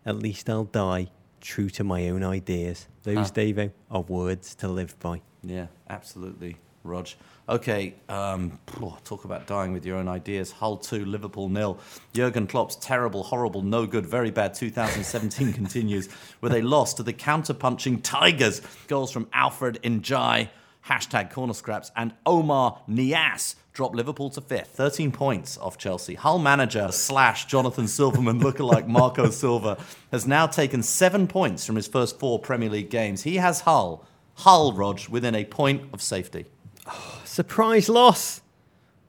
at 0.06 0.17
least 0.17 0.50
I'll 0.50 0.65
die 0.65 1.08
true 1.39 1.69
to 1.69 1.84
my 1.84 2.08
own 2.10 2.24
ideas. 2.24 2.88
Those, 3.04 3.30
huh. 3.30 3.34
Davo, 3.34 3.71
are 3.89 4.02
words 4.02 4.56
to 4.56 4.67
live 4.67 4.97
by. 5.00 5.21
Yeah, 5.43 5.67
absolutely, 5.89 6.58
Rog. 6.84 7.10
Okay, 7.50 7.95
um, 8.08 8.60
talk 9.04 9.26
about 9.26 9.47
dying 9.47 9.74
with 9.74 9.86
your 9.86 9.97
own 9.97 10.08
ideas. 10.08 10.52
Hull 10.52 10.78
2, 10.78 11.04
Liverpool 11.04 11.50
nil. 11.50 11.80
Jurgen 12.13 12.47
Klopp's 12.47 12.76
terrible, 12.76 13.24
horrible, 13.24 13.62
no 13.62 13.86
good, 13.86 14.06
very 14.06 14.32
bad 14.32 14.54
2017 14.54 15.52
continues 15.62 16.08
with 16.39 16.54
a 16.54 16.62
loss 16.62 16.93
to 16.93 17.04
the 17.04 17.13
counter-punching 17.13 18.02
Tigers. 18.02 18.62
Goals 18.88 19.12
from 19.12 19.28
Alfred 19.34 19.80
N'Diaye, 19.84 20.50
hashtag 20.88 21.32
corner 21.32 21.54
scraps, 21.54 21.91
and 21.96 22.13
Oumar 22.26 22.80
Niasse 22.89 23.56
dropped 23.74 23.96
Liverpool 23.96 24.30
to 24.32 24.41
fifth, 24.41 24.70
13 24.70 25.12
points 25.12 25.58
off 25.58 25.78
Chelsea. 25.78 26.15
Hull 26.15 26.39
manager 26.39 26.89
slash 26.91 27.46
Jonathan 27.46 27.88
Silverman 27.88 28.39
lookalike 28.41 28.88
Marco 28.88 29.30
Silva 29.30 29.78
has 30.12 30.28
now 30.28 30.48
taken 30.48 30.84
seven 30.84 31.28
points 31.28 31.65
from 31.65 31.76
his 31.76 31.88
first 31.88 32.20
four 32.20 32.39
Premier 32.39 32.70
League 32.70 32.89
games. 32.89 33.24
He 33.24 33.38
has 33.38 33.62
Hull, 33.62 34.06
Hull, 34.36 34.74
Rog, 34.74 35.08
within 35.10 35.36
a 35.36 35.46
point 35.46 35.84
of 35.94 36.02
safety. 36.02 36.46
Oh, 36.88 37.22
surprise 37.26 37.88
loss. 37.88 38.41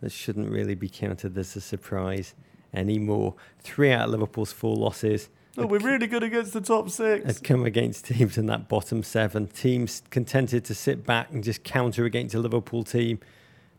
This 0.00 0.12
shouldn't 0.12 0.50
really 0.50 0.74
be 0.74 0.88
counted 0.88 1.38
as 1.38 1.54
a 1.56 1.60
surprise 1.60 2.34
anymore. 2.74 3.34
Three 3.60 3.92
out 3.92 4.06
of 4.06 4.10
Liverpool's 4.10 4.52
four 4.52 4.76
losses. 4.76 5.28
Oh, 5.58 5.66
we're 5.66 5.80
really 5.80 6.06
good 6.06 6.22
against 6.22 6.54
the 6.54 6.62
top 6.62 6.88
six. 6.88 7.26
Has 7.26 7.38
come 7.38 7.64
against 7.66 8.06
teams 8.06 8.38
in 8.38 8.46
that 8.46 8.68
bottom 8.68 9.02
seven. 9.02 9.48
Teams 9.48 10.02
contented 10.10 10.64
to 10.64 10.74
sit 10.74 11.04
back 11.04 11.30
and 11.30 11.44
just 11.44 11.62
counter 11.62 12.06
against 12.06 12.34
a 12.34 12.38
Liverpool 12.38 12.84
team 12.84 13.20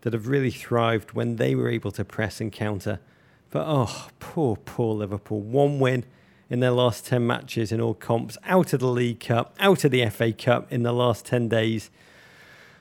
that 0.01 0.13
have 0.13 0.27
really 0.27 0.51
thrived 0.51 1.13
when 1.13 1.37
they 1.37 1.55
were 1.55 1.69
able 1.69 1.91
to 1.91 2.05
press 2.05 2.39
and 2.39 2.51
counter. 2.51 2.99
But 3.49 3.65
oh, 3.67 4.09
poor, 4.19 4.55
poor 4.55 4.93
Liverpool. 4.93 5.41
One 5.41 5.79
win 5.79 6.05
in 6.49 6.59
their 6.59 6.71
last 6.71 7.07
10 7.07 7.25
matches 7.25 7.71
in 7.71 7.81
all 7.81 7.95
comps, 7.95 8.37
out 8.45 8.73
of 8.73 8.79
the 8.79 8.87
League 8.87 9.19
Cup, 9.19 9.55
out 9.59 9.83
of 9.83 9.91
the 9.91 10.07
FA 10.09 10.31
Cup 10.31 10.71
in 10.71 10.83
the 10.83 10.91
last 10.91 11.25
10 11.25 11.49
days. 11.49 11.89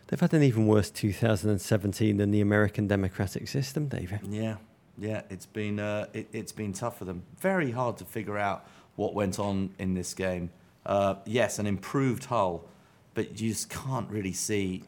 They've 0.08 0.20
had 0.20 0.34
an 0.34 0.42
even 0.42 0.66
worse 0.66 0.90
2017 0.90 2.18
than 2.18 2.30
the 2.30 2.42
American 2.42 2.86
democratic 2.86 3.48
system, 3.48 3.88
David. 3.88 4.20
Yeah, 4.28 4.56
yeah, 4.98 5.22
it's 5.30 5.46
been 5.46 5.80
uh, 5.80 6.06
it, 6.12 6.28
has 6.34 6.52
been 6.52 6.74
tough 6.74 6.98
for 6.98 7.06
them. 7.06 7.22
Very 7.40 7.70
hard 7.70 7.96
to 7.98 8.04
figure 8.04 8.36
out 8.36 8.66
what 8.96 9.14
went 9.14 9.38
on 9.38 9.74
in 9.78 9.94
this 9.94 10.14
game. 10.14 10.50
Uh, 10.84 11.14
yes, 11.24 11.58
an 11.58 11.66
improved 11.66 12.26
Hull, 12.26 12.64
but 13.14 13.40
you 13.40 13.50
just 13.50 13.70
can't 13.70 14.10
really 14.10 14.32
see 14.32 14.84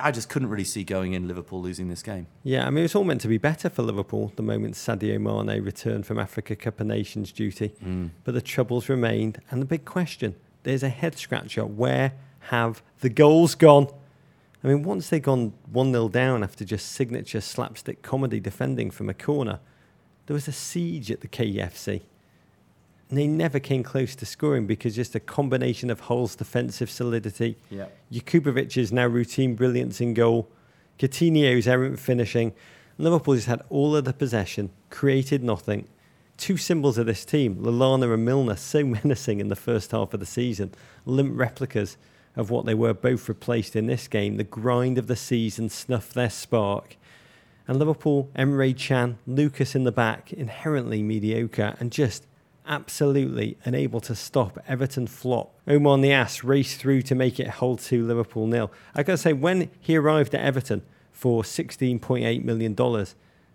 I 0.00 0.10
just 0.10 0.28
couldn't 0.28 0.50
really 0.50 0.64
see 0.64 0.84
going 0.84 1.14
in 1.14 1.26
Liverpool 1.26 1.62
losing 1.62 1.88
this 1.88 2.02
game. 2.02 2.26
Yeah, 2.42 2.66
I 2.66 2.70
mean, 2.70 2.84
it's 2.84 2.94
all 2.94 3.04
meant 3.04 3.22
to 3.22 3.28
be 3.28 3.38
better 3.38 3.70
for 3.70 3.82
Liverpool 3.82 4.32
the 4.36 4.42
moment 4.42 4.74
Sadio 4.74 5.18
Mane 5.18 5.62
returned 5.62 6.04
from 6.04 6.18
Africa 6.18 6.54
Cup 6.54 6.80
of 6.80 6.86
Nations 6.86 7.32
duty. 7.32 7.70
Mm. 7.82 8.10
But 8.24 8.34
the 8.34 8.42
troubles 8.42 8.90
remained. 8.90 9.40
And 9.50 9.62
the 9.62 9.66
big 9.66 9.84
question 9.84 10.36
there's 10.64 10.82
a 10.82 10.90
head 10.90 11.16
scratcher. 11.16 11.64
Where 11.64 12.12
have 12.50 12.82
the 13.00 13.08
goals 13.08 13.54
gone? 13.54 13.88
I 14.62 14.68
mean, 14.68 14.82
once 14.82 15.08
they'd 15.08 15.22
gone 15.22 15.54
1 15.72 15.92
0 15.92 16.08
down 16.08 16.44
after 16.44 16.64
just 16.64 16.92
signature 16.92 17.40
slapstick 17.40 18.02
comedy 18.02 18.40
defending 18.40 18.90
from 18.90 19.08
a 19.08 19.14
corner, 19.14 19.60
there 20.26 20.34
was 20.34 20.46
a 20.48 20.52
siege 20.52 21.10
at 21.10 21.22
the 21.22 21.28
KFC 21.28 22.02
they 23.18 23.26
never 23.26 23.58
came 23.58 23.82
close 23.82 24.14
to 24.16 24.26
scoring 24.26 24.66
because 24.66 24.96
just 24.96 25.14
a 25.14 25.20
combination 25.20 25.90
of 25.90 26.00
Hull's 26.00 26.34
defensive 26.34 26.90
solidity, 26.90 27.58
yeah. 27.70 27.86
Jakupovic's 28.10 28.90
now 28.90 29.06
routine 29.06 29.54
brilliance 29.54 30.00
in 30.00 30.14
goal, 30.14 30.48
Coutinho's 30.98 31.68
errant 31.68 31.98
finishing. 31.98 32.54
Liverpool 32.98 33.34
just 33.34 33.48
had 33.48 33.62
all 33.68 33.96
of 33.96 34.04
the 34.04 34.12
possession, 34.12 34.70
created 34.90 35.42
nothing. 35.42 35.88
Two 36.36 36.56
symbols 36.56 36.98
of 36.98 37.06
this 37.06 37.24
team, 37.24 37.56
Lallana 37.56 38.12
and 38.14 38.24
Milner, 38.24 38.56
so 38.56 38.84
menacing 39.04 39.40
in 39.40 39.48
the 39.48 39.56
first 39.56 39.90
half 39.90 40.14
of 40.14 40.20
the 40.20 40.26
season, 40.26 40.72
limp 41.04 41.38
replicas 41.38 41.96
of 42.34 42.50
what 42.50 42.64
they 42.64 42.74
were, 42.74 42.94
both 42.94 43.28
replaced 43.28 43.76
in 43.76 43.86
this 43.86 44.08
game. 44.08 44.36
The 44.36 44.44
grind 44.44 44.96
of 44.96 45.06
the 45.06 45.16
season 45.16 45.68
snuffed 45.68 46.14
their 46.14 46.30
spark. 46.30 46.96
And 47.68 47.78
Liverpool, 47.78 48.30
Emre 48.34 48.76
Can, 48.76 49.18
Lucas 49.26 49.74
in 49.74 49.84
the 49.84 49.92
back, 49.92 50.32
inherently 50.32 51.02
mediocre 51.02 51.76
and 51.78 51.92
just 51.92 52.26
absolutely 52.66 53.56
unable 53.64 54.00
to 54.00 54.14
stop 54.14 54.58
Everton 54.68 55.06
flop. 55.06 55.54
Oumar 55.66 55.98
Niasse 55.98 56.44
raced 56.44 56.78
through 56.78 57.02
to 57.02 57.14
make 57.14 57.40
it 57.40 57.48
Hull 57.48 57.76
to 57.76 58.04
Liverpool 58.04 58.46
nil. 58.46 58.70
I 58.94 59.02
got 59.02 59.14
to 59.14 59.18
say, 59.18 59.32
when 59.32 59.70
he 59.80 59.96
arrived 59.96 60.34
at 60.34 60.44
Everton 60.44 60.82
for 61.12 61.42
$16.8 61.42 62.44
million 62.44 63.06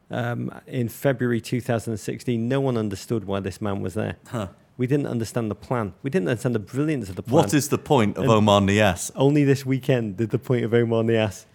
um, 0.09 0.61
in 0.67 0.89
February 0.89 1.41
2016, 1.41 2.47
no 2.47 2.61
one 2.61 2.77
understood 2.77 3.25
why 3.25 3.39
this 3.39 3.61
man 3.61 3.81
was 3.81 3.93
there. 3.93 4.17
Huh. 4.27 4.49
We 4.77 4.85
didn't 4.85 5.07
understand 5.07 5.49
the 5.49 5.55
plan. 5.55 5.93
We 6.03 6.09
didn't 6.09 6.29
understand 6.29 6.53
the 6.53 6.59
brilliance 6.59 7.09
of 7.09 7.15
the 7.15 7.23
plan. 7.23 7.35
What 7.35 7.53
is 7.53 7.69
the 7.69 7.79
point 7.79 8.15
of 8.17 8.23
and 8.25 8.31
Oumar 8.31 8.63
Niasse? 8.63 9.11
Only 9.15 9.43
this 9.43 9.65
weekend 9.65 10.17
did 10.17 10.29
the 10.29 10.37
point 10.37 10.63
of 10.63 10.71
Oumar 10.71 11.03
Niasse 11.03 11.45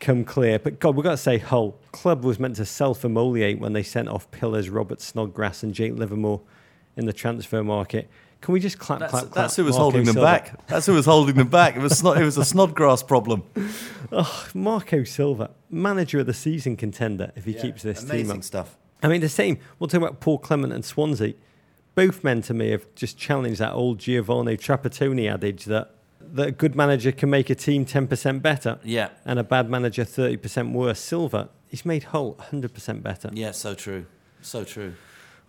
come 0.00 0.24
clear. 0.24 0.58
But 0.58 0.78
God, 0.78 0.96
we've 0.96 1.04
got 1.04 1.12
to 1.12 1.16
say, 1.16 1.38
Hull 1.38 1.76
club 1.92 2.24
was 2.24 2.38
meant 2.38 2.56
to 2.56 2.64
self-emoliate 2.64 3.58
when 3.58 3.74
they 3.74 3.82
sent 3.82 4.08
off 4.08 4.30
pillars 4.30 4.70
Robert 4.70 5.00
Snodgrass 5.00 5.62
and 5.62 5.74
Jake 5.74 5.94
Livermore 5.94 6.40
in 6.98 7.06
the 7.06 7.12
transfer 7.12 7.62
market. 7.62 8.10
Can 8.40 8.52
we 8.52 8.60
just 8.60 8.78
clap, 8.78 9.00
that's, 9.00 9.10
clap, 9.10 9.22
clap? 9.24 9.34
That's 9.34 9.56
who 9.56 9.64
was 9.64 9.72
Marco 9.72 9.82
holding 9.82 10.04
them 10.04 10.14
Silva. 10.14 10.26
back. 10.26 10.66
That's 10.68 10.86
who 10.86 10.92
was 10.92 11.06
holding 11.06 11.34
them 11.36 11.48
back. 11.48 11.76
It 11.76 11.80
was 11.82 12.00
snod, 12.00 12.18
it 12.20 12.24
was 12.24 12.36
a 12.36 12.44
Snodgrass 12.44 13.02
problem. 13.02 13.44
Oh, 14.10 14.48
Marco 14.54 15.04
Silva, 15.04 15.50
manager 15.68 16.20
of 16.20 16.26
the 16.26 16.32
season 16.32 16.76
contender 16.76 17.30
if 17.36 17.44
he 17.44 17.52
yeah, 17.52 17.60
keeps 17.60 17.82
this 17.82 18.02
amazing 18.02 18.26
team 18.28 18.36
up. 18.38 18.42
stuff. 18.42 18.78
I 19.02 19.08
mean, 19.08 19.20
the 19.20 19.28
same. 19.28 19.58
We'll 19.78 19.88
talk 19.88 20.00
about 20.00 20.20
Paul 20.20 20.38
Clement 20.38 20.72
and 20.72 20.82
Swansea. 20.82 21.34
Both 21.94 22.24
men 22.24 22.40
to 22.42 22.54
me 22.54 22.70
have 22.70 22.86
just 22.94 23.18
challenged 23.18 23.60
that 23.60 23.74
old 23.74 23.98
Giovanni 23.98 24.56
Trapattoni 24.56 25.30
adage 25.30 25.66
that 25.66 25.90
that 26.20 26.48
a 26.48 26.52
good 26.52 26.74
manager 26.74 27.12
can 27.12 27.28
make 27.28 27.50
a 27.50 27.54
team 27.54 27.84
10% 27.84 28.40
better. 28.40 28.78
Yeah. 28.82 29.10
And 29.26 29.38
a 29.38 29.44
bad 29.44 29.68
manager 29.68 30.04
30% 30.04 30.72
worse. 30.72 31.00
Silva, 31.00 31.50
he's 31.66 31.84
made 31.84 32.04
Hull 32.04 32.34
100% 32.50 33.02
better. 33.02 33.30
Yeah, 33.32 33.50
so 33.50 33.74
true. 33.74 34.06
So 34.40 34.64
true. 34.64 34.94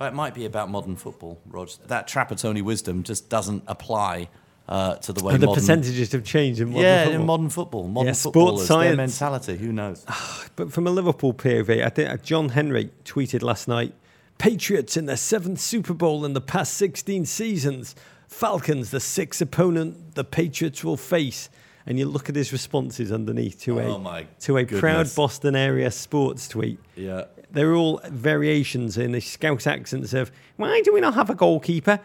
It 0.01 0.13
might 0.13 0.33
be 0.33 0.45
about 0.45 0.69
modern 0.69 0.95
football, 0.95 1.39
Rog. 1.47 1.69
That 1.87 2.07
Trapattoni 2.07 2.61
wisdom 2.61 3.03
just 3.03 3.29
doesn't 3.29 3.63
apply 3.67 4.29
uh, 4.69 4.95
to 4.95 5.11
the 5.11 5.23
way 5.23 5.33
and 5.33 5.43
the 5.43 5.47
modern, 5.47 5.61
percentages 5.61 6.11
have 6.11 6.23
changed 6.23 6.61
in 6.61 6.69
modern 6.69 6.83
yeah, 6.83 7.03
football. 7.03 7.19
in 7.19 7.25
modern 7.25 7.49
football. 7.49 7.87
Modern 7.87 8.07
yeah, 8.07 8.13
football 8.13 8.61
is 8.61 8.67
their 8.67 8.95
mentality. 8.95 9.57
Who 9.57 9.73
knows? 9.73 10.05
but 10.55 10.71
from 10.71 10.87
a 10.87 10.91
Liverpool 10.91 11.33
POV, 11.33 11.83
I 11.83 11.89
think 11.89 12.23
John 12.23 12.49
Henry 12.49 12.91
tweeted 13.03 13.41
last 13.41 13.67
night, 13.67 13.93
Patriots 14.37 14.95
in 14.95 15.05
their 15.05 15.17
seventh 15.17 15.59
Super 15.59 15.93
Bowl 15.93 16.23
in 16.23 16.33
the 16.33 16.41
past 16.41 16.75
16 16.75 17.25
seasons. 17.25 17.95
Falcons, 18.27 18.91
the 18.91 18.99
sixth 18.99 19.41
opponent 19.41 20.15
the 20.15 20.23
Patriots 20.23 20.83
will 20.83 20.97
face. 20.97 21.49
And 21.85 21.97
you 21.97 22.05
look 22.05 22.29
at 22.29 22.35
his 22.35 22.53
responses 22.53 23.11
underneath 23.11 23.61
to 23.61 23.81
oh 23.81 24.07
a 24.07 24.25
to 24.41 24.57
a 24.57 24.63
goodness. 24.63 24.79
proud 24.79 25.15
Boston 25.15 25.55
area 25.55 25.89
sports 25.89 26.47
tweet. 26.47 26.79
Yeah, 26.95 27.25
they're 27.51 27.75
all 27.75 28.01
variations 28.05 28.97
in 28.97 29.11
the 29.11 29.21
Scouse 29.21 29.67
accents 29.67 30.13
of 30.13 30.31
why 30.55 30.81
do 30.81 30.93
we 30.93 31.01
not 31.01 31.15
have 31.15 31.29
a 31.29 31.35
goalkeeper? 31.35 31.99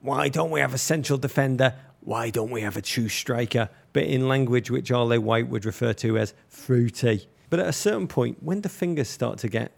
Why 0.00 0.28
don't 0.28 0.50
we 0.50 0.60
have 0.60 0.74
a 0.74 0.78
central 0.78 1.18
defender? 1.18 1.74
Why 2.00 2.30
don't 2.30 2.50
we 2.50 2.62
have 2.62 2.76
a 2.76 2.82
true 2.82 3.08
striker? 3.08 3.68
But 3.92 4.04
in 4.04 4.28
language 4.28 4.70
which 4.70 4.90
Arlo 4.90 5.20
White 5.20 5.48
would 5.48 5.64
refer 5.64 5.92
to 5.94 6.18
as 6.18 6.34
fruity. 6.48 7.28
But 7.50 7.60
at 7.60 7.66
a 7.66 7.72
certain 7.72 8.08
point, 8.08 8.42
when 8.42 8.60
do 8.60 8.68
fingers 8.68 9.08
start 9.08 9.38
to 9.38 9.48
get 9.48 9.76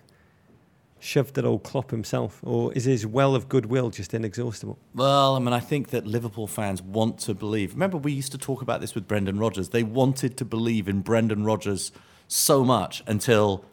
shoved 1.00 1.38
at 1.38 1.44
old 1.44 1.62
Klopp 1.62 1.90
himself, 1.90 2.40
or 2.42 2.72
is 2.74 2.84
his 2.84 3.06
well 3.06 3.34
of 3.34 3.48
goodwill 3.48 3.90
just 3.90 4.12
inexhaustible? 4.12 4.78
Well, 4.94 5.34
I 5.34 5.38
mean, 5.38 5.52
I 5.52 5.60
think 5.60 5.88
that 5.88 6.06
Liverpool 6.06 6.46
fans 6.46 6.82
want 6.82 7.18
to 7.20 7.34
believe. 7.34 7.72
Remember, 7.72 7.96
we 7.96 8.12
used 8.12 8.32
to 8.32 8.38
talk 8.38 8.60
about 8.62 8.80
this 8.80 8.94
with 8.94 9.08
Brendan 9.08 9.38
Rodgers. 9.38 9.70
They 9.70 9.82
wanted 9.82 10.36
to 10.36 10.44
believe 10.44 10.88
in 10.88 11.00
Brendan 11.00 11.44
Rodgers 11.44 11.90
so 12.28 12.64
much 12.64 13.02
until 13.06 13.64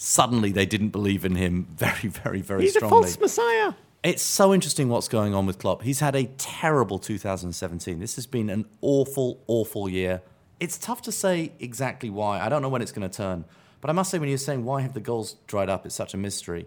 suddenly 0.00 0.50
they 0.50 0.64
didn't 0.64 0.88
believe 0.88 1.26
in 1.26 1.36
him 1.36 1.66
very, 1.76 2.08
very, 2.08 2.40
very 2.40 2.62
He's 2.62 2.74
strongly. 2.74 2.98
a 2.98 3.02
false 3.02 3.20
messiah. 3.20 3.74
It's 4.02 4.22
so 4.22 4.54
interesting 4.54 4.88
what's 4.88 5.08
going 5.08 5.34
on 5.34 5.44
with 5.44 5.58
Klopp. 5.58 5.82
He's 5.82 6.00
had 6.00 6.16
a 6.16 6.24
terrible 6.38 6.98
2017. 6.98 8.00
This 8.00 8.14
has 8.14 8.26
been 8.26 8.48
an 8.48 8.64
awful, 8.80 9.42
awful 9.46 9.90
year. 9.90 10.22
It's 10.58 10.78
tough 10.78 11.02
to 11.02 11.12
say 11.12 11.52
exactly 11.60 12.08
why. 12.08 12.40
I 12.40 12.48
don't 12.48 12.62
know 12.62 12.70
when 12.70 12.80
it's 12.80 12.92
going 12.92 13.08
to 13.08 13.14
turn. 13.14 13.44
But 13.82 13.90
I 13.90 13.92
must 13.92 14.10
say, 14.10 14.18
when 14.18 14.30
you're 14.30 14.38
saying 14.38 14.64
why 14.64 14.80
have 14.80 14.94
the 14.94 15.00
goals 15.00 15.36
dried 15.46 15.68
up, 15.68 15.84
it's 15.84 15.94
such 15.94 16.14
a 16.14 16.16
mystery. 16.16 16.66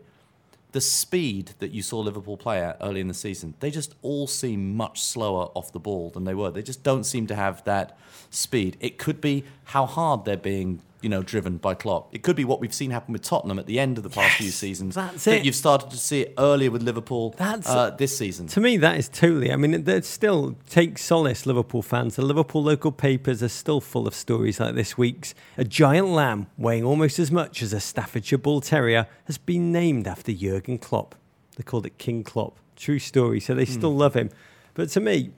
The 0.71 0.81
speed 0.81 1.53
that 1.57 1.71
you 1.71 1.81
saw 1.81 1.99
Liverpool 1.99 2.37
play 2.37 2.61
at 2.61 2.77
early 2.81 2.99
in 2.99 3.07
the 3.07 3.13
season, 3.15 3.55
they 3.61 3.71
just 3.71 3.95
all 4.03 4.27
seem 4.27 4.75
much 4.75 5.01
slower 5.01 5.45
off 5.55 5.71
the 5.71 5.79
ball 5.79 6.11
than 6.11 6.23
they 6.23 6.33
were. 6.35 6.51
They 6.51 6.63
just 6.63 6.83
don't 6.83 7.03
seem 7.03 7.25
to 7.27 7.35
have 7.35 7.63
that 7.63 7.97
speed. 8.29 8.77
It 8.79 8.99
could 8.99 9.21
be 9.21 9.43
how 9.65 9.87
hard 9.87 10.25
they're 10.25 10.37
being 10.37 10.81
you 11.03 11.09
know, 11.09 11.21
driven 11.21 11.57
by 11.57 11.73
Klopp. 11.73 12.13
It 12.15 12.23
could 12.23 12.35
be 12.35 12.45
what 12.45 12.59
we've 12.59 12.73
seen 12.73 12.91
happen 12.91 13.11
with 13.13 13.21
Tottenham 13.21 13.59
at 13.59 13.65
the 13.65 13.79
end 13.79 13.97
of 13.97 14.03
the 14.03 14.09
past 14.09 14.31
Yes, 14.31 14.37
few 14.37 14.49
seasons. 14.51 14.95
that's 14.95 15.25
that 15.25 15.37
it. 15.39 15.45
You've 15.45 15.55
started 15.55 15.89
to 15.91 15.97
see 15.97 16.21
it 16.21 16.33
earlier 16.37 16.71
with 16.71 16.81
Liverpool 16.81 17.35
That's- 17.37 17.67
uh, 17.67 17.91
this 17.91 18.17
season. 18.17 18.47
To 18.47 18.61
me, 18.61 18.77
that 18.77 18.97
is 18.97 19.09
totally. 19.09 19.51
I 19.51 19.55
mean, 19.57 19.83
there's 19.83 20.07
still 20.07 20.55
take 20.69 20.97
solace, 20.97 21.45
Liverpool 21.45 21.81
fans. 21.81 22.15
The 22.15 22.21
Liverpool 22.21 22.63
local 22.63 22.91
papers 22.91 23.43
are 23.43 23.49
still 23.49 23.81
full 23.81 24.07
of 24.07 24.15
stories 24.15 24.59
like 24.59 24.75
this 24.75 24.97
week's. 24.97 25.35
A 25.57 25.63
giant 25.63 26.07
lamb 26.07 26.47
weighing 26.57 26.83
almost 26.83 27.19
as 27.19 27.31
much 27.31 27.61
as 27.61 27.73
a 27.73 27.79
Staffordshire 27.79 28.37
Bull 28.39 28.61
Terrier 28.61 29.07
has 29.25 29.37
been 29.37 29.71
named 29.71 30.07
after 30.07 30.31
Jurgen 30.31 30.77
Klopp. 30.77 31.15
They 31.57 31.63
called 31.63 31.85
it 31.85 31.97
King 31.97 32.23
Klopp. 32.23 32.57
True 32.75 32.97
story. 32.99 33.39
So 33.39 33.53
they 33.53 33.65
still 33.65 33.95
love 33.95 34.15
him. 34.15 34.29
But 34.73 34.89
to 34.89 34.99
me, 34.99 35.31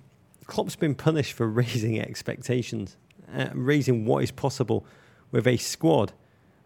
Klopp's 0.45 0.76
been 0.76 0.95
punished 0.95 1.34
for 1.34 1.47
raising 1.49 1.99
expectations, 1.99 2.95
uh, 3.36 3.47
raising 3.53 4.05
what 4.05 4.24
is 4.24 4.32
possible 4.32 4.86
with 5.36 5.45
a 5.45 5.57
squad, 5.57 6.13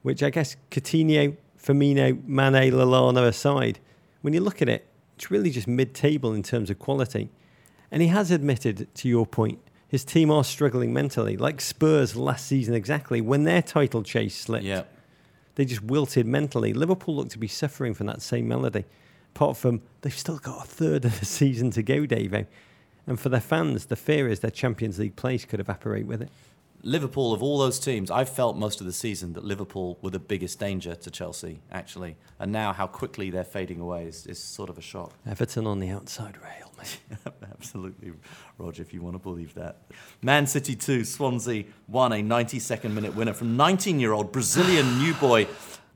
which 0.04 0.22
I 0.22 0.30
guess 0.30 0.56
Coutinho, 0.70 1.36
Firmino, 1.62 2.24
Mane, 2.26 2.72
Lallana 2.72 3.28
aside, 3.28 3.80
when 4.22 4.34
you 4.34 4.42
look 4.42 4.62
at 4.62 4.70
it, 4.70 4.88
it's 5.16 5.32
really 5.32 5.50
just 5.50 5.68
mid-table 5.68 6.34
in 6.34 6.44
terms 6.44 6.70
of 6.70 6.78
quality. 6.78 7.30
And 7.92 8.02
he 8.02 8.10
has 8.10 8.30
admitted, 8.30 8.88
to 8.94 9.10
your 9.10 9.26
point, 9.26 9.60
his 9.88 10.06
team 10.06 10.30
are 10.30 10.44
struggling 10.44 10.94
mentally, 10.94 11.36
like 11.36 11.60
Spurs 11.60 12.16
last 12.16 12.46
season 12.46 12.76
exactly. 12.76 13.22
When 13.22 13.44
their 13.44 13.64
title 13.64 14.04
chase 14.04 14.38
slipped, 14.38 14.66
yeah. 14.66 14.84
they 15.56 15.66
just 15.66 15.82
wilted 15.82 16.28
mentally. 16.28 16.72
Liverpool 16.72 17.16
look 17.16 17.30
to 17.30 17.40
be 17.40 17.48
suffering 17.48 17.96
from 17.96 18.06
that 18.06 18.22
same 18.22 18.48
melody. 18.48 18.86
Apart 19.36 19.58
from 19.58 19.82
they've 20.02 20.14
still 20.14 20.38
got 20.38 20.66
a 20.66 20.68
third 20.68 21.06
of 21.06 21.20
the 21.20 21.26
season 21.26 21.72
to 21.72 21.82
go, 21.82 22.02
Davo. 22.02 22.46
And 23.08 23.20
for 23.20 23.30
their 23.30 23.42
fans, 23.42 23.88
the 23.88 23.96
fear 23.96 24.28
is 24.28 24.42
their 24.42 24.52
Champions 24.52 25.00
League 25.00 25.16
place 25.16 25.44
could 25.44 25.60
evaporate 25.60 26.06
with 26.06 26.22
it. 26.22 26.30
Liverpool, 26.82 27.34
of 27.34 27.44
all 27.44 27.58
those 27.58 27.80
teams, 27.80 28.10
I've 28.10 28.30
felt 28.30 28.56
most 28.56 28.80
of 28.80 28.88
the 28.88 28.94
season 28.94 29.34
that 29.34 29.44
Liverpool 29.44 29.98
were 30.02 30.12
the 30.12 30.20
biggest 30.20 30.60
danger 30.60 30.96
to 30.96 31.12
Chelsea, 31.12 31.60
actually. 31.72 32.16
And 32.40 32.52
now 32.52 32.72
how 32.72 32.88
quickly 32.88 33.30
they're 33.30 33.44
fading 33.44 33.80
away 33.80 34.06
is, 34.06 34.26
is 34.26 34.40
sort 34.40 34.70
of 34.70 34.78
a 34.78 34.82
shock. 34.82 35.14
Everton 35.28 35.68
on 35.68 35.80
the 35.80 35.90
outside 35.90 36.38
rail, 36.38 36.74
mate. 36.78 37.00
Absolutely, 37.52 38.14
Roger, 38.58 38.82
if 38.82 38.94
you 38.94 39.02
want 39.02 39.16
to 39.16 39.20
believe 39.20 39.54
that. 39.56 39.82
Man 40.22 40.48
City 40.48 40.76
2, 40.76 41.04
Swansea 41.04 41.66
1, 41.88 42.14
a 42.14 42.16
92nd 42.16 42.94
minute 42.94 43.16
winner 43.16 43.34
from 43.34 43.58
19 43.58 44.00
year 44.00 44.14
old 44.14 44.32
Brazilian 44.32 44.98
new 45.04 45.14
boy 45.16 45.48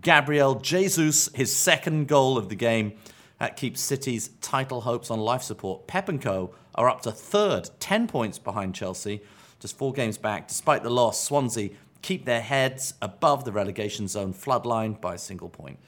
Gabriel 0.01 0.55
Jesus, 0.55 1.29
his 1.33 1.55
second 1.55 2.07
goal 2.07 2.37
of 2.37 2.49
the 2.49 2.55
game. 2.55 2.93
That 3.39 3.57
keeps 3.57 3.81
City's 3.81 4.29
title 4.41 4.81
hopes 4.81 5.09
on 5.09 5.19
life 5.19 5.41
support. 5.41 5.87
Pep 5.87 6.07
and 6.07 6.21
Co. 6.21 6.53
are 6.75 6.89
up 6.89 7.01
to 7.01 7.11
third, 7.11 7.69
10 7.79 8.07
points 8.07 8.39
behind 8.39 8.75
Chelsea, 8.75 9.21
just 9.63 9.77
four 9.77 9.91
games 9.93 10.17
back. 10.19 10.47
Despite 10.49 10.83
the 10.83 10.89
loss, 10.91 11.23
Swansea 11.23 11.69
keep 12.03 12.25
their 12.25 12.41
heads 12.41 12.93
above 13.01 13.45
the 13.45 13.51
relegation 13.51 14.07
zone 14.07 14.33
floodline 14.33 14.99
by 15.01 15.15
a 15.15 15.17
single 15.17 15.49
point. 15.49 15.79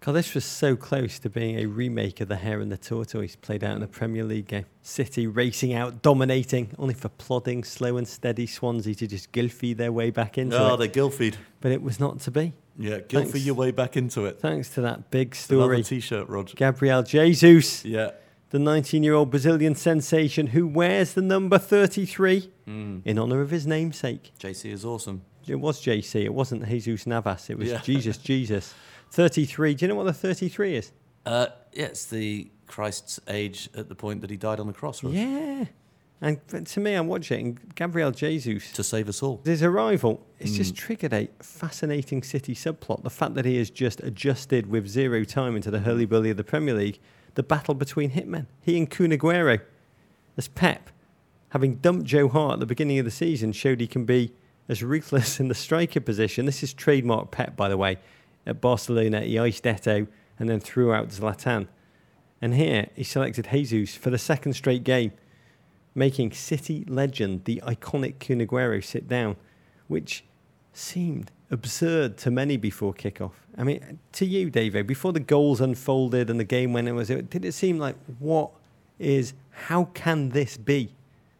God, 0.00 0.12
this 0.12 0.32
was 0.32 0.44
so 0.44 0.76
close 0.76 1.18
to 1.18 1.28
being 1.28 1.58
a 1.58 1.66
remake 1.66 2.20
of 2.20 2.28
The 2.28 2.36
Hare 2.36 2.60
and 2.60 2.70
the 2.70 2.76
Tortoise 2.76 3.34
played 3.34 3.64
out 3.64 3.74
in 3.74 3.80
the 3.80 3.88
Premier 3.88 4.22
League 4.22 4.46
game. 4.46 4.66
City 4.80 5.26
racing 5.26 5.74
out, 5.74 6.00
dominating, 6.02 6.70
only 6.78 6.94
for 6.94 7.08
plodding, 7.08 7.64
slow 7.64 7.96
and 7.96 8.06
steady 8.06 8.46
Swansea 8.46 8.94
to 8.94 9.08
just 9.08 9.32
gilfy 9.32 9.76
their 9.76 9.90
way 9.90 10.10
back 10.10 10.38
into 10.38 10.56
Oh, 10.56 10.68
it. 10.68 10.70
Oh, 10.70 10.76
they're 10.76 10.86
Gilfeed. 10.86 11.34
But 11.60 11.72
it 11.72 11.82
was 11.82 11.98
not 11.98 12.20
to 12.20 12.30
be. 12.30 12.52
Yeah, 12.78 12.98
Thanks. 13.08 13.34
your 13.44 13.56
way 13.56 13.72
back 13.72 13.96
into 13.96 14.26
it. 14.26 14.38
Thanks 14.38 14.68
to 14.74 14.80
that 14.82 15.10
big 15.10 15.36
Another 15.50 15.64
story. 15.74 15.82
t-shirt, 15.82 16.28
Roger. 16.28 16.54
Gabriel 16.54 17.02
Jesus, 17.02 17.84
Yeah. 17.84 18.12
The 18.50 18.58
19 18.58 19.02
year 19.02 19.14
old 19.14 19.30
Brazilian 19.30 19.74
sensation 19.74 20.48
who 20.48 20.66
wears 20.66 21.14
the 21.14 21.22
number 21.22 21.58
33 21.58 22.50
Mm. 22.66 23.00
in 23.04 23.18
honour 23.18 23.40
of 23.40 23.50
his 23.50 23.66
namesake. 23.66 24.32
JC 24.38 24.70
is 24.72 24.84
awesome. 24.84 25.22
It 25.46 25.54
was 25.56 25.80
JC, 25.82 26.24
it 26.24 26.34
wasn't 26.34 26.66
Jesus 26.68 27.06
Navas, 27.06 27.48
it 27.50 27.56
was 27.58 27.68
Yeah. 27.70 27.80
Jesus 27.80 28.18
Jesus. 28.32 28.74
33. 29.10 29.74
Do 29.74 29.84
you 29.84 29.88
know 29.88 29.94
what 29.94 30.04
the 30.04 30.12
33 30.12 30.76
is? 30.76 30.92
Uh, 31.24 31.46
yeah, 31.72 31.86
it's 31.86 32.04
the 32.06 32.50
Christ's 32.66 33.18
age 33.28 33.70
at 33.74 33.88
the 33.88 33.94
point 33.94 34.20
that 34.20 34.28
he 34.30 34.36
died 34.36 34.60
on 34.60 34.66
the 34.66 34.72
cross, 34.74 35.02
Roger. 35.02 35.16
Yeah. 35.16 35.64
And 36.20 36.40
to 36.66 36.80
me, 36.80 36.94
I'm 36.94 37.06
watching 37.06 37.58
Gabriel 37.76 38.10
Jesus. 38.10 38.72
To 38.72 38.82
save 38.84 39.08
us 39.08 39.22
all. 39.22 39.40
His 39.44 39.62
arrival, 39.62 40.26
it's 40.40 40.52
just 40.52 40.74
Mm. 40.74 40.78
triggered 40.78 41.12
a 41.14 41.28
fascinating 41.40 42.22
City 42.22 42.54
subplot. 42.54 43.02
The 43.04 43.08
fact 43.10 43.34
that 43.34 43.44
he 43.44 43.56
has 43.58 43.70
just 43.70 44.00
adjusted 44.00 44.66
with 44.66 44.86
zero 44.88 45.22
time 45.24 45.54
into 45.56 45.70
the 45.70 45.78
hurly 45.80 46.04
burly 46.06 46.30
of 46.30 46.36
the 46.36 46.44
Premier 46.44 46.74
League, 46.74 46.98
the 47.38 47.42
battle 47.44 47.72
between 47.72 48.10
hitmen, 48.10 48.46
he 48.62 48.76
and 48.76 48.90
Kun 48.90 49.12
Aguero. 49.12 49.60
As 50.36 50.48
Pep, 50.48 50.90
having 51.50 51.76
dumped 51.76 52.04
Joe 52.04 52.26
Hart 52.26 52.54
at 52.54 52.58
the 52.58 52.66
beginning 52.66 52.98
of 52.98 53.04
the 53.04 53.12
season, 53.12 53.52
showed 53.52 53.78
he 53.80 53.86
can 53.86 54.04
be 54.04 54.32
as 54.68 54.82
ruthless 54.82 55.38
in 55.38 55.46
the 55.46 55.54
striker 55.54 56.00
position. 56.00 56.46
This 56.46 56.64
is 56.64 56.74
trademark 56.74 57.30
Pep, 57.30 57.56
by 57.56 57.68
the 57.68 57.76
way. 57.76 57.98
At 58.44 58.60
Barcelona, 58.60 59.20
he 59.20 59.38
iced 59.38 59.62
Eto'o 59.62 60.08
and 60.36 60.48
then 60.48 60.58
threw 60.58 60.92
out 60.92 61.10
Zlatan. 61.10 61.68
And 62.42 62.54
here, 62.54 62.88
he 62.96 63.04
selected 63.04 63.50
Jesus 63.52 63.94
for 63.94 64.10
the 64.10 64.18
second 64.18 64.54
straight 64.54 64.82
game 64.82 65.12
making 65.94 66.32
City 66.32 66.84
legend, 66.88 67.44
the 67.44 67.62
iconic 67.64 68.18
Kun 68.18 68.44
Aguero, 68.44 68.82
sit 68.82 69.06
down, 69.06 69.36
which 69.86 70.24
seemed 70.78 71.30
absurd 71.50 72.16
to 72.18 72.30
many 72.30 72.56
before 72.56 72.94
kickoff. 72.94 73.32
I 73.56 73.64
mean, 73.64 73.98
to 74.12 74.26
you, 74.26 74.50
David, 74.50 74.86
before 74.86 75.12
the 75.12 75.20
goals 75.20 75.60
unfolded 75.60 76.30
and 76.30 76.38
the 76.38 76.44
game 76.44 76.72
went, 76.72 76.88
it 76.88 76.92
was 76.92 77.08
did 77.08 77.44
it 77.44 77.52
seem 77.52 77.78
like 77.78 77.96
what 78.18 78.50
is 78.98 79.34
how 79.50 79.84
can 79.86 80.30
this 80.30 80.56
be 80.56 80.90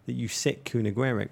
that 0.07 0.12
you 0.14 0.28
sit 0.28 0.64
Kun 0.64 0.84
Aguero? 0.84 1.28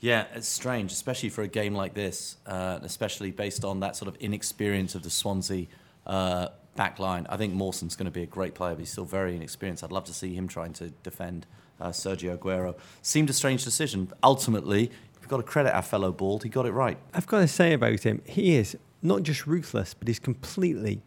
Yeah, 0.00 0.24
it's 0.34 0.48
strange, 0.48 0.90
especially 0.90 1.28
for 1.28 1.42
a 1.42 1.48
game 1.48 1.74
like 1.76 1.94
this, 1.94 2.36
uh, 2.44 2.80
especially 2.82 3.30
based 3.30 3.64
on 3.64 3.80
that 3.80 3.94
sort 3.94 4.08
of 4.08 4.16
inexperience 4.16 4.96
of 4.96 5.04
the 5.04 5.10
Swansea 5.10 5.66
uh, 6.06 6.48
back 6.74 6.98
line. 6.98 7.24
I 7.30 7.36
think 7.36 7.54
Mawson's 7.54 7.94
going 7.94 8.06
to 8.06 8.10
be 8.10 8.24
a 8.24 8.26
great 8.26 8.54
player, 8.54 8.74
but 8.74 8.80
he's 8.80 8.90
still 8.90 9.04
very 9.04 9.36
inexperienced. 9.36 9.84
I'd 9.84 9.92
love 9.92 10.04
to 10.06 10.14
see 10.14 10.34
him 10.34 10.48
trying 10.48 10.72
to 10.74 10.90
defend 11.04 11.46
uh, 11.80 11.90
Sergio 11.90 12.36
Aguero. 12.36 12.76
Seemed 13.00 13.30
a 13.30 13.32
strange 13.32 13.62
decision. 13.62 14.10
Ultimately, 14.24 14.90
got 15.32 15.38
to 15.38 15.42
credit 15.42 15.74
our 15.74 15.82
fellow 15.82 16.12
bald. 16.12 16.42
He 16.42 16.50
got 16.50 16.66
it 16.66 16.72
right. 16.72 16.98
I've 17.14 17.26
got 17.26 17.40
to 17.40 17.48
say 17.48 17.72
about 17.72 18.00
him, 18.00 18.20
he 18.26 18.54
is 18.54 18.76
not 19.00 19.22
just 19.22 19.46
ruthless, 19.46 19.94
but 19.94 20.06
he's 20.06 20.18
completely 20.18 21.00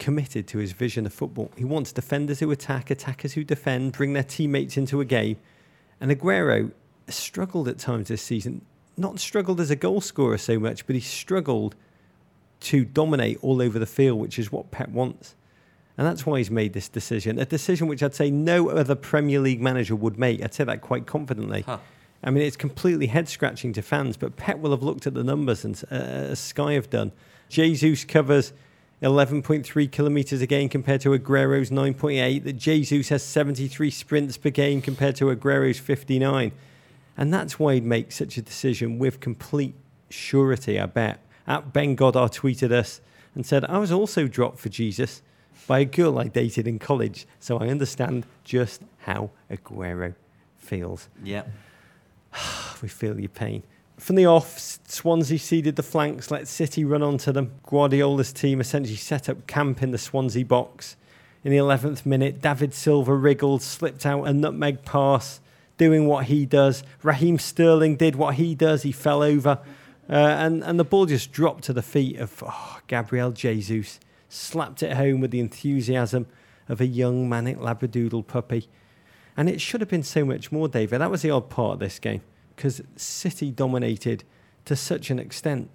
committed 0.00 0.48
to 0.48 0.58
his 0.58 0.72
vision 0.72 1.06
of 1.06 1.14
football. 1.14 1.52
He 1.56 1.64
wants 1.64 1.92
defenders 1.92 2.40
who 2.40 2.50
attack, 2.50 2.90
attackers 2.90 3.34
who 3.34 3.44
defend, 3.44 3.92
bring 3.92 4.14
their 4.14 4.24
teammates 4.24 4.76
into 4.76 5.00
a 5.00 5.04
game. 5.04 5.36
And 6.00 6.10
Aguero 6.10 6.72
struggled 7.08 7.68
at 7.68 7.78
times 7.78 8.08
this 8.08 8.20
season. 8.20 8.62
Not 8.96 9.20
struggled 9.20 9.60
as 9.60 9.70
a 9.70 9.76
goal 9.76 10.00
scorer 10.00 10.38
so 10.38 10.58
much, 10.58 10.84
but 10.86 10.94
he 10.94 11.00
struggled 11.00 11.76
to 12.60 12.84
dominate 12.84 13.38
all 13.42 13.62
over 13.62 13.78
the 13.78 13.86
field, 13.86 14.18
which 14.18 14.40
is 14.40 14.50
what 14.50 14.72
Pep 14.72 14.88
wants. 14.88 15.36
And 15.96 16.04
that's 16.04 16.26
why 16.26 16.38
he's 16.38 16.50
made 16.50 16.72
this 16.72 16.88
decision. 16.88 17.38
A 17.38 17.44
decision 17.44 17.86
which 17.86 18.02
I'd 18.02 18.14
say 18.14 18.28
no 18.28 18.70
other 18.70 18.96
Premier 18.96 19.38
League 19.38 19.60
manager 19.60 19.94
would 19.94 20.18
make. 20.18 20.42
I'd 20.42 20.54
say 20.54 20.64
that 20.64 20.80
quite 20.80 21.06
confidently. 21.06 21.62
Huh. 21.62 21.78
I 22.22 22.30
mean, 22.30 22.42
it's 22.42 22.56
completely 22.56 23.06
head 23.06 23.28
scratching 23.28 23.72
to 23.74 23.82
fans, 23.82 24.16
but 24.16 24.36
Pep 24.36 24.58
will 24.58 24.72
have 24.72 24.82
looked 24.82 25.06
at 25.06 25.14
the 25.14 25.22
numbers 25.22 25.64
and 25.64 25.80
uh, 25.90 25.94
as 25.94 26.40
Sky 26.40 26.72
have 26.72 26.90
done. 26.90 27.12
Jesus 27.48 28.04
covers 28.04 28.52
11.3 29.02 29.90
kilometres 29.92 30.42
a 30.42 30.46
game 30.46 30.68
compared 30.68 31.00
to 31.02 31.10
Aguero's 31.10 31.70
9.8. 31.70 32.42
That 32.44 32.54
Jesus 32.54 33.10
has 33.10 33.22
73 33.22 33.90
sprints 33.90 34.36
per 34.36 34.50
game 34.50 34.82
compared 34.82 35.16
to 35.16 35.26
Aguero's 35.26 35.78
59. 35.78 36.52
And 37.16 37.34
that's 37.34 37.58
why 37.58 37.74
he'd 37.74 37.84
make 37.84 38.12
such 38.12 38.36
a 38.36 38.42
decision 38.42 38.98
with 38.98 39.20
complete 39.20 39.74
surety, 40.10 40.78
I 40.78 40.86
bet. 40.86 41.20
At 41.46 41.72
Ben 41.72 41.94
Goddard 41.94 42.32
tweeted 42.32 42.72
us 42.72 43.00
and 43.34 43.46
said, 43.46 43.64
I 43.64 43.78
was 43.78 43.92
also 43.92 44.26
dropped 44.26 44.58
for 44.58 44.68
Jesus 44.68 45.22
by 45.66 45.80
a 45.80 45.84
girl 45.84 46.18
I 46.18 46.24
dated 46.28 46.66
in 46.66 46.78
college, 46.78 47.26
so 47.38 47.58
I 47.58 47.68
understand 47.68 48.26
just 48.42 48.82
how 48.98 49.30
Aguero 49.50 50.14
feels. 50.56 51.08
Yeah. 51.22 51.42
We 52.82 52.88
feel 52.88 53.18
your 53.18 53.28
pain. 53.28 53.64
From 53.98 54.14
the 54.14 54.26
off, 54.26 54.78
Swansea 54.86 55.38
seeded 55.38 55.74
the 55.74 55.82
flanks, 55.82 56.30
let 56.30 56.46
City 56.46 56.84
run 56.84 57.02
onto 57.02 57.32
them. 57.32 57.50
Guardiola's 57.66 58.32
team 58.32 58.60
essentially 58.60 58.96
set 58.96 59.28
up 59.28 59.48
camp 59.48 59.82
in 59.82 59.90
the 59.90 59.98
Swansea 59.98 60.44
box. 60.44 60.96
In 61.42 61.50
the 61.50 61.58
11th 61.58 62.06
minute, 62.06 62.40
David 62.40 62.74
Silva 62.74 63.14
wriggled, 63.14 63.62
slipped 63.62 64.06
out 64.06 64.24
a 64.24 64.32
nutmeg 64.32 64.84
pass, 64.84 65.40
doing 65.76 66.06
what 66.06 66.26
he 66.26 66.46
does. 66.46 66.84
Raheem 67.02 67.38
Sterling 67.38 67.96
did 67.96 68.14
what 68.14 68.34
he 68.34 68.54
does, 68.54 68.84
he 68.84 68.92
fell 68.92 69.22
over. 69.22 69.58
Uh, 70.08 70.14
and, 70.14 70.62
and 70.62 70.78
the 70.78 70.84
ball 70.84 71.06
just 71.06 71.32
dropped 71.32 71.64
to 71.64 71.72
the 71.72 71.82
feet 71.82 72.18
of 72.18 72.42
oh, 72.46 72.78
Gabriel 72.86 73.32
Jesus, 73.32 73.98
slapped 74.28 74.82
it 74.82 74.96
home 74.96 75.20
with 75.20 75.32
the 75.32 75.40
enthusiasm 75.40 76.26
of 76.68 76.80
a 76.80 76.86
young 76.86 77.28
manic 77.28 77.58
labradoodle 77.58 78.26
puppy. 78.26 78.68
And 79.38 79.48
it 79.48 79.60
should 79.60 79.80
have 79.80 79.88
been 79.88 80.02
so 80.02 80.24
much 80.24 80.50
more, 80.50 80.66
David. 80.66 81.00
That 81.00 81.12
was 81.12 81.22
the 81.22 81.30
odd 81.30 81.48
part 81.48 81.74
of 81.74 81.78
this 81.78 82.00
game 82.00 82.22
because 82.56 82.82
City 82.96 83.52
dominated 83.52 84.24
to 84.64 84.74
such 84.74 85.10
an 85.10 85.20
extent. 85.20 85.70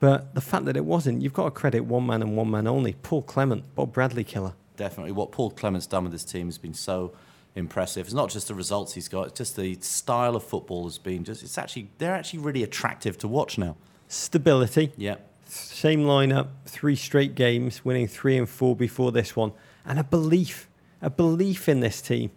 But 0.00 0.34
the 0.34 0.40
fact 0.40 0.64
that 0.64 0.74
it 0.74 0.86
wasn't, 0.86 1.20
you've 1.20 1.34
got 1.34 1.44
to 1.44 1.50
credit 1.50 1.84
one 1.84 2.06
man 2.06 2.22
and 2.22 2.34
one 2.34 2.50
man 2.50 2.66
only 2.66 2.94
Paul 2.94 3.20
Clement, 3.20 3.74
Bob 3.74 3.92
Bradley 3.92 4.24
killer. 4.24 4.54
Definitely. 4.78 5.12
What 5.12 5.32
Paul 5.32 5.50
Clement's 5.50 5.86
done 5.86 6.04
with 6.04 6.12
this 6.12 6.24
team 6.24 6.46
has 6.46 6.56
been 6.56 6.72
so 6.72 7.12
impressive. 7.54 8.06
It's 8.06 8.14
not 8.14 8.30
just 8.30 8.48
the 8.48 8.54
results 8.54 8.94
he's 8.94 9.08
got, 9.08 9.26
it's 9.26 9.38
just 9.38 9.56
the 9.56 9.74
style 9.82 10.34
of 10.34 10.42
football 10.42 10.84
has 10.84 10.96
been 10.96 11.24
just, 11.24 11.42
it's 11.42 11.58
actually, 11.58 11.90
they're 11.98 12.14
actually 12.14 12.38
really 12.38 12.62
attractive 12.62 13.18
to 13.18 13.28
watch 13.28 13.58
now. 13.58 13.76
Stability. 14.08 14.94
Yeah. 14.96 15.16
Same 15.46 16.04
lineup, 16.04 16.48
three 16.64 16.96
straight 16.96 17.34
games, 17.34 17.84
winning 17.84 18.08
three 18.08 18.38
and 18.38 18.48
four 18.48 18.74
before 18.74 19.12
this 19.12 19.36
one. 19.36 19.52
And 19.84 19.98
a 19.98 20.04
belief, 20.04 20.70
a 21.02 21.10
belief 21.10 21.68
in 21.68 21.80
this 21.80 22.00
team. 22.00 22.30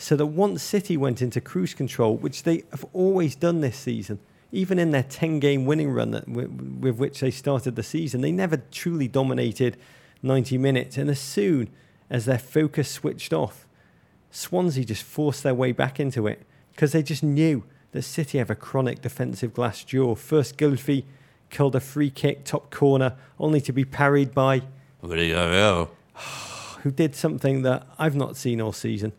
So 0.00 0.14
that 0.14 0.26
once 0.26 0.62
City 0.62 0.96
went 0.96 1.20
into 1.20 1.40
cruise 1.40 1.74
control, 1.74 2.16
which 2.16 2.44
they 2.44 2.62
have 2.70 2.86
always 2.92 3.34
done 3.34 3.60
this 3.60 3.76
season, 3.76 4.20
even 4.52 4.78
in 4.78 4.92
their 4.92 5.02
10 5.02 5.40
game 5.40 5.66
winning 5.66 5.90
run 5.90 6.12
that, 6.12 6.28
with, 6.28 6.50
with 6.80 6.96
which 6.96 7.20
they 7.20 7.32
started 7.32 7.74
the 7.74 7.82
season, 7.82 8.20
they 8.20 8.30
never 8.30 8.58
truly 8.70 9.08
dominated 9.08 9.76
90 10.22 10.56
minutes. 10.56 10.96
And 10.96 11.10
as 11.10 11.18
soon 11.18 11.68
as 12.08 12.26
their 12.26 12.38
focus 12.38 12.88
switched 12.88 13.32
off, 13.32 13.66
Swansea 14.30 14.84
just 14.84 15.02
forced 15.02 15.42
their 15.42 15.54
way 15.54 15.72
back 15.72 15.98
into 15.98 16.28
it 16.28 16.46
because 16.70 16.92
they 16.92 17.02
just 17.02 17.24
knew 17.24 17.64
that 17.90 18.02
City 18.02 18.38
have 18.38 18.50
a 18.50 18.54
chronic 18.54 19.02
defensive 19.02 19.52
glass 19.52 19.82
jaw. 19.82 20.14
First, 20.14 20.56
Gylfi 20.56 21.04
killed 21.50 21.74
a 21.74 21.80
free 21.80 22.10
kick 22.10 22.44
top 22.44 22.70
corner, 22.70 23.16
only 23.38 23.60
to 23.62 23.72
be 23.72 23.84
parried 23.84 24.32
by 24.32 24.62
who 26.82 26.92
did 26.92 27.16
something 27.16 27.62
that 27.62 27.86
I've 27.98 28.14
not 28.14 28.36
seen 28.36 28.60
all 28.60 28.72
season, 28.72 29.12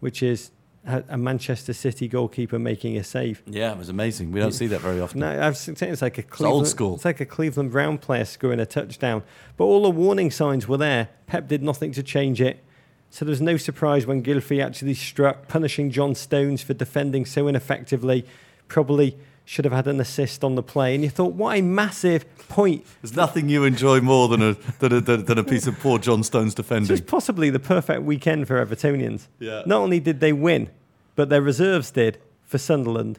which 0.00 0.22
is 0.22 0.50
a 0.84 1.18
Manchester 1.18 1.74
City 1.74 2.08
goalkeeper 2.08 2.58
making 2.58 2.96
a 2.96 3.04
save. 3.04 3.42
Yeah, 3.46 3.72
it 3.72 3.78
was 3.78 3.90
amazing. 3.90 4.32
We 4.32 4.40
don't 4.40 4.52
see 4.52 4.66
that 4.68 4.80
very 4.80 4.98
often. 5.00 5.20
No, 5.20 5.42
I've 5.42 5.56
seen 5.56 5.76
it's 5.78 6.00
like 6.00 6.16
a 6.16 6.22
Cleveland, 6.22 6.68
school. 6.68 6.94
It's 6.94 7.04
like 7.04 7.20
a 7.20 7.26
Cleveland 7.26 7.70
Brown 7.70 7.98
player 7.98 8.24
scoring 8.24 8.60
a 8.60 8.66
touchdown. 8.66 9.22
But 9.58 9.64
all 9.64 9.82
the 9.82 9.90
warning 9.90 10.30
signs 10.30 10.66
were 10.66 10.78
there. 10.78 11.10
Pep 11.26 11.48
did 11.48 11.62
nothing 11.62 11.92
to 11.92 12.02
change 12.02 12.40
it. 12.40 12.64
So 13.10 13.24
there 13.24 13.30
was 13.30 13.42
no 13.42 13.56
surprise 13.56 14.06
when 14.06 14.22
Gylfi 14.22 14.64
actually 14.64 14.94
struck, 14.94 15.48
punishing 15.48 15.90
John 15.90 16.14
Stones 16.14 16.62
for 16.62 16.74
defending 16.74 17.26
so 17.26 17.46
ineffectively. 17.46 18.24
Probably 18.68 19.18
should 19.50 19.64
have 19.64 19.74
had 19.74 19.88
an 19.88 19.98
assist 19.98 20.44
on 20.44 20.54
the 20.54 20.62
play. 20.62 20.94
And 20.94 21.02
you 21.02 21.10
thought, 21.10 21.34
what 21.34 21.58
a 21.58 21.60
massive 21.60 22.24
point. 22.48 22.86
There's 23.02 23.16
nothing 23.16 23.48
you 23.48 23.64
enjoy 23.64 24.00
more 24.00 24.28
than 24.28 24.40
a, 24.40 24.52
than 24.78 24.92
a, 24.92 25.00
than 25.00 25.38
a 25.38 25.42
piece 25.42 25.66
of 25.66 25.76
poor 25.80 25.98
John 25.98 26.22
Stones 26.22 26.54
This 26.54 26.64
defending. 26.64 26.92
was 26.92 27.00
possibly 27.00 27.50
the 27.50 27.58
perfect 27.58 28.02
weekend 28.02 28.46
for 28.46 28.64
Evertonians. 28.64 29.26
Yeah. 29.40 29.62
Not 29.66 29.80
only 29.80 29.98
did 29.98 30.20
they 30.20 30.32
win, 30.32 30.70
but 31.16 31.30
their 31.30 31.42
reserves 31.42 31.90
did 31.90 32.18
for 32.44 32.58
Sunderland. 32.58 33.18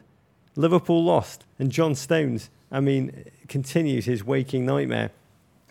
Liverpool 0.56 1.04
lost, 1.04 1.44
and 1.58 1.70
John 1.70 1.94
Stones, 1.94 2.48
I 2.70 2.80
mean, 2.80 3.24
continues 3.48 4.06
his 4.06 4.24
waking 4.24 4.64
nightmare. 4.64 5.10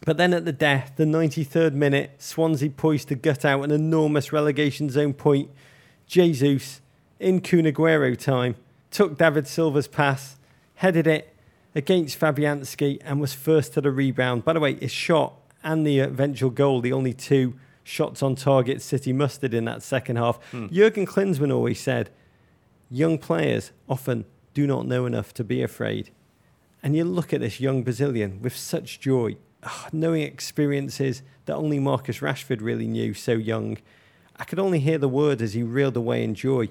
But 0.05 0.17
then 0.17 0.31
at 0.31 0.45
the 0.45 0.53
death, 0.53 0.93
the 0.95 1.05
93rd 1.05 1.73
minute, 1.73 2.11
Swansea 2.19 2.69
poised 2.69 3.07
to 3.07 3.15
gut 3.15 3.43
out 3.43 3.63
an 3.63 3.71
enormous 3.71 4.31
relegation 4.31 4.91
zone 4.91 5.15
point. 5.15 5.49
Jesus, 6.05 6.81
in 7.19 7.41
Kun 7.41 7.63
Aguero 7.63 8.15
time, 8.15 8.57
took 8.91 9.17
David 9.17 9.47
Silva's 9.47 9.87
pass, 9.87 10.37
headed 10.81 11.05
it 11.05 11.31
against 11.75 12.19
Fabianski, 12.19 12.99
and 13.05 13.21
was 13.21 13.35
first 13.35 13.71
to 13.73 13.81
the 13.81 13.91
rebound. 13.91 14.43
By 14.43 14.53
the 14.53 14.59
way, 14.59 14.73
his 14.73 14.91
shot 14.91 15.35
and 15.63 15.85
the 15.85 15.99
eventual 15.99 16.49
goal, 16.49 16.81
the 16.81 16.91
only 16.91 17.13
two 17.13 17.53
shots 17.83 18.23
on 18.23 18.33
target 18.33 18.81
City 18.81 19.13
mustered 19.13 19.53
in 19.53 19.65
that 19.65 19.83
second 19.83 20.15
half. 20.15 20.39
Jurgen 20.51 21.05
Klinsmann 21.05 21.53
always 21.53 21.79
said, 21.79 22.09
young 22.89 23.19
players 23.19 23.71
often 23.87 24.25
do 24.55 24.65
not 24.65 24.87
know 24.87 25.05
enough 25.05 25.35
to 25.35 25.43
be 25.43 25.61
afraid. 25.61 26.09
And 26.81 26.95
you 26.95 27.03
look 27.03 27.31
at 27.31 27.41
this 27.41 27.59
young 27.59 27.83
Brazilian 27.83 28.41
with 28.41 28.57
such 28.57 28.99
joy, 28.99 29.37
ah, 29.63 29.87
knowing 29.93 30.23
experiences 30.23 31.21
that 31.45 31.53
only 31.53 31.77
Marcus 31.77 32.21
Rashford 32.21 32.59
really 32.59 32.87
knew 32.87 33.13
so 33.13 33.33
young. 33.33 33.77
I 34.35 34.45
could 34.45 34.57
only 34.57 34.79
hear 34.79 34.97
the 34.97 35.07
word 35.07 35.43
as 35.43 35.53
he 35.53 35.61
reeled 35.61 35.95
away 35.95 36.23
in 36.23 36.33
joy 36.33 36.69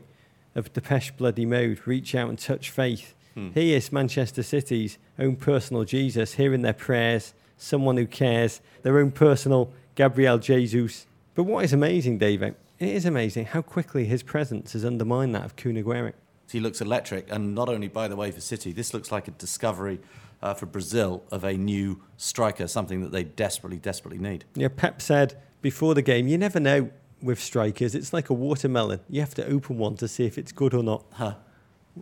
of 0.56 0.72
Depeche 0.72 1.16
Bloody 1.16 1.46
Mode, 1.46 1.86
reach 1.86 2.16
out 2.16 2.28
and 2.28 2.38
touch 2.38 2.70
faith. 2.70 3.14
He 3.35 3.74
is 3.74 3.91
Manchester 3.91 4.43
City's 4.43 4.99
own 5.18 5.37
personal 5.37 5.85
Jesus, 5.85 6.35
hearing 6.35 6.62
their 6.62 6.74
prayers, 6.74 7.33
someone 7.57 7.97
who 7.97 8.07
cares, 8.07 8.61
their 8.83 8.99
own 8.99 9.11
personal 9.11 9.72
Gabriel 9.95 10.39
Jesus. 10.39 11.07
But 11.35 11.45
what 11.45 11.64
is 11.64 11.72
amazing, 11.72 12.18
David, 12.18 12.55
it 12.78 12.89
is 12.89 13.05
amazing 13.05 13.47
how 13.47 13.62
quickly 13.62 14.05
his 14.05 14.22
presence 14.22 14.72
has 14.72 14.85
undermined 14.85 15.35
that 15.35 15.45
of 15.45 15.57
Kun 15.57 15.74
Aguero. 15.74 16.12
He 16.51 16.61
looks 16.61 16.81
electric, 16.81 17.31
and 17.31 17.55
not 17.55 17.68
only, 17.68 17.89
by 17.89 18.09
the 18.09 18.16
way, 18.16 18.31
for 18.31 18.41
City, 18.41 18.72
this 18.72 18.93
looks 18.93 19.12
like 19.12 19.28
a 19.28 19.33
discovery 19.33 20.01
uh, 20.43 20.55
for 20.55 20.66
Brazil 20.66 21.22
of 21.31 21.45
a 21.45 21.53
new 21.55 22.01
striker, 22.16 22.66
something 22.66 23.01
that 23.03 23.12
they 23.12 23.24
desperately, 23.24 23.78
desperately 23.78 24.18
need. 24.18 24.45
Yeah, 24.55 24.68
Pep 24.68 25.01
said 25.01 25.41
before 25.62 25.95
the 25.95 26.03
game, 26.03 26.26
you 26.26 26.39
never 26.39 26.59
know 26.59 26.91
with 27.22 27.41
strikers. 27.41 27.95
It's 27.95 28.12
like 28.12 28.31
a 28.31 28.35
watermelon. 28.35 29.01
You 29.09 29.20
have 29.20 29.35
to 29.35 29.47
open 29.47 29.78
one 29.78 29.97
to 29.97 30.09
see 30.09 30.24
if 30.24 30.39
it's 30.39 30.53
good 30.53 30.74
or 30.74 30.83
not. 30.83 31.05
Huh. 31.12 31.35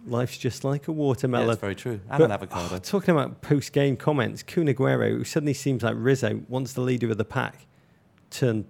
Life's 0.07 0.39
just 0.39 0.65
like 0.65 0.89
a 0.89 0.93
Yeah, 0.93 0.97
watermelon. 0.99 1.47
that's 1.49 1.61
very 1.61 1.75
true. 1.75 2.01
And 2.11 2.19
But, 2.19 2.23
an 2.23 2.33
avocado. 2.33 2.77
oh, 2.77 2.79
talking 2.79 3.13
about 3.15 3.41
post 3.43 3.73
game 3.73 3.97
comments, 3.97 4.43
Kun 4.43 4.67
Aguero, 4.67 5.11
who 5.11 5.25
suddenly 5.25 5.55
seems 5.55 5.83
like 5.83 5.95
Rizzo, 5.97 6.43
once 6.49 6.73
the 6.73 6.81
leader 6.81 7.11
of 7.11 7.19
the 7.19 7.25
pack, 7.25 7.67
turned 8.31 8.67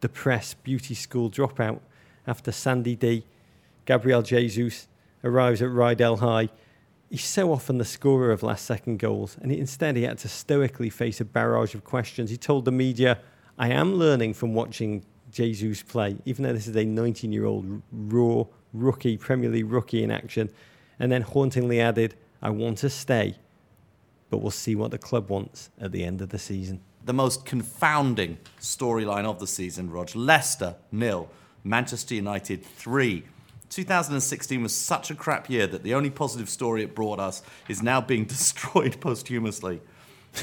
depressed 0.00 0.62
beauty 0.62 0.94
school 0.94 1.30
dropout 1.30 1.80
after 2.26 2.52
Sandy 2.52 2.94
D. 2.94 3.24
Gabriel 3.84 4.22
Jesus 4.22 4.86
arrives 5.24 5.60
at 5.62 5.68
Rydell 5.68 6.18
High. 6.20 6.50
He's 7.10 7.24
so 7.24 7.50
often 7.52 7.78
the 7.78 7.84
scorer 7.86 8.30
of 8.30 8.42
last 8.42 8.66
second 8.66 8.98
goals, 8.98 9.38
and 9.40 9.50
instead 9.50 9.96
he 9.96 10.02
had 10.02 10.18
to 10.18 10.28
stoically 10.28 10.90
face 10.90 11.20
a 11.20 11.24
barrage 11.24 11.74
of 11.74 11.82
questions. 11.84 12.28
He 12.30 12.36
told 12.36 12.66
the 12.66 12.72
media, 12.72 13.18
I 13.58 13.70
am 13.70 13.94
learning 13.94 14.34
from 14.34 14.52
watching 14.54 15.04
Jesus 15.30 15.82
play, 15.82 16.16
even 16.26 16.44
though 16.44 16.52
this 16.52 16.66
is 16.68 16.76
a 16.76 16.84
19 16.84 17.32
year 17.32 17.46
old 17.46 17.82
raw 17.90 18.44
rookie, 18.80 19.16
Premier 19.16 19.50
League 19.50 19.70
rookie 19.70 20.02
in 20.02 20.10
action. 20.10 20.50
And 20.98 21.12
then 21.12 21.22
hauntingly 21.22 21.80
added, 21.80 22.14
I 22.42 22.50
want 22.50 22.78
to 22.78 22.90
stay, 22.90 23.36
but 24.30 24.38
we'll 24.38 24.50
see 24.50 24.74
what 24.74 24.90
the 24.90 24.98
club 24.98 25.28
wants 25.30 25.70
at 25.80 25.92
the 25.92 26.04
end 26.04 26.20
of 26.20 26.30
the 26.30 26.38
season. 26.38 26.80
the 27.04 27.12
most 27.14 27.46
confounding 27.46 28.36
storyline 28.60 29.24
of 29.24 29.38
the 29.38 29.46
season, 29.46 29.90
Rog. 29.90 30.14
Leicester, 30.14 30.76
nil. 30.92 31.30
Manchester 31.64 32.14
United, 32.14 32.64
three. 32.64 33.24
2016 33.70 34.62
was 34.62 34.74
such 34.74 35.10
a 35.10 35.14
crap 35.14 35.48
year 35.50 35.66
that 35.66 35.82
the 35.82 35.94
only 35.94 36.10
positive 36.10 36.48
story 36.48 36.82
it 36.82 36.94
brought 36.94 37.18
us 37.20 37.42
is 37.68 37.82
now 37.82 38.00
being 38.00 38.24
destroyed 38.36 39.00
posthumously. 39.00 39.80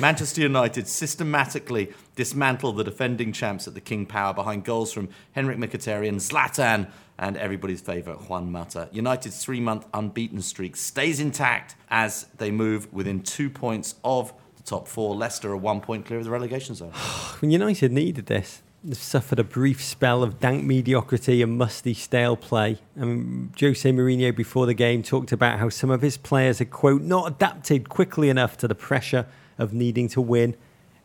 Manchester 0.01 0.41
United 0.41 0.87
systematically 0.87 1.93
dismantle 2.15 2.73
the 2.73 2.83
defending 2.83 3.31
champs 3.31 3.67
at 3.67 3.73
the 3.73 3.81
King 3.81 4.05
Power 4.05 4.33
behind 4.33 4.65
goals 4.65 4.91
from 4.91 5.09
Henrikh 5.35 5.57
Mkhitaryan, 5.57 6.15
Zlatan, 6.15 6.89
and 7.17 7.37
everybody's 7.37 7.81
favourite 7.81 8.29
Juan 8.29 8.51
Mata. 8.51 8.89
United's 8.91 9.43
three-month 9.43 9.85
unbeaten 9.93 10.41
streak 10.41 10.75
stays 10.75 11.19
intact 11.19 11.75
as 11.89 12.27
they 12.37 12.51
move 12.51 12.91
within 12.93 13.21
two 13.21 13.49
points 13.49 13.95
of 14.03 14.33
the 14.57 14.63
top 14.63 14.87
four. 14.87 15.15
Leicester 15.15 15.51
are 15.51 15.57
one 15.57 15.79
point 15.79 16.05
clear 16.05 16.19
of 16.19 16.25
the 16.25 16.31
relegation 16.31 16.75
zone. 16.75 16.91
When 17.39 17.51
United 17.51 17.91
needed 17.91 18.25
this, 18.25 18.61
they've 18.83 18.97
suffered 18.97 19.39
a 19.39 19.43
brief 19.43 19.83
spell 19.83 20.23
of 20.23 20.39
dank 20.39 20.63
mediocrity 20.63 21.41
and 21.41 21.57
musty, 21.57 21.93
stale 21.93 22.35
play. 22.35 22.79
I 22.99 23.05
mean, 23.05 23.53
Jose 23.59 23.89
Mourinho 23.89 24.35
before 24.35 24.65
the 24.65 24.73
game 24.73 25.03
talked 25.03 25.31
about 25.31 25.59
how 25.59 25.69
some 25.69 25.89
of 25.89 26.01
his 26.01 26.17
players 26.17 26.59
had, 26.59 26.71
quote, 26.71 27.01
not 27.01 27.31
adapted 27.31 27.87
quickly 27.87 28.29
enough 28.29 28.57
to 28.57 28.67
the 28.67 28.75
pressure 28.75 29.25
of 29.57 29.73
needing 29.73 30.07
to 30.09 30.21
win 30.21 30.55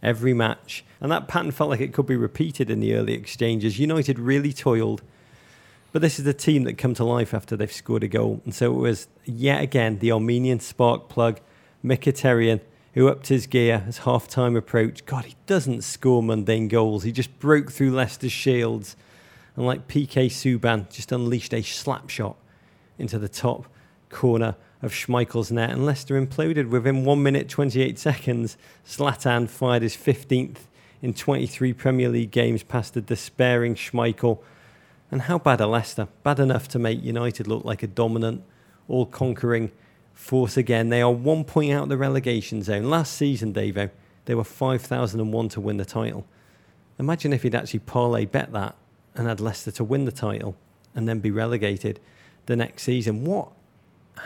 every 0.02 0.34
match. 0.34 0.84
And 1.00 1.10
that 1.12 1.28
pattern 1.28 1.50
felt 1.50 1.70
like 1.70 1.80
it 1.80 1.92
could 1.92 2.06
be 2.06 2.16
repeated 2.16 2.70
in 2.70 2.80
the 2.80 2.94
early 2.94 3.14
exchanges. 3.14 3.78
United 3.78 4.18
really 4.18 4.52
toiled. 4.52 5.02
But 5.92 6.02
this 6.02 6.18
is 6.18 6.24
the 6.24 6.34
team 6.34 6.64
that 6.64 6.78
come 6.78 6.94
to 6.94 7.04
life 7.04 7.34
after 7.34 7.56
they've 7.56 7.72
scored 7.72 8.04
a 8.04 8.08
goal. 8.08 8.40
And 8.44 8.54
so 8.54 8.72
it 8.72 8.78
was 8.78 9.08
yet 9.24 9.62
again 9.62 9.98
the 9.98 10.12
Armenian 10.12 10.60
spark 10.60 11.08
plug, 11.08 11.40
Mkhitaryan, 11.84 12.60
who 12.94 13.08
upped 13.08 13.28
his 13.28 13.46
gear 13.46 13.84
as 13.86 13.98
half 13.98 14.28
time 14.28 14.56
approached. 14.56 15.06
God, 15.06 15.24
he 15.24 15.36
doesn't 15.46 15.82
score 15.82 16.22
mundane 16.22 16.68
goals. 16.68 17.02
He 17.02 17.12
just 17.12 17.38
broke 17.38 17.72
through 17.72 17.90
Leicester's 17.90 18.32
shields 18.32 18.96
and, 19.56 19.66
like 19.66 19.88
PK 19.88 20.26
Subban, 20.26 20.90
just 20.90 21.12
unleashed 21.12 21.54
a 21.54 21.62
slap 21.62 22.08
shot 22.08 22.36
into 22.98 23.18
the 23.18 23.28
top 23.28 23.66
corner 24.10 24.56
of 24.82 24.92
Schmeichel's 24.92 25.50
net. 25.50 25.70
And 25.70 25.84
Leicester 25.84 26.20
imploded 26.20 26.70
within 26.70 27.04
1 27.04 27.22
minute 27.22 27.48
28 27.48 27.98
seconds. 27.98 28.56
Zlatan 28.86 29.48
fired 29.48 29.82
his 29.82 29.96
15th 29.96 30.58
in 31.02 31.14
23 31.14 31.72
Premier 31.72 32.08
League 32.08 32.30
games 32.30 32.62
past 32.62 32.94
the 32.94 33.00
despairing 33.00 33.74
Schmeichel. 33.74 34.38
And 35.10 35.22
how 35.22 35.38
bad 35.38 35.60
are 35.60 35.68
Leicester? 35.68 36.08
Bad 36.22 36.38
enough 36.38 36.68
to 36.68 36.78
make 36.78 37.02
United 37.02 37.46
look 37.46 37.64
like 37.64 37.82
a 37.82 37.86
dominant, 37.86 38.42
all 38.88 39.06
conquering 39.06 39.72
force 40.14 40.56
again. 40.56 40.88
They 40.88 41.02
are 41.02 41.10
one 41.10 41.44
point 41.44 41.72
out 41.72 41.84
of 41.84 41.88
the 41.88 41.96
relegation 41.96 42.62
zone. 42.62 42.88
Last 42.90 43.14
season, 43.14 43.52
Davo, 43.52 43.90
they 44.26 44.34
were 44.34 44.44
5,001 44.44 45.48
to 45.50 45.60
win 45.60 45.78
the 45.78 45.84
title. 45.84 46.26
Imagine 46.98 47.32
if 47.32 47.42
he'd 47.42 47.54
actually 47.54 47.80
parlay 47.80 48.26
bet 48.26 48.52
that 48.52 48.76
and 49.14 49.26
had 49.26 49.40
Leicester 49.40 49.70
to 49.72 49.84
win 49.84 50.04
the 50.04 50.12
title 50.12 50.54
and 50.94 51.08
then 51.08 51.18
be 51.18 51.30
relegated 51.30 51.98
the 52.46 52.56
next 52.56 52.82
season. 52.82 53.24
What 53.24 53.50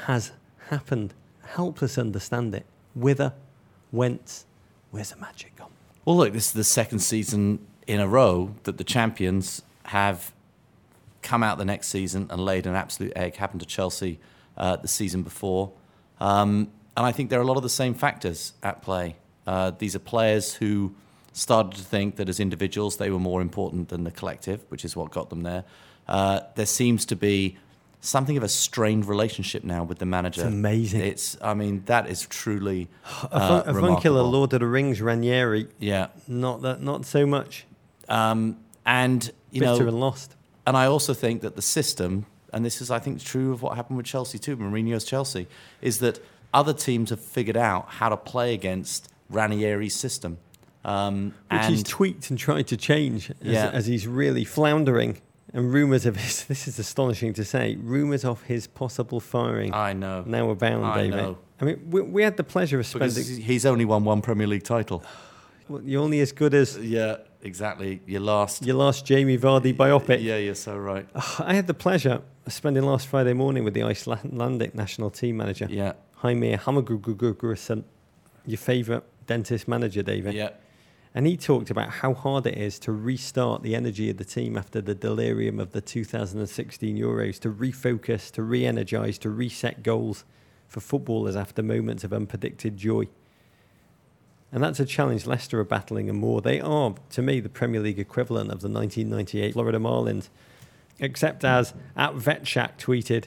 has 0.06 0.32
happened? 0.68 1.14
Help 1.42 1.82
us 1.82 1.98
understand 1.98 2.54
it. 2.54 2.66
Whither, 2.94 3.32
whence, 3.90 4.46
where's 4.90 5.10
the 5.10 5.16
magic 5.16 5.56
gone? 5.56 5.70
Well, 6.04 6.16
look, 6.16 6.32
this 6.32 6.46
is 6.46 6.52
the 6.52 6.64
second 6.64 7.00
season 7.00 7.66
in 7.86 8.00
a 8.00 8.08
row 8.08 8.54
that 8.64 8.78
the 8.78 8.84
champions 8.84 9.62
have 9.84 10.32
come 11.22 11.42
out 11.42 11.58
the 11.58 11.64
next 11.64 11.88
season 11.88 12.26
and 12.30 12.44
laid 12.44 12.66
an 12.66 12.74
absolute 12.74 13.12
egg. 13.16 13.36
Happened 13.36 13.60
to 13.60 13.66
Chelsea 13.66 14.18
uh, 14.56 14.76
the 14.76 14.88
season 14.88 15.22
before. 15.22 15.72
Um, 16.20 16.70
and 16.96 17.04
I 17.04 17.12
think 17.12 17.30
there 17.30 17.40
are 17.40 17.42
a 17.42 17.46
lot 17.46 17.56
of 17.56 17.62
the 17.62 17.68
same 17.68 17.94
factors 17.94 18.52
at 18.62 18.82
play. 18.82 19.16
Uh, 19.46 19.72
these 19.76 19.96
are 19.96 20.00
players 20.00 20.54
who 20.54 20.94
started 21.32 21.76
to 21.76 21.84
think 21.84 22.16
that 22.16 22.28
as 22.28 22.38
individuals 22.38 22.96
they 22.96 23.10
were 23.10 23.18
more 23.18 23.40
important 23.40 23.88
than 23.88 24.04
the 24.04 24.10
collective, 24.10 24.64
which 24.68 24.84
is 24.84 24.94
what 24.94 25.10
got 25.10 25.30
them 25.30 25.42
there. 25.42 25.64
Uh, 26.06 26.40
there 26.54 26.66
seems 26.66 27.04
to 27.06 27.16
be 27.16 27.56
something 28.04 28.36
of 28.36 28.42
a 28.42 28.48
strained 28.48 29.06
relationship 29.06 29.64
now 29.64 29.82
with 29.84 29.98
the 29.98 30.06
manager. 30.06 30.42
It's 30.42 30.48
amazing. 30.48 31.00
It's, 31.00 31.36
I 31.42 31.54
mean, 31.54 31.82
that 31.86 32.08
is 32.08 32.26
truly 32.26 32.88
A 33.22 33.34
uh, 33.34 33.62
fun- 33.62 33.74
a. 33.74 33.78
Avuncular 33.78 34.22
Lord 34.22 34.52
of 34.52 34.60
the 34.60 34.66
Rings, 34.66 35.00
Ranieri, 35.00 35.68
Yeah, 35.78 36.08
not 36.28 36.62
that, 36.62 36.82
not 36.82 37.04
so 37.06 37.26
much. 37.26 37.66
um, 38.08 38.58
and 38.86 39.30
you 39.50 39.60
Bitter 39.60 39.84
know, 39.84 39.88
and 39.88 40.00
lost. 40.00 40.36
and 40.66 40.76
I 40.76 40.86
also 40.86 41.14
think 41.14 41.40
that 41.42 41.56
the 41.56 41.62
system, 41.62 42.26
and 42.52 42.64
this 42.64 42.82
is, 42.82 42.90
I 42.90 42.98
think, 42.98 43.22
true 43.22 43.52
of 43.52 43.62
what 43.62 43.76
happened 43.76 43.96
with 43.96 44.06
Chelsea 44.06 44.38
too, 44.38 44.56
Mourinho's 44.56 45.04
Chelsea, 45.04 45.46
is 45.80 45.98
that 46.00 46.18
other 46.52 46.74
teams 46.74 47.10
have 47.10 47.20
figured 47.20 47.56
out 47.56 47.86
how 47.88 48.08
to 48.10 48.16
play 48.16 48.52
against 48.52 49.08
Ranieri's 49.30 49.94
system. 49.94 50.36
Um, 50.84 51.32
Which 51.50 51.64
he's 51.66 51.82
tweaked 51.82 52.28
and 52.28 52.38
tried 52.38 52.66
to 52.66 52.76
change 52.76 53.30
as, 53.30 53.36
Yeah. 53.40 53.70
as 53.72 53.86
he's 53.86 54.06
really 54.06 54.44
floundering. 54.44 55.16
And 55.54 55.72
rumours 55.72 56.04
of 56.04 56.16
his, 56.16 56.44
this 56.52 56.66
is 56.68 56.78
astonishing 56.78 57.32
to 57.34 57.44
say, 57.44 57.76
rumours 57.76 58.24
of 58.24 58.42
his 58.42 58.66
possible 58.66 59.20
firing 59.20 59.72
I 59.72 59.92
know. 59.94 60.24
now 60.26 60.50
abound, 60.50 60.84
I 60.84 60.96
David. 61.04 61.16
know. 61.16 61.38
I 61.60 61.64
mean, 61.64 61.80
we, 61.88 62.02
we 62.02 62.22
had 62.24 62.36
the 62.36 62.42
pleasure 62.44 62.80
of 62.80 62.92
Because 62.92 63.14
spending. 63.14 63.42
he's 63.44 63.64
only 63.64 63.84
won 63.84 64.04
one 64.04 64.20
Premier 64.20 64.46
League 64.48 64.64
title. 64.64 65.02
Well, 65.66 65.80
you're 65.82 66.02
only 66.02 66.20
as 66.20 66.30
good 66.30 66.52
as 66.52 66.76
Yeah, 66.76 67.16
exactly. 67.40 68.02
Your 68.06 68.20
last. 68.20 68.66
your 68.66 68.76
last 68.76 69.06
Jamie 69.06 69.38
Vardy 69.38 69.74
biopic. 69.74 70.22
Yeah, 70.22 70.36
you're 70.36 70.54
so 70.54 70.76
right. 70.76 71.08
I 71.38 71.54
had 71.54 71.66
the 71.66 71.72
pleasure 71.72 72.20
of 72.44 72.52
spending 72.52 72.82
last 72.84 73.06
Friday 73.06 73.32
morning 73.32 73.64
with 73.64 73.72
the 73.72 73.82
Icelandic 73.82 74.74
national 74.74 75.08
team 75.08 75.38
manager, 75.38 75.66
Yeah, 75.70 75.94
Jaime 76.16 76.54
Hamagugugurusson, 76.58 77.84
your 78.46 78.58
favourite 78.58 79.04
dentist 79.26 79.66
manager, 79.66 80.02
David. 80.02 80.34
yeah. 80.34 80.50
And 81.14 81.26
he 81.28 81.36
talked 81.36 81.70
about 81.70 81.90
how 81.90 82.12
hard 82.12 82.44
it 82.46 82.58
is 82.58 82.78
to 82.80 82.92
restart 82.92 83.62
the 83.62 83.76
energy 83.76 84.10
of 84.10 84.16
the 84.16 84.24
team 84.24 84.56
after 84.56 84.80
the 84.80 84.96
delirium 84.96 85.60
of 85.60 85.70
the 85.70 85.80
2016 85.80 86.96
Euros, 86.98 87.38
to 87.38 87.50
refocus, 87.50 88.32
to 88.32 88.42
re 88.42 88.66
energise, 88.66 89.18
to 89.18 89.30
reset 89.30 89.84
goals 89.84 90.24
for 90.66 90.80
footballers 90.80 91.36
after 91.36 91.62
moments 91.62 92.02
of 92.02 92.10
unpredicted 92.10 92.74
joy. 92.74 93.06
And 94.50 94.62
that's 94.62 94.80
a 94.80 94.84
challenge 94.84 95.24
Leicester 95.26 95.60
are 95.60 95.64
battling 95.64 96.10
and 96.10 96.18
more. 96.18 96.40
They 96.40 96.60
are, 96.60 96.94
to 97.10 97.22
me, 97.22 97.38
the 97.38 97.48
Premier 97.48 97.80
League 97.80 97.98
equivalent 97.98 98.50
of 98.50 98.60
the 98.60 98.68
1998 98.68 99.52
Florida 99.52 99.78
Marlins, 99.78 100.28
except 100.98 101.44
as 101.44 101.74
at 101.96 102.14
VetShack 102.14 102.76
tweeted, 102.76 103.26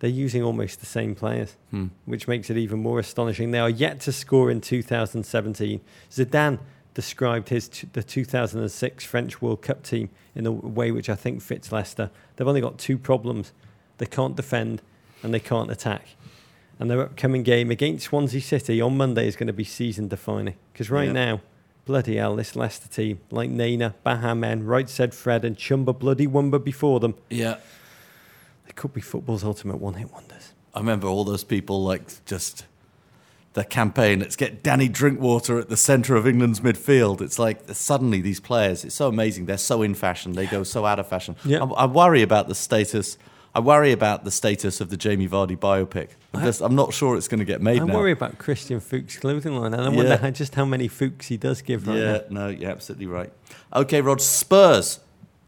they're 0.00 0.10
using 0.10 0.42
almost 0.42 0.80
the 0.80 0.86
same 0.86 1.14
players, 1.14 1.56
Hmm. 1.70 1.86
which 2.06 2.26
makes 2.26 2.50
it 2.50 2.56
even 2.56 2.80
more 2.80 2.98
astonishing. 2.98 3.52
They 3.52 3.60
are 3.60 3.70
yet 3.70 4.00
to 4.00 4.12
score 4.12 4.50
in 4.50 4.60
2017. 4.60 5.80
Zidane 6.10 6.58
described 6.94 7.48
his 7.48 7.68
t- 7.68 7.88
the 7.92 8.02
2006 8.02 9.04
French 9.04 9.40
World 9.40 9.62
Cup 9.62 9.82
team 9.82 10.10
in 10.34 10.46
a 10.46 10.52
way 10.52 10.90
which 10.90 11.08
I 11.08 11.14
think 11.14 11.40
fits 11.42 11.72
Leicester. 11.72 12.10
They've 12.36 12.46
only 12.48 12.60
got 12.60 12.78
two 12.78 12.98
problems: 12.98 13.52
they 13.98 14.06
can't 14.06 14.36
defend 14.36 14.82
and 15.22 15.32
they 15.32 15.40
can't 15.40 15.70
attack. 15.70 16.08
And 16.78 16.90
their 16.90 17.00
upcoming 17.02 17.42
game 17.44 17.70
against 17.70 18.06
Swansea 18.06 18.40
City 18.40 18.80
on 18.80 18.96
Monday 18.96 19.28
is 19.28 19.36
going 19.36 19.46
to 19.46 19.52
be 19.52 19.64
season 19.64 20.08
defining. 20.08 20.54
Because 20.72 20.90
right 20.90 21.06
Yeah. 21.06 21.12
now, 21.12 21.40
bloody 21.84 22.16
hell, 22.16 22.34
this 22.34 22.56
Leicester 22.56 22.88
team, 22.88 23.20
like 23.30 23.50
Nana, 23.50 23.94
Baha 24.02 24.34
Men, 24.34 24.64
Right 24.64 24.88
Said 24.88 25.14
Fred, 25.14 25.44
and 25.44 25.56
Chumba 25.56 25.92
Bloody 25.92 26.26
Wumba 26.26 26.62
before 26.62 26.98
them, 26.98 27.14
Yeah. 27.30 27.58
they 28.66 28.72
could 28.72 28.92
be 28.92 29.00
football's 29.00 29.44
ultimate 29.44 29.76
one 29.76 29.94
hit 29.94 30.12
wonders. 30.12 30.52
I 30.74 30.80
remember 30.80 31.06
all 31.06 31.22
those 31.24 31.44
people 31.44 31.84
like 31.84 32.24
just 32.24 32.66
the 33.54 33.64
campaign. 33.64 34.20
Let's 34.20 34.36
get 34.36 34.62
Danny 34.62 34.88
Drinkwater 34.88 35.58
at 35.58 35.68
the 35.68 35.76
centre 35.76 36.16
of 36.16 36.26
England's 36.26 36.60
midfield. 36.60 37.20
It's 37.20 37.38
like 37.38 37.60
suddenly 37.72 38.20
these 38.20 38.40
players. 38.40 38.84
It's 38.84 38.94
so 38.94 39.08
amazing. 39.08 39.46
They're 39.46 39.58
so 39.58 39.82
in 39.82 39.94
fashion. 39.94 40.32
They 40.32 40.46
go 40.46 40.62
so 40.62 40.86
out 40.86 40.98
of 40.98 41.06
fashion. 41.08 41.36
Yeah. 41.44 41.62
I, 41.64 41.82
I 41.82 41.86
worry 41.86 42.22
about 42.22 42.48
the 42.48 42.54
status. 42.54 43.18
I 43.54 43.60
worry 43.60 43.92
about 43.92 44.24
the 44.24 44.30
status 44.30 44.80
of 44.80 44.88
the 44.88 44.96
Jamie 44.96 45.28
Vardy 45.28 45.58
biopic. 45.58 46.08
I'm, 46.32 46.42
just, 46.42 46.62
I'm 46.62 46.74
not 46.74 46.94
sure 46.94 47.18
it's 47.18 47.28
going 47.28 47.40
to 47.40 47.44
get 47.44 47.60
made 47.60 47.82
I 47.82 47.84
now. 47.84 47.94
worry 47.94 48.12
about 48.12 48.38
Christian 48.38 48.80
Fuchs' 48.80 49.18
clothing 49.18 49.54
line, 49.54 49.74
and 49.74 49.82
I 49.82 49.88
wonder 49.90 50.16
how, 50.16 50.30
just 50.30 50.54
how 50.54 50.64
many 50.64 50.88
Fuchs 50.88 51.26
he 51.26 51.36
does 51.36 51.60
give 51.60 51.86
right 51.86 51.98
Yeah, 51.98 52.12
now. 52.30 52.46
no, 52.46 52.48
you're 52.48 52.70
absolutely 52.70 53.04
right. 53.06 53.30
Okay, 53.74 54.00
Rog. 54.00 54.20
Spurs, 54.20 55.00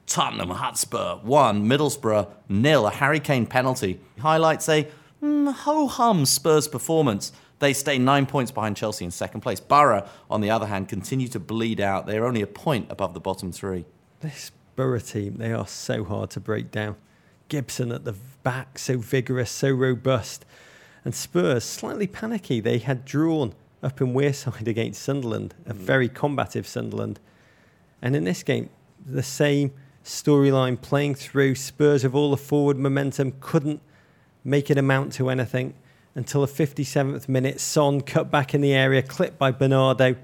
Tottenham 0.07 0.51
Hotspur 0.51 1.17
one, 1.23 1.67
Middlesbrough 1.67 2.29
nil. 2.51 2.87
A 2.87 2.91
Harry 2.91 3.21
Kane 3.21 3.47
penalty 3.47 3.99
highlights 4.21 4.69
a 4.69 4.87
mm, 5.23 5.51
ho 5.55 5.87
hum 5.87 6.27
Spurs 6.27 6.69
performance. 6.69 7.33
They 7.59 7.73
stay 7.73 7.99
nine 7.99 8.27
points 8.27 8.51
behind 8.51 8.77
Chelsea 8.77 9.05
in 9.05 9.11
second 9.11 9.41
place. 9.41 9.61
Boro, 9.61 10.07
on 10.29 10.41
the 10.41 10.51
other 10.51 10.67
hand, 10.67 10.89
continue 10.89 11.29
to 11.29 11.41
bleed 11.41 11.81
out. 11.81 12.07
They're 12.07 12.27
only 12.27 12.43
a 12.43 12.47
point 12.47 12.91
above 12.91 13.15
the 13.15 13.21
bottom 13.21 13.53
three. 13.53 13.85
This 14.21 14.51
Boro 14.77 14.99
team, 14.99 15.37
they 15.37 15.53
are 15.53 15.67
so 15.67 16.05
hard 16.05 16.31
to 16.31 16.41
break 16.41 16.71
down. 16.71 16.97
Gibson 17.49 17.93
at 17.93 18.05
the 18.05 18.15
back, 18.43 18.79
so 18.79 18.99
vigorous, 18.99 19.51
so 19.51 19.71
robust. 19.71 20.45
And 21.05 21.15
Spurs, 21.15 21.65
slightly 21.65 22.07
panicky. 22.07 22.61
They 22.61 22.79
had 22.79 23.05
drawn 23.05 23.55
up 23.83 24.01
in 24.01 24.15
Wearside 24.15 24.67
against 24.67 25.03
Sunderland, 25.03 25.55
a 25.67 25.73
hmm. 25.73 25.79
very 25.79 26.09
combative 26.09 26.67
Sunderland. 26.67 27.21
And 28.03 28.17
in 28.17 28.25
this 28.25 28.43
game, 28.43 28.71
the 29.05 29.23
same 29.23 29.73
storyline 30.05 30.81
playing 30.81 31.15
through. 31.15 31.55
Spurs, 31.55 32.05
of 32.05 32.15
all 32.15 32.31
the 32.31 32.37
forward 32.37 32.79
momentum, 32.79 33.35
couldn't 33.41 33.81
make 34.43 34.71
it 34.71 34.77
amount 34.77 35.13
to 35.15 35.31
anything 35.31 35.75
until 36.15 36.41
the 36.47 36.47
57th 36.47 37.29
minute. 37.29 37.61
Son 37.61 38.01
cut 38.01 38.31
back 38.31 38.55
in 38.55 38.61
the 38.61 38.73
area, 38.73 39.03
clipped 39.03 39.39
by 39.39 39.51
Bernardo. 39.51 40.17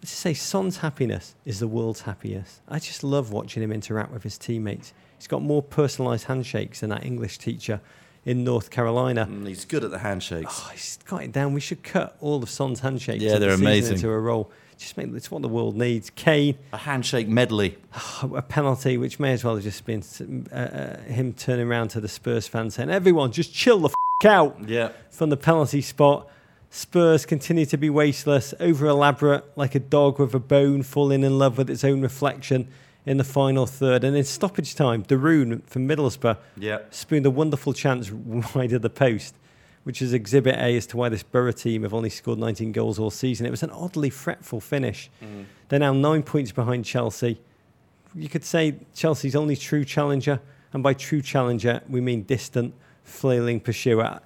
Let's 0.00 0.10
just 0.10 0.20
say 0.20 0.34
Son's 0.34 0.78
happiness 0.78 1.34
is 1.44 1.60
the 1.60 1.68
world's 1.68 2.02
happiest. 2.02 2.60
I 2.68 2.78
just 2.78 3.04
love 3.04 3.30
watching 3.30 3.62
him 3.62 3.70
interact 3.72 4.10
with 4.10 4.24
his 4.24 4.36
teammates. 4.36 4.92
He's 5.16 5.28
got 5.28 5.42
more 5.42 5.62
personalised 5.62 6.24
handshakes 6.24 6.80
than 6.80 6.90
that 6.90 7.04
English 7.04 7.38
teacher 7.38 7.80
in 8.24 8.42
North 8.42 8.70
Carolina. 8.70 9.26
Mm, 9.30 9.46
he's 9.46 9.64
good 9.64 9.84
at 9.84 9.90
the 9.90 9.98
handshakes. 9.98 10.60
Oh, 10.64 10.70
he's 10.72 10.98
got 11.06 11.22
it 11.22 11.32
down. 11.32 11.54
We 11.54 11.60
should 11.60 11.82
cut 11.82 12.16
all 12.20 12.42
of 12.42 12.50
Son's 12.50 12.80
handshakes. 12.80 13.22
Yeah, 13.22 13.38
they're 13.38 13.50
season 13.50 13.66
amazing. 13.66 13.94
Into 13.94 14.10
a 14.10 14.18
roll. 14.18 14.50
Just 14.76 14.96
make 14.96 15.08
it's 15.14 15.30
what 15.30 15.42
the 15.42 15.48
world 15.48 15.76
needs. 15.76 16.10
Kane, 16.10 16.58
A 16.72 16.76
handshake 16.78 17.28
medley. 17.28 17.78
a 18.22 18.42
penalty, 18.42 18.96
which 18.98 19.20
may 19.20 19.32
as 19.32 19.44
well 19.44 19.54
have 19.54 19.62
just 19.62 19.84
been 19.84 20.02
uh, 20.52 20.56
uh, 20.56 20.96
him 21.02 21.32
turning 21.34 21.68
around 21.68 21.88
to 21.88 22.00
the 22.00 22.08
Spurs 22.08 22.48
fans 22.48 22.74
saying, 22.74 22.90
"Everyone, 22.90 23.30
just 23.30 23.54
chill 23.54 23.78
the 23.78 23.88
f- 23.88 23.94
out." 24.24 24.56
Yeah. 24.68 24.90
from 25.10 25.28
the 25.30 25.36
penalty 25.36 25.82
spot. 25.82 26.26
Spurs 26.70 27.26
continue 27.26 27.66
to 27.66 27.76
be 27.76 27.90
wasteless, 27.90 28.54
over 28.58 28.86
elaborate, 28.86 29.44
like 29.56 29.74
a 29.74 29.78
dog 29.78 30.18
with 30.18 30.32
a 30.34 30.38
bone 30.40 30.82
falling 30.82 31.22
in 31.22 31.38
love 31.38 31.58
with 31.58 31.68
its 31.68 31.84
own 31.84 32.00
reflection 32.00 32.66
in 33.04 33.18
the 33.18 33.24
final 33.24 33.66
third. 33.66 34.04
And 34.04 34.16
in 34.16 34.24
stoppage 34.24 34.74
time, 34.74 35.02
de 35.02 35.18
Roon 35.18 35.60
from 35.66 35.86
Middlesbrough 35.86 36.38
Yeah. 36.56 36.78
spooned 36.90 37.26
a 37.26 37.30
wonderful 37.30 37.74
chance 37.74 38.10
wide 38.54 38.72
of 38.72 38.80
the 38.80 38.88
post, 38.88 39.34
which 39.84 40.00
is 40.00 40.14
exhibit 40.14 40.54
A 40.56 40.74
as 40.76 40.86
to 40.86 40.96
why 40.96 41.10
this 41.10 41.22
Boro 41.22 41.52
team 41.52 41.82
have 41.82 41.92
only 41.92 42.08
scored 42.08 42.38
19 42.38 42.72
goals 42.72 42.98
all 42.98 43.10
season. 43.10 43.44
It 43.44 43.50
was 43.50 43.62
an 43.62 43.70
oddly 43.70 44.08
fretful 44.08 44.60
finish. 44.60 45.10
Mm. 45.22 45.44
They're 45.68 45.78
now 45.78 45.92
nine 45.92 46.22
points 46.22 46.52
behind 46.52 46.86
Chelsea. 46.86 47.38
You 48.14 48.30
could 48.30 48.44
say 48.44 48.76
Chelsea's 48.94 49.36
only 49.36 49.56
true 49.56 49.84
challenger, 49.84 50.40
and 50.72 50.82
by 50.82 50.94
true 50.94 51.20
challenger, 51.20 51.82
we 51.86 52.00
mean 52.00 52.22
distant, 52.22 52.72
flailing 53.02 53.60
pursuer. 53.60 54.20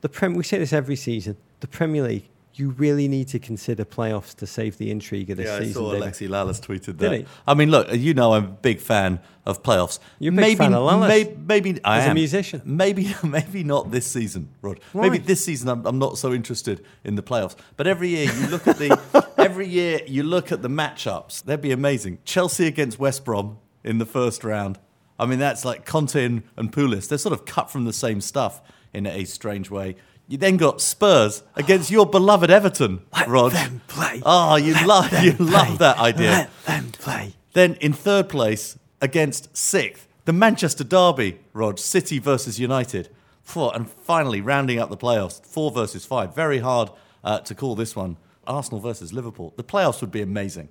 The 0.00 0.08
Prem, 0.08 0.34
we 0.34 0.44
say 0.44 0.58
this 0.58 0.72
every 0.72 0.96
season. 0.96 1.36
The 1.60 1.68
Premier 1.68 2.02
League, 2.02 2.28
you 2.54 2.70
really 2.70 3.06
need 3.06 3.28
to 3.28 3.38
consider 3.38 3.84
playoffs 3.84 4.34
to 4.36 4.46
save 4.46 4.76
the 4.78 4.90
intrigue 4.90 5.30
of 5.30 5.36
this 5.36 5.46
Yeah, 5.46 5.56
I 5.56 5.58
season. 5.60 5.74
saw 5.74 5.92
David. 5.92 6.08
Alexi 6.08 6.28
Lalas 6.28 6.60
tweeted 6.60 6.84
Did 6.84 6.98
that. 6.98 7.12
he? 7.20 7.26
I 7.46 7.54
mean, 7.54 7.70
look, 7.70 7.92
you 7.92 8.12
know 8.14 8.34
I'm 8.34 8.44
a 8.44 8.48
big 8.48 8.80
fan 8.80 9.20
of 9.46 9.62
playoffs. 9.62 9.98
You're 10.18 10.32
a 10.32 10.36
big 10.36 10.40
maybe, 10.40 10.54
fan 10.56 10.74
of 10.74 10.82
Lalas. 10.82 11.08
Maybe, 11.08 11.36
maybe 11.46 11.80
I 11.84 12.00
As 12.00 12.08
a 12.08 12.14
musician. 12.14 12.62
Maybe, 12.64 13.14
maybe 13.22 13.62
not 13.62 13.90
this 13.90 14.06
season, 14.06 14.50
Rog. 14.62 14.80
Why? 14.92 15.02
Maybe 15.08 15.18
this 15.18 15.44
season 15.44 15.68
I'm, 15.68 15.86
I'm 15.86 15.98
not 15.98 16.18
so 16.18 16.32
interested 16.32 16.84
in 17.04 17.14
the 17.14 17.22
playoffs. 17.22 17.56
But 17.76 17.86
every 17.86 18.08
year 18.08 18.24
you 18.24 18.46
look 18.48 18.66
at 18.66 18.78
the 18.78 19.32
every 19.38 19.68
year 19.68 20.00
you 20.06 20.22
look 20.22 20.50
at 20.50 20.62
the 20.62 20.68
matchups. 20.68 21.44
They'd 21.44 21.60
be 21.60 21.72
amazing. 21.72 22.18
Chelsea 22.24 22.66
against 22.66 22.98
West 22.98 23.24
Brom 23.24 23.58
in 23.84 23.98
the 23.98 24.06
first 24.06 24.44
round. 24.44 24.78
I 25.20 25.26
mean, 25.26 25.38
that's 25.38 25.64
like 25.64 25.84
Conte 25.84 26.24
and, 26.24 26.42
and 26.56 26.72
Pulis. 26.72 27.08
They're 27.08 27.18
sort 27.18 27.34
of 27.34 27.44
cut 27.44 27.70
from 27.70 27.84
the 27.84 27.92
same 27.92 28.20
stuff. 28.20 28.60
in 28.92 29.06
a 29.06 29.24
strange 29.24 29.70
way. 29.70 29.96
You 30.28 30.38
then 30.38 30.56
got 30.56 30.80
Spurs 30.80 31.42
against 31.56 31.90
your 31.90 32.06
beloved 32.06 32.50
Everton, 32.50 33.02
Rog. 33.26 33.52
them 33.52 33.82
play. 33.88 34.22
Oh, 34.24 34.56
you 34.56 34.74
love 34.86 35.12
you 35.24 35.32
love 35.38 35.78
that 35.78 35.98
idea. 35.98 36.30
Let 36.30 36.64
them 36.66 36.92
play. 36.92 37.34
Then 37.52 37.74
in 37.80 37.92
third 37.92 38.28
place 38.28 38.78
against 39.00 39.56
sixth, 39.56 40.06
the 40.24 40.32
Manchester 40.32 40.84
Derby, 40.84 41.40
Rog, 41.52 41.78
City 41.78 42.18
versus 42.18 42.58
United. 42.60 43.08
Four, 43.42 43.72
and 43.74 43.90
finally 43.90 44.40
rounding 44.40 44.78
up 44.78 44.90
the 44.90 44.96
playoffs, 44.96 45.44
four 45.44 45.72
versus 45.72 46.04
five. 46.06 46.34
Very 46.36 46.60
hard 46.60 46.90
uh, 47.24 47.40
to 47.40 47.54
call 47.54 47.74
this 47.74 47.96
one. 47.96 48.16
Arsenal 48.46 48.80
versus 48.80 49.12
Liverpool. 49.12 49.52
The 49.56 49.64
playoffs 49.64 50.00
would 50.00 50.12
be 50.12 50.22
amazing. 50.22 50.68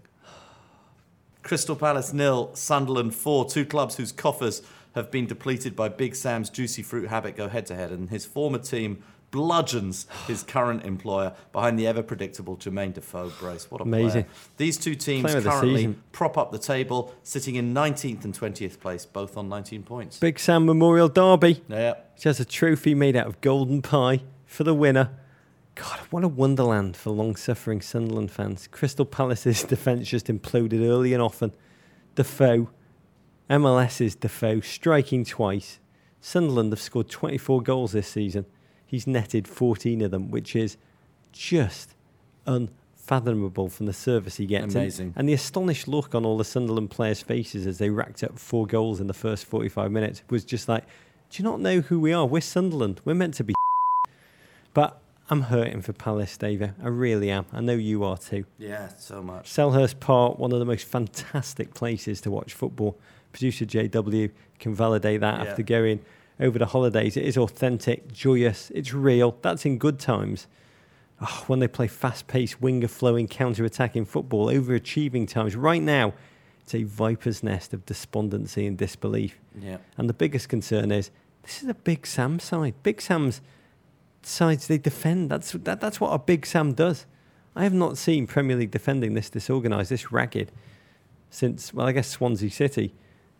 Crystal 1.49 1.75
Palace 1.75 2.13
nil, 2.13 2.51
Sunderland 2.53 3.15
four. 3.15 3.43
Two 3.43 3.65
clubs 3.65 3.95
whose 3.95 4.11
coffers 4.11 4.61
have 4.93 5.09
been 5.09 5.25
depleted 5.25 5.75
by 5.75 5.89
Big 5.89 6.13
Sam's 6.13 6.47
juicy 6.47 6.83
fruit 6.83 7.09
habit 7.09 7.35
go 7.35 7.49
head 7.49 7.65
to 7.65 7.75
head, 7.75 7.89
and 7.89 8.11
his 8.11 8.23
former 8.23 8.59
team 8.59 9.01
bludgeons 9.31 10.05
his 10.27 10.43
current 10.43 10.85
employer 10.85 11.33
behind 11.51 11.79
the 11.79 11.87
ever 11.87 12.03
predictable 12.03 12.55
Jermaine 12.55 12.93
Defoe 12.93 13.31
brace. 13.39 13.71
What 13.71 13.81
a 13.81 13.83
Amazing. 13.83 14.25
player. 14.25 14.35
These 14.57 14.77
two 14.77 14.93
teams 14.93 15.23
Player 15.23 15.37
of 15.39 15.43
the 15.43 15.49
currently 15.49 15.95
prop 16.11 16.37
up 16.37 16.51
the 16.51 16.59
table, 16.59 17.15
sitting 17.23 17.55
in 17.55 17.73
19th 17.73 18.25
and 18.25 18.39
20th 18.39 18.79
place, 18.79 19.07
both 19.07 19.35
on 19.35 19.49
19 19.49 19.81
points. 19.81 20.19
Big 20.19 20.37
Sam 20.37 20.67
Memorial 20.67 21.09
Derby. 21.09 21.63
Yeah. 21.67 21.95
Which 22.13 22.25
has 22.25 22.39
a 22.39 22.45
trophy 22.45 22.93
made 22.93 23.15
out 23.15 23.25
of 23.25 23.41
golden 23.41 23.81
pie 23.81 24.21
for 24.45 24.63
the 24.63 24.75
winner. 24.75 25.09
God, 25.79 25.99
what 26.09 26.25
a 26.25 26.27
wonderland 26.27 26.97
for 26.97 27.11
long 27.11 27.37
suffering 27.37 27.79
Sunderland 27.79 28.31
fans. 28.31 28.67
Crystal 28.67 29.05
Palace's 29.05 29.63
defence 29.75 30.09
just 30.09 30.27
imploded 30.27 30.81
early 30.85 31.13
and 31.13 31.21
often. 31.21 31.53
Defoe, 32.15 32.69
MLS's 33.49 34.15
Defoe, 34.15 34.59
striking 34.59 35.23
twice. 35.23 35.79
Sunderland 36.19 36.73
have 36.73 36.81
scored 36.81 37.09
24 37.09 37.61
goals 37.61 37.93
this 37.93 38.09
season. 38.09 38.45
He's 38.85 39.07
netted 39.07 39.47
14 39.47 40.01
of 40.01 40.11
them, 40.11 40.29
which 40.31 40.53
is 40.53 40.75
just 41.31 41.95
unfathomable 42.45 43.69
from 43.69 43.85
the 43.85 43.93
service 43.93 44.35
he 44.35 44.45
gets. 44.45 44.75
And- 44.75 44.83
Amazing. 44.83 45.13
And, 45.15 45.29
the 45.29 45.33
astonished 45.33 45.87
look 45.87 46.13
on 46.13 46.25
all 46.25 46.37
the 46.37 46.43
Sunderland 46.43 46.89
players' 46.89 47.21
faces 47.21 47.65
as 47.65 47.77
they 47.77 47.89
racked 47.89 48.21
up 48.21 48.37
four 48.37 48.67
goals 48.67 48.99
in 48.99 49.07
the 49.07 49.13
first 49.13 49.45
45 49.45 49.91
minutes 49.91 50.23
was 50.29 50.43
just 50.43 50.67
like, 50.67 50.83
do 51.29 51.41
you 51.41 51.47
not 51.47 51.61
know 51.61 51.79
who 51.79 52.01
we 52.01 52.11
are? 52.11 52.25
We're 52.25 52.41
Sunderland. 52.41 52.99
We're 53.05 53.15
meant 53.15 53.35
to 53.35 53.45
be. 53.45 53.53
But 54.73 54.98
I'm 55.31 55.41
hurting 55.43 55.81
for 55.81 55.93
Palace, 55.93 56.37
David. 56.37 56.73
I 56.83 56.87
really 56.87 57.29
am. 57.29 57.45
I 57.53 57.61
know 57.61 57.73
you 57.73 58.03
are 58.03 58.17
too. 58.17 58.45
Yeah, 58.57 58.87
so 58.97 59.21
much. 59.21 59.47
Selhurst 59.49 59.99
Park, 59.99 60.39
one 60.39 60.51
of 60.51 60.59
the 60.59 60.65
most 60.65 60.87
fantastic 60.87 61.73
places 61.75 62.19
to 62.21 62.31
watch 62.31 62.53
football. 62.53 62.97
Producer 63.31 63.65
JW 63.65 64.31
can 64.57 64.73
validate 64.73 65.21
that 65.21 65.39
Yeah. 65.43 65.51
after 65.51 65.61
going 65.61 65.99
over 66.39 66.57
the 66.57 66.65
holidays. 66.67 67.15
It 67.15 67.25
is 67.25 67.37
authentic, 67.37 68.11
joyous, 68.11 68.71
it's 68.73 68.91
real. 68.93 69.37
That's 69.43 69.65
in 69.65 69.77
good 69.77 69.99
times. 69.99 70.47
Oh, 71.21 71.43
when 71.47 71.59
they 71.59 71.67
play 71.67 71.87
fast 71.87 72.27
paced, 72.27 72.59
winger 72.61 72.87
flowing, 72.87 73.27
counter 73.27 73.65
attacking 73.65 74.05
football, 74.05 74.47
overachieving 74.47 75.27
times. 75.27 75.55
Right 75.55 75.81
now, 75.83 76.13
it's 76.61 76.73
a 76.73 76.83
viper's 76.83 77.43
nest 77.43 77.73
of 77.73 77.85
despondency 77.85 78.65
and 78.65 78.77
disbelief. 78.77 79.37
Yeah. 79.61 79.77
And 79.97 80.09
the 80.09 80.13
biggest 80.13 80.49
concern 80.49 80.91
is 80.91 81.11
this 81.43 81.61
is 81.61 81.69
a 81.69 81.73
Big 81.75 82.07
Sam 82.07 82.39
side. 82.39 82.73
Big 82.83 82.99
Sam's 83.01 83.41
sides 84.21 84.67
they 84.67 84.77
defend. 84.77 85.29
That's 85.29 85.51
that, 85.51 85.81
that's 85.81 85.99
what 85.99 86.11
a 86.11 86.19
Big 86.19 86.45
Sam 86.45 86.73
does. 86.73 87.05
I 87.55 87.63
have 87.63 87.73
not 87.73 87.97
seen 87.97 88.27
Premier 88.27 88.55
League 88.55 88.71
defending 88.71 89.13
this 89.13 89.29
disorganised, 89.29 89.89
this 89.89 90.11
ragged, 90.11 90.51
since 91.29 91.73
well, 91.73 91.87
I 91.87 91.91
guess 91.91 92.07
Swansea 92.07 92.49
City 92.49 92.93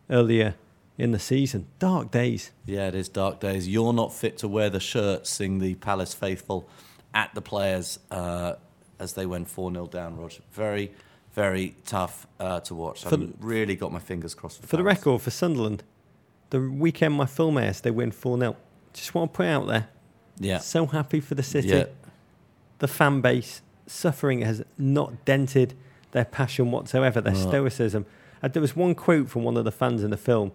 earlier 0.09 0.55
in 0.97 1.11
the 1.11 1.19
season. 1.19 1.67
Dark 1.79 2.11
days. 2.11 2.51
Yeah, 2.65 2.87
it 2.87 2.95
is 2.95 3.09
dark 3.09 3.39
days. 3.39 3.67
You're 3.67 3.93
not 3.93 4.13
fit 4.13 4.37
to 4.39 4.47
wear 4.47 4.69
the 4.69 4.79
shirt, 4.79 5.25
sing 5.25 5.59
the 5.59 5.75
Palace 5.75 6.13
faithful 6.13 6.67
at 7.13 7.33
the 7.33 7.41
players 7.41 7.99
uh, 8.11 8.53
as 8.99 9.13
they 9.13 9.25
went 9.25 9.47
4 9.47 9.71
0 9.71 9.87
down, 9.87 10.17
Roger. 10.17 10.41
Very, 10.51 10.91
very 11.31 11.75
tough 11.85 12.27
uh, 12.39 12.59
to 12.61 12.75
watch. 12.75 13.03
For 13.03 13.15
I've 13.15 13.33
really 13.39 13.75
got 13.75 13.91
my 13.91 13.99
fingers 13.99 14.35
crossed 14.35 14.61
for, 14.61 14.67
For 14.67 14.77
the 14.77 14.83
record, 14.83 15.21
for 15.21 15.31
Sunderland, 15.31 15.83
the 16.49 16.59
weekend 16.59 17.13
my 17.13 17.25
film 17.25 17.57
airs, 17.57 17.81
they 17.81 17.91
win 17.91 18.11
4 18.11 18.37
0. 18.37 18.55
Just 18.93 19.15
want 19.15 19.33
to 19.33 19.37
put 19.37 19.45
out 19.45 19.67
there. 19.67 19.87
Yeah. 20.39 20.59
So 20.59 20.85
happy 20.87 21.19
for 21.19 21.35
the 21.35 21.43
city. 21.43 21.67
Yeah. 21.69 21.85
the 22.79 22.87
fan 22.87 23.19
base 23.19 23.61
suffering 23.87 24.41
has 24.41 24.63
not 24.77 25.25
dented 25.25 25.73
their 26.11 26.23
passion 26.23 26.71
whatsoever, 26.71 27.19
their 27.19 27.33
No. 27.33 27.39
stoicism. 27.39 28.05
And 28.41 28.53
there 28.53 28.61
was 28.61 28.73
one 28.73 28.95
quote 28.95 29.27
from 29.29 29.43
one 29.43 29.57
of 29.57 29.65
the 29.65 29.71
fans 29.71 30.01
in 30.01 30.11
the 30.11 30.17
film 30.17 30.53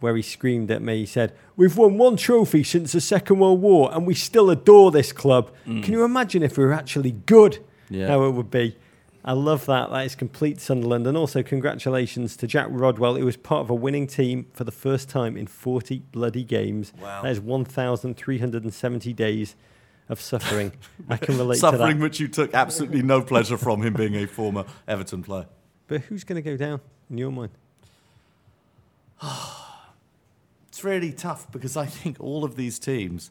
where 0.00 0.14
he 0.14 0.20
screamed 0.20 0.70
at 0.70 0.82
me. 0.82 0.98
He 0.98 1.06
said, 1.06 1.32
"We've 1.56 1.74
won 1.76 1.96
one 1.96 2.16
trophy 2.16 2.62
since 2.62 2.92
the 2.92 3.00
Second 3.00 3.38
World 3.38 3.62
War, 3.62 3.90
and 3.94 4.06
we 4.06 4.14
still 4.14 4.50
adore 4.50 4.90
this 4.90 5.12
club. 5.12 5.50
Mm. 5.66 5.82
Can 5.82 5.94
you 5.94 6.04
imagine 6.04 6.42
if 6.42 6.58
we 6.58 6.64
were 6.64 6.74
actually 6.74 7.12
good? 7.24 7.58
Yeah. 7.88 8.08
How 8.08 8.24
it 8.26 8.32
would 8.32 8.50
be." 8.50 8.76
I 9.24 9.32
love 9.32 9.66
that. 9.66 9.90
That 9.90 10.04
is 10.04 10.14
complete 10.14 10.60
Sunderland. 10.60 11.06
And 11.06 11.16
also, 11.16 11.42
congratulations 11.42 12.36
to 12.38 12.46
Jack 12.46 12.66
Rodwell, 12.70 13.14
who 13.14 13.24
was 13.24 13.36
part 13.36 13.60
of 13.60 13.70
a 13.70 13.74
winning 13.74 14.06
team 14.06 14.46
for 14.52 14.64
the 14.64 14.72
first 14.72 15.08
time 15.08 15.36
in 15.36 15.46
40 15.46 16.02
bloody 16.10 16.42
games. 16.42 16.92
Wow. 17.00 17.22
That 17.22 17.30
is 17.30 17.40
1,370 17.40 19.12
days 19.12 19.54
of 20.08 20.20
suffering. 20.20 20.72
I 21.08 21.16
can 21.16 21.38
relate 21.38 21.54
to 21.56 21.60
Suffering 21.60 22.00
which 22.00 22.18
you 22.18 22.28
took 22.28 22.52
absolutely 22.52 23.02
no 23.02 23.22
pleasure 23.22 23.56
from 23.56 23.82
him 23.82 23.94
being 23.94 24.16
a 24.16 24.26
former 24.26 24.64
Everton 24.88 25.22
player. 25.22 25.46
But 25.86 26.02
who's 26.02 26.24
going 26.24 26.42
to 26.42 26.48
go 26.50 26.56
down 26.56 26.80
in 27.10 27.18
your 27.18 27.30
mind? 27.30 27.50
It's 30.68 30.82
really 30.82 31.12
tough 31.12 31.52
because 31.52 31.76
I 31.76 31.84
think 31.84 32.16
all 32.18 32.44
of 32.44 32.56
these 32.56 32.78
teams 32.78 33.30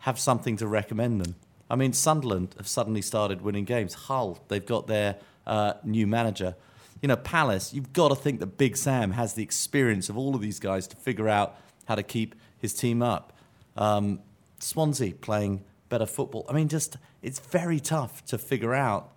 have 0.00 0.18
something 0.18 0.58
to 0.58 0.66
recommend 0.66 1.22
them. 1.22 1.36
I 1.70 1.76
mean, 1.76 1.92
Sunderland 1.92 2.54
have 2.58 2.68
suddenly 2.68 3.02
started 3.02 3.42
winning 3.42 3.64
games. 3.64 3.94
Hull, 3.94 4.38
they've 4.48 4.64
got 4.64 4.86
their 4.86 5.16
uh, 5.46 5.74
new 5.82 6.06
manager. 6.06 6.56
You 7.00 7.08
know, 7.08 7.16
Palace, 7.16 7.72
you've 7.72 7.92
got 7.92 8.08
to 8.08 8.14
think 8.14 8.40
that 8.40 8.58
Big 8.58 8.76
Sam 8.76 9.12
has 9.12 9.34
the 9.34 9.42
experience 9.42 10.08
of 10.08 10.16
all 10.16 10.34
of 10.34 10.40
these 10.40 10.60
guys 10.60 10.86
to 10.88 10.96
figure 10.96 11.28
out 11.28 11.56
how 11.86 11.94
to 11.94 12.02
keep 12.02 12.34
his 12.58 12.74
team 12.74 13.02
up. 13.02 13.32
Um, 13.76 14.20
Swansea 14.58 15.12
playing 15.14 15.64
better 15.88 16.06
football. 16.06 16.46
I 16.48 16.52
mean, 16.52 16.68
just 16.68 16.96
it's 17.22 17.38
very 17.38 17.80
tough 17.80 18.24
to 18.26 18.38
figure 18.38 18.74
out 18.74 19.12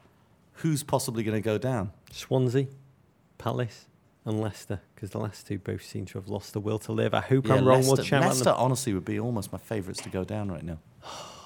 who's 0.53 0.83
possibly 0.83 1.23
going 1.23 1.41
to 1.41 1.45
go 1.45 1.57
down. 1.57 1.91
Swansea, 2.11 2.67
Palace, 3.37 3.85
and 4.25 4.41
Leicester, 4.41 4.81
because 4.95 5.11
the 5.11 5.19
last 5.19 5.47
two 5.47 5.59
both 5.59 5.83
seem 5.83 6.05
to 6.07 6.17
have 6.17 6.27
lost 6.27 6.53
the 6.53 6.59
will 6.59 6.79
to 6.79 6.91
live. 6.91 7.13
I 7.13 7.21
hope 7.21 7.47
Yeah, 7.47 7.55
I'm 7.55 7.65
wrong. 7.65 7.83
Leicester, 7.83 8.17
We'll 8.19 8.27
Leicester 8.27 8.49
honestly 8.49 8.93
would 8.93 9.05
be 9.05 9.19
almost 9.19 9.51
my 9.53 9.59
favourites 9.59 10.01
to 10.01 10.09
go 10.09 10.23
down 10.23 10.51
right 10.51 10.63
now. 10.63 10.79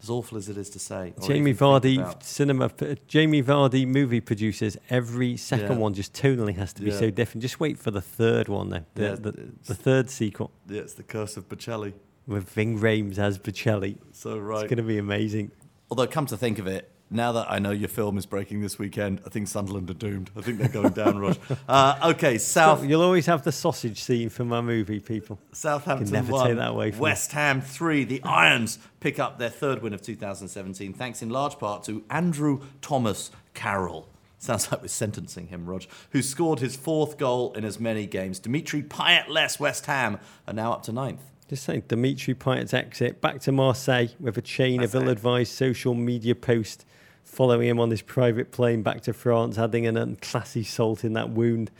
As 0.00 0.10
awful 0.10 0.38
as 0.38 0.48
it 0.48 0.56
is 0.56 0.70
to 0.70 0.78
say. 0.78 1.12
Jamie 1.26 1.52
Vardy, 1.54 1.98
cinema. 2.22 2.70
Jamie 3.08 3.42
Vardy, 3.42 3.86
movie 3.86 4.20
producers. 4.20 4.76
Every 4.90 5.36
second 5.36 5.72
Yeah. 5.72 5.78
one 5.78 5.92
just 5.94 6.12
tonally 6.14 6.54
has 6.56 6.72
to 6.74 6.82
be 6.82 6.90
Yeah. 6.90 6.98
so 6.98 7.10
different. 7.10 7.42
Just 7.42 7.58
wait 7.58 7.78
for 7.78 7.90
the 7.90 8.00
third 8.00 8.48
one, 8.48 8.70
then. 8.70 8.86
The, 8.94 9.02
Yeah, 9.02 9.14
the, 9.16 9.32
the 9.66 9.74
third 9.74 10.08
sequel 10.10 10.52
Yeah, 10.68 10.82
it's 10.82 10.94
the 10.94 11.02
curse 11.02 11.36
of 11.36 11.48
Bocelli. 11.48 11.94
with 12.26 12.48
Ving 12.50 12.78
Rhames 12.78 13.18
as 13.18 13.38
Bocelli. 13.38 13.98
So 14.12 14.38
right. 14.38 14.62
It's 14.64 14.70
going 14.70 14.76
to 14.78 14.82
be 14.84 14.98
amazing. 14.98 15.50
Although, 15.90 16.06
come 16.06 16.26
to 16.26 16.36
think 16.36 16.58
of 16.58 16.66
it, 16.66 16.90
now 17.10 17.32
that 17.32 17.50
I 17.50 17.58
know 17.58 17.70
your 17.70 17.88
film 17.88 18.18
is 18.18 18.26
breaking 18.26 18.60
this 18.60 18.78
weekend, 18.78 19.20
I 19.24 19.30
think 19.30 19.48
Sunderland 19.48 19.88
are 19.90 19.94
doomed. 19.94 20.30
I 20.36 20.42
think 20.42 20.58
they're 20.58 20.68
going 20.68 20.92
down, 20.92 21.18
Rog. 21.18 21.36
Uh, 21.68 22.12
okay, 22.14 22.38
South 22.38 22.84
You'll 22.84 23.02
always 23.02 23.26
have 23.26 23.42
the 23.42 23.52
sausage 23.52 24.02
scene 24.02 24.28
for 24.28 24.44
my 24.44 24.60
movie, 24.60 25.00
people. 25.00 25.38
Southampton 25.52 26.10
never 26.10 26.32
one, 26.32 26.46
take 26.46 26.56
that 26.56 26.70
away 26.70 26.90
from 26.92 27.00
West 27.00 27.32
Ham 27.32 27.60
three. 27.60 28.04
The 28.04 28.22
Irons 28.22 28.78
pick 29.00 29.18
up 29.18 29.38
their 29.38 29.50
third 29.50 29.82
win 29.82 29.92
of 29.92 30.00
2017, 30.00 30.94
thanks 30.94 31.20
in 31.20 31.30
large 31.30 31.58
part 31.58 31.84
to 31.84 32.04
Andrew 32.10 32.60
Thomas 32.80 33.30
Carroll. 33.54 34.08
Sounds 34.38 34.70
like 34.70 34.80
we're 34.82 34.88
sentencing 34.88 35.48
him, 35.48 35.66
Rog, 35.66 35.84
who 36.10 36.22
scored 36.22 36.60
his 36.60 36.76
fourth 36.76 37.18
goal 37.18 37.52
in 37.54 37.64
as 37.64 37.80
many 37.80 38.06
games. 38.06 38.38
Dimitri 38.38 38.82
Payet-less 38.82 39.58
West 39.58 39.86
Ham 39.86 40.18
are 40.46 40.54
now 40.54 40.72
up 40.72 40.82
to 40.84 40.92
ninth. 40.92 41.22
Just 41.48 41.64
saying, 41.64 41.84
Dimitri 41.88 42.34
Payet's 42.34 42.72
exit 42.72 43.20
back 43.20 43.40
to 43.40 43.52
Marseille 43.52 44.08
with 44.20 44.38
a 44.38 44.42
chain 44.42 44.80
That's 44.80 44.94
of 44.94 45.02
ill-advised 45.02 45.52
social 45.52 45.94
media 45.94 46.34
posts 46.34 46.84
following 47.38 47.68
him 47.68 47.78
on 47.78 47.88
his 47.88 48.02
private 48.02 48.50
plane 48.50 48.82
back 48.82 49.00
to 49.00 49.12
France, 49.12 49.56
adding 49.58 49.86
an 49.86 49.94
unclassy 49.94 50.66
salt 50.66 51.04
in 51.04 51.12
that 51.12 51.30
wound 51.30 51.70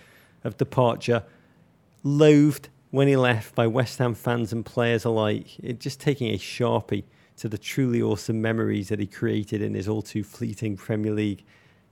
of 0.44 0.56
departure. 0.56 1.24
Loathed 2.04 2.68
when 2.92 3.08
he 3.08 3.16
left 3.16 3.56
by 3.56 3.66
West 3.66 3.98
Ham 3.98 4.14
fans 4.14 4.52
and 4.52 4.64
players 4.64 5.04
alike. 5.04 5.58
It 5.58 5.80
just 5.80 5.98
taking 5.98 6.32
a 6.32 6.38
sharpie 6.38 7.02
to 7.38 7.48
the 7.48 7.58
truly 7.58 8.00
awesome 8.00 8.40
memories 8.40 8.88
that 8.90 9.00
he 9.00 9.06
created 9.08 9.60
in 9.60 9.74
his 9.74 9.88
all 9.88 10.00
too 10.00 10.22
fleeting 10.22 10.76
Premier 10.76 11.10
League 11.10 11.42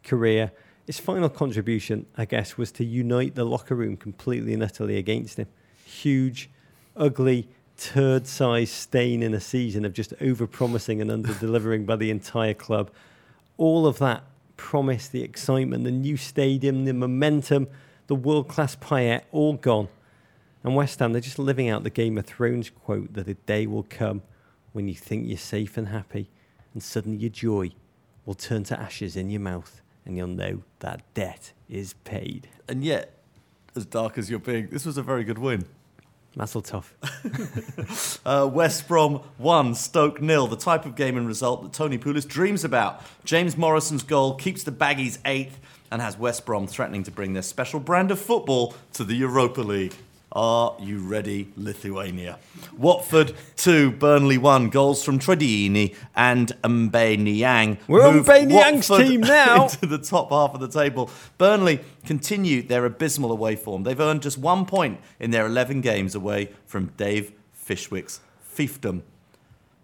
career. 0.05 0.53
His 0.87 1.01
final 1.01 1.29
contribution, 1.29 2.07
I 2.17 2.25
guess, 2.25 2.57
was 2.57 2.71
to 2.71 2.85
unite 2.85 3.35
the 3.35 3.43
locker 3.43 3.75
room 3.75 3.97
completely 3.97 4.55
and 4.55 4.63
utterly 4.63 4.97
against 4.97 5.41
him. 5.41 5.49
Huge, 5.85 6.51
ugly, 6.97 7.49
turd 7.77 8.29
sized 8.29 8.75
stain 8.75 9.25
in 9.25 9.35
a 9.35 9.41
season 9.41 9.85
of 9.85 9.93
just 9.93 10.15
over 10.21 10.47
promising 10.47 11.01
and 11.01 11.11
under 11.11 11.35
delivering 11.35 11.85
by 11.85 11.97
the 11.97 12.13
entire 12.13 12.55
club. 12.55 12.93
All 13.57 13.87
of 13.87 13.99
that 13.99 14.25
promise, 14.57 15.09
the 15.09 15.23
excitement, 15.23 15.85
the 15.85 15.91
new 15.91 16.17
stadium, 16.17 16.85
the 16.85 16.93
momentum, 16.93 17.69
the 18.07 18.15
world 18.15 18.49
class 18.49 18.77
Payet, 18.77 19.23
all 19.33 19.55
gone. 19.55 19.89
And 20.63 20.75
West 20.75 20.99
Ham, 20.99 21.13
they're 21.13 21.21
just 21.21 21.39
living 21.39 21.69
out 21.69 21.85
the 21.85 21.91
Game 21.91 22.19
of 22.19 22.27
Thrones 22.27 22.71
quote 22.71 23.13
that 23.15 23.29
a 23.29 23.35
day 23.35 23.67
will 23.67 23.87
come 23.89 24.23
when 24.73 24.89
you 24.89 24.95
think 24.95 25.27
you're 25.27 25.39
safe 25.39 25.77
and 25.77 25.89
happy, 25.89 26.29
and 26.75 26.83
suddenly 26.83 27.19
your 27.19 27.31
joy 27.31 27.71
will 28.25 28.35
turn 28.35 28.65
to 28.65 28.79
ashes 28.79 29.17
in 29.17 29.31
your 29.31 29.41
mouth, 29.41 29.81
and 30.05 30.17
you'll 30.17 30.27
know 30.27 30.63
that 30.81 31.03
debt 31.15 31.53
is 31.69 31.95
paid. 32.05 32.49
And 32.69 32.85
yet, 32.85 33.15
as 33.75 33.87
dark 33.87 34.19
as 34.19 34.29
you're 34.29 34.39
being, 34.39 34.69
this 34.69 34.85
was 34.85 34.99
a 34.99 35.03
very 35.03 35.25
good 35.25 35.39
win. 35.39 35.67
Mazel 36.37 36.63
tov. 36.63 36.85
Uh, 38.27 38.45
West 38.45 38.89
Brom 38.89 39.21
1, 39.39 39.75
Stoke 39.77 40.21
nil. 40.21 40.49
The 40.49 40.57
type 40.57 40.85
of 40.85 40.97
game 40.97 41.17
and 41.17 41.29
result 41.29 41.63
that 41.63 41.73
Tony 41.73 41.97
Pulis 41.97 42.27
dreams 42.27 42.65
about. 42.65 43.01
James 43.25 43.57
Morrison's 43.57 44.03
goal 44.03 44.35
keeps 44.35 44.65
the 44.65 44.73
Baggies 44.73 45.19
eighth 45.25 45.61
and 45.93 46.03
has 46.03 46.19
West 46.19 46.45
Brom 46.45 46.67
threatening 46.67 47.05
to 47.05 47.13
bring 47.13 47.35
their 47.35 47.43
special 47.43 47.79
brand 47.79 48.11
of 48.11 48.19
football 48.19 48.75
to 48.95 49.05
the 49.05 49.15
Europa 49.15 49.61
League. 49.61 49.95
Are 50.33 50.77
you 50.81 50.99
ready, 50.99 51.51
Lithuania? 51.57 52.39
Watford 52.77 53.33
2, 53.57 53.93
Burnley 53.93 54.37
1. 54.37 54.69
Goals 54.69 55.03
from 55.03 55.19
Tradini 55.19 55.95
and 56.15 56.53
M'Baye 56.63 57.17
Niang. 57.19 57.79
We're 57.89 58.07
on 58.07 58.23
M'Baye 58.23 58.47
Niang's 58.47 58.89
team 58.89 59.21
now. 59.23 59.65
into 59.65 59.87
the 59.87 59.99
top 59.99 60.31
half 60.31 60.53
of 60.53 60.61
the 60.61 60.69
table. 60.69 61.11
Burnley 61.39 61.81
continue 62.05 62.61
their 62.63 62.85
abysmal 62.85 63.33
away 63.33 63.57
form. 63.57 63.85
They've 63.85 63.99
earned 63.99 64.21
just 64.23 64.37
one 64.37 64.67
point 64.67 65.01
in 65.21 65.31
their 65.31 65.47
11 65.47 65.81
games 65.81 66.15
away 66.15 66.51
from 66.67 66.87
Dave 66.97 67.33
Fishwick's 67.55 68.21
fiefdom. 68.55 69.03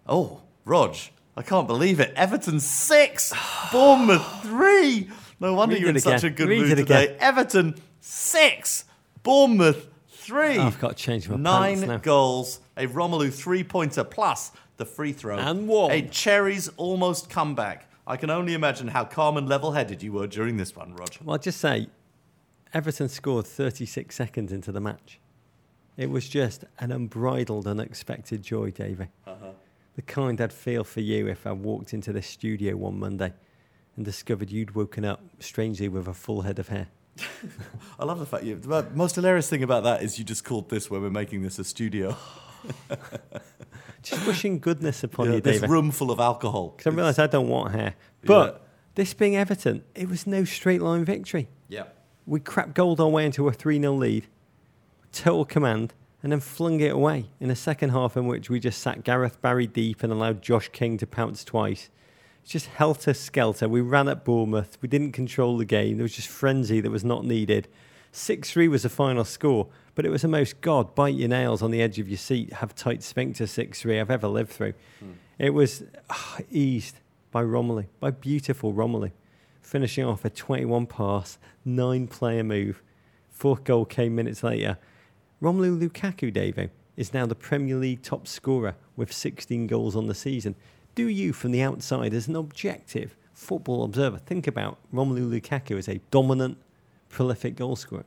Oh, 0.07 0.41
Rog, 0.65 0.95
I 1.35 1.41
can't 1.41 1.67
believe 1.67 1.99
it. 1.99 2.13
Everton 2.15 2.59
6, 2.59 3.33
Bournemouth 3.71 4.41
3. 4.43 5.09
No 5.39 5.53
wonder 5.55 5.73
Read 5.75 5.81
you're 5.81 5.89
in 5.89 5.99
such 5.99 6.23
a 6.25 6.29
good 6.29 6.47
Read 6.49 6.61
mood 6.67 6.77
today. 6.77 7.05
again. 7.07 7.17
Everton 7.21 7.75
6, 8.01 8.85
Bournemouth 9.23 9.87
3. 10.23 10.57
I've 10.57 10.79
got 10.79 10.97
to 10.97 11.03
change 11.03 11.27
my 11.29 11.35
Nine 11.35 11.75
pants 11.75 11.87
now. 11.87 11.97
goals, 11.97 12.59
a 12.77 12.87
Romelu 12.87 13.31
three 13.33 13.63
pointer 13.63 14.03
plus 14.03 14.51
the 14.77 14.85
free 14.85 15.11
throw. 15.13 15.37
And 15.37 15.67
one. 15.67 15.91
A 15.91 16.01
Cherries 16.03 16.69
almost 16.77 17.29
comeback. 17.29 17.89
I 18.05 18.17
can 18.17 18.29
only 18.29 18.53
imagine 18.53 18.87
how 18.87 19.05
calm 19.05 19.37
and 19.37 19.47
level 19.47 19.71
headed 19.71 20.01
you 20.03 20.11
were 20.13 20.27
during 20.27 20.57
this 20.57 20.75
one, 20.75 20.93
Rog. 20.93 21.09
Well, 21.23 21.33
I'll 21.35 21.39
just 21.39 21.59
say, 21.59 21.87
Everton 22.73 23.07
scored 23.07 23.45
36 23.45 24.13
seconds 24.15 24.51
into 24.51 24.71
the 24.71 24.81
match. 24.81 25.19
It 25.95 26.09
was 26.09 26.27
just 26.27 26.65
an 26.79 26.91
unbridled, 26.91 27.67
unexpected 27.67 28.41
joy, 28.41 28.71
Davey. 28.71 29.07
Uh-huh. 29.27 29.51
The 29.95 30.01
kind 30.01 30.41
I'd 30.41 30.51
feel 30.51 30.83
for 30.83 31.01
you 31.01 31.27
if 31.27 31.45
I 31.45 31.51
walked 31.51 31.93
into 31.93 32.11
this 32.11 32.25
studio 32.25 32.75
one 32.75 32.99
Monday 32.99 33.31
and 33.95 34.03
discovered 34.03 34.49
you'd 34.49 34.73
woken 34.73 35.05
up 35.05 35.21
strangely 35.39 35.87
with 35.87 36.07
a 36.07 36.13
full 36.13 36.41
head 36.41 36.57
of 36.57 36.69
hair. 36.69 36.87
I 37.99 38.05
love 38.05 38.19
the 38.19 38.25
fact 38.25 38.43
you. 38.43 38.55
The 38.55 38.87
most 38.93 39.15
hilarious 39.15 39.49
thing 39.49 39.63
about 39.63 39.83
that 39.83 40.01
is 40.01 40.17
you 40.17 40.25
just 40.25 40.43
called 40.43 40.69
this 40.69 40.89
where 40.89 40.99
we're 40.99 41.09
making 41.09 41.41
this 41.43 41.59
a 41.59 41.63
studio. 41.63 42.15
Just 44.01 44.27
wishing 44.27 44.59
goodness 44.59 45.03
upon 45.03 45.27
Yeah, 45.27 45.35
you, 45.35 45.41
this 45.41 45.55
David. 45.57 45.69
room 45.69 45.91
full 45.91 46.11
of 46.11 46.19
alcohol. 46.19 46.73
Because 46.75 46.91
I 46.91 46.95
realise 46.95 47.19
I 47.19 47.27
don't 47.27 47.47
want 47.47 47.73
hair. 47.73 47.95
But 48.25 48.67
this 48.95 49.13
being 49.13 49.35
Everton, 49.37 49.83
it 49.95 50.09
was 50.09 50.27
no 50.27 50.43
straight 50.43 50.81
line 50.81 51.05
victory. 51.05 51.47
Yeah. 51.69 51.85
We 52.25 52.41
crap 52.41 52.73
gold 52.73 52.99
our 52.99 53.07
way 53.07 53.25
into 53.25 53.47
a 53.47 53.53
3 53.53 53.79
0 53.79 53.93
lead, 53.93 54.27
total 55.13 55.45
command, 55.45 55.93
and 56.21 56.31
then 56.33 56.39
flung 56.41 56.79
it 56.81 56.91
away 56.93 57.29
in 57.39 57.49
a 57.49 57.55
second 57.55 57.89
half 57.91 58.17
in 58.17 58.27
which 58.27 58.49
we 58.49 58.59
just 58.59 58.81
sat 58.81 59.03
Gareth 59.03 59.41
Barry 59.41 59.67
deep 59.67 60.03
and 60.03 60.11
allowed 60.11 60.41
Josh 60.41 60.69
King 60.69 60.97
to 60.97 61.07
pounce 61.07 61.43
twice. 61.45 61.89
It's 62.43 62.51
just 62.51 62.67
helter 62.67 63.13
skelter. 63.13 63.69
We 63.69 63.79
ran 63.79 64.09
at 64.09 64.25
Bournemouth. 64.25 64.77
We 64.81 64.89
didn't 64.89 65.13
control 65.13 65.57
the 65.57 65.63
game. 65.63 65.95
There 65.95 66.03
was 66.03 66.15
just 66.15 66.27
frenzy 66.27 66.81
that 66.81 66.91
was 66.91 67.05
not 67.05 67.23
needed. 67.23 67.69
6 68.11 68.51
3 68.51 68.67
was 68.67 68.83
the 68.83 68.89
final 68.89 69.23
score, 69.23 69.67
but 69.95 70.05
it 70.05 70.09
was 70.09 70.23
the 70.23 70.27
most 70.27 70.59
God, 70.59 70.93
bite 70.93 71.15
your 71.15 71.29
nails 71.29 71.61
on 71.61 71.71
the 71.71 71.81
edge 71.81 71.99
of 71.99 72.09
your 72.09 72.17
seat, 72.17 72.51
have 72.53 72.75
tight 72.75 73.01
sphincter 73.01 73.47
6 73.47 73.81
3 73.81 73.99
I've 73.99 74.11
ever 74.11 74.27
lived 74.27 74.51
through. 74.51 74.73
It 75.39 75.51
was 75.51 75.83
ah, 76.09 76.39
eased 76.51 76.99
by 77.31 77.43
Romelu, 77.43 77.87
by 78.01 78.11
beautiful 78.11 78.73
Romelu, 78.73 79.11
finishing 79.61 80.05
off 80.05 80.25
a 80.25 80.29
21 80.29 80.85
pass, 80.85 81.39
nine 81.63 82.07
player 82.07 82.43
move. 82.43 82.83
Fourth 83.31 83.63
goal 83.63 83.85
came 83.85 84.15
minutes 84.15 84.43
later. 84.43 84.77
Romelu 85.41 85.81
Lukaku, 85.81 86.31
Davo, 86.31 86.69
is 86.97 87.13
now 87.13 87.25
the 87.25 87.35
Premier 87.35 87.77
League 87.77 88.03
top 88.03 88.27
scorer 88.27 88.75
with 88.95 89.11
16 89.11 89.65
goals 89.65 89.95
on 89.95 90.07
the 90.07 90.13
season. 90.13 90.55
Do 90.95 91.07
you, 91.07 91.33
from 91.33 91.51
the 91.51 91.61
outside, 91.61 92.13
as 92.13 92.27
an 92.27 92.35
objective 92.35 93.15
football 93.33 93.83
observer, 93.83 94.19
think 94.19 94.45
about 94.45 94.77
Romelu 94.93 95.39
Lukaku 95.39 95.77
as 95.77 95.89
a 95.89 95.99
dominant, 96.11 96.57
prolific 97.09 97.55
goal 97.55 97.75
scorer? 97.75 98.05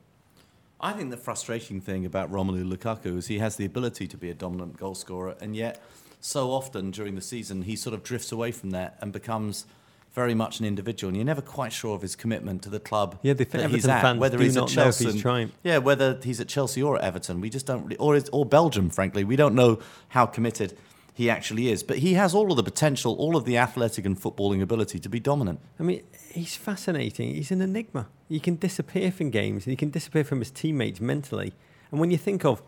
I 0.80 0.92
think 0.92 1.10
the 1.10 1.16
frustrating 1.16 1.80
thing 1.80 2.06
about 2.06 2.30
Romelu 2.30 2.70
Lukaku 2.70 3.16
is 3.16 3.26
he 3.26 3.38
has 3.38 3.56
the 3.56 3.64
ability 3.64 4.06
to 4.06 4.16
be 4.16 4.30
a 4.30 4.34
dominant 4.34 4.76
goal 4.76 4.94
scorer, 4.94 5.34
and 5.40 5.56
yet 5.56 5.82
so 6.20 6.50
often 6.52 6.90
during 6.92 7.16
the 7.16 7.20
season 7.20 7.62
he 7.62 7.74
sort 7.74 7.94
of 7.94 8.02
drifts 8.04 8.30
away 8.30 8.52
from 8.52 8.70
that 8.70 8.96
and 9.00 9.12
becomes 9.12 9.66
very 10.12 10.34
much 10.34 10.60
an 10.60 10.66
individual, 10.66 11.08
and 11.08 11.16
you're 11.16 11.26
never 11.26 11.42
quite 11.42 11.72
sure 11.72 11.94
of 11.94 12.02
his 12.02 12.14
commitment 12.14 12.62
to 12.62 12.70
the 12.70 12.80
club. 12.80 13.18
Yeah, 13.22 13.32
the 13.32 13.44
that 13.44 13.54
Everton 13.56 13.74
he's 13.74 13.86
at, 13.86 14.00
fans 14.00 14.20
whether 14.20 14.38
do 14.38 14.44
he's 14.44 14.54
not 14.54 14.70
at 14.70 14.76
know 14.76 14.82
if 14.82 14.98
Chelsea, 14.98 15.12
he's 15.12 15.20
trying. 15.20 15.52
Yeah, 15.62 15.78
whether 15.78 16.18
he's 16.22 16.40
at 16.40 16.48
Chelsea 16.48 16.82
or 16.82 16.96
at 16.96 17.02
Everton, 17.02 17.40
we 17.40 17.50
just 17.50 17.66
don't, 17.66 17.84
really, 17.84 17.96
or 17.96 18.18
or 18.32 18.46
Belgium, 18.46 18.90
frankly, 18.90 19.24
we 19.24 19.36
don't 19.36 19.54
know 19.54 19.80
how 20.08 20.24
committed 20.24 20.78
he 21.16 21.30
actually 21.30 21.70
is. 21.70 21.82
But 21.82 21.98
he 21.98 22.12
has 22.12 22.34
all 22.34 22.50
of 22.50 22.58
the 22.58 22.62
potential, 22.62 23.14
all 23.14 23.36
of 23.36 23.46
the 23.46 23.56
athletic 23.56 24.04
and 24.04 24.20
footballing 24.20 24.60
ability 24.60 24.98
to 24.98 25.08
be 25.08 25.18
dominant. 25.18 25.60
I 25.80 25.82
mean, 25.82 26.02
he's 26.30 26.56
fascinating. 26.56 27.34
He's 27.34 27.50
an 27.50 27.62
enigma. 27.62 28.08
He 28.28 28.38
can 28.38 28.56
disappear 28.56 29.10
from 29.10 29.30
games 29.30 29.64
and 29.64 29.72
he 29.72 29.76
can 29.76 29.88
disappear 29.88 30.24
from 30.24 30.40
his 30.40 30.50
teammates 30.50 31.00
mentally. 31.00 31.54
And 31.90 32.00
when 32.00 32.10
you 32.10 32.18
think 32.18 32.44
of 32.44 32.62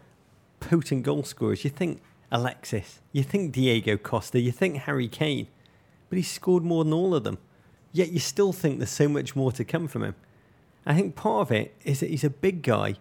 potent 0.61 1.03
goal 1.03 1.25
scorers, 1.25 1.63
you 1.63 1.69
think 1.69 2.01
Alexis, 2.33 3.01
you 3.13 3.23
think 3.23 3.53
Diego 3.53 3.99
Costa, 3.99 4.41
you 4.41 4.51
think 4.51 4.77
Harry 4.79 5.09
Kane. 5.09 5.49
But 6.09 6.17
he's 6.17 6.31
scored 6.31 6.65
more 6.65 6.85
than 6.85 6.95
all 6.95 7.15
of 7.15 7.25
them. 7.25 7.37
Yet 7.93 8.13
you 8.13 8.19
still 8.19 8.55
think 8.55 8.79
there's 8.79 8.89
so 8.89 9.11
much 9.11 9.37
more 9.37 9.53
to 9.53 9.63
come 9.63 9.89
from 9.89 10.05
him. 10.05 10.15
I 10.87 10.95
think 10.95 11.17
part 11.17 11.43
of 11.43 11.53
it 11.53 11.75
is 11.85 12.01
that 12.01 12.09
he's 12.09 12.25
a 12.25 12.31
big 12.31 12.63
guy, 12.63 12.95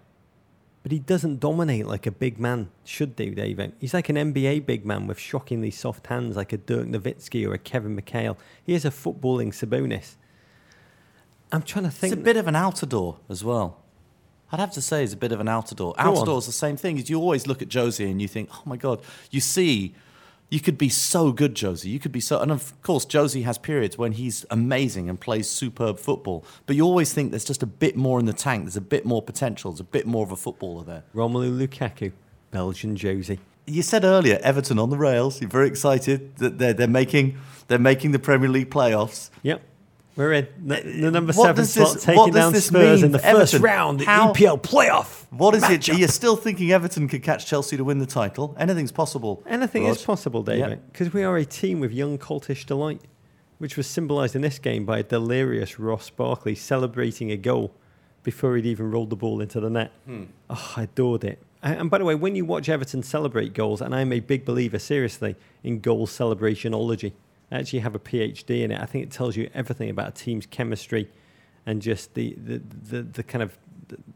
but 0.88 0.94
he 0.94 1.00
doesn't 1.00 1.42
dominate 1.42 1.86
like 1.86 2.06
a 2.06 2.12
big 2.12 2.40
man 2.40 2.70
should 2.86 3.14
do, 3.18 3.36
David. 3.36 3.74
He's 3.78 3.94
like 3.94 4.08
an 4.08 4.16
NBA 4.16 4.66
big 4.66 4.86
man 4.86 5.06
with 5.06 5.20
shockingly 5.20 5.70
soft 5.70 6.08
hands, 6.08 6.38
like 6.38 6.54
a 6.54 6.58
Dirk 6.58 6.88
Nowitzki 6.88 7.46
or 7.46 7.54
a 7.54 7.58
Kevin 7.58 8.00
McHale. 8.00 8.38
He 8.64 8.74
is 8.74 8.86
a 8.86 8.90
footballing 8.90 9.50
Sabonis. 9.50 10.16
I'm 11.52 11.62
trying 11.62 11.84
to 11.84 11.92
think. 11.92 12.14
It's 12.14 12.22
a 12.22 12.24
bit 12.24 12.38
of 12.38 12.48
an 12.48 12.54
Altidore 12.54 13.18
as 13.28 13.44
well. 13.44 13.82
I'd 14.50 14.62
have 14.62 14.72
to 14.76 14.82
say 14.82 15.04
it's 15.04 15.12
a 15.12 15.18
bit 15.18 15.34
of 15.34 15.42
an. 15.42 15.48
Go 15.48 15.52
on. 15.52 15.66
Altidore's 15.96 16.46
the 16.46 16.54
same 16.54 16.78
thing. 16.78 16.98
Is 16.98 17.10
you 17.10 17.20
always 17.20 17.48
look 17.48 17.62
at 17.62 17.68
Jozy 17.68 18.10
and 18.10 18.22
you 18.22 18.30
think, 18.30 18.48
oh 18.54 18.62
my 18.64 18.78
God, 18.78 19.02
you 19.30 19.42
see, 19.42 19.94
you 20.50 20.60
could 20.62 20.78
be 20.78 20.90
so 20.90 21.32
good, 21.32 21.56
Jozy. 21.56 21.86
You 21.86 22.00
could 22.00 22.12
be 22.12 22.22
so. 22.22 22.40
And 22.40 22.52
of 22.52 22.80
course, 22.82 23.06
Jozy 23.06 23.44
has 23.44 23.58
periods 23.58 23.98
when 23.98 24.14
he's 24.14 24.46
amazing 24.50 25.10
and 25.10 25.20
plays 25.20 25.50
superb 25.50 26.00
football. 26.00 26.46
But 26.66 26.76
you 26.76 26.84
always 26.84 27.14
think 27.14 27.32
there's 27.32 27.46
just 27.46 27.64
a 27.64 27.68
bit 27.68 27.98
more 27.98 28.20
in 28.20 28.26
the 28.26 28.34
tank. 28.34 28.64
There's 28.64 28.78
a 28.78 28.82
bit 28.82 29.06
more 29.06 29.22
potential. 29.22 29.72
There's 29.72 29.82
a 29.82 29.86
bit 29.86 30.08
more 30.08 30.24
of 30.24 30.32
a 30.32 30.38
footballer 30.38 30.86
there. 30.86 31.04
Romelu 31.14 31.68
Lukaku, 31.68 32.14
Belgian 32.52 32.96
Jozy. 32.96 33.40
You 33.66 33.82
said 33.82 34.06
earlier, 34.06 34.40
Everton 34.42 34.80
on 34.80 34.90
the 34.90 34.98
rails. 34.98 35.42
You're 35.42 35.50
very 35.50 35.68
excited 35.68 36.38
that 36.38 36.58
they're, 36.58 36.74
they're 36.74 36.88
making 36.88 37.38
they're 37.68 37.78
making 37.78 38.12
the 38.12 38.20
Premier 38.20 38.48
League 38.48 38.70
playoffs. 38.70 39.30
Yep, 39.44 39.62
we're 40.18 40.34
in. 40.34 40.48
The, 40.66 40.80
uh, 40.80 40.84
the 40.84 41.12
number 41.12 41.32
What 41.34 41.44
seven 41.46 41.56
does 41.64 41.74
this- 41.74 41.92
slot 41.92 41.96
what 42.18 42.26
taking 42.26 42.34
does 42.34 42.44
down 42.44 42.54
this 42.54 42.66
Spurs 42.66 43.00
mean 43.02 43.06
in 43.06 43.12
the 43.14 43.20
first 43.20 43.54
Everton? 43.54 43.62
round, 43.62 44.00
the 44.02 44.06
How- 44.06 44.34
EPL 44.34 44.58
playoff. 44.62 45.26
What 45.30 45.56
is 45.56 45.64
it? 45.64 45.82
matchup. 45.82 45.94
Are 45.96 45.98
you 46.00 46.08
still 46.08 46.36
thinking 46.36 46.72
Everton 46.72 47.08
could 47.08 47.24
catch 47.24 47.46
Chelsea 47.46 47.78
to 47.78 47.84
win 47.84 48.00
the 48.00 48.06
title? 48.06 48.56
Anything's 48.60 48.92
possible. 48.92 49.42
Anything 49.48 49.84
Rog. 49.86 49.96
is 49.96 50.02
possible, 50.02 50.44
David, 50.44 50.80
because 50.92 51.14
we 51.14 51.24
are 51.24 51.38
a 51.38 51.46
team 51.46 51.80
with 51.80 51.92
young 51.94 52.18
cultish 52.18 52.66
delight, 52.66 53.02
which 53.60 53.78
was 53.78 53.88
symbolised 53.88 54.36
in 54.36 54.42
this 54.42 54.60
game 54.60 54.86
by 54.86 55.00
a 55.00 55.04
delirious 55.04 55.80
Ross 55.80 56.10
Barkley 56.10 56.56
celebrating 56.56 57.32
a 57.32 57.38
goal 57.38 57.72
before 58.24 58.56
he'd 58.58 58.66
even 58.66 58.92
rolled 58.92 59.10
the 59.10 59.16
ball 59.16 59.40
into 59.40 59.60
the 59.60 59.70
net. 59.70 59.92
Oh, 60.50 60.74
I 60.76 60.84
adored 60.84 61.24
it. 61.24 61.42
And 61.64 61.90
by 61.90 61.98
the 61.98 62.06
way, 62.06 62.14
when 62.16 62.36
you 62.36 62.46
watch 62.46 62.70
Everton 62.70 63.02
celebrate 63.04 63.54
goals, 63.54 63.82
and 63.82 63.94
I'm 63.96 64.14
a 64.14 64.20
big 64.20 64.46
believer, 64.46 64.78
seriously, 64.80 65.36
in 65.64 65.80
goal 65.80 66.06
celebrationology, 66.08 67.14
actually 67.52 67.80
have 67.80 67.96
a 67.96 68.00
PhD 68.00 68.64
in 68.64 68.72
it. 68.72 68.80
I 68.80 68.86
think 68.86 69.06
it 69.06 69.12
tells 69.12 69.36
you 69.36 69.50
everything 69.54 69.90
about 69.90 70.10
a 70.10 70.12
team's 70.12 70.46
chemistry 70.46 71.10
and 71.66 71.82
just 71.82 72.14
the, 72.14 72.36
the, 72.38 72.58
the, 72.60 73.02
the 73.04 73.24
kind 73.24 73.44
of 73.44 73.58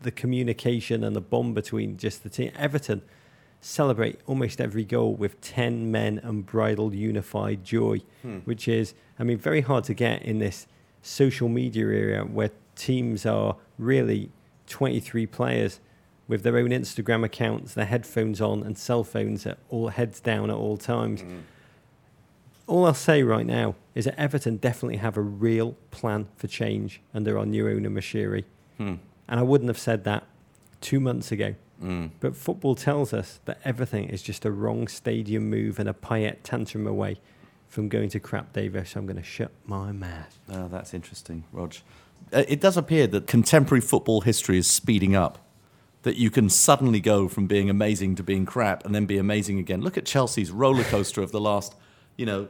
the, 0.01 0.11
communication 0.11 1.03
and 1.03 1.15
the 1.15 1.21
bond 1.21 1.55
between 1.55 1.97
just 1.97 2.23
the 2.23 2.29
team. 2.29 2.51
Everton 2.57 3.01
celebrate 3.61 4.19
almost 4.25 4.59
every 4.59 4.83
goal 4.83 5.15
with 5.15 5.39
10 5.41 5.91
men 5.91 6.17
and 6.19 6.29
unbridled 6.29 6.93
unified 6.93 7.63
joy, 7.63 8.01
hmm. 8.21 8.39
which 8.39 8.67
is, 8.67 8.93
I 9.19 9.23
mean, 9.23 9.37
very 9.37 9.61
hard 9.61 9.83
to 9.85 9.93
get 9.93 10.23
in 10.23 10.39
this 10.39 10.67
social 11.01 11.47
media 11.47 11.85
area 11.85 12.23
where 12.23 12.51
teams 12.75 13.25
are 13.25 13.57
really 13.77 14.31
23 14.67 15.25
players 15.27 15.79
with 16.27 16.43
their 16.43 16.57
own 16.57 16.69
Instagram 16.69 17.25
accounts, 17.25 17.73
their 17.73 17.85
headphones 17.85 18.39
on, 18.39 18.63
and 18.63 18.77
cell 18.77 19.03
phones 19.03 19.45
at 19.45 19.57
all 19.69 19.89
heads 19.89 20.19
down 20.19 20.49
at 20.49 20.55
all 20.55 20.77
times. 20.77 21.21
Hmm. 21.21 21.39
All 22.67 22.85
I'll 22.85 22.93
say 22.93 23.23
right 23.23 23.45
now 23.45 23.75
is 23.95 24.05
that 24.05 24.19
Everton 24.19 24.57
definitely 24.57 24.97
have 24.97 25.17
a 25.17 25.21
real 25.21 25.75
plan 25.91 26.27
for 26.37 26.47
change 26.47 27.01
under 27.13 27.37
our 27.37 27.45
new 27.45 27.67
owner, 27.67 27.89
Moshiri. 27.89 28.45
Hmm. 28.77 28.95
And 29.27 29.39
I 29.39 29.43
wouldn't 29.43 29.67
have 29.67 29.79
said 29.79 30.03
that 30.05 30.23
two 30.79 30.99
months 30.99 31.31
ago 31.31 31.55
But 32.19 32.35
football 32.35 32.75
tells 32.75 33.13
us 33.13 33.39
that 33.45 33.59
everything 33.65 34.09
is 34.09 34.21
just 34.21 34.45
a 34.45 34.51
wrong 34.51 34.87
stadium 34.87 35.49
move 35.49 35.79
and 35.79 35.89
a 35.89 35.93
Payet 35.93 36.37
tantrum 36.43 36.85
away 36.85 37.19
from 37.67 37.89
going 37.89 38.09
to 38.09 38.19
crap, 38.19 38.53
Davo. 38.53 38.85
So 38.85 38.99
I'm 38.99 39.05
going 39.05 39.17
to 39.17 39.23
shut 39.23 39.51
my 39.65 39.91
mouth. 39.91 40.37
Oh, 40.49 40.67
that's 40.67 40.93
interesting, 40.93 41.43
Rog. 41.51 41.75
Uh, 42.31 42.43
it 42.47 42.61
does 42.61 42.77
appear 42.77 43.07
that 43.07 43.27
contemporary 43.27 43.81
football 43.81 44.21
history 44.21 44.57
is 44.57 44.67
speeding 44.67 45.15
up. 45.15 45.39
That 46.03 46.17
you 46.17 46.31
can 46.31 46.49
suddenly 46.49 46.99
go 46.99 47.27
from 47.27 47.45
being 47.45 47.69
amazing 47.69 48.15
to 48.15 48.23
being 48.23 48.45
crap 48.45 48.85
and 48.85 48.93
then 48.93 49.05
be 49.05 49.19
amazing 49.19 49.59
again. 49.59 49.81
Look 49.81 49.97
at 49.97 50.05
Chelsea's 50.05 50.49
roller 50.49 50.83
coaster 50.83 51.21
of 51.21 51.31
the 51.31 51.39
last, 51.39 51.75
you 52.17 52.25
know, 52.25 52.47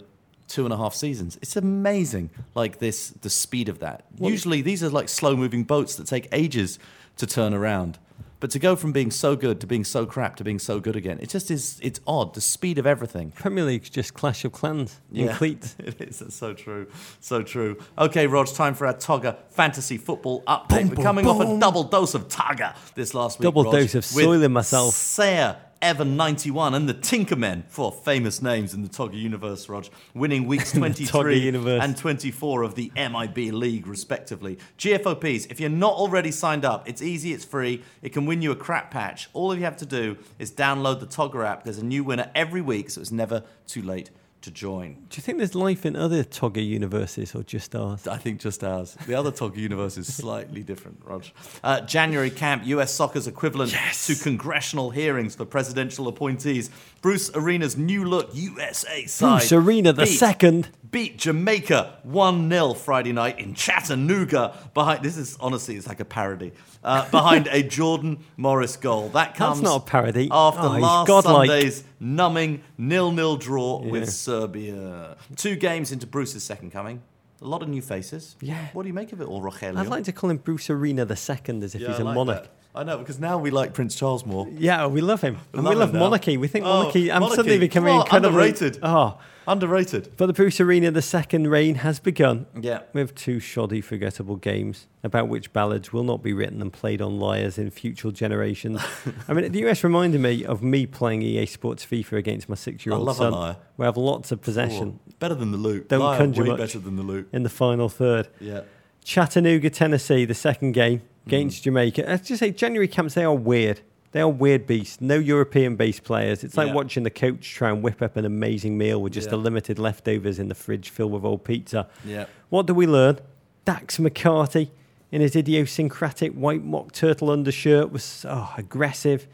two 0.48 0.66
and 0.66 0.74
a 0.74 0.78
half 0.78 0.94
seasons. 0.94 1.38
It's 1.42 1.56
amazing, 1.56 2.30
like 2.56 2.80
this, 2.80 3.10
the 3.10 3.30
speed 3.30 3.70
of 3.70 3.80
that. 3.80 4.06
Usually, 4.20 4.62
these 4.62 4.84
are 4.84 4.90
like 4.90 5.10
slow 5.10 5.36
moving 5.36 5.64
boats 5.64 5.96
that 5.96 6.08
take 6.08 6.28
ages 6.32 6.78
to 7.18 7.26
turn 7.26 7.54
around. 7.54 7.98
But 8.42 8.50
to 8.52 8.60
go 8.60 8.76
from 8.76 8.92
being 8.92 9.12
so 9.12 9.36
good 9.36 9.62
to 9.62 9.68
being 9.68 9.84
so 9.84 10.08
crap 10.08 10.36
to 10.38 10.44
being 10.44 10.58
so 10.58 10.80
good 10.80 10.96
again, 10.96 11.20
it 11.22 11.30
just 11.30 11.52
is, 11.52 11.80
it's 11.84 12.00
odd. 12.08 12.34
The 12.34 12.42
speed 12.42 12.80
of 12.80 12.88
everything. 12.88 13.30
Premier 13.32 13.64
League's 13.64 13.90
just 13.90 14.16
Clash 14.16 14.44
of 14.44 14.52
Clans 14.52 15.00
in 15.14 15.30
cleats. 15.30 15.76
it 15.80 16.02
is. 16.02 16.24
It's 16.24 16.36
so 16.36 16.56
true. 16.56 16.88
So 17.20 17.44
true. 17.44 17.78
Okay, 18.00 18.26
Rog, 18.26 18.48
time 18.48 18.74
for 18.74 18.88
our 18.88 18.96
Togga 18.96 19.38
fantasy 19.50 19.98
football 19.98 20.42
update. 20.48 20.90
We're 20.90 21.04
coming 21.04 21.28
off 21.28 21.40
a 21.40 21.60
double 21.60 21.84
dose 21.84 22.16
of 22.16 22.30
Togga 22.30 22.76
this 22.96 23.14
last 23.14 23.38
week. 23.38 23.44
Double 23.44 23.64
Rog, 23.64 23.74
dose 23.74 23.94
of 23.94 24.04
soiling 24.04 24.52
myself. 24.52 24.96
Sayer, 24.96 25.58
Evan 25.82 26.16
91, 26.16 26.76
and 26.76 26.88
the 26.88 26.94
Tinkermen, 26.94 27.64
four 27.68 27.92
famous 27.92 28.42
names 28.42 28.74
in 28.74 28.84
the 28.84 28.90
Togga 28.90 29.20
universe, 29.20 29.68
Rog, 29.68 29.88
winning 30.14 30.46
weeks 30.46 30.72
23 30.74 31.50
and 31.50 31.98
24 31.98 32.64
of 32.64 32.76
the 32.76 32.92
MIB 32.96 33.54
League, 33.54 33.88
respectively. 33.88 34.60
GFOPs, 34.78 35.50
if 35.50 35.60
you're 35.60 35.70
not 35.70 35.94
already 35.94 36.32
signed 36.32 36.66
up, 36.66 36.88
it's 36.88 37.02
easy, 37.02 37.34
it's 37.34 37.46
free, 37.46 37.82
it 38.02 38.10
can 38.10 38.26
win 38.26 38.42
you 38.42 38.52
a 38.52 38.56
crap 38.56 38.92
patch. 38.92 39.30
All 39.34 39.56
you 39.56 39.64
have 39.64 39.78
to 39.78 39.86
do 39.86 40.18
is 40.38 40.52
download 40.52 41.00
the 41.00 41.08
Togga 41.08 41.46
app. 41.46 41.64
There's 41.64 41.80
a 41.80 41.86
new 41.86 42.04
winner 42.04 42.30
every 42.36 42.62
week, 42.62 42.92
so 42.92 43.02
it's 43.02 43.12
never 43.12 43.44
too 43.66 43.82
late 43.82 44.12
to 44.42 44.52
join. 44.52 44.94
Do 45.10 45.18
you 45.18 45.22
think 45.22 45.38
there's 45.38 45.56
life 45.56 45.86
in 45.86 45.96
other 45.96 46.24
Togga 46.24 46.66
universes 46.66 47.36
or 47.36 47.44
just 47.44 47.76
ours? 47.76 48.08
I 48.08 48.18
think 48.18 48.40
just 48.40 48.64
ours. 48.64 48.98
The 49.08 49.14
other 49.14 49.32
Togga 49.32 49.58
universe 49.58 49.98
is 49.98 50.14
slightly 50.14 50.64
different, 50.64 51.00
Rog. 51.04 51.26
Uh, 51.64 51.82
January 51.82 52.30
camp, 52.32 52.66
US 52.66 52.94
soccer's 52.94 53.28
equivalent 53.28 53.76
to 54.06 54.16
congressional 54.16 54.90
hearings 54.92 55.36
for 55.36 55.46
presidential 55.46 56.08
appointees. 56.08 56.70
Bruce 57.02 57.30
Arena's 57.36 57.78
new 57.78 58.06
look 58.06 58.30
USA 58.34 59.06
side. 59.06 59.40
Bruce 59.40 59.52
Arena 59.52 59.94
the 59.94 60.04
beat- 60.04 60.18
second. 60.18 60.70
Beat 60.92 61.18
Jamaica 61.18 62.00
1 62.04 62.50
0 62.50 62.74
Friday 62.74 63.14
night 63.14 63.40
in 63.40 63.54
Chattanooga. 63.54 64.54
Behind 64.74 65.02
This 65.04 65.16
is 65.16 65.38
honestly, 65.40 65.78
it's 65.78 65.88
like 65.88 66.02
a 66.02 66.06
parody. 66.06 66.52
Uh, 66.84 67.10
behind 67.12 67.48
a 67.48 67.64
Jordan 67.64 68.26
Morris 68.36 68.76
goal. 68.76 69.08
That 69.10 69.36
comes 69.36 69.62
not 69.62 69.84
a 69.84 69.86
parody. 69.86 70.28
after 70.30 70.62
Oh, 70.68 70.80
last 70.80 71.08
godlike. 71.08 71.50
Sunday's 71.50 71.84
numbing 72.02 72.64
nil-nil 72.78 73.38
draw 73.38 73.82
Yeah. 73.86 73.92
with 73.92 74.10
Serbia. 74.32 75.18
Two 75.36 75.56
games 75.56 75.92
into 75.92 76.08
Bruce's 76.08 76.44
second 76.44 76.72
coming. 76.72 77.02
A 77.42 77.46
lot 77.48 77.62
of 77.64 77.70
new 77.70 77.82
faces. 77.82 78.36
Yeah. 78.40 78.68
What 78.74 78.84
do 78.84 78.88
you 78.88 78.94
make 78.94 79.12
of 79.14 79.20
it 79.20 79.26
all, 79.28 79.42
Rogelio? 79.42 79.76
I'd 79.78 79.88
like 79.88 80.04
to 80.06 80.12
call 80.12 80.30
him 80.30 80.38
Bruce 80.38 80.70
Arena 80.70 81.04
the 81.06 81.16
second 81.16 81.64
as 81.64 81.76
if 81.76 81.82
Yeah, 81.82 81.88
he's 81.90 81.98
I 81.98 82.02
a 82.02 82.06
like 82.06 82.16
monarch. 82.16 82.44
that. 82.44 82.52
I 82.74 82.84
know, 82.84 82.98
because 83.00 83.20
now 83.20 83.38
we 83.38 83.52
like 83.52 83.74
Prince 83.74 83.96
Charles 83.96 84.26
more. 84.26 84.48
Yeah, 84.58 84.88
we 84.88 85.02
love 85.02 85.22
him. 85.22 85.38
and 85.54 85.64
love 85.64 85.74
we 85.74 85.80
love 85.80 85.94
him 85.94 86.00
monarchy. 86.00 86.38
We 86.38 86.48
think 86.48 86.66
Oh, 86.66 86.70
monarchy. 86.80 87.12
I'm 87.12 87.20
monarchy. 87.22 87.36
suddenly 87.36 87.60
becoming 87.60 87.94
Oh, 87.96 88.02
incredibly 88.02 88.30
underrated. 88.30 88.80
Oh, 88.82 89.18
Underrated. 89.48 90.14
but 90.18 90.28
the 90.28 90.34
Bruce 90.34 90.62
Arena 90.62 90.92
the 90.92 91.02
second 91.02 91.48
reign 91.48 91.76
has 91.76 92.00
begun. 92.00 92.46
Yeah. 92.62 92.84
With 92.94 93.16
two 93.16 93.40
shoddy, 93.40 93.82
forgettable 93.82 94.36
games 94.38 94.88
about 95.04 95.28
which 95.28 95.52
ballads 95.52 95.92
will 95.92 96.04
not 96.04 96.22
be 96.24 96.32
written 96.32 96.62
and 96.62 96.72
played 96.72 97.02
on 97.02 97.20
lyres 97.20 97.58
in 97.58 97.72
future 97.72 98.12
generations. 98.12 98.80
I 99.28 99.34
mean, 99.34 99.52
the 99.52 99.68
US 99.68 99.84
reminded 99.84 100.22
me 100.22 100.46
of 100.46 100.62
me 100.64 100.86
playing 100.86 101.24
EA 101.24 101.48
Sports 101.48 101.86
FIFA 101.86 102.14
against 102.20 102.48
my 102.48 102.56
six-year-old 102.56 103.02
I 103.02 103.06
love 103.06 103.16
a 103.18 103.20
son, 103.20 103.32
lyre. 103.34 103.58
where 103.76 103.88
I 103.88 103.90
have 103.90 103.98
lots 103.98 104.32
of 104.32 104.42
possession 104.42 105.00
Oh, 105.10 105.14
better 105.20 105.36
than 105.36 105.52
the 105.52 105.58
loot. 105.58 105.90
Don't 105.90 106.00
Liar, 106.00 106.18
conjure 106.18 106.44
way 106.44 106.50
much. 106.50 106.58
better 106.60 106.80
than 106.80 106.96
the 106.96 107.04
loot. 107.04 107.28
in 107.34 107.44
the 107.44 107.50
final 107.50 107.90
third. 107.90 108.30
Yeah. 108.40 108.62
Chattanooga, 109.04 109.70
Tennessee, 109.72 110.24
the 110.26 110.36
second 110.36 110.74
game 110.74 111.02
against 111.26 111.62
Mm. 111.62 111.64
Jamaica. 111.64 112.04
Let's 112.08 112.28
just 112.28 112.40
say 112.40 112.52
January 112.52 112.88
camps, 112.88 113.14
they 113.14 113.24
are 113.24 113.34
weird. 113.36 113.82
They 114.12 114.20
are 114.20 114.30
weird 114.30 114.68
beasts. 114.68 115.00
No 115.00 115.16
European 115.16 115.76
based 115.78 116.04
players. 116.04 116.44
It's 116.44 116.58
like 116.58 116.68
Yeah. 116.68 116.74
watching 116.74 117.04
the 117.04 117.10
coach 117.10 117.50
try 117.54 117.70
and 117.70 117.82
whip 117.82 118.02
up 118.02 118.18
an 118.18 118.26
amazing 118.26 118.78
meal 118.78 119.02
with 119.02 119.14
just 119.14 119.28
Yeah. 119.28 119.32
the 119.32 119.38
limited 119.38 119.80
leftovers 119.80 120.38
in 120.40 120.50
the 120.50 120.56
fridge 120.56 120.90
filled 120.90 121.14
with 121.14 121.24
old 121.24 121.44
pizza. 121.46 121.88
Yeah. 122.06 122.26
What 122.50 122.66
do 122.68 122.74
we 122.74 122.86
learn? 122.88 123.20
Dax 123.64 123.98
McCarty, 123.98 124.70
in 125.12 125.22
his 125.22 125.36
idiosyncratic 125.36 126.34
white 126.34 126.64
mock 126.64 126.92
turtle 126.92 127.30
undershirt, 127.30 127.92
was 127.92 128.26
oh, 128.28 128.54
aggressive 128.58 129.28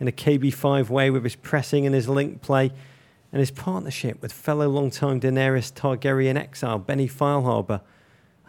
in 0.00 0.08
a 0.08 0.12
KB5 0.12 0.88
way 0.88 1.10
with 1.10 1.24
his 1.24 1.36
pressing 1.36 1.84
and 1.84 1.94
his 1.94 2.08
link 2.08 2.40
play, 2.40 2.70
and 3.32 3.40
his 3.40 3.50
partnership 3.50 4.20
with 4.22 4.32
fellow 4.32 4.68
longtime 4.68 5.20
Daenerys 5.20 5.72
Targaryen 5.72 6.36
exile 6.36 6.78
Benny 6.78 7.08
Feilhaber. 7.08 7.80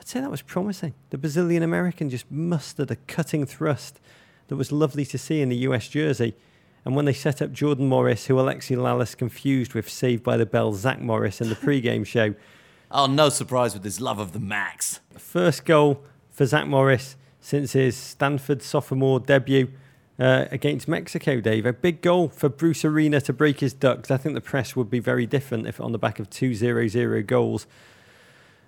I'd 0.04 0.10
say 0.10 0.20
that 0.20 0.30
was 0.30 0.42
promising. 0.42 0.94
The 1.12 1.18
Brazilian 1.18 1.64
American 1.64 2.10
just 2.10 2.30
mustered 2.30 2.92
a 2.92 2.98
cutting 3.08 3.46
thrust 3.46 4.02
that 4.50 4.58
was 4.58 4.70
lovely 4.70 5.06
to 5.06 5.18
see 5.18 5.40
in 5.40 5.48
the 5.48 5.56
US 5.70 5.88
jersey. 5.88 6.36
And 6.84 6.94
when 6.94 7.06
they 7.06 7.14
set 7.14 7.42
up 7.42 7.54
Jordan 7.54 7.88
Morris, 7.88 8.26
who 8.26 8.34
Alexi 8.34 8.76
Lalas 8.76 9.16
confused 9.16 9.74
with 9.74 9.90
Saved 9.90 10.22
by 10.22 10.36
the 10.36 10.46
Bell 10.46 10.74
Zach 10.74 11.00
Morris 11.00 11.40
in 11.40 11.48
the 11.48 11.56
pre-game 11.56 12.04
show, 12.04 12.36
Oh, 12.92 13.06
no 13.06 13.30
surprise 13.30 13.74
with 13.74 13.86
his 13.86 14.02
love 14.02 14.20
of 14.20 14.34
the 14.34 14.42
max. 14.42 15.00
First 15.18 15.64
goal 15.64 16.04
for 16.30 16.46
Zach 16.46 16.68
Morris 16.68 17.16
since 17.40 17.72
his 17.72 17.96
Stanford 17.96 18.62
sophomore 18.62 19.22
debut 19.22 19.72
uh, 20.20 20.48
against 20.52 20.90
Mexico, 20.90 21.40
Dave. 21.40 21.66
A 21.66 21.72
big 21.72 22.02
goal 22.02 22.28
for 22.28 22.50
Bruce 22.50 22.84
Arena 22.84 23.22
to 23.22 23.32
break 23.32 23.62
his 23.62 23.72
ducks. 23.72 24.12
I 24.12 24.18
think 24.18 24.36
the 24.36 24.42
press 24.42 24.76
would 24.76 24.90
be 24.90 25.00
very 25.00 25.26
different 25.26 25.66
if 25.66 25.80
on 25.80 25.94
the 25.94 25.98
back 25.98 26.20
of 26.20 26.30
two 26.30 26.54
0 26.54 26.90
0 26.90 27.24
goals. 27.24 27.68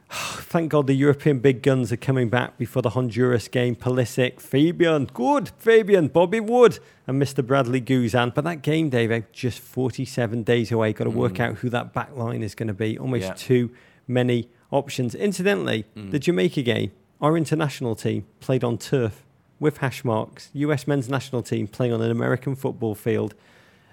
Thank 0.12 0.70
God 0.70 0.88
the 0.88 0.94
European 0.94 1.40
big 1.40 1.62
guns 1.62 1.92
are 1.92 1.98
coming 1.98 2.30
back 2.30 2.58
before 2.58 2.82
the 2.82 2.92
Honduras 2.92 3.48
game. 3.48 3.76
Pulisic, 3.76 4.40
Fabian, 4.40 5.06
good, 5.06 5.50
Fabian, 5.58 6.08
Bobby 6.08 6.40
Wood, 6.40 6.80
and 7.08 7.22
Mr. 7.22 7.46
Bradley 7.46 7.82
Guzan. 7.82 8.34
But 8.34 8.44
that 8.46 8.62
game, 8.62 8.90
Dave, 8.90 9.12
eh, 9.12 9.22
just 9.32 9.60
47 9.60 10.44
days 10.44 10.72
away. 10.72 10.94
Got 10.94 11.06
to 11.06 11.10
work 11.10 11.34
mm. 11.34 11.40
out 11.42 11.56
who 11.58 11.70
that 11.70 11.94
back 11.94 12.16
line 12.16 12.44
is 12.44 12.56
going 12.56 12.68
to 12.68 12.74
be. 12.74 12.98
Almost 12.98 13.24
Yeah. 13.24 13.34
too 13.34 13.72
many 14.08 14.50
options. 14.72 15.16
Incidentally, 15.16 15.86
mm. 15.96 16.12
the 16.12 16.20
Jamaica 16.20 16.62
game, 16.62 16.92
our 17.22 17.38
international 17.38 17.96
team 17.96 18.26
played 18.40 18.64
on 18.64 18.78
turf 18.78 19.24
with 19.60 19.78
hash 19.78 20.04
marks. 20.04 20.50
US 20.54 20.86
men's 20.86 21.10
national 21.10 21.42
team 21.42 21.68
playing 21.68 21.94
on 21.94 22.02
an 22.02 22.12
American 22.12 22.56
football 22.56 22.94
field. 22.96 23.34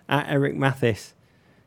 At 0.08 0.28
Eric 0.28 0.56
Mathis 0.56 1.14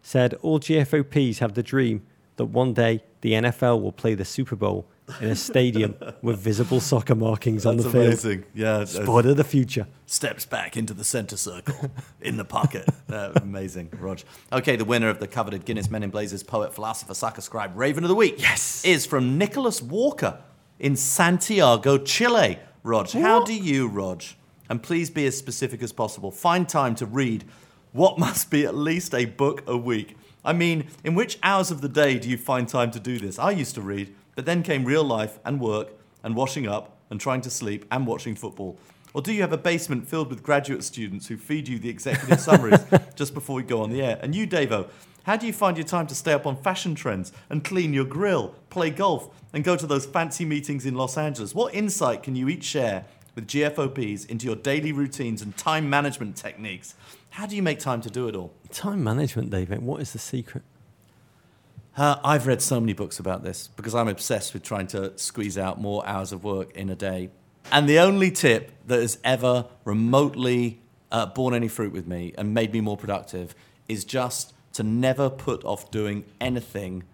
said, 0.02 0.36
All 0.42 0.60
GFOPs 0.60 1.40
have 1.40 1.54
the 1.54 1.64
dream 1.64 2.06
that 2.36 2.46
one 2.46 2.74
day 2.74 3.04
the 3.26 3.32
NFL 3.32 3.82
will 3.82 3.92
play 3.92 4.14
the 4.14 4.24
Super 4.24 4.56
Bowl 4.56 4.86
in 5.20 5.32
a 5.32 5.36
stadium 5.36 5.96
with 6.22 6.38
visible 6.38 6.80
soccer 6.80 7.16
markings 7.16 7.66
on 7.66 7.76
the 7.78 7.82
That's 7.82 7.92
field. 7.92 8.06
amazing. 8.06 8.46
Yeah. 8.54 8.86
Sport 8.86 9.26
of 9.26 9.36
the 9.36 9.44
future. 9.44 9.88
steps 10.06 10.46
back 10.46 10.78
into 10.78 10.94
the 10.94 11.04
centre 11.04 11.36
circle 11.36 11.90
in 12.22 12.38
the 12.38 12.46
pocket. 12.46 12.88
Uh, 13.10 13.32
amazing, 13.38 13.90
Rog. 14.00 14.20
Okay, 14.54 14.76
the 14.76 14.86
winner 14.86 15.10
of 15.10 15.20
the 15.20 15.26
coveted 15.28 15.66
Guinness 15.66 15.90
Men 15.90 16.04
in 16.04 16.12
Blazers 16.12 16.44
poet, 16.44 16.72
philosopher, 16.72 17.16
sucker 17.16 17.42
scribe, 17.42 17.72
Raven 17.76 18.04
of 18.04 18.10
the 18.10 18.16
Week. 18.16 18.36
Yes. 18.38 18.86
Is 18.86 19.08
from 19.08 19.40
Nicholas 19.40 19.82
Walker 19.82 20.38
in 20.80 20.96
Santiago, 20.96 21.98
Chile. 21.98 22.60
Rog, 22.84 23.10
how 23.10 23.44
do 23.44 23.56
you, 23.56 23.88
Rog, 23.88 24.22
and 24.70 24.84
please 24.84 25.10
be 25.10 25.26
as 25.26 25.36
specific 25.36 25.82
as 25.82 25.92
possible, 25.92 26.30
find 26.30 26.70
time 26.70 26.94
to 26.94 27.08
read 27.08 27.44
what 27.92 28.20
must 28.20 28.52
be 28.52 28.66
at 28.66 28.76
least 28.76 29.16
a 29.16 29.26
book 29.26 29.64
a 29.66 29.76
week? 29.76 30.16
I 30.46 30.54
mean, 30.54 30.88
in 31.04 31.16
which 31.16 31.40
hours 31.42 31.72
of 31.72 31.82
the 31.82 31.90
day 31.90 32.20
do 32.20 32.30
you 32.30 32.38
find 32.38 32.70
time 32.70 32.92
to 32.92 33.00
do 33.00 33.18
this? 33.18 33.40
I 33.40 33.52
used 33.52 33.74
to 33.76 33.82
read, 33.82 34.14
but 34.36 34.46
then 34.46 34.62
came 34.62 34.86
real 34.86 35.04
life 35.04 35.40
and 35.44 35.60
work 35.60 35.90
and 36.24 36.36
washing 36.36 36.68
up 36.68 36.98
and 37.10 37.20
trying 37.20 37.42
to 37.42 37.50
sleep 37.50 37.86
and 37.92 38.06
watching 38.06 38.36
football. 38.36 38.78
Or 39.14 39.22
do 39.22 39.34
you 39.34 39.42
have 39.42 39.54
a 39.54 39.58
basement 39.58 40.08
filled 40.08 40.30
with 40.30 40.44
graduate 40.44 40.84
students 40.84 41.28
who 41.28 41.38
feed 41.38 41.68
you 41.68 41.80
the 41.80 41.90
executive 41.90 42.40
summaries 42.50 42.82
just 43.16 43.34
before 43.34 43.56
we 43.56 43.64
go 43.64 43.82
on 43.82 43.90
the 43.90 44.02
air? 44.02 44.20
And 44.22 44.36
you, 44.36 44.46
Davo, 44.46 44.90
how 45.24 45.36
do 45.38 45.48
you 45.48 45.54
find 45.54 45.78
your 45.78 45.86
time 45.88 46.06
to 46.08 46.16
stay 46.16 46.34
up 46.34 46.46
on 46.46 46.62
fashion 46.62 46.94
trends 46.94 47.32
and 47.50 47.64
clean 47.64 47.94
your 47.94 48.06
grill, 48.06 48.54
play 48.70 48.92
golf, 48.92 49.30
and 49.54 49.64
go 49.64 49.76
to 49.76 49.88
those 49.88 50.06
fancy 50.06 50.46
meetings 50.46 50.86
in 50.86 50.94
Los 50.94 51.18
Angeles? 51.18 51.56
What 51.56 51.74
insight 51.74 52.22
can 52.22 52.36
you 52.36 52.50
each 52.50 52.66
share 52.66 53.06
with 53.34 53.48
GFOPs 53.48 54.30
into 54.30 54.46
your 54.46 54.56
daily 54.56 54.92
routines 54.92 55.42
and 55.42 55.58
time 55.58 55.90
management 55.90 56.36
techniques? 56.36 56.94
How 57.32 57.46
do 57.46 57.56
you 57.56 57.64
make 57.64 57.80
time 57.80 58.02
to 58.02 58.10
do 58.10 58.28
it 58.28 58.36
all? 58.36 58.54
Time 58.76 59.06
management, 59.06 59.52
David. 59.52 59.82
What 59.82 60.02
is 60.02 60.12
the 60.12 60.20
secret? 60.20 60.62
Uh, 61.96 62.18
I've 62.26 62.46
read 62.46 62.62
so 62.62 62.78
many 62.82 62.92
books 62.92 63.20
about 63.20 63.42
this 63.42 63.70
because 63.70 63.96
I'm 63.96 64.10
obsessed 64.10 64.54
with 64.54 64.64
trying 64.64 64.88
to 64.88 65.18
squeeze 65.18 65.58
out 65.58 65.80
more 65.80 66.06
hours 66.06 66.34
of 66.34 66.44
work 66.44 66.76
in 66.76 66.90
a 66.90 66.96
day. 66.96 67.30
And 67.72 67.88
the 67.88 68.00
only 68.00 68.32
tip 68.32 68.74
that 68.88 69.00
has 69.00 69.18
ever 69.24 69.68
remotely 69.86 70.82
uh, 71.10 71.28
borne 71.28 71.54
any 71.54 71.70
fruit 71.70 71.94
with 71.94 72.06
me 72.06 72.34
and 72.38 72.54
made 72.54 72.74
me 72.74 72.82
more 72.82 72.98
productive 72.98 73.56
is 73.88 74.04
just 74.04 74.54
to 74.74 74.84
never 74.84 75.30
put 75.30 75.64
off 75.64 75.90
doing 75.90 76.26
anything 76.42 77.06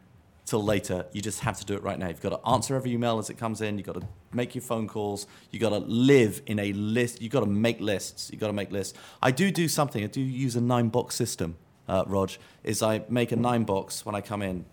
till 0.47 0.63
later. 0.63 1.05
You 1.11 1.21
just 1.21 1.41
have 1.41 1.59
to 1.59 1.65
do 1.65 1.75
it 1.75 1.83
right 1.83 1.99
now. 1.99 2.07
You've 2.07 2.21
got 2.21 2.41
to 2.41 2.49
answer 2.49 2.75
every 2.75 2.91
email 2.93 3.19
as 3.19 3.29
it 3.29 3.37
comes 3.37 3.61
in. 3.61 3.77
You've 3.77 3.85
got 3.85 4.01
to 4.01 4.07
make 4.33 4.55
your 4.55 4.61
phone 4.61 4.87
calls. 4.87 5.27
You've 5.51 5.61
got 5.61 5.69
to 5.69 5.79
live 5.79 6.41
in 6.45 6.59
a 6.59 6.73
list. 6.73 7.21
You've 7.21 7.31
got 7.31 7.41
to 7.41 7.45
make 7.45 7.79
lists. 7.79 8.29
You've 8.31 8.41
got 8.41 8.47
to 8.47 8.53
make 8.53 8.71
lists. 8.71 8.97
I 9.21 9.31
do 9.31 9.51
do 9.51 9.67
something. 9.67 10.03
I 10.03 10.07
do 10.07 10.21
use 10.21 10.55
a 10.55 10.61
nine 10.61 10.89
box 10.89 11.15
system, 11.15 11.57
uh, 11.87 12.03
Rog, 12.07 12.31
is 12.63 12.81
I 12.81 13.03
make 13.09 13.31
a 13.31 13.35
nine 13.35 13.63
box 13.63 14.05
when 14.05 14.15
I 14.15 14.21
come 14.21 14.41
in. 14.41 14.65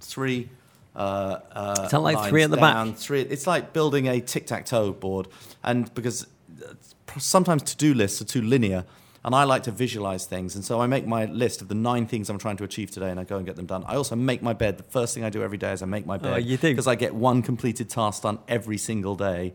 Three. 0.00 0.50
Uh, 0.94 1.40
uh, 1.52 1.82
Is 1.84 1.90
that 1.90 2.00
like 2.00 2.30
three 2.30 2.42
at 2.42 2.50
the 2.50 2.56
down, 2.56 2.90
back? 2.90 2.98
Three. 2.98 3.20
It's 3.20 3.46
like 3.46 3.72
building 3.72 4.08
a 4.08 4.20
tic 4.20 4.46
tac 4.46 4.64
toe 4.64 4.92
board, 4.92 5.28
and 5.62 5.92
because 5.94 6.26
uh, 6.64 6.72
sometimes 7.18 7.62
to 7.64 7.76
do 7.76 7.92
lists 7.92 8.22
are 8.22 8.24
too 8.24 8.40
linear, 8.40 8.84
and 9.26 9.34
I 9.34 9.42
like 9.42 9.64
to 9.64 9.72
visualize 9.72 10.24
things, 10.24 10.54
and 10.54 10.64
so 10.64 10.80
I 10.80 10.86
make 10.86 11.04
my 11.04 11.24
list 11.24 11.60
of 11.60 11.66
the 11.66 11.74
nine 11.74 12.06
things 12.06 12.30
I'm 12.30 12.38
trying 12.38 12.56
to 12.58 12.64
achieve 12.64 12.92
today, 12.92 13.10
and 13.10 13.18
I 13.18 13.24
go 13.24 13.36
and 13.36 13.44
get 13.44 13.56
them 13.56 13.66
done. 13.66 13.82
I 13.86 13.96
also 13.96 14.14
make 14.14 14.40
my 14.40 14.52
bed. 14.52 14.78
The 14.78 14.84
first 14.84 15.14
thing 15.14 15.24
I 15.24 15.30
do 15.30 15.42
every 15.42 15.58
day 15.58 15.72
is 15.72 15.82
I 15.82 15.86
make 15.86 16.06
my 16.06 16.16
bed. 16.16 16.32
Oh, 16.32 16.36
you 16.36 16.56
do? 16.56 16.70
because 16.70 16.86
I 16.86 16.94
get 16.94 17.12
one 17.12 17.42
completed 17.42 17.90
task 17.90 18.22
done 18.22 18.38
every 18.46 18.78
single 18.78 19.16
day. 19.16 19.52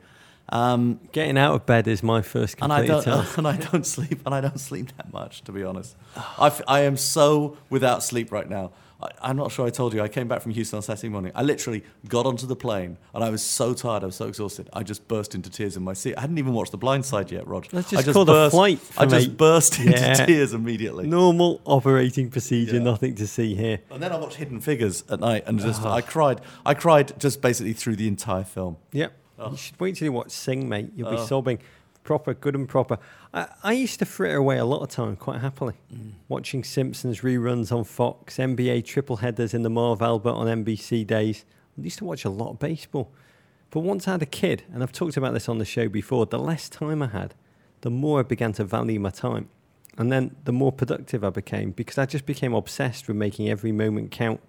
Um, 0.49 0.99
Getting 1.13 1.37
out 1.37 1.55
of 1.55 1.65
bed 1.65 1.87
is 1.87 2.03
my 2.03 2.21
first 2.21 2.57
and 2.61 2.73
I 2.73 2.85
don't, 2.85 3.01
task. 3.01 3.37
and 3.37 3.47
I 3.47 3.55
don't 3.55 3.87
sleep, 3.87 4.19
and 4.25 4.35
I 4.35 4.41
don't 4.41 4.59
sleep 4.59 4.89
that 4.97 5.13
much, 5.13 5.41
to 5.43 5.53
be 5.53 5.63
honest. 5.63 5.95
I, 6.37 6.47
f- 6.47 6.61
I 6.67 6.81
am 6.81 6.97
so 6.97 7.57
without 7.69 8.03
sleep 8.03 8.29
right 8.29 8.49
now. 8.49 8.71
I, 9.01 9.09
I'm 9.21 9.35
not 9.37 9.51
sure 9.51 9.65
I 9.65 9.69
told 9.69 9.93
you. 9.93 10.01
I 10.01 10.07
came 10.07 10.27
back 10.27 10.41
from 10.41 10.51
Houston 10.51 10.77
on 10.77 10.83
Saturday 10.83 11.09
morning. 11.09 11.31
I 11.35 11.41
literally 11.43 11.83
got 12.07 12.25
onto 12.25 12.45
the 12.47 12.55
plane, 12.55 12.97
and 13.13 13.23
I 13.23 13.29
was 13.29 13.43
so 13.43 13.73
tired. 13.73 14.03
I 14.03 14.05
was 14.05 14.15
so 14.15 14.27
exhausted. 14.27 14.69
I 14.73 14.83
just 14.83 15.07
burst 15.07 15.33
into 15.35 15.49
tears 15.49 15.75
in 15.77 15.83
my 15.83 15.93
seat. 15.93 16.15
I 16.17 16.21
hadn't 16.21 16.37
even 16.37 16.53
watched 16.53 16.71
The 16.71 16.77
Blind 16.77 17.05
Side 17.05 17.31
yet. 17.31 17.45
That's 17.47 17.73
I 17.73 17.81
just 17.81 18.05
just 18.05 18.13
called 18.13 18.29
a 18.29 18.33
burst, 18.33 18.53
flight 18.55 18.79
I 18.97 19.05
just 19.05 19.35
burst 19.37 19.79
into 19.79 19.91
Yeah. 19.91 20.13
tears 20.25 20.53
immediately. 20.53 21.07
Normal 21.07 21.61
operating 21.65 22.29
procedure, 22.29 22.75
Yeah. 22.75 22.83
nothing 22.83 23.15
to 23.15 23.27
see 23.27 23.55
here. 23.55 23.79
And 23.89 24.01
then 24.03 24.11
I 24.11 24.17
watched 24.17 24.35
Hidden 24.35 24.61
Figures 24.61 25.03
at 25.09 25.19
night, 25.19 25.43
and 25.47 25.59
just 25.59 25.81
Ah. 25.83 25.93
I 25.95 26.01
cried. 26.01 26.41
I 26.65 26.73
cried 26.73 27.19
just 27.19 27.41
basically 27.41 27.73
through 27.73 27.95
the 27.95 28.07
entire 28.07 28.43
film. 28.43 28.77
Yep. 28.91 29.13
Oh. 29.39 29.51
You 29.51 29.57
should 29.57 29.79
wait 29.79 29.95
till 29.95 30.05
you 30.05 30.11
watch 30.11 30.29
Sing, 30.31 30.69
mate. 30.69 30.91
You'll 30.95 31.09
be 31.09 31.17
Oh. 31.17 31.25
sobbing. 31.25 31.57
Proper, 32.03 32.33
good 32.33 32.55
and 32.55 32.67
proper. 32.67 32.97
I, 33.33 33.47
I 33.63 33.73
used 33.73 33.99
to 33.99 34.05
fritter 34.05 34.37
away 34.37 34.57
a 34.57 34.65
lot 34.65 34.81
of 34.81 34.89
time 34.89 35.15
quite 35.15 35.39
happily. 35.39 35.75
Mm. 35.93 36.13
Watching 36.27 36.63
Simpsons 36.63 37.21
reruns 37.21 37.71
on 37.71 37.83
Fox, 37.83 38.37
NBA 38.37 38.85
triple 38.85 39.17
headers 39.17 39.53
in 39.53 39.61
the 39.61 39.69
Marv 39.69 40.01
Albert 40.01 40.31
on 40.31 40.47
NBC 40.47 41.05
days. 41.05 41.45
I 41.77 41.83
used 41.83 41.99
to 41.99 42.05
watch 42.05 42.25
a 42.25 42.29
lot 42.29 42.51
of 42.51 42.59
baseball. 42.59 43.11
But 43.69 43.81
once 43.81 44.07
I 44.07 44.11
had 44.11 44.21
a 44.21 44.27
kid, 44.27 44.63
and 44.73 44.83
I've 44.83 44.91
talked 44.91 45.15
about 45.15 45.33
this 45.33 45.47
on 45.47 45.59
the 45.59 45.65
show 45.65 45.87
before, 45.87 46.25
the 46.25 46.39
less 46.39 46.67
time 46.69 47.01
I 47.01 47.07
had, 47.07 47.35
the 47.81 47.89
more 47.89 48.19
I 48.19 48.23
began 48.23 48.53
to 48.53 48.63
value 48.63 48.99
my 48.99 49.11
time. 49.11 49.49
And 49.97 50.11
then 50.11 50.35
the 50.45 50.51
more 50.51 50.71
productive 50.71 51.23
I 51.23 51.29
became 51.29 51.71
because 51.71 51.97
I 51.97 52.05
just 52.05 52.25
became 52.25 52.53
obsessed 52.53 53.07
with 53.07 53.17
making 53.17 53.49
every 53.49 53.71
moment 53.71 54.11
count. 54.11 54.41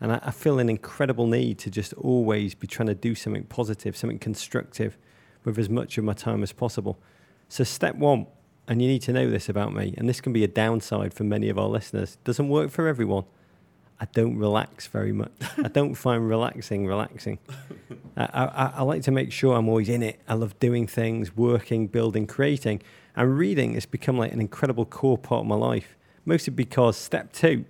And 0.00 0.12
I, 0.12 0.20
I 0.22 0.30
feel 0.30 0.58
an 0.58 0.68
incredible 0.68 1.26
need 1.26 1.58
to 1.60 1.70
just 1.70 1.92
always 1.94 2.54
be 2.54 2.66
trying 2.66 2.88
to 2.88 2.94
do 2.94 3.14
something 3.14 3.44
positive, 3.44 3.96
something 3.96 4.18
constructive 4.18 4.96
with 5.46 5.58
as 5.58 5.70
much 5.70 5.96
of 5.96 6.04
my 6.04 6.12
time 6.12 6.42
as 6.42 6.52
possible. 6.52 6.98
So, 7.48 7.64
step 7.64 7.94
one, 7.94 8.26
and 8.68 8.82
you 8.82 8.88
need 8.88 9.02
to 9.02 9.12
know 9.12 9.30
this 9.30 9.48
about 9.48 9.72
me, 9.72 9.94
and 9.96 10.06
this 10.06 10.20
can 10.20 10.34
be 10.34 10.44
a 10.44 10.48
downside 10.48 11.14
for 11.14 11.24
many 11.24 11.48
of 11.48 11.58
our 11.58 11.68
listeners, 11.68 12.18
doesn't 12.24 12.48
work 12.48 12.70
for 12.70 12.88
everyone. 12.88 13.24
I 13.98 14.04
don't 14.12 14.36
relax 14.36 14.88
very 14.88 15.12
much. 15.12 15.32
I 15.56 15.68
don't 15.68 15.94
find 16.06 16.28
relaxing 16.28 16.86
relaxing. 16.86 17.38
I, 18.16 18.24
I, 18.24 18.72
I 18.76 18.82
like 18.82 19.02
to 19.02 19.10
make 19.10 19.32
sure 19.32 19.56
I'm 19.56 19.68
always 19.68 19.88
in 19.88 20.02
it. 20.02 20.20
I 20.28 20.34
love 20.34 20.58
doing 20.58 20.86
things, 20.86 21.34
working, 21.34 21.86
building, 21.86 22.26
creating. 22.26 22.82
And 23.14 23.38
reading 23.38 23.72
has 23.74 23.86
become 23.86 24.18
like 24.18 24.32
an 24.32 24.40
incredible 24.40 24.84
core 24.84 25.16
part 25.16 25.42
of 25.42 25.46
my 25.46 25.54
life, 25.54 25.96
mostly 26.26 26.52
because 26.52 26.98
step 26.98 27.32
two, 27.32 27.64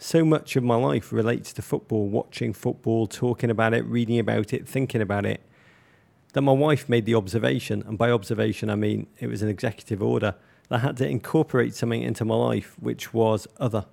so 0.00 0.24
much 0.24 0.56
of 0.56 0.64
my 0.64 0.74
life 0.74 1.12
relates 1.12 1.52
to 1.52 1.62
football, 1.62 2.08
watching 2.08 2.52
football, 2.52 3.06
talking 3.06 3.50
about 3.50 3.74
it, 3.74 3.84
reading 3.84 4.18
about 4.18 4.52
it, 4.52 4.66
thinking 4.66 5.02
about 5.02 5.26
it. 5.26 5.40
That 6.32 6.42
my 6.42 6.52
wife 6.52 6.88
made 6.88 7.06
the 7.06 7.14
observation, 7.14 7.82
and 7.86 7.98
by 7.98 8.10
observation, 8.10 8.70
I 8.70 8.76
mean 8.76 9.08
it 9.18 9.26
was 9.26 9.42
an 9.42 9.48
executive 9.48 10.02
order, 10.02 10.34
that 10.68 10.76
I 10.76 10.78
had 10.78 10.96
to 10.98 11.08
incorporate 11.08 11.74
something 11.74 12.02
into 12.02 12.24
my 12.24 12.36
life 12.36 12.76
which 12.78 13.12
was 13.12 13.48
other. 13.58 13.86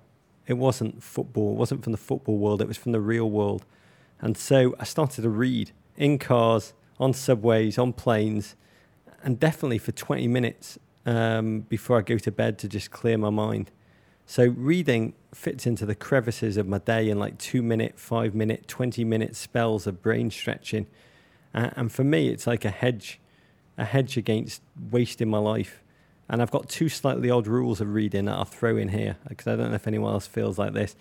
It 0.46 0.54
wasn't 0.54 1.02
football, 1.02 1.52
it 1.52 1.56
wasn't 1.56 1.82
from 1.82 1.92
the 1.92 1.98
football 1.98 2.38
world, 2.38 2.62
it 2.62 2.68
was 2.68 2.76
from 2.76 2.92
the 2.92 3.00
real 3.00 3.28
world. 3.28 3.64
And 4.20 4.36
so 4.36 4.74
I 4.78 4.84
started 4.84 5.22
to 5.22 5.28
read 5.28 5.72
in 5.96 6.18
cars, 6.18 6.72
on 6.98 7.12
subways, 7.12 7.78
on 7.78 7.92
planes, 7.92 8.56
and 9.22 9.38
definitely 9.38 9.78
for 9.78 9.92
20 9.92 10.28
minutes 10.28 10.78
um, 11.06 11.60
before 11.60 11.98
I 11.98 12.02
go 12.02 12.18
to 12.18 12.30
bed 12.30 12.58
to 12.60 12.68
just 12.68 12.90
clear 12.90 13.18
my 13.18 13.30
mind. 13.30 13.70
So 14.26 14.48
reading 14.48 15.14
fits 15.32 15.66
into 15.66 15.86
the 15.86 15.94
crevices 15.94 16.56
of 16.56 16.68
my 16.68 16.78
day 16.78 17.08
in 17.08 17.18
like 17.18 17.38
two 17.38 17.62
minute, 17.62 17.98
five 17.98 18.34
minute, 18.34 18.68
20 18.68 19.04
minute 19.04 19.34
spells 19.36 19.86
of 19.86 20.02
brain 20.02 20.30
stretching. 20.30 20.86
Uh, 21.54 21.70
and 21.76 21.90
for 21.92 22.04
me, 22.04 22.28
it's 22.28 22.46
like 22.46 22.64
a 22.64 22.70
hedge, 22.70 23.20
a 23.76 23.84
hedge 23.84 24.16
against 24.16 24.62
wasting 24.90 25.28
my 25.28 25.38
life. 25.38 25.82
And 26.28 26.42
I've 26.42 26.50
got 26.50 26.68
two 26.68 26.88
slightly 26.88 27.30
odd 27.30 27.46
rules 27.46 27.80
of 27.80 27.94
reading 27.94 28.26
that 28.26 28.34
I'll 28.34 28.44
throw 28.44 28.76
in 28.76 28.88
here 28.88 29.16
because 29.28 29.46
I 29.46 29.56
don't 29.56 29.70
know 29.70 29.76
if 29.76 29.86
anyone 29.86 30.12
else 30.12 30.26
feels 30.26 30.58
like 30.58 30.74
this. 30.74 30.94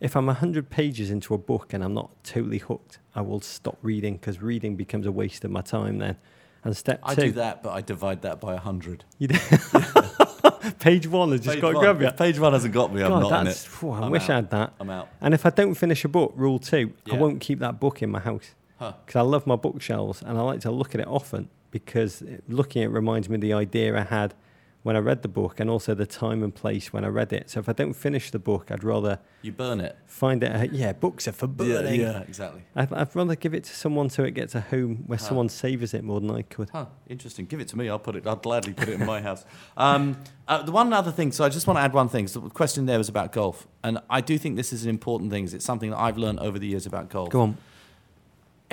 If 0.00 0.14
I'm 0.16 0.26
100 0.26 0.68
pages 0.68 1.10
into 1.10 1.32
a 1.32 1.38
book 1.38 1.72
and 1.72 1.82
I'm 1.82 1.94
not 1.94 2.10
totally 2.22 2.58
hooked, 2.58 2.98
I 3.14 3.22
will 3.22 3.40
stop 3.40 3.78
reading 3.80 4.16
because 4.16 4.42
reading 4.42 4.76
becomes 4.76 5.06
a 5.06 5.12
waste 5.12 5.44
of 5.44 5.50
my 5.50 5.62
time 5.62 5.98
then. 5.98 6.16
And 6.64 6.76
step 6.76 7.00
I 7.02 7.14
two, 7.14 7.20
do 7.22 7.32
that, 7.32 7.62
but 7.62 7.70
I 7.72 7.80
divide 7.80 8.22
that 8.22 8.40
by 8.40 8.56
hundred. 8.56 9.04
You 9.18 9.28
do. 9.28 9.38
page 10.80 11.06
one 11.06 11.30
has 11.32 11.40
just 11.40 11.54
Page 11.54 11.60
got 11.62 11.68
to 11.70 11.74
one. 11.76 11.84
grab 11.84 12.00
you. 12.00 12.06
If 12.08 12.16
page 12.16 12.38
one 12.38 12.52
hasn't 12.54 12.72
got 12.72 12.92
me. 12.92 13.02
I'm 13.02 13.10
God, 13.10 13.30
not 13.30 13.40
in 13.42 13.46
it. 13.48 13.68
I 13.82 13.86
I'm 13.86 14.10
wish 14.10 14.24
out. 14.24 14.30
I 14.30 14.34
had 14.36 14.50
that. 14.50 14.72
I'm 14.80 14.90
out. 14.90 15.08
And 15.20 15.34
if 15.34 15.44
I 15.44 15.50
don't 15.50 15.74
finish 15.74 16.04
a 16.04 16.08
book, 16.08 16.32
rule 16.36 16.58
two, 16.58 16.92
I 17.10 17.16
won't 17.16 17.40
keep 17.40 17.58
that 17.60 17.80
book 17.80 18.02
in 18.02 18.10
my 18.10 18.20
house 18.20 18.54
Huh. 18.78 18.92
because 19.06 19.18
I 19.18 19.22
love 19.22 19.46
my 19.46 19.56
bookshelves 19.56 20.22
and 20.22 20.36
I 20.36 20.42
like 20.42 20.60
to 20.60 20.70
look 20.70 20.94
at 20.94 21.00
it 21.00 21.06
often 21.06 21.48
because 21.70 22.22
looking 22.48 22.82
at 22.82 22.86
it 22.86 22.92
reminds 22.92 23.28
me 23.28 23.36
of 23.36 23.40
the 23.40 23.52
idea 23.52 23.96
I 23.96 24.02
had 24.02 24.34
when 24.82 24.96
I 24.96 24.98
read 24.98 25.22
the 25.22 25.28
book 25.28 25.60
and 25.60 25.70
also 25.70 25.94
the 25.94 26.04
time 26.04 26.42
and 26.42 26.54
place 26.54 26.92
when 26.92 27.04
I 27.04 27.08
read 27.08 27.32
it. 27.32 27.48
So 27.48 27.58
if 27.58 27.70
I 27.70 27.72
don't 27.72 27.94
finish 27.94 28.30
the 28.30 28.38
book, 28.38 28.70
I'd 28.70 28.84
rather 28.84 29.18
You 29.40 29.50
burn 29.50 29.80
it. 29.80 29.96
find 30.06 30.42
it. 30.44 30.72
Yeah, 30.72 30.92
books 30.92 31.26
are 31.26 31.32
for 31.32 31.46
burning. 31.46 32.00
Yeah, 32.02 32.18
exactly. 32.20 32.62
I'd, 32.76 32.92
I'd 32.92 33.16
rather 33.16 33.34
give 33.34 33.54
it 33.54 33.64
to 33.64 33.74
someone 33.74 34.10
so 34.10 34.24
it 34.24 34.32
gets 34.32 34.54
a 34.54 34.60
home 34.60 35.04
where 35.06 35.16
Huh. 35.18 35.24
someone 35.24 35.48
savors 35.48 35.94
it 35.94 36.04
more 36.04 36.20
than 36.20 36.30
I 36.30 36.42
could. 36.42 36.68
Huh, 36.70 36.86
interesting. 37.08 37.46
Give 37.46 37.60
it 37.60 37.68
to 37.68 37.78
me. 37.78 37.88
I'll 37.88 37.98
put 37.98 38.14
it. 38.14 38.26
I'll 38.26 38.36
gladly 38.36 38.74
put 38.74 38.88
it 38.90 39.00
in 39.00 39.06
my 39.06 39.22
house. 39.22 39.46
Um, 39.78 40.18
uh, 40.48 40.62
the 40.62 40.72
one 40.72 40.92
other 40.92 41.12
thing. 41.12 41.32
So 41.32 41.44
I 41.44 41.48
just 41.48 41.66
want 41.66 41.78
to 41.78 41.80
add 41.80 41.94
one 41.94 42.10
thing. 42.10 42.26
So 42.28 42.40
the 42.40 42.50
question 42.50 42.84
there 42.84 42.98
was 42.98 43.08
about 43.08 43.32
golf, 43.32 43.66
and 43.82 44.00
I 44.10 44.20
do 44.20 44.36
think 44.36 44.56
this 44.56 44.70
is 44.70 44.84
an 44.84 44.90
important 44.90 45.30
thing. 45.30 45.44
It's 45.50 45.64
something 45.64 45.90
that 45.92 45.98
I've 45.98 46.18
learned 46.18 46.40
over 46.40 46.58
the 46.58 46.66
years 46.66 46.84
about 46.84 47.08
golf. 47.08 47.30
Go 47.30 47.40
on. 47.40 47.56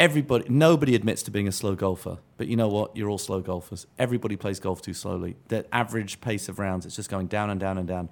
Everybody, 0.02 0.46
nobody 0.50 0.96
admits 0.96 1.22
to 1.22 1.30
being 1.30 1.48
a 1.48 1.52
slow 1.52 1.76
golfer, 1.76 2.18
but 2.38 2.48
you 2.48 2.56
know 2.56 2.68
what? 2.68 2.98
You're 2.98 3.08
all 3.08 3.20
slow 3.20 3.40
golfers. 3.40 3.86
Everybody 4.00 4.36
plays 4.36 4.60
golf 4.60 4.82
too 4.82 4.96
slowly. 4.96 5.36
The 5.50 5.64
average 5.72 6.22
pace 6.22 6.50
of 6.50 6.58
rounds, 6.58 6.88
it's 6.88 6.96
just 6.96 7.08
going 7.08 7.28
down 7.28 7.52
and 7.52 7.60
down 7.60 7.78
and 7.78 7.88
down. 7.88 8.10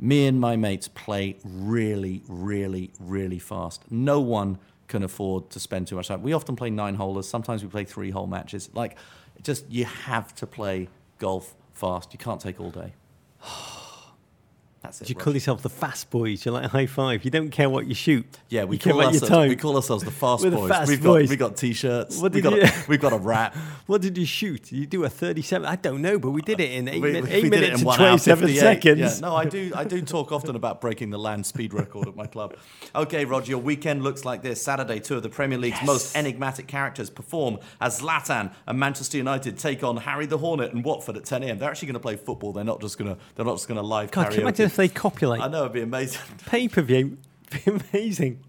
Me 0.00 0.26
and 0.26 0.40
my 0.40 0.56
mates 0.56 0.88
play 0.88 1.36
really, 1.44 2.24
really, 2.26 2.90
really 2.98 3.38
fast. 3.38 3.84
No 3.88 4.20
one 4.20 4.58
can 4.88 5.04
afford 5.04 5.48
to 5.50 5.60
spend 5.60 5.86
too 5.86 5.94
much 5.94 6.08
time. 6.08 6.22
We 6.22 6.32
often 6.32 6.56
play 6.56 6.70
nine 6.70 6.96
holers. 6.96 7.28
Sometimes 7.28 7.62
we 7.62 7.68
play 7.68 7.84
three 7.84 8.10
hole 8.10 8.26
matches. 8.26 8.68
Like, 8.74 8.96
just 9.44 9.70
you 9.70 9.84
have 9.84 10.34
to 10.34 10.46
play 10.48 10.88
golf 11.20 11.54
fast. 11.72 12.14
You 12.14 12.18
can't 12.18 12.40
take 12.40 12.60
all 12.60 12.72
day. 12.72 12.94
That's 14.86 15.00
it. 15.00 15.04
Do 15.06 15.10
you 15.12 15.14
Roger. 15.16 15.24
call 15.24 15.34
yourself 15.34 15.62
the 15.62 15.68
fast 15.70 16.10
boys? 16.10 16.44
You're 16.44 16.54
like 16.54 16.70
high 16.70 16.86
five. 16.86 17.24
You 17.24 17.30
don't 17.30 17.50
care 17.50 17.68
what 17.68 17.86
you 17.86 17.94
shoot. 17.94 18.24
Yeah, 18.48 18.64
we 18.64 18.76
you 18.76 18.80
call, 18.80 19.00
ourselves, 19.02 19.28
time. 19.28 19.48
we 19.48 19.56
call 19.56 19.76
ourselves 19.76 20.04
the 20.04 20.10
Fast 20.10 20.44
We're 20.44 20.50
the 20.50 20.56
Boys. 20.56 20.70
Fast 20.70 20.88
we've 20.88 21.02
Boys. 21.02 21.24
got 21.24 21.30
we 21.30 21.36
got 21.36 21.56
t-shirts. 21.56 22.16
What 22.18 22.32
we've 22.32 22.42
did 22.42 22.50
got 22.50 22.56
you- 22.56 22.62
a, 22.62 22.84
we've 22.88 23.00
got 23.00 23.12
a 23.12 23.18
rap. 23.18 23.54
What 23.86 24.02
did 24.02 24.18
you 24.18 24.26
shoot? 24.26 24.72
You 24.72 24.84
do 24.84 25.04
a 25.04 25.08
37. 25.08 25.64
I 25.64 25.76
don't 25.76 26.02
know, 26.02 26.18
but 26.18 26.32
we 26.32 26.42
did 26.42 26.58
it 26.58 26.72
in 26.72 26.88
eight, 26.88 27.00
we, 27.00 27.12
min- 27.12 27.28
eight 27.28 27.44
minutes 27.44 27.68
in 27.68 27.74
and 27.74 27.82
one 27.84 27.98
27 27.98 28.48
seconds. 28.56 28.98
Yeah, 28.98 29.14
no, 29.20 29.36
I 29.36 29.44
do. 29.44 29.70
I 29.76 29.84
do 29.84 30.02
talk 30.02 30.32
often 30.32 30.56
about 30.56 30.80
breaking 30.80 31.10
the 31.10 31.20
land 31.20 31.46
speed 31.46 31.72
record 31.72 32.08
at 32.08 32.16
my 32.16 32.26
club. 32.26 32.56
Okay, 32.96 33.24
Roger, 33.24 33.50
your 33.50 33.60
weekend 33.60 34.02
looks 34.02 34.24
like 34.24 34.42
this. 34.42 34.60
Saturday, 34.60 34.98
two 34.98 35.14
of 35.16 35.22
the 35.22 35.28
Premier 35.28 35.56
League's 35.56 35.78
most 35.84 36.16
enigmatic 36.16 36.66
characters 36.66 37.10
perform 37.10 37.58
as 37.80 38.00
Zlatan 38.00 38.52
and 38.66 38.76
Manchester 38.76 39.18
United 39.18 39.56
take 39.56 39.84
on 39.84 39.98
Harry 39.98 40.26
the 40.26 40.38
Hornet 40.38 40.72
and 40.72 40.82
Watford 40.84 41.16
at 41.16 41.24
10 41.24 41.44
a.m. 41.44 41.58
They're 41.58 41.70
actually 41.70 41.86
going 41.86 41.94
to 41.94 42.00
play 42.00 42.16
football. 42.16 42.52
They're 42.52 42.64
not 42.64 42.80
just 42.80 42.98
going 42.98 43.14
to. 43.14 43.20
They're 43.36 43.46
not 43.46 43.54
just 43.54 43.68
going 43.68 43.78
to 43.80 43.86
live 43.86 44.10
God, 44.10 44.30
can 44.32 44.40
karaoke. 44.42 44.44
If 44.76 44.92
they 44.92 44.94
copulate? 44.94 45.40
I 45.40 45.48
know 45.48 45.60
it'd 45.62 45.72
be 45.72 45.80
amazing. 45.82 46.20
Pay 46.46 46.68
per 46.68 46.82
view. 46.82 47.18
Be 47.50 47.80
amazing. 47.92 48.40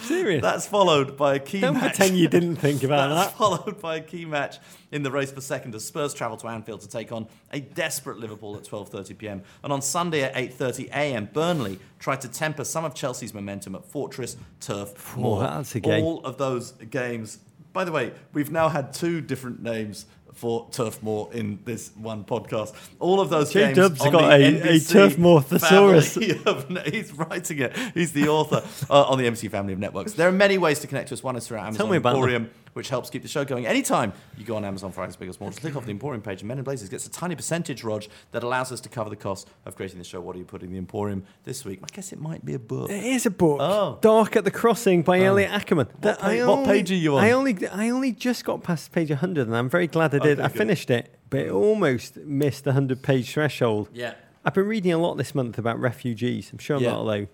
Serious. 0.00 0.42
That's 0.42 0.66
followed 0.66 1.16
by 1.16 1.34
a 1.36 1.38
key 1.38 1.60
match. 1.60 1.62
don't 1.62 1.74
match. 1.74 1.96
pretend 1.96 2.18
you 2.18 2.28
didn't 2.28 2.56
think 2.56 2.82
about 2.82 3.08
That's 3.14 3.30
that. 3.30 3.36
followed 3.36 3.80
by 3.80 3.96
a 3.96 4.00
key 4.00 4.24
match 4.24 4.58
in 4.90 5.02
the 5.02 5.10
race 5.10 5.30
for 5.30 5.40
second 5.42 5.74
as 5.74 5.84
Spurs 5.84 6.14
travel 6.14 6.36
to 6.38 6.48
Anfield 6.48 6.80
to 6.82 6.88
take 6.88 7.12
on 7.12 7.26
a 7.52 7.60
desperate 7.60 8.18
Liverpool 8.18 8.56
at 8.56 8.64
12:30 8.64 9.18
p.m. 9.18 9.42
And 9.62 9.72
on 9.72 9.82
Sunday 9.82 10.22
at 10.22 10.34
8:30 10.34 10.88
a.m., 10.88 11.28
Burnley 11.32 11.78
tried 11.98 12.22
to 12.22 12.28
temper 12.28 12.64
some 12.64 12.84
of 12.84 12.94
Chelsea's 12.94 13.34
momentum 13.34 13.74
at 13.74 13.84
Fortress 13.84 14.36
Turf 14.60 15.16
Moor. 15.16 15.40
that's 15.40 15.74
a 15.74 15.80
game. 15.80 16.02
All 16.04 16.24
of 16.24 16.38
those 16.38 16.72
games. 16.72 17.38
By 17.72 17.84
the 17.84 17.92
way, 17.92 18.12
we've 18.32 18.50
now 18.50 18.70
had 18.70 18.94
two 18.94 19.20
different 19.20 19.62
names 19.62 20.06
for 20.36 20.68
Turf 20.70 21.02
Moor 21.02 21.28
in 21.32 21.58
this 21.64 21.90
one 21.96 22.24
podcast. 22.24 22.74
All 23.00 23.20
of 23.20 23.30
those 23.30 23.52
J 23.52 23.66
games. 23.74 23.76
Dub's 23.76 24.00
on 24.02 24.12
got 24.12 24.20
the 24.28 24.34
a- 24.34 24.48
a 24.48 24.52
NBC 24.78 24.92
Turf 24.92 25.18
Moor 25.18 25.40
thesaurus. 25.42 26.16
of- 26.46 26.68
He's 26.86 27.12
writing 27.12 27.58
it. 27.58 27.76
He's 27.94 28.12
the 28.12 28.28
author 28.28 28.62
uh, 28.90 29.02
on 29.04 29.18
the 29.18 29.26
MC 29.26 29.48
family 29.48 29.72
of 29.72 29.78
networks. 29.78 30.12
There 30.12 30.28
are 30.28 30.32
many 30.32 30.58
ways 30.58 30.78
to 30.80 30.86
connect 30.86 31.08
to 31.08 31.14
us. 31.14 31.22
One 31.22 31.36
is 31.36 31.46
through 31.48 31.58
our 31.58 31.66
Amazon 31.66 31.90
me 31.90 31.96
about 31.96 32.24
them. 32.26 32.50
Which 32.76 32.90
helps 32.90 33.08
keep 33.08 33.22
the 33.22 33.28
show 33.28 33.42
going. 33.42 33.66
Anytime 33.66 34.12
you 34.36 34.44
go 34.44 34.54
on 34.54 34.62
Amazon 34.62 34.92
Fridays 34.92 35.16
Biggest 35.16 35.40
just 35.40 35.62
click 35.62 35.76
off 35.76 35.86
the 35.86 35.92
Emporium 35.92 36.20
page, 36.20 36.42
and 36.42 36.48
Men 36.48 36.58
in 36.58 36.64
Blazers 36.64 36.90
gets 36.90 37.06
a 37.06 37.10
tiny 37.10 37.34
percentage, 37.34 37.82
Rog, 37.82 38.04
that 38.32 38.42
allows 38.42 38.70
us 38.70 38.82
to 38.82 38.90
cover 38.90 39.08
the 39.08 39.16
cost 39.16 39.48
of 39.64 39.76
creating 39.76 39.96
the 39.96 40.04
show. 40.04 40.20
What 40.20 40.36
are 40.36 40.38
you 40.38 40.44
putting 40.44 40.68
in 40.68 40.72
the 40.72 40.78
Emporium 40.78 41.24
this 41.44 41.64
week? 41.64 41.80
I 41.82 41.86
guess 41.90 42.12
it 42.12 42.20
might 42.20 42.44
be 42.44 42.52
a 42.52 42.58
book. 42.58 42.90
It 42.90 43.02
is 43.02 43.24
a 43.24 43.30
book. 43.30 43.60
Oh. 43.62 43.96
Dark 44.02 44.36
at 44.36 44.44
the 44.44 44.50
Crossing 44.50 45.00
by 45.00 45.20
oh. 45.20 45.24
Elliot 45.24 45.52
Ackerman. 45.52 45.88
That 46.02 46.18
pa- 46.18 46.26
I 46.26 46.44
what 46.44 46.66
page 46.66 46.90
are 46.90 46.96
you 46.96 47.16
on? 47.16 47.24
I 47.24 47.30
only 47.30 47.66
I 47.66 47.88
only 47.88 48.12
just 48.12 48.44
got 48.44 48.62
past 48.62 48.92
page 48.92 49.08
100 49.08 49.46
and 49.46 49.56
I'm 49.56 49.70
very 49.70 49.86
glad 49.86 50.14
I 50.14 50.18
oh, 50.18 50.20
did. 50.20 50.38
Okay, 50.38 50.44
I 50.44 50.48
good. 50.48 50.58
finished 50.58 50.90
it, 50.90 51.18
but 51.30 51.40
it 51.40 51.50
almost 51.50 52.18
missed 52.18 52.64
the 52.64 52.72
100 52.72 53.02
page 53.02 53.32
threshold. 53.32 53.88
Yeah. 53.94 54.12
I've 54.44 54.52
been 54.52 54.66
reading 54.66 54.92
a 54.92 54.98
lot 54.98 55.14
this 55.16 55.34
month 55.34 55.56
about 55.56 55.80
refugees. 55.80 56.50
I'm 56.52 56.58
sure 56.58 56.76
I'm 56.76 56.82
Yeah. 56.82 56.90
not 56.90 57.00
alone. 57.00 57.28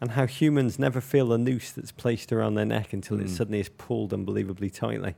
And 0.00 0.12
how 0.12 0.26
humans 0.26 0.78
never 0.78 1.00
feel 1.00 1.32
a 1.32 1.38
noose 1.38 1.72
that's 1.72 1.92
placed 1.92 2.32
around 2.32 2.54
their 2.54 2.64
neck 2.64 2.92
until 2.92 3.20
it 3.20 3.26
Mm. 3.26 3.30
suddenly 3.36 3.60
is 3.60 3.68
pulled 3.68 4.14
unbelievably 4.14 4.70
tightly. 4.70 5.14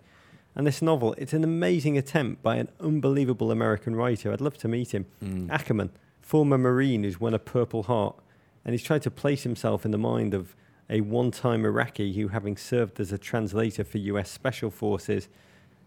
And 0.56 0.66
this 0.66 0.82
novel, 0.82 1.14
it's 1.18 1.32
an 1.32 1.44
amazing 1.44 1.96
attempt 1.96 2.42
by 2.42 2.56
an 2.56 2.68
unbelievable 2.80 3.50
American 3.52 3.94
writer. 3.94 4.32
I'd 4.32 4.40
love 4.40 4.58
to 4.58 4.68
meet 4.68 4.92
him. 4.92 5.06
Mm. 5.24 5.48
Ackerman, 5.50 5.90
former 6.20 6.58
Marine 6.58 7.04
who's 7.04 7.20
won 7.20 7.32
a 7.32 7.38
Purple 7.38 7.84
Heart, 7.84 8.16
and 8.64 8.74
he's 8.74 8.82
tried 8.82 9.02
to 9.02 9.10
place 9.10 9.44
himself 9.44 9.84
in 9.84 9.92
the 9.92 9.98
mind 9.98 10.34
of 10.34 10.54
a 10.90 11.00
one 11.00 11.30
time 11.30 11.64
Iraqi 11.64 12.12
who, 12.14 12.28
having 12.28 12.56
served 12.56 13.00
as 13.00 13.12
a 13.12 13.18
translator 13.18 13.84
for 13.84 13.98
US 13.98 14.30
Special 14.30 14.70
Forces, 14.70 15.28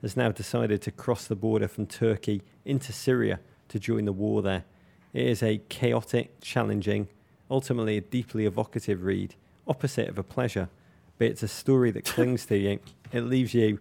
has 0.01 0.15
now 0.17 0.31
decided 0.31 0.81
to 0.83 0.91
cross 0.91 1.27
the 1.27 1.35
border 1.35 1.67
from 1.67 1.85
Turkey 1.85 2.41
into 2.63 2.91
Syria 2.93 3.39
to 3.69 3.79
join 3.79 4.05
the 4.05 4.13
war 4.13 4.41
there. 4.41 4.63
It 5.13 5.27
is 5.27 5.43
a 5.43 5.59
chaotic, 5.69 6.39
challenging, 6.41 7.07
ultimately 7.49 7.97
a 7.97 8.01
deeply 8.01 8.45
evocative 8.45 9.03
read, 9.03 9.35
opposite 9.67 10.07
of 10.09 10.17
a 10.17 10.23
pleasure, 10.23 10.69
but 11.17 11.27
it's 11.27 11.43
a 11.43 11.47
story 11.47 11.91
that 11.91 12.05
clings 12.05 12.45
to 12.47 12.57
you. 12.57 12.79
It 13.11 13.21
leaves 13.21 13.53
you. 13.53 13.79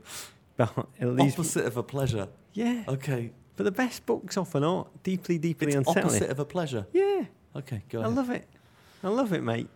It 0.59 1.07
leaves, 1.07 1.35
Opposite 1.35 1.65
of 1.67 1.77
a 1.77 1.83
pleasure. 1.83 2.29
yeah, 2.53 2.85
Okay. 2.87 3.33
but 3.57 3.65
the 3.65 3.73
best 3.73 4.07
books 4.07 4.37
often 4.37 4.63
are 4.63 4.87
deeply, 5.03 5.37
deeply 5.39 5.69
It's 5.69 5.77
unsettling. 5.77 6.05
opposite 6.07 6.31
of 6.31 6.39
a 6.39 6.45
pleasure. 6.45 6.87
Yeah, 6.93 7.25
Okay, 7.57 7.83
go 7.89 8.01
ahead. 8.01 8.11
I 8.13 8.15
love 8.15 8.31
it. 8.31 8.47
I 9.03 9.09
love 9.09 9.33
it, 9.33 9.43
mate. 9.43 9.69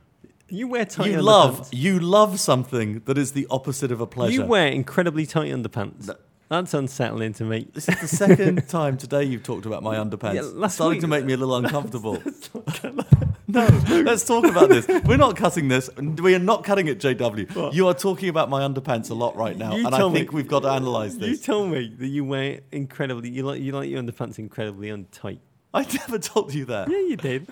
You 0.49 0.67
wear 0.69 0.85
tight 0.85 1.11
you 1.11 1.19
underpants. 1.19 1.23
love 1.25 1.69
you 1.73 2.01
love 2.01 2.41
something 2.41 3.03
that 3.05 3.19
is 3.19 3.33
the 3.33 3.47
opposite 3.51 3.93
of 3.93 4.01
a 4.01 4.07
pleasure. 4.07 4.33
You 4.33 4.45
wear 4.47 4.69
incredibly 4.69 5.27
tight 5.27 5.53
underpants. 5.53 6.07
No. 6.09 6.15
That's 6.49 6.73
unsettling 6.73 7.35
to 7.35 7.45
me. 7.45 7.69
This 7.75 7.89
is 7.89 8.01
the 8.01 8.09
second 8.09 8.69
time 8.69 8.97
today 8.97 9.25
you've 9.25 9.43
talked 9.43 9.67
about 9.67 9.83
my 9.83 9.97
underpants. 9.97 10.35
Yeah, 10.35 10.43
last 10.55 10.77
starting 10.77 10.93
week- 10.97 11.01
to 11.03 11.07
make 11.07 11.25
me 11.25 11.35
a 11.35 11.37
little 11.37 11.57
uncomfortable. 11.57 12.23
no, 13.49 13.67
let's 14.05 14.25
talk 14.25 14.45
about 14.45 14.69
this. 14.71 14.87
We're 15.05 15.17
not 15.19 15.37
cutting 15.37 15.69
this. 15.69 15.91
We 15.97 16.35
are 16.35 16.39
not 16.39 16.65
cutting 16.65 16.89
it, 16.89 17.01
JW. 17.01 17.55
What? 17.55 17.75
You 17.75 17.89
are 17.89 17.95
talking 17.95 18.29
about 18.31 18.49
my 18.49 18.63
underpants 18.63 19.11
a 19.11 19.15
lot 19.15 19.37
right 19.37 19.57
now, 19.57 19.75
You 19.77 19.87
and 19.87 19.95
I 19.95 19.99
told 19.99 20.13
me- 20.15 20.21
think 20.21 20.33
we've 20.33 20.49
got 20.49 20.61
to 20.61 20.73
analyse 20.73 21.15
this. 21.17 21.29
You 21.29 21.37
told 21.37 21.71
me 21.71 21.95
that 21.99 22.07
you 22.07 22.25
wear 22.25 22.61
incredibly. 22.73 23.29
You 23.31 23.43
like 23.45 23.61
you 23.61 23.73
like 23.73 23.91
your 23.91 24.03
underpants 24.03 24.39
incredibly 24.39 24.89
untight. 24.89 25.41
I 25.75 25.83
never 25.85 26.19
told 26.19 26.55
you 26.55 26.65
that. 26.67 26.89
Yeah, 26.91 26.99
you 26.99 27.17
did. 27.17 27.47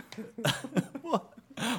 What? 1.03 1.33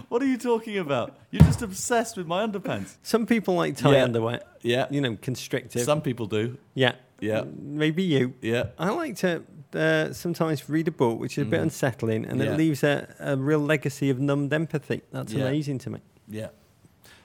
What 0.10 0.22
are 0.24 0.26
you 0.26 0.38
talking 0.38 0.78
about? 0.80 1.18
You're 1.32 1.44
just 1.44 1.62
obsessed 1.62 2.18
with 2.18 2.26
my 2.28 2.46
underpants. 2.46 2.96
Some 3.04 3.26
people 3.28 3.54
like 3.56 3.76
tight 3.78 3.94
Yeah. 3.94 4.04
underwear. 4.06 4.42
Yeah. 4.62 4.88
You 4.90 5.02
know, 5.02 5.16
constrictive. 5.22 5.82
Some 5.84 6.02
people 6.02 6.26
do. 6.28 6.58
yeah. 6.74 6.94
Yeah. 7.20 7.44
Maybe 7.60 8.04
you. 8.04 8.34
Yeah. 8.42 8.68
I 8.78 8.90
like 8.92 9.16
to 9.18 9.44
uh, 9.74 10.14
sometimes 10.14 10.70
read 10.70 10.88
a 10.88 10.92
book 10.92 11.20
which 11.20 11.38
is 11.38 11.44
a 11.44 11.46
bit 11.50 11.60
Mhm. 11.60 11.64
unsettling, 11.64 12.26
and 12.26 12.40
Yeah. 12.40 12.54
it 12.54 12.58
leaves 12.58 12.84
a, 12.84 13.14
a 13.20 13.36
real 13.36 13.60
legacy 13.60 14.10
of 14.10 14.18
numbed 14.20 14.54
empathy. 14.54 15.02
That's 15.12 15.34
Yeah. 15.34 15.46
amazing 15.46 15.80
to 15.80 15.90
me. 15.90 16.00
Yeah. 16.30 16.48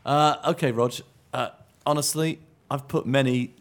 Uh, 0.04 0.36
okay, 0.48 0.72
Rog. 0.72 0.92
Uh, 1.32 1.50
honestly, 1.86 2.40
I've 2.70 2.88
put 2.88 3.06
many 3.06 3.54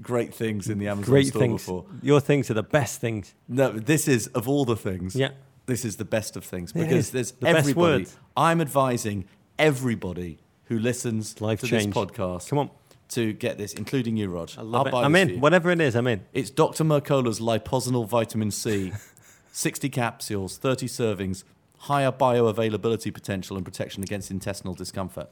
great 0.00 0.32
things 0.34 0.68
in 0.68 0.78
the 0.78 0.88
Amazon 0.88 1.10
Great 1.10 1.26
store 1.26 1.40
things. 1.42 1.62
before. 1.62 1.84
Your 2.02 2.20
things 2.20 2.50
are 2.50 2.54
the 2.54 2.62
best 2.62 3.00
things. 3.00 3.34
No, 3.48 3.72
this 3.72 4.06
is 4.08 4.28
of 4.28 4.48
all 4.48 4.64
the 4.64 4.76
things. 4.76 5.14
Yeah. 5.16 5.30
This 5.66 5.84
is 5.84 5.96
the 5.96 6.04
best 6.04 6.36
of 6.36 6.44
things 6.44 6.70
It 6.70 6.74
because 6.74 7.06
is. 7.06 7.10
there's 7.10 7.30
The 7.32 7.46
best 7.46 7.58
everybody. 7.58 7.98
words. 8.04 8.16
I'm 8.36 8.60
advising 8.60 9.24
everybody 9.58 10.38
who 10.66 10.78
listens 10.78 11.40
Life 11.40 11.60
to 11.60 11.66
change. 11.66 11.92
this 11.92 11.94
podcast 11.94 12.48
Come 12.48 12.58
on. 12.60 12.70
To 13.10 13.32
get 13.32 13.58
this, 13.58 13.74
including 13.74 14.16
you, 14.16 14.28
Rog. 14.28 14.50
I 14.56 14.62
love 14.62 14.86
I'll 14.88 15.00
it. 15.00 15.04
I'm 15.04 15.16
in. 15.16 15.40
Whatever 15.40 15.70
it 15.70 15.80
is, 15.80 15.94
I'm 15.94 16.06
in. 16.06 16.24
It's 16.32 16.50
Dr. 16.50 16.84
Mercola's 16.84 17.40
liposomal 17.40 18.06
vitamin 18.06 18.50
C, 18.50 18.92
60 19.52 19.88
capsules, 19.88 20.58
30 20.58 20.86
servings, 20.86 21.44
higher 21.78 22.12
bioavailability 22.12 23.12
potential 23.12 23.56
and 23.56 23.64
protection 23.64 24.02
against 24.02 24.30
intestinal 24.30 24.74
discomfort. 24.74 25.28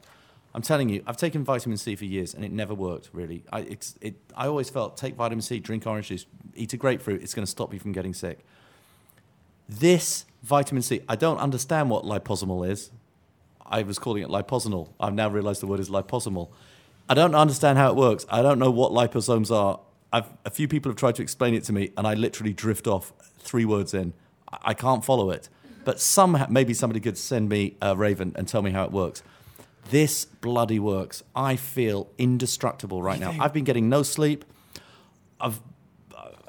I'm 0.53 0.61
telling 0.61 0.89
you, 0.89 1.03
I've 1.05 1.17
taken 1.17 1.43
vitamin 1.43 1.77
C 1.77 1.95
for 1.95 2.05
years 2.05 2.33
and 2.33 2.43
it 2.43 2.51
never 2.51 2.73
worked 2.73 3.09
really. 3.13 3.43
I, 3.51 3.61
it's, 3.61 3.95
it, 4.01 4.15
I 4.35 4.47
always 4.47 4.69
felt 4.69 4.97
take 4.97 5.15
vitamin 5.15 5.41
C, 5.41 5.59
drink 5.59 5.85
orange 5.85 6.07
juice, 6.07 6.25
eat 6.55 6.73
a 6.73 6.77
grapefruit, 6.77 7.21
it's 7.21 7.33
going 7.33 7.45
to 7.45 7.51
stop 7.51 7.71
you 7.73 7.79
from 7.79 7.91
getting 7.91 8.13
sick. 8.13 8.39
This 9.67 10.25
vitamin 10.41 10.81
C, 10.81 11.01
I 11.07 11.15
don't 11.15 11.37
understand 11.37 11.91
what 11.91 12.03
liposomal 12.03 12.67
is. 12.67 12.89
I 13.63 13.83
was 13.83 13.99
calling 13.99 14.23
it 14.23 14.29
liposomal. 14.29 14.89
I've 14.99 15.13
now 15.13 15.29
realized 15.29 15.61
the 15.61 15.67
word 15.67 15.79
is 15.79 15.89
liposomal. 15.91 16.49
I 17.09 17.15
don't 17.15 17.33
understand 17.33 17.77
how 17.79 17.89
it 17.89 17.95
works. 17.95 18.25
I 18.29 18.41
don't 18.41 18.59
know 18.59 18.69
what 18.69 18.91
liposomes 18.91 19.53
are. 19.53 19.79
I've, 20.13 20.27
a 20.45 20.51
few 20.51 20.67
people 20.67 20.91
have 20.91 20.97
tried 20.97 21.15
to 21.15 21.23
explain 21.23 21.55
it 21.55 21.63
to 21.65 21.73
me, 21.73 21.91
and 21.97 22.05
I 22.05 22.13
literally 22.13 22.53
drift 22.53 22.87
off 22.87 23.11
three 23.39 23.65
words 23.65 23.93
in. 23.93 24.13
I, 24.51 24.57
I 24.65 24.73
can't 24.75 25.03
follow 25.03 25.31
it. 25.31 25.49
But 25.85 25.99
somehow, 25.99 26.45
maybe 26.49 26.73
somebody 26.73 26.99
could 26.99 27.17
send 27.17 27.49
me 27.49 27.75
a 27.81 27.95
raven 27.95 28.33
and 28.35 28.47
tell 28.47 28.61
me 28.61 28.71
how 28.71 28.83
it 28.83 28.91
works. 28.91 29.23
This 29.89 30.25
bloody 30.25 30.77
works. 30.77 31.23
I 31.35 31.55
feel 31.55 32.11
indestructible 32.19 33.01
right 33.01 33.19
now. 33.19 33.35
I've 33.39 33.53
been 33.53 33.63
getting 33.63 33.89
no 33.89 34.03
sleep. 34.03 34.45
I've 35.41 35.59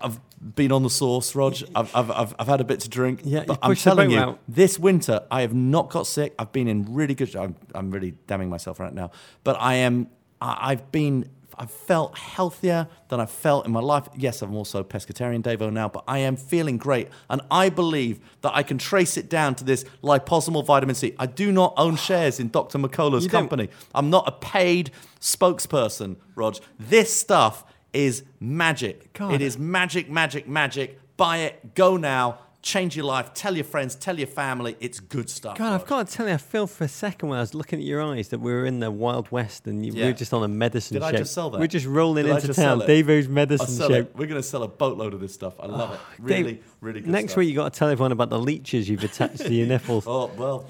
I've 0.02 0.20
been 0.54 0.72
on 0.72 0.82
the 0.82 0.90
sauce, 0.90 1.34
Rog. 1.34 1.56
I've, 1.74 1.94
I've, 1.94 2.10
I've, 2.10 2.34
I've 2.38 2.46
had 2.46 2.60
a 2.60 2.64
bit 2.64 2.80
to 2.80 2.88
drink. 2.88 3.20
Yeah, 3.24 3.44
but 3.46 3.58
I'm 3.62 3.74
telling 3.76 4.10
you, 4.10 4.18
out. 4.18 4.38
this 4.48 4.78
winter 4.78 5.22
I 5.30 5.42
have 5.42 5.54
not 5.54 5.90
got 5.90 6.06
sick. 6.06 6.34
I've 6.38 6.52
been 6.52 6.68
in 6.68 6.94
really 6.94 7.14
good. 7.14 7.34
I'm, 7.36 7.56
I'm 7.74 7.90
really 7.90 8.12
damning 8.26 8.48
myself 8.48 8.80
right 8.80 8.92
now, 8.92 9.10
but 9.44 9.56
I 9.60 9.74
am. 9.74 10.08
I've 10.40 10.90
been. 10.92 11.28
I've 11.58 11.70
felt 11.70 12.16
healthier 12.16 12.88
than 13.08 13.20
I've 13.20 13.30
felt 13.30 13.66
in 13.66 13.72
my 13.72 13.80
life. 13.80 14.08
Yes, 14.16 14.40
I'm 14.40 14.54
also 14.56 14.82
pescatarian, 14.82 15.42
Davo 15.42 15.70
now, 15.70 15.90
but 15.90 16.04
I 16.08 16.20
am 16.20 16.36
feeling 16.36 16.78
great, 16.78 17.08
and 17.28 17.42
I 17.50 17.68
believe 17.68 18.18
that 18.40 18.56
I 18.56 18.62
can 18.62 18.78
trace 18.78 19.18
it 19.18 19.28
down 19.28 19.56
to 19.56 19.64
this 19.64 19.84
liposomal 20.02 20.64
vitamin 20.64 20.94
C. 20.94 21.14
I 21.18 21.26
do 21.26 21.52
not 21.52 21.74
own 21.76 21.96
shares 21.96 22.40
in 22.40 22.48
Dr. 22.48 22.78
McCullough's 22.78 23.26
company. 23.26 23.68
I'm 23.94 24.08
not 24.08 24.26
a 24.26 24.32
paid 24.32 24.90
spokesperson, 25.20 26.16
Rog. 26.34 26.56
This 26.78 27.14
stuff 27.14 27.66
is 27.92 28.22
magic. 28.38 29.12
God. 29.12 29.34
It 29.34 29.42
is 29.42 29.58
magic, 29.58 30.08
magic, 30.08 30.48
magic. 30.48 30.98
Buy 31.18 31.38
it. 31.38 31.74
Go 31.74 31.98
now. 31.98 32.38
Change 32.62 32.94
your 32.94 33.06
life. 33.06 33.32
Tell 33.32 33.54
your 33.54 33.64
friends. 33.64 33.94
Tell 33.94 34.18
your 34.18 34.26
family. 34.26 34.76
It's 34.80 35.00
good 35.00 35.30
stuff. 35.30 35.56
God, 35.56 35.72
I've 35.72 35.86
got 35.86 36.06
to 36.06 36.12
tell 36.12 36.28
you, 36.28 36.34
I 36.34 36.36
feel 36.36 36.66
for 36.66 36.84
a 36.84 36.88
second 36.88 37.30
when 37.30 37.38
I 37.38 37.40
was 37.40 37.54
looking 37.54 37.78
at 37.78 37.84
your 37.86 38.02
eyes 38.02 38.28
that 38.28 38.38
we 38.40 38.52
were 38.52 38.66
in 38.66 38.80
the 38.80 38.90
Wild 38.90 39.30
West 39.30 39.66
and 39.66 39.84
you, 39.86 39.94
we 39.94 40.02
were 40.04 40.12
just 40.12 40.34
on 40.34 40.42
a 40.42 40.48
medicine 40.48 40.96
Did 40.96 41.00
show. 41.02 41.06
I 41.08 41.12
just 41.12 41.32
sell 41.32 41.48
that? 41.50 41.58
We're 41.60 41.66
just 41.68 41.86
rolling 41.86 42.26
Did 42.26 42.34
into 42.34 42.46
town. 42.48 42.54
sell 42.54 42.82
it? 42.82 42.86
Davo's 42.86 43.26
I'll 43.26 43.32
medicine 43.32 43.88
show. 43.88 43.94
it. 43.94 44.12
We're 44.14 44.26
going 44.26 44.40
to 44.42 44.46
sell 44.46 44.62
a 44.62 44.68
boatload 44.68 45.14
of 45.14 45.20
this 45.20 45.32
stuff. 45.32 45.54
I 45.58 45.66
love 45.66 45.94
it. 46.18 46.22
Really, 46.22 46.42
Dave, 46.54 46.64
really 46.82 47.00
good 47.00 47.04
stuff. 47.06 47.12
Next 47.12 47.32
stuff. 47.32 47.38
week, 47.38 47.48
you've 47.48 47.56
got 47.56 47.72
to 47.72 47.78
tell 47.78 47.88
everyone 47.88 48.12
about 48.12 48.28
the 48.28 48.38
leeches 48.38 48.90
you've 48.90 49.04
attached 49.04 49.38
to 49.38 49.54
your 49.54 49.66
nipples. 49.74 50.04
Oh, 50.06 50.30
well, 50.36 50.66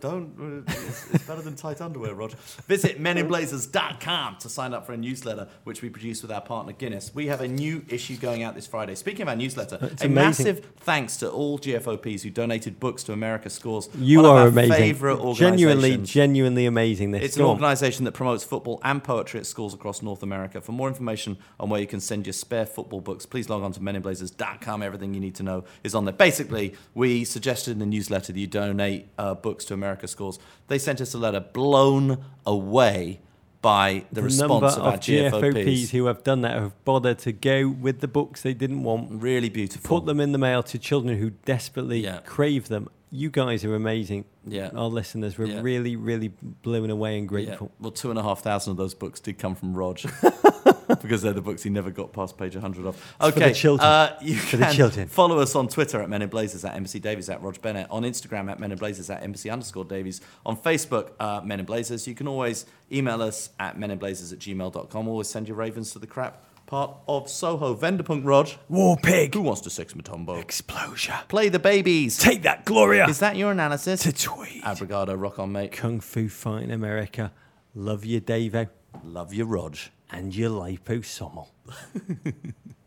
don't. 0.00 0.64
uh, 0.68 0.72
It's, 0.72 1.14
it's 1.14 1.26
better 1.26 1.42
than 1.42 1.54
tight 1.56 1.80
underwear, 1.80 2.14
Roger. 2.14 2.36
Visit 2.66 3.00
meninblazers.com 3.00 4.36
to 4.38 4.48
sign 4.48 4.74
up 4.74 4.86
for 4.86 4.92
a 4.92 4.96
newsletter, 4.96 5.48
which 5.64 5.82
we 5.82 5.88
produce 5.90 6.22
with 6.22 6.30
our 6.30 6.40
partner 6.40 6.72
Guinness. 6.72 7.14
We 7.14 7.26
have 7.28 7.40
a 7.40 7.48
new 7.48 7.84
issue 7.88 8.16
going 8.16 8.42
out 8.42 8.54
this 8.54 8.66
Friday. 8.66 8.94
Speaking 8.94 9.22
of 9.22 9.28
our 9.28 9.36
newsletter, 9.36 9.78
It's 9.82 10.02
a 10.02 10.06
amazing. 10.06 10.14
massive 10.14 10.64
thanks 10.80 11.16
to 11.18 11.30
all 11.30 11.58
GFOPs 11.58 12.22
who 12.22 12.30
donated 12.30 12.80
books 12.80 13.02
to 13.04 13.12
America 13.12 13.50
Scores. 13.50 13.88
You 13.96 14.26
are 14.26 14.48
amazing. 14.48 14.96
Genuinely, 15.34 15.96
genuinely 15.98 16.66
amazing. 16.66 17.10
This. 17.12 17.22
It's 17.22 17.36
an 17.36 17.42
organisation 17.42 18.04
that 18.04 18.12
promotes 18.12 18.44
football 18.44 18.80
and 18.84 19.02
poetry 19.02 19.40
at 19.40 19.46
schools 19.46 19.74
across 19.74 20.02
North 20.02 20.22
America. 20.22 20.60
For 20.60 20.72
more 20.72 20.88
information 20.88 21.36
on 21.60 21.68
where 21.68 21.80
you 21.80 21.86
can 21.86 22.00
send 22.00 22.26
your 22.26 22.32
spare 22.32 22.66
football 22.66 23.00
books, 23.00 23.26
please 23.26 23.48
log 23.48 23.62
on 23.62 23.72
to 23.72 23.80
meninblazers.com. 23.80 24.82
Everything 24.82 25.14
you 25.14 25.20
need 25.20 25.34
to 25.36 25.42
know 25.42 25.64
is 25.84 25.94
on 25.94 26.04
there. 26.04 26.12
Basically, 26.14 26.74
we 26.94 27.24
suggested 27.24 27.72
in 27.72 27.78
the 27.78 27.86
newsletter 27.86 28.32
that 28.32 28.38
you 28.40 28.46
donate 28.46 29.08
uh, 29.18 29.34
books 29.34 29.51
to 29.60 29.74
America 29.74 30.06
Scores. 30.08 30.38
They 30.68 30.78
sent 30.78 31.00
us 31.00 31.14
a 31.14 31.18
letter 31.18 31.40
blown 31.40 32.24
away 32.46 33.20
by 33.60 34.04
the, 34.10 34.16
the 34.16 34.22
response 34.22 34.50
number 34.50 34.66
of 34.66 34.78
our 34.78 34.98
GFOPs 34.98 35.52
GFOPs. 35.54 35.90
who 35.90 36.06
have 36.06 36.24
done 36.24 36.40
that 36.42 36.58
have 36.58 36.84
bothered 36.84 37.18
to 37.20 37.32
go 37.32 37.68
with 37.68 38.00
the 38.00 38.08
books 38.08 38.42
they 38.42 38.54
didn't 38.54 38.82
want, 38.82 39.22
Really 39.22 39.48
beautiful. 39.48 40.00
put 40.00 40.06
them 40.06 40.18
in 40.20 40.32
the 40.32 40.38
mail 40.38 40.62
to 40.64 40.78
children 40.78 41.16
who 41.18 41.30
desperately 41.30 42.00
Yeah. 42.00 42.18
crave 42.26 42.66
them. 42.68 42.88
You 43.12 43.30
guys 43.30 43.64
are 43.64 43.74
amazing. 43.76 44.24
Yeah. 44.44 44.70
Our 44.74 44.88
listeners 44.88 45.38
were 45.38 45.44
Yeah. 45.46 45.60
really, 45.60 45.94
really 45.94 46.28
blown 46.62 46.90
away 46.90 47.14
and 47.18 47.24
Yeah. 47.24 47.28
grateful. 47.28 47.70
Well, 47.78 47.92
two 47.92 48.10
and 48.10 48.18
a 48.18 48.22
half 48.22 48.40
thousand 48.42 48.72
of 48.72 48.76
those 48.78 48.94
books 48.94 49.20
did 49.20 49.38
come 49.38 49.54
from 49.54 49.74
Rog. 49.74 50.00
because 51.02 51.22
they're 51.22 51.32
the 51.32 51.40
books 51.40 51.62
he 51.62 51.70
never 51.70 51.90
got 51.90 52.12
past 52.12 52.36
page 52.36 52.54
100 52.54 52.86
of. 52.86 52.96
for 52.96 53.26
Okay, 53.26 53.48
the 53.48 53.54
children. 53.54 53.88
Uh, 53.88 54.18
you 54.20 54.36
For 54.36 54.56
the 54.56 54.64
can 54.64 54.74
children. 54.74 55.08
Follow 55.08 55.38
us 55.38 55.54
on 55.54 55.68
Twitter 55.68 56.02
at 56.02 56.08
Men 56.10 56.22
in 56.22 56.28
Blazers 56.28 56.64
at 56.64 56.74
Embassy 56.74 57.00
Davies 57.00 57.28
at 57.30 57.42
Roger 57.42 57.60
Bennett. 57.60 57.86
On 57.90 58.02
Instagram 58.02 58.50
at 58.50 58.58
Men 58.60 58.72
in 58.72 58.78
Blazers 58.78 59.08
at 59.10 59.22
Embassy 59.22 59.50
underscore 59.50 59.84
Davies. 59.84 60.20
On 60.44 60.56
Facebook, 60.56 61.10
uh, 61.20 61.40
Men 61.44 61.60
in 61.60 61.66
Blazers. 61.66 62.06
You 62.06 62.14
can 62.14 62.28
always 62.28 62.66
email 62.90 63.22
us 63.22 63.50
at 63.58 63.78
meninblazers 63.78 64.32
at 64.32 64.38
gmail.com. 64.38 65.08
Always 65.08 65.28
send 65.28 65.48
your 65.48 65.56
ravens 65.56 65.92
to 65.92 65.98
the 65.98 66.06
crap 66.06 66.44
part 66.66 66.94
of 67.08 67.28
Soho. 67.28 67.74
Wendepunkt 67.74 68.24
Rog. 68.24 68.48
War 68.68 68.96
pig. 68.96 69.34
Who 69.34 69.42
wants 69.42 69.60
to 69.62 69.70
six 69.70 69.92
Matumbo? 69.94 70.40
Explosion. 70.40 71.14
Play 71.28 71.48
the 71.48 71.58
babies. 71.58 72.16
Take 72.18 72.42
that, 72.42 72.64
Gloria. 72.64 73.06
Is 73.08 73.18
that 73.18 73.36
your 73.36 73.50
analysis? 73.52 74.02
to 74.04 74.12
tweet. 74.12 74.62
Abrigado, 74.64 75.14
rock 75.14 75.38
on, 75.38 75.52
mate. 75.52 75.72
Kung 75.72 76.00
Fu 76.00 76.28
Fight 76.28 76.62
in 76.64 76.70
America. 76.70 77.32
Love 77.74 78.04
you, 78.04 78.20
Davo. 78.20 78.68
Love 79.04 79.32
you, 79.34 79.44
Rog. 79.44 79.76
And 80.12 80.34
your 80.34 80.50
lipo 80.50 81.02
sommel. 81.04 81.48